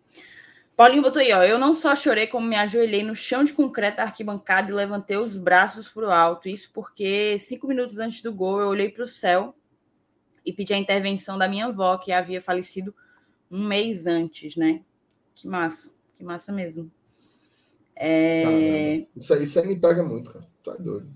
Paulinho 0.77 1.03
botou 1.03 1.21
aí, 1.21 1.33
ó. 1.33 1.45
Eu 1.45 1.59
não 1.59 1.73
só 1.73 1.95
chorei, 1.95 2.27
como 2.27 2.49
me 2.49 2.57
ajoelhei 2.57 3.05
no 3.05 3.15
chão 3.15 3.45
de 3.45 3.53
concreto 3.53 3.99
da 3.99 4.05
arquibancada 4.05 4.71
e 4.71 4.75
levantei 4.75 5.17
os 5.17 5.37
braços 5.37 5.89
para 5.89 6.09
o 6.09 6.11
alto. 6.11 6.49
Isso 6.49 6.71
porque 6.73 7.39
cinco 7.39 7.69
minutos 7.69 7.99
antes 7.99 8.21
do 8.21 8.33
gol 8.33 8.61
eu 8.61 8.69
olhei 8.69 8.89
para 8.89 9.05
o 9.05 9.07
céu 9.07 9.55
e 10.45 10.53
pedi 10.53 10.73
a 10.73 10.79
intervenção 10.79 11.39
da 11.39 11.49
minha 11.49 11.67
avó, 11.67 11.97
que 11.97 12.11
havia 12.11 12.41
falecido 12.41 12.95
um 13.51 13.67
mês 13.67 14.07
antes, 14.07 14.57
né? 14.57 14.83
Que 15.35 15.47
massa, 15.47 15.93
que 16.17 16.25
massa 16.25 16.53
mesmo. 16.53 16.91
É... 18.01 19.07
Isso, 19.17 19.35
aí, 19.35 19.43
isso 19.43 19.59
aí 19.59 19.67
me 19.67 19.77
pega 19.77 20.05
muito, 20.05 20.31
cara. 20.31 20.47
Tu 20.63 20.71
é 20.71 20.79
doido. 20.79 21.11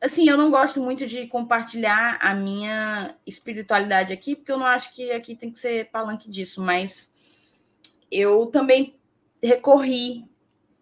Assim, 0.00 0.28
eu 0.28 0.36
não 0.36 0.50
gosto 0.50 0.82
muito 0.82 1.06
de 1.06 1.26
compartilhar 1.26 2.18
a 2.20 2.34
minha 2.34 3.16
espiritualidade 3.26 4.12
aqui, 4.12 4.34
porque 4.34 4.52
eu 4.52 4.58
não 4.58 4.66
acho 4.66 4.92
que 4.92 5.12
aqui 5.12 5.34
tem 5.34 5.50
que 5.50 5.58
ser 5.58 5.90
palanque 5.90 6.28
disso, 6.28 6.62
mas 6.62 7.12
eu 8.10 8.46
também 8.46 8.98
recorri 9.42 10.28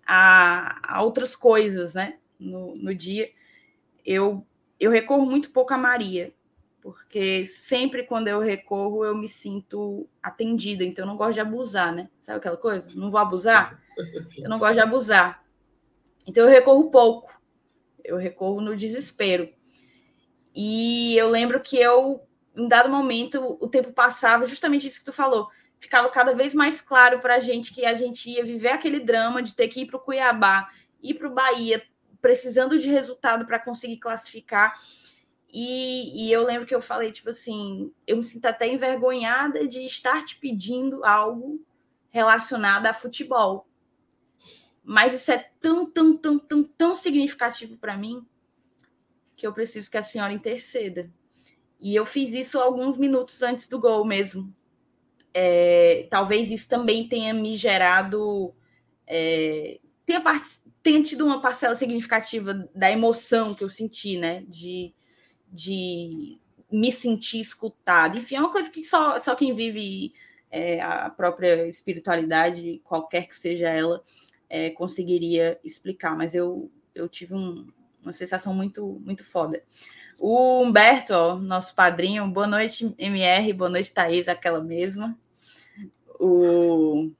a, 0.06 0.96
a 0.96 1.02
outras 1.02 1.34
coisas, 1.34 1.94
né? 1.94 2.18
No, 2.38 2.76
no 2.76 2.94
dia. 2.94 3.30
Eu, 4.04 4.46
eu 4.78 4.90
recorro 4.90 5.24
muito 5.24 5.50
pouco 5.50 5.72
a 5.74 5.78
Maria, 5.78 6.32
porque 6.80 7.46
sempre 7.46 8.04
quando 8.04 8.28
eu 8.28 8.40
recorro 8.40 9.04
eu 9.04 9.16
me 9.16 9.28
sinto 9.28 10.08
atendida, 10.22 10.84
então 10.84 11.04
eu 11.04 11.08
não 11.08 11.16
gosto 11.16 11.34
de 11.34 11.40
abusar, 11.40 11.92
né? 11.94 12.08
Sabe 12.20 12.38
aquela 12.38 12.56
coisa? 12.56 12.88
Não 12.94 13.10
vou 13.10 13.20
abusar? 13.20 13.81
Eu 14.38 14.48
não 14.48 14.58
gosto 14.58 14.74
de 14.74 14.80
abusar. 14.80 15.44
Então 16.26 16.44
eu 16.44 16.50
recorro 16.50 16.90
pouco. 16.90 17.32
Eu 18.04 18.16
recorro 18.16 18.60
no 18.60 18.76
desespero. 18.76 19.48
E 20.54 21.16
eu 21.16 21.28
lembro 21.28 21.60
que 21.60 21.76
eu, 21.76 22.26
em 22.56 22.68
dado 22.68 22.88
momento, 22.88 23.40
o 23.60 23.68
tempo 23.68 23.92
passava, 23.92 24.46
justamente 24.46 24.86
isso 24.86 24.98
que 24.98 25.04
tu 25.04 25.12
falou 25.12 25.48
ficava 25.82 26.08
cada 26.10 26.32
vez 26.32 26.54
mais 26.54 26.80
claro 26.80 27.18
para 27.18 27.34
a 27.34 27.40
gente 27.40 27.74
que 27.74 27.84
a 27.84 27.92
gente 27.96 28.30
ia 28.30 28.44
viver 28.44 28.68
aquele 28.68 29.00
drama 29.00 29.42
de 29.42 29.52
ter 29.52 29.66
que 29.66 29.80
ir 29.80 29.86
para 29.86 29.96
o 29.96 30.00
Cuiabá, 30.00 30.70
ir 31.02 31.14
para 31.14 31.26
o 31.26 31.34
Bahia, 31.34 31.82
precisando 32.20 32.78
de 32.78 32.88
resultado 32.88 33.44
para 33.44 33.58
conseguir 33.58 33.96
classificar. 33.96 34.80
E, 35.52 36.24
e, 36.24 36.32
eu 36.32 36.44
lembro 36.44 36.68
que 36.68 36.74
eu 36.74 36.80
falei, 36.80 37.10
tipo 37.10 37.30
assim, 37.30 37.92
eu 38.06 38.16
me 38.16 38.24
sinto 38.24 38.46
até 38.46 38.68
envergonhada 38.68 39.66
de 39.66 39.84
estar 39.84 40.24
te 40.24 40.36
pedindo 40.36 41.04
algo 41.04 41.60
relacionado 42.10 42.86
a 42.86 42.94
futebol. 42.94 43.66
Mas 44.82 45.14
isso 45.14 45.30
é 45.30 45.50
tão, 45.60 45.88
tão, 45.90 46.16
tão, 46.16 46.38
tão, 46.38 46.64
tão 46.64 46.94
significativo 46.94 47.76
para 47.76 47.96
mim 47.96 48.26
que 49.36 49.46
eu 49.46 49.52
preciso 49.52 49.90
que 49.90 49.98
a 49.98 50.02
senhora 50.02 50.32
interceda. 50.32 51.10
E 51.80 51.94
eu 51.94 52.04
fiz 52.06 52.32
isso 52.32 52.58
alguns 52.58 52.96
minutos 52.96 53.42
antes 53.42 53.68
do 53.68 53.78
gol 53.78 54.04
mesmo 54.04 54.54
é, 55.34 56.06
talvez 56.10 56.50
isso 56.50 56.68
também 56.68 57.08
tenha 57.08 57.32
me 57.32 57.56
gerado. 57.56 58.54
É, 59.06 59.80
tenha, 60.04 60.20
part... 60.20 60.46
tenha 60.82 61.02
tido 61.02 61.24
uma 61.24 61.40
parcela 61.40 61.74
significativa 61.74 62.68
da 62.74 62.90
emoção 62.90 63.54
que 63.54 63.64
eu 63.64 63.70
senti, 63.70 64.18
né? 64.18 64.44
De, 64.48 64.92
de 65.48 66.38
me 66.70 66.92
sentir 66.92 67.40
escutado. 67.40 68.18
Enfim, 68.18 68.36
é 68.36 68.40
uma 68.40 68.52
coisa 68.52 68.70
que 68.70 68.84
só, 68.84 69.18
só 69.20 69.34
quem 69.34 69.54
vive 69.54 70.12
é, 70.50 70.80
a 70.80 71.08
própria 71.10 71.66
espiritualidade, 71.66 72.80
qualquer 72.84 73.26
que 73.26 73.36
seja 73.36 73.68
ela, 73.68 74.02
é, 74.52 74.68
conseguiria 74.70 75.58
explicar. 75.64 76.14
Mas 76.14 76.34
eu, 76.34 76.70
eu 76.94 77.08
tive 77.08 77.34
um, 77.34 77.66
uma 78.02 78.12
sensação 78.12 78.52
muito, 78.52 79.00
muito 79.04 79.24
foda. 79.24 79.62
O 80.18 80.62
Humberto, 80.62 81.14
ó, 81.14 81.36
nosso 81.36 81.74
padrinho, 81.74 82.28
boa 82.28 82.46
noite, 82.46 82.94
MR, 82.98 83.52
boa 83.54 83.70
noite, 83.70 83.92
Thaís, 83.92 84.28
aquela 84.28 84.62
mesma 84.62 85.18
o 86.22 87.10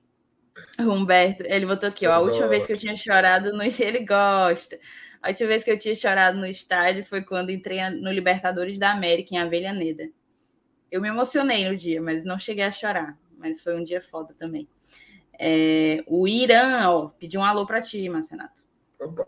Humberto, 0.79 1.43
ele 1.47 1.67
botou 1.67 1.89
aqui, 1.89 2.07
ó, 2.07 2.13
a 2.13 2.19
última 2.21 2.47
vez 2.47 2.67
que 2.67 2.73
eu 2.73 2.77
tinha 2.77 2.95
chorado 2.95 3.53
no 3.53 3.63
ele 3.81 4.05
gosta. 4.05 4.79
A 5.21 5.29
última 5.29 5.49
vez 5.49 5.65
que 5.65 5.71
eu 5.71 5.79
tinha 5.79 5.95
chorado 5.95 6.39
no 6.39 6.47
estádio 6.47 7.05
foi 7.05 7.23
quando 7.23 7.51
entrei 7.51 7.89
no 7.91 8.11
Libertadores 8.11 8.79
da 8.79 8.93
América 8.93 9.35
em 9.35 9.39
Avellaneda. 9.39 10.09
Eu 10.91 11.01
me 11.01 11.09
emocionei 11.09 11.69
no 11.69 11.77
dia, 11.77 12.03
mas 12.03 12.25
não 12.25 12.39
cheguei 12.39 12.65
a 12.65 12.71
chorar. 12.71 13.17
Mas 13.37 13.61
foi 13.61 13.77
um 13.77 13.83
dia 13.83 14.01
foda 14.01 14.35
também. 14.39 14.69
É, 15.39 16.05
o 16.07 16.29
Irã, 16.29 16.89
ó, 16.89 17.09
pediu 17.09 17.41
um 17.41 17.45
alô 17.45 17.67
para 17.67 17.83
ti, 17.83 18.09
Marcenato. 18.09 18.63
Opa. 19.01 19.27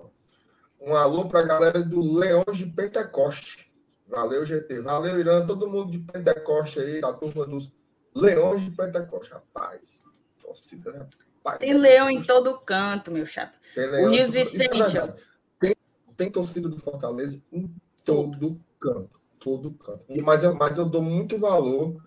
Um 0.80 0.94
alô 0.94 1.26
para 1.26 1.40
a 1.40 1.44
galera 1.44 1.82
do 1.82 2.00
Leões 2.00 2.56
de 2.56 2.66
Pentecoste. 2.66 3.72
Valeu, 4.06 4.44
GT. 4.44 4.80
Valeu, 4.80 5.18
Irã. 5.18 5.46
Todo 5.46 5.68
mundo 5.68 5.90
de 5.90 5.98
Pentecoste 5.98 6.80
aí, 6.80 7.00
da 7.00 7.12
turma 7.12 7.46
dos 7.46 7.72
Leões 8.14 8.62
de 8.62 8.70
Pentecoste, 8.70 9.32
rapaz. 9.32 10.04
Torcida, 10.40 10.92
rapaz. 10.92 11.58
Tem 11.58 11.74
leão 11.74 12.08
em 12.08 12.22
todo 12.22 12.58
canto, 12.58 13.10
meu 13.10 13.26
chapa. 13.26 13.54
O 13.76 14.10
Rio 14.10 14.30
Vicente. 14.30 14.98
É 14.98 15.14
tem, 15.58 15.74
tem 16.16 16.30
torcida 16.30 16.68
do 16.68 16.78
Fortaleza 16.78 17.42
em 17.52 17.74
todo 18.04 18.60
canto. 18.78 19.20
Todo 19.38 19.72
canto. 19.72 20.04
E, 20.08 20.22
mas, 20.22 20.44
eu, 20.44 20.54
mas 20.54 20.78
eu 20.78 20.84
dou 20.84 21.02
muito 21.02 21.36
valor 21.36 22.00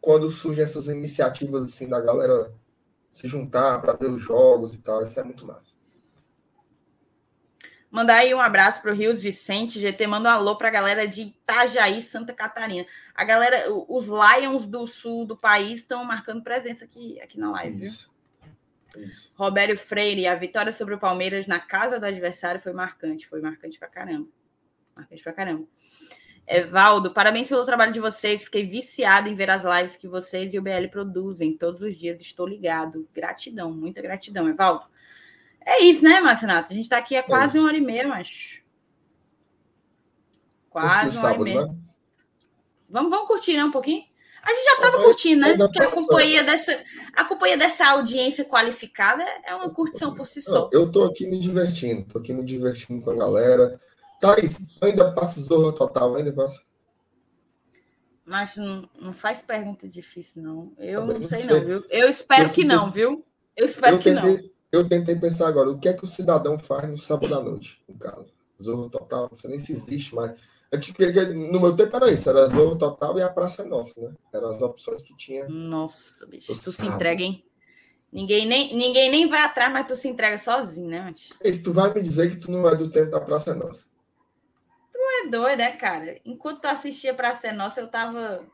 quando 0.00 0.30
surgem 0.30 0.62
essas 0.62 0.88
iniciativas 0.88 1.64
assim 1.64 1.88
da 1.88 2.00
galera 2.00 2.52
se 3.10 3.28
juntar 3.28 3.80
para 3.80 3.94
ver 3.94 4.10
os 4.10 4.20
jogos 4.20 4.74
e 4.74 4.78
tal. 4.78 5.02
Isso 5.02 5.18
é 5.18 5.24
muito 5.24 5.46
massa. 5.46 5.76
Mandar 7.90 8.18
aí 8.18 8.34
um 8.34 8.40
abraço 8.40 8.82
para 8.82 8.92
o 8.92 8.94
Rios 8.94 9.20
Vicente. 9.20 9.80
GT 9.80 10.06
manda 10.06 10.28
um 10.28 10.32
alô 10.32 10.56
para 10.56 10.68
a 10.68 10.70
galera 10.70 11.08
de 11.08 11.22
Itajaí, 11.22 12.02
Santa 12.02 12.34
Catarina. 12.34 12.86
A 13.14 13.24
galera, 13.24 13.64
os 13.88 14.08
Lions 14.08 14.66
do 14.66 14.86
sul 14.86 15.24
do 15.24 15.36
país 15.36 15.80
estão 15.80 16.04
marcando 16.04 16.42
presença 16.42 16.84
aqui, 16.84 17.18
aqui 17.20 17.38
na 17.38 17.50
live. 17.52 17.80
Isso. 17.80 18.12
Isso. 18.96 19.32
Robério 19.34 19.76
Freire, 19.76 20.26
a 20.26 20.34
vitória 20.34 20.72
sobre 20.72 20.94
o 20.94 20.98
Palmeiras 20.98 21.46
na 21.46 21.58
casa 21.58 21.98
do 21.98 22.04
adversário 22.04 22.60
foi 22.60 22.72
marcante. 22.72 23.26
Foi 23.26 23.40
marcante 23.40 23.78
para 23.78 23.88
caramba. 23.88 24.28
Marcante 24.94 25.22
para 25.22 25.32
caramba. 25.32 25.66
Evaldo, 26.48 27.12
parabéns 27.12 27.46
pelo 27.46 27.66
trabalho 27.66 27.92
de 27.92 28.00
vocês. 28.00 28.42
Fiquei 28.42 28.66
viciado 28.66 29.28
em 29.28 29.34
ver 29.34 29.50
as 29.50 29.64
lives 29.64 29.96
que 29.96 30.08
vocês 30.08 30.54
e 30.54 30.58
o 30.58 30.62
BL 30.62 30.88
produzem. 30.90 31.56
Todos 31.56 31.82
os 31.82 31.96
dias 31.96 32.20
estou 32.20 32.46
ligado. 32.46 33.06
Gratidão, 33.12 33.70
muita 33.70 34.00
gratidão, 34.00 34.48
Evaldo. 34.48 34.86
É 35.60 35.82
isso, 35.82 36.02
né, 36.02 36.20
Marcinato? 36.20 36.72
A 36.72 36.74
gente 36.74 36.84
está 36.84 36.96
aqui 36.96 37.14
há 37.14 37.18
é 37.18 37.22
quase 37.22 37.58
é 37.58 37.60
uma 37.60 37.68
hora 37.68 37.76
e 37.76 37.82
meia, 37.82 38.08
mas. 38.08 38.62
Quase 40.70 40.88
uma 40.88 40.96
hora 40.96 41.10
sábado, 41.12 41.46
e 41.46 41.52
meia. 41.52 41.66
Né? 41.66 41.74
Vamos, 42.88 43.10
vamos 43.10 43.28
curtir, 43.28 43.54
né, 43.54 43.64
um 43.64 43.70
pouquinho? 43.70 44.02
A 44.42 44.54
gente 44.54 44.64
já 44.64 44.74
estava 44.76 45.04
curtindo, 45.04 45.42
né? 45.42 45.56
Porque 45.58 45.82
a 45.82 45.90
companhia, 45.90 46.42
dessa, 46.42 46.82
a 47.14 47.24
companhia 47.24 47.58
dessa 47.58 47.86
audiência 47.88 48.46
qualificada 48.46 49.22
é 49.44 49.54
uma 49.54 49.68
curtição 49.68 50.14
por 50.14 50.26
si 50.26 50.40
só. 50.40 50.70
Eu 50.72 50.86
estou 50.86 51.04
aqui 51.04 51.26
me 51.26 51.38
divertindo, 51.38 52.00
estou 52.00 52.22
aqui 52.22 52.32
me 52.32 52.42
divertindo 52.42 53.02
com 53.02 53.10
a 53.10 53.16
galera. 53.16 53.78
Thaís, 54.20 54.58
ainda 54.80 55.12
passa 55.12 55.40
Zorra 55.40 55.72
Total, 55.72 56.14
ainda 56.16 56.32
passa. 56.32 56.62
Mas 58.24 58.56
não, 58.56 58.88
não 59.00 59.12
faz 59.14 59.40
pergunta 59.40 59.88
difícil, 59.88 60.42
não. 60.42 60.72
Eu 60.76 61.00
Também 61.00 61.20
não 61.20 61.28
sei, 61.28 61.44
não, 61.44 61.64
viu? 61.64 61.84
Eu 61.88 62.08
espero 62.08 62.48
eu 62.48 62.52
que 62.52 62.64
não, 62.64 62.90
viu? 62.90 63.24
Eu 63.56 63.64
espero 63.64 63.96
eu 63.96 63.98
que 63.98 64.12
tentei, 64.12 64.36
não. 64.36 64.50
Eu 64.70 64.86
tentei 64.86 65.16
pensar 65.16 65.48
agora, 65.48 65.70
o 65.70 65.78
que 65.78 65.88
é 65.88 65.94
que 65.94 66.04
o 66.04 66.06
cidadão 66.06 66.58
faz 66.58 66.88
no 66.88 66.98
sábado 66.98 67.34
à 67.34 67.42
noite, 67.42 67.82
no 67.88 67.96
caso? 67.96 68.32
Zorro 68.62 68.90
Total, 68.90 69.28
não 69.30 69.36
sei 69.36 69.50
nem 69.50 69.58
se 69.58 69.72
existe 69.72 70.14
mais. 70.14 70.38
No 71.50 71.58
meu 71.58 71.74
tempo 71.74 71.96
era 71.96 72.10
isso, 72.10 72.28
era 72.28 72.46
Zorro 72.48 72.76
Total 72.76 73.18
e 73.18 73.22
a 73.22 73.30
Praça 73.30 73.62
é 73.62 73.64
Nossa, 73.64 73.98
né? 73.98 74.12
Eram 74.32 74.50
as 74.50 74.60
opções 74.60 75.02
que 75.02 75.16
tinha. 75.16 75.48
Nossa, 75.48 76.26
bicho, 76.26 76.54
tu 76.62 76.70
se 76.70 76.86
entrega, 76.86 77.22
hein? 77.22 77.42
Ninguém 78.12 78.46
nem, 78.46 78.74
ninguém 78.74 79.10
nem 79.10 79.28
vai 79.28 79.40
atrás, 79.40 79.72
mas 79.72 79.86
tu 79.86 79.96
se 79.96 80.08
entrega 80.08 80.38
sozinho, 80.38 80.88
né, 80.88 81.00
Mantis? 81.02 81.30
Esse, 81.42 81.62
tu 81.62 81.72
vai 81.72 81.92
me 81.92 82.02
dizer 82.02 82.30
que 82.30 82.36
tu 82.36 82.50
não 82.50 82.68
é 82.68 82.74
do 82.74 82.90
tempo 82.90 83.10
da 83.10 83.20
Praça 83.20 83.52
é 83.52 83.54
Nossa. 83.54 83.86
É 85.18 85.28
doido, 85.28 85.58
né, 85.58 85.72
cara? 85.72 86.18
Enquanto 86.24 86.60
tu 86.60 86.66
assistia 86.66 87.14
Praça 87.14 87.48
é 87.48 87.52
Nossa, 87.52 87.80
eu 87.80 87.88
tava. 87.88 88.44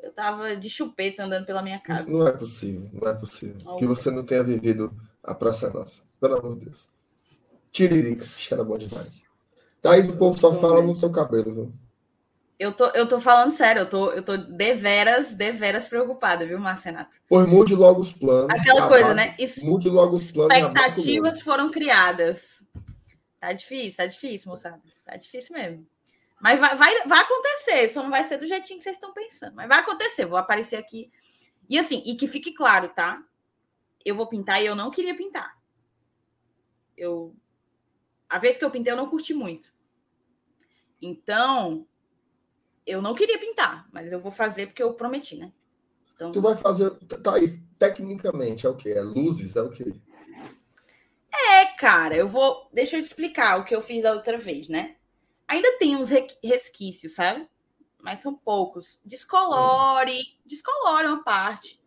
Eu 0.00 0.12
tava 0.12 0.56
de 0.56 0.68
chupeta 0.68 1.24
andando 1.24 1.46
pela 1.46 1.62
minha 1.62 1.78
casa. 1.78 2.10
Não 2.10 2.26
é 2.26 2.32
possível, 2.32 2.90
não 2.92 3.08
é 3.08 3.14
possível. 3.14 3.56
Oh. 3.64 3.76
Que 3.76 3.86
você 3.86 4.10
não 4.10 4.24
tenha 4.24 4.42
vivido 4.42 4.92
a 5.22 5.34
Praça 5.34 5.70
Nossa. 5.70 6.02
Pelo 6.20 6.38
amor 6.38 6.58
de 6.58 6.64
Deus. 6.66 6.88
Tiririca, 7.70 8.24
isso 8.24 8.52
era 8.52 8.64
bom 8.64 8.76
demais. 8.76 9.22
Thaís, 9.80 10.08
o 10.08 10.16
povo 10.16 10.38
só 10.38 10.54
fala 10.54 10.82
no 10.82 10.98
teu 10.98 11.10
cabelo, 11.10 11.54
viu? 11.54 11.72
Eu 12.58 12.72
tô, 12.72 12.86
eu 12.90 13.08
tô 13.08 13.18
falando 13.18 13.50
sério, 13.50 13.80
eu 13.80 13.88
tô, 13.88 14.12
eu 14.12 14.22
tô 14.22 14.36
deveras, 14.36 15.34
deveras 15.34 15.88
preocupada, 15.88 16.46
viu, 16.46 16.60
Marcenato? 16.60 17.16
Pois 17.28 17.48
mude 17.48 17.74
logo 17.74 18.00
os 18.00 18.12
planos. 18.12 18.54
Aquela 18.54 18.86
coisa, 18.86 19.14
né? 19.14 19.34
Isso, 19.36 19.66
mude 19.66 19.88
logo 19.88 20.14
os 20.14 20.30
planos. 20.30 20.56
Expectativas 20.56 21.40
foram 21.40 21.72
criadas. 21.72 22.64
Tá 23.40 23.52
difícil, 23.52 23.96
tá 23.96 24.06
difícil, 24.06 24.48
moçada. 24.48 24.80
Tá 25.04 25.16
difícil 25.16 25.56
mesmo. 25.56 25.84
Mas 26.42 26.58
vai, 26.58 26.76
vai, 26.76 27.06
vai 27.06 27.20
acontecer, 27.20 27.88
só 27.88 28.02
não 28.02 28.10
vai 28.10 28.24
ser 28.24 28.36
do 28.36 28.46
jeitinho 28.46 28.76
que 28.76 28.82
vocês 28.82 28.96
estão 28.96 29.12
pensando. 29.12 29.54
Mas 29.54 29.68
vai 29.68 29.78
acontecer, 29.78 30.26
vou 30.26 30.36
aparecer 30.36 30.74
aqui. 30.74 31.08
E 31.70 31.78
assim, 31.78 32.02
e 32.04 32.16
que 32.16 32.26
fique 32.26 32.52
claro, 32.52 32.88
tá? 32.88 33.24
Eu 34.04 34.16
vou 34.16 34.26
pintar 34.26 34.60
e 34.60 34.66
eu 34.66 34.74
não 34.74 34.90
queria 34.90 35.16
pintar. 35.16 35.56
Eu. 36.96 37.32
A 38.28 38.40
vez 38.40 38.58
que 38.58 38.64
eu 38.64 38.72
pintei, 38.72 38.92
eu 38.92 38.96
não 38.96 39.08
curti 39.08 39.32
muito. 39.32 39.72
Então, 41.00 41.86
eu 42.84 43.00
não 43.00 43.14
queria 43.14 43.38
pintar, 43.38 43.88
mas 43.92 44.10
eu 44.10 44.18
vou 44.18 44.32
fazer 44.32 44.66
porque 44.66 44.82
eu 44.82 44.94
prometi, 44.94 45.36
né? 45.36 45.52
Então... 46.12 46.32
Tu 46.32 46.40
vai 46.40 46.56
fazer, 46.56 46.90
Thaís, 47.22 47.62
tecnicamente 47.78 48.66
é 48.66 48.68
o 48.68 48.76
quê? 48.76 48.90
É 48.90 49.02
luzes? 49.02 49.54
É 49.54 49.62
o 49.62 49.70
quê? 49.70 49.94
É, 51.32 51.66
cara, 51.76 52.16
eu 52.16 52.26
vou. 52.26 52.68
Deixa 52.72 52.96
eu 52.96 53.02
te 53.02 53.06
explicar 53.06 53.60
o 53.60 53.64
que 53.64 53.74
eu 53.74 53.80
fiz 53.80 54.02
da 54.02 54.12
outra 54.12 54.36
vez, 54.36 54.68
né? 54.68 54.96
Ainda 55.48 55.78
tem 55.78 55.96
uns 55.96 56.10
resquícios, 56.42 57.14
sabe? 57.14 57.48
Mas 57.98 58.20
são 58.20 58.34
poucos. 58.34 59.00
Descolore, 59.04 60.20
descolore 60.44 61.06
uma 61.06 61.22
parte. 61.22 61.80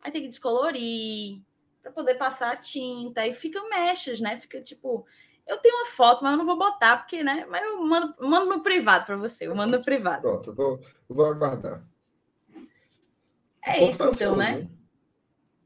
Aí 0.00 0.10
tem 0.10 0.22
que 0.22 0.28
descolorir 0.28 1.42
para 1.82 1.92
poder 1.92 2.14
passar 2.14 2.52
a 2.52 2.56
tinta. 2.56 3.22
Aí 3.22 3.32
fica 3.32 3.62
mechas, 3.68 4.20
né? 4.20 4.38
Fica 4.40 4.60
tipo. 4.62 5.06
Eu 5.46 5.58
tenho 5.58 5.76
uma 5.76 5.86
foto, 5.86 6.22
mas 6.22 6.32
eu 6.32 6.38
não 6.38 6.46
vou 6.46 6.58
botar, 6.58 6.98
porque, 6.98 7.22
né? 7.22 7.46
Mas 7.48 7.62
eu 7.62 7.82
mando, 7.82 8.14
mando 8.20 8.46
no 8.46 8.62
privado 8.62 9.06
para 9.06 9.16
você. 9.16 9.46
Eu 9.46 9.54
mando 9.54 9.78
no 9.78 9.84
privado. 9.84 10.22
Pronto, 10.22 10.50
eu 10.50 10.54
vou, 10.54 10.80
eu 11.08 11.16
vou 11.16 11.26
aguardar. 11.26 11.86
É 13.64 13.88
isso, 13.88 14.04
então, 14.04 14.36
né? 14.36 14.68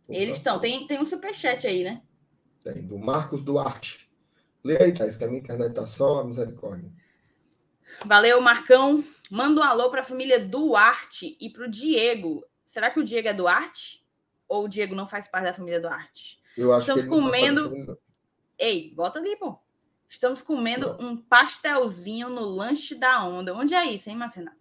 Eles 0.09 0.36
estão. 0.36 0.60
Tem, 0.60 0.86
tem 0.86 1.01
um 1.01 1.05
superchat 1.05 1.66
aí, 1.66 1.85
né? 1.85 2.02
Tem, 2.62 2.86
do 2.86 2.98
Marcos 2.98 3.43
Duarte. 3.43 4.10
Lê 4.64 4.81
aí, 4.81 4.93
Thais, 4.93 5.16
que 5.16 5.24
a 5.24 5.27
minha 5.27 5.40
internet 5.40 5.74
tá 5.74 5.85
só 5.85 6.20
a 6.20 6.24
misericórdia. 6.24 6.90
Valeu, 8.05 8.40
Marcão. 8.40 9.05
Manda 9.31 9.60
um 9.60 9.64
alô 9.64 9.90
para 9.90 10.01
a 10.01 10.05
família 10.05 10.39
Duarte 10.39 11.36
e 11.40 11.48
para 11.48 11.64
o 11.64 11.70
Diego. 11.70 12.44
Será 12.66 12.90
que 12.90 13.01
o 13.01 13.05
Diego 13.05 13.28
é 13.28 13.35
Duarte? 13.35 14.05
Ou 14.48 14.64
o 14.64 14.69
Diego 14.69 14.94
não 14.94 15.06
faz 15.06 15.27
parte 15.27 15.47
da 15.47 15.55
família 15.55 15.81
Duarte? 15.81 16.40
Eu 16.56 16.73
acho 16.73 16.82
Estamos 16.82 17.05
que 17.05 17.10
comendo. 17.10 17.98
Ei, 18.59 18.93
bota 18.94 19.19
ali, 19.19 19.36
pô. 19.36 19.59
Estamos 20.09 20.43
comendo 20.43 20.97
um 21.01 21.16
pastelzinho 21.16 22.28
no 22.28 22.43
lanche 22.43 22.94
da 22.94 23.24
onda. 23.24 23.55
Onde 23.55 23.74
é 23.74 23.85
isso, 23.86 24.10
hein, 24.10 24.16
Marcenato? 24.16 24.59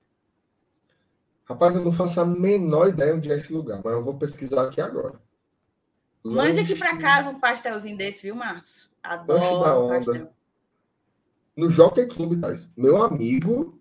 Rapaz, 1.43 1.75
eu 1.75 1.83
não 1.83 1.91
faço 1.91 2.21
a 2.21 2.25
menor 2.25 2.87
ideia 2.87 3.13
onde 3.13 3.29
é 3.29 3.35
esse 3.35 3.51
lugar, 3.51 3.81
mas 3.83 3.93
eu 3.93 4.01
vou 4.01 4.17
pesquisar 4.17 4.63
aqui 4.63 4.79
agora. 4.79 5.19
Mande 6.23 6.61
aqui 6.61 6.75
para 6.75 6.97
casa 6.97 7.29
um 7.29 7.39
pastelzinho 7.39 7.97
desse, 7.97 8.21
viu, 8.21 8.35
Marcos? 8.35 8.89
Adoro 9.03 9.41
lanche 9.41 9.59
da 9.59 9.77
onda. 9.77 9.95
pastel. 9.95 10.33
No 11.55 11.69
Jockey 11.69 12.07
Club, 12.07 12.39
Thais. 12.39 12.71
Meu 12.75 13.03
amigo. 13.03 13.79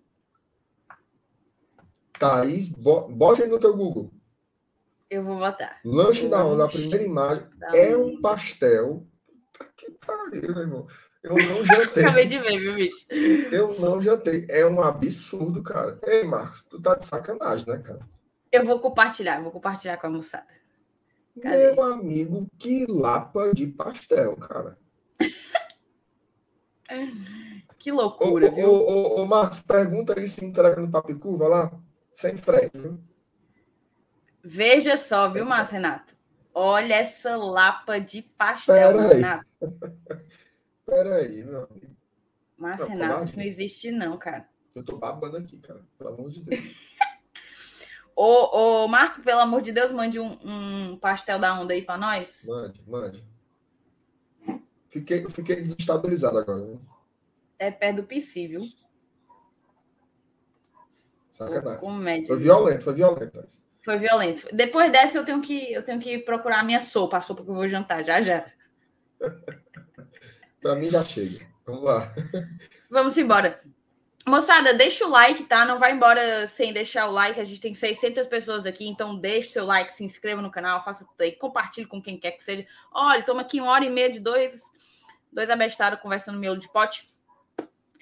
Thaís, 2.19 2.69
bote 2.69 3.41
aí 3.41 3.49
no 3.49 3.59
teu 3.59 3.75
Google. 3.75 4.13
Eu 5.09 5.23
vou 5.23 5.39
botar. 5.39 5.79
Lanche 5.83 6.29
da 6.29 6.45
onda, 6.45 6.65
a 6.65 6.69
primeira 6.69 7.03
imagem 7.03 7.47
é 7.73 7.97
um 7.97 8.21
pastel. 8.21 9.07
Que 9.75 9.91
pariu, 10.05 10.53
meu 10.53 10.61
irmão. 10.61 10.87
Eu 11.23 11.35
não 11.35 11.65
jantei. 11.65 12.03
Acabei 12.03 12.25
de 12.25 12.39
ver, 12.39 12.59
viu, 12.59 12.75
bicho? 12.75 13.05
Eu 13.09 13.79
não 13.79 14.01
jantei. 14.01 14.45
É 14.49 14.65
um 14.65 14.81
absurdo, 14.81 15.61
cara. 15.61 15.99
Ei, 16.03 16.23
Marcos, 16.23 16.65
tu 16.65 16.81
tá 16.81 16.95
de 16.95 17.05
sacanagem, 17.05 17.67
né, 17.67 17.77
cara? 17.79 17.99
Eu 18.51 18.65
vou 18.65 18.79
compartilhar, 18.79 19.41
vou 19.41 19.51
compartilhar 19.51 19.97
com 19.97 20.07
a 20.07 20.09
moçada. 20.09 20.47
Cadê? 21.41 21.71
Meu 21.71 21.83
amigo, 21.83 22.47
que 22.57 22.85
lapa 22.87 23.53
de 23.53 23.67
pastel, 23.67 24.35
cara. 24.37 24.77
que 27.81 27.91
loucura, 27.91 28.47
ô, 28.51 28.55
viu? 28.55 28.69
Ô, 28.69 29.17
ô, 29.17 29.21
ô, 29.21 29.25
Marcos, 29.25 29.59
pergunta 29.59 30.13
aí 30.15 30.27
se 30.27 30.45
entrega 30.45 30.79
no 30.79 30.91
Papicuva 30.91 31.47
lá, 31.47 31.71
sem 32.13 32.37
frete, 32.37 32.77
viu? 32.77 33.03
Veja 34.43 34.97
só, 34.97 35.27
viu, 35.27 35.43
Márcio 35.45 35.73
Renato? 35.77 36.15
Olha 36.53 36.93
essa 36.93 37.35
lapa 37.35 37.99
de 37.99 38.21
pastel, 38.21 38.95
Márcio 38.95 39.15
Renato. 39.15 39.51
Peraí, 40.85 41.43
meu 41.43 41.63
amigo. 41.63 41.97
Mas, 42.55 42.87
Renato, 42.87 43.23
isso 43.23 43.37
não 43.37 43.45
existe, 43.45 43.89
não, 43.89 44.15
cara. 44.15 44.47
Eu 44.75 44.83
tô 44.85 44.97
babando 44.97 45.37
aqui, 45.37 45.57
cara. 45.57 45.83
Pelo 45.97 46.11
amor 46.11 46.29
de 46.29 46.43
Deus. 46.43 46.95
ô, 48.15 48.83
ô, 48.83 48.87
Marco, 48.87 49.23
pelo 49.23 49.39
amor 49.39 49.63
de 49.63 49.71
Deus, 49.71 49.91
mande 49.91 50.19
um, 50.19 50.37
um 50.43 50.97
pastel 50.97 51.39
da 51.39 51.59
onda 51.59 51.73
aí 51.73 51.81
pra 51.81 51.97
nós. 51.97 52.45
Mande, 52.47 52.83
mande. 52.85 53.25
Fiquei, 54.87 55.27
fiquei 55.29 55.55
desestabilizado 55.55 56.37
agora. 56.37 56.63
Viu? 56.63 56.90
É 57.61 57.69
perto 57.69 57.97
do 57.97 58.03
PC, 58.05 58.47
viu? 58.47 58.63
Sacanagem. 61.31 61.79
Comédia. 61.79 62.25
Foi 62.25 62.39
violento, 62.39 62.83
foi 62.83 62.93
violento. 62.95 63.63
Foi 63.83 63.97
violento. 63.99 64.47
Depois 64.51 64.91
dessa, 64.91 65.19
eu 65.19 65.23
tenho 65.23 65.39
que, 65.41 65.71
eu 65.71 65.83
tenho 65.83 65.99
que 65.99 66.17
procurar 66.17 66.61
a 66.61 66.63
minha 66.63 66.79
sopa, 66.79 67.17
a 67.17 67.21
sopa 67.21 67.43
que 67.43 67.51
eu 67.51 67.53
vou 67.53 67.67
jantar, 67.67 68.03
já 68.03 68.19
já. 68.19 68.51
Para 70.59 70.75
mim 70.75 70.89
já 70.89 71.03
chega. 71.03 71.47
Vamos 71.63 71.83
lá. 71.83 72.11
Vamos 72.89 73.15
embora. 73.15 73.61
Moçada, 74.27 74.73
deixa 74.73 75.05
o 75.05 75.09
like, 75.11 75.43
tá? 75.43 75.63
Não 75.63 75.77
vai 75.77 75.91
embora 75.91 76.47
sem 76.47 76.73
deixar 76.73 77.07
o 77.07 77.11
like. 77.11 77.39
A 77.39 77.43
gente 77.43 77.61
tem 77.61 77.75
600 77.75 78.25
pessoas 78.25 78.65
aqui, 78.65 78.87
então 78.87 79.15
deixe 79.15 79.49
seu 79.49 79.65
like, 79.67 79.93
se 79.93 80.03
inscreva 80.03 80.41
no 80.41 80.49
canal, 80.49 80.83
faça 80.83 81.05
tudo 81.05 81.21
aí, 81.21 81.33
compartilhe 81.33 81.85
com 81.85 82.01
quem 82.01 82.17
quer 82.17 82.31
que 82.31 82.43
seja. 82.43 82.65
Olha, 82.91 83.23
toma 83.23 83.41
aqui 83.41 83.61
uma 83.61 83.71
hora 83.71 83.85
e 83.85 83.89
meia 83.91 84.11
de 84.11 84.19
dois, 84.19 84.63
dois 85.31 85.47
abestados 85.47 85.99
conversando 85.99 86.39
miolo 86.39 86.59
de 86.59 86.71
pote. 86.71 87.10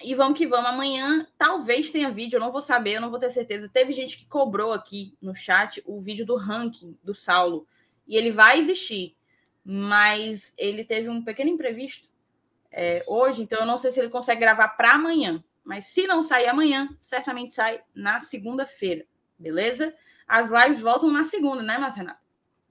E 0.02 0.14
vamos 0.14 0.38
que 0.38 0.46
vamos. 0.46 0.70
Amanhã 0.70 1.26
talvez 1.36 1.90
tenha 1.90 2.10
vídeo, 2.10 2.36
eu 2.36 2.40
não 2.40 2.52
vou 2.52 2.62
saber, 2.62 2.96
eu 2.96 3.00
não 3.00 3.10
vou 3.10 3.18
ter 3.18 3.30
certeza. 3.30 3.68
Teve 3.68 3.92
gente 3.92 4.16
que 4.16 4.26
cobrou 4.26 4.72
aqui 4.72 5.16
no 5.20 5.34
chat 5.34 5.82
o 5.86 6.00
vídeo 6.00 6.24
do 6.24 6.36
ranking 6.36 6.96
do 7.02 7.14
Saulo. 7.14 7.66
E 8.06 8.16
ele 8.16 8.30
vai 8.30 8.58
existir, 8.58 9.16
mas 9.64 10.54
ele 10.56 10.84
teve 10.84 11.08
um 11.08 11.22
pequeno 11.22 11.50
imprevisto 11.50 12.08
é, 12.72 13.02
hoje, 13.06 13.42
então 13.42 13.60
eu 13.60 13.66
não 13.66 13.76
sei 13.76 13.90
se 13.90 14.00
ele 14.00 14.10
consegue 14.10 14.40
gravar 14.40 14.68
para 14.68 14.94
amanhã. 14.94 15.42
Mas 15.64 15.86
se 15.86 16.06
não 16.06 16.22
sair 16.22 16.48
amanhã, 16.48 16.88
certamente 16.98 17.52
sai 17.52 17.82
na 17.94 18.20
segunda-feira, 18.20 19.04
beleza? 19.38 19.94
As 20.26 20.50
lives 20.50 20.80
voltam 20.80 21.10
na 21.10 21.24
segunda, 21.24 21.62
né, 21.62 21.78
Marcelo? 21.78 22.10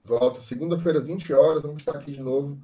Volta, 0.04 0.40
segunda-feira, 0.40 1.00
20 1.00 1.32
horas, 1.32 1.62
vamos 1.62 1.82
estar 1.82 1.96
aqui 1.96 2.12
de 2.12 2.20
novo 2.20 2.60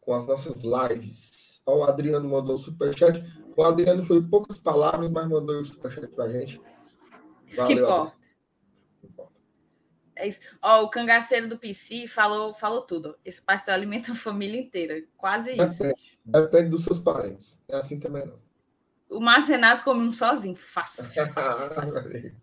com 0.00 0.14
as 0.14 0.26
nossas 0.26 0.62
lives. 0.62 1.47
Ó, 1.68 1.80
o 1.80 1.84
Adriano 1.84 2.26
mandou 2.26 2.54
o 2.54 2.58
superchat. 2.58 3.22
O 3.54 3.62
Adriano 3.62 4.02
foi 4.02 4.22
poucas 4.22 4.58
palavras, 4.58 5.10
mas 5.10 5.28
mandou 5.28 5.60
o 5.60 5.64
superchat 5.64 6.08
pra 6.08 6.26
gente. 6.26 6.58
Isso 7.46 7.66
que 7.66 7.74
importa. 7.74 8.16
É 10.16 10.26
isso. 10.26 10.40
Ó, 10.62 10.84
o 10.84 10.88
cangaceiro 10.88 11.46
do 11.46 11.58
PC 11.58 12.06
falou, 12.06 12.54
falou 12.54 12.82
tudo. 12.82 13.18
Esse 13.22 13.42
pastel 13.42 13.74
alimenta 13.74 14.12
a 14.12 14.14
família 14.14 14.58
inteira. 14.58 15.04
Quase 15.14 15.52
isso. 15.52 15.82
Depende, 15.82 16.18
depende 16.24 16.70
dos 16.70 16.84
seus 16.84 16.98
parentes. 16.98 17.60
É 17.68 17.76
assim 17.76 18.00
também 18.00 18.24
não. 18.24 18.40
O 19.10 19.20
Márcio 19.20 19.52
Renato 19.52 19.84
come 19.84 20.08
um 20.08 20.12
sozinho. 20.12 20.56
Fácil. 20.56 21.04
fácil, 21.32 22.34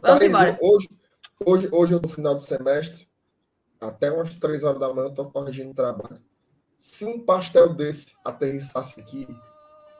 Vamos 0.00 0.18
tá 0.18 0.26
embora. 0.26 0.58
Hoje, 0.62 0.88
hoje, 1.44 1.68
hoje, 1.70 2.00
no 2.02 2.08
final 2.08 2.34
do 2.34 2.40
semestre, 2.40 3.06
até 3.78 4.10
umas 4.10 4.34
três 4.34 4.64
horas 4.64 4.80
da 4.80 4.88
manhã, 4.88 5.08
eu 5.08 5.10
estou 5.10 5.30
corrigindo 5.30 5.70
o 5.70 5.74
trabalho. 5.74 6.20
Se 6.86 7.06
um 7.06 7.18
pastel 7.18 7.70
desse 7.70 8.14
aterrissasse 8.24 9.00
aqui, 9.00 9.26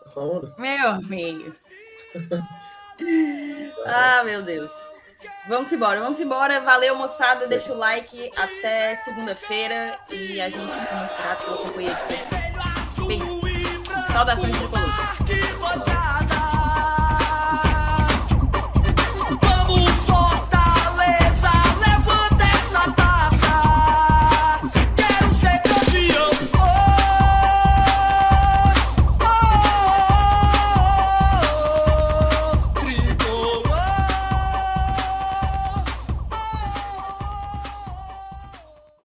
por 0.02 0.12
favor. 0.12 0.54
Meu 0.58 0.90
amigo. 0.90 1.52
ah, 3.86 4.22
meu 4.22 4.42
Deus. 4.42 4.70
Vamos 5.48 5.72
embora, 5.72 5.98
vamos 6.00 6.20
embora. 6.20 6.60
Valeu, 6.60 6.94
moçada. 6.94 7.48
Deixa 7.48 7.72
o 7.72 7.78
like. 7.78 8.30
Até 8.36 8.94
segunda-feira. 8.96 9.98
E 10.10 10.40
a 10.40 10.48
gente 10.50 10.62
muito 10.62 11.16
grato 11.16 11.44
pela 11.44 11.56
companhia 11.56 11.94
de 11.94 12.02
vocês. 13.06 13.22
Saudações 14.12 14.56
tricolores. 14.56 15.53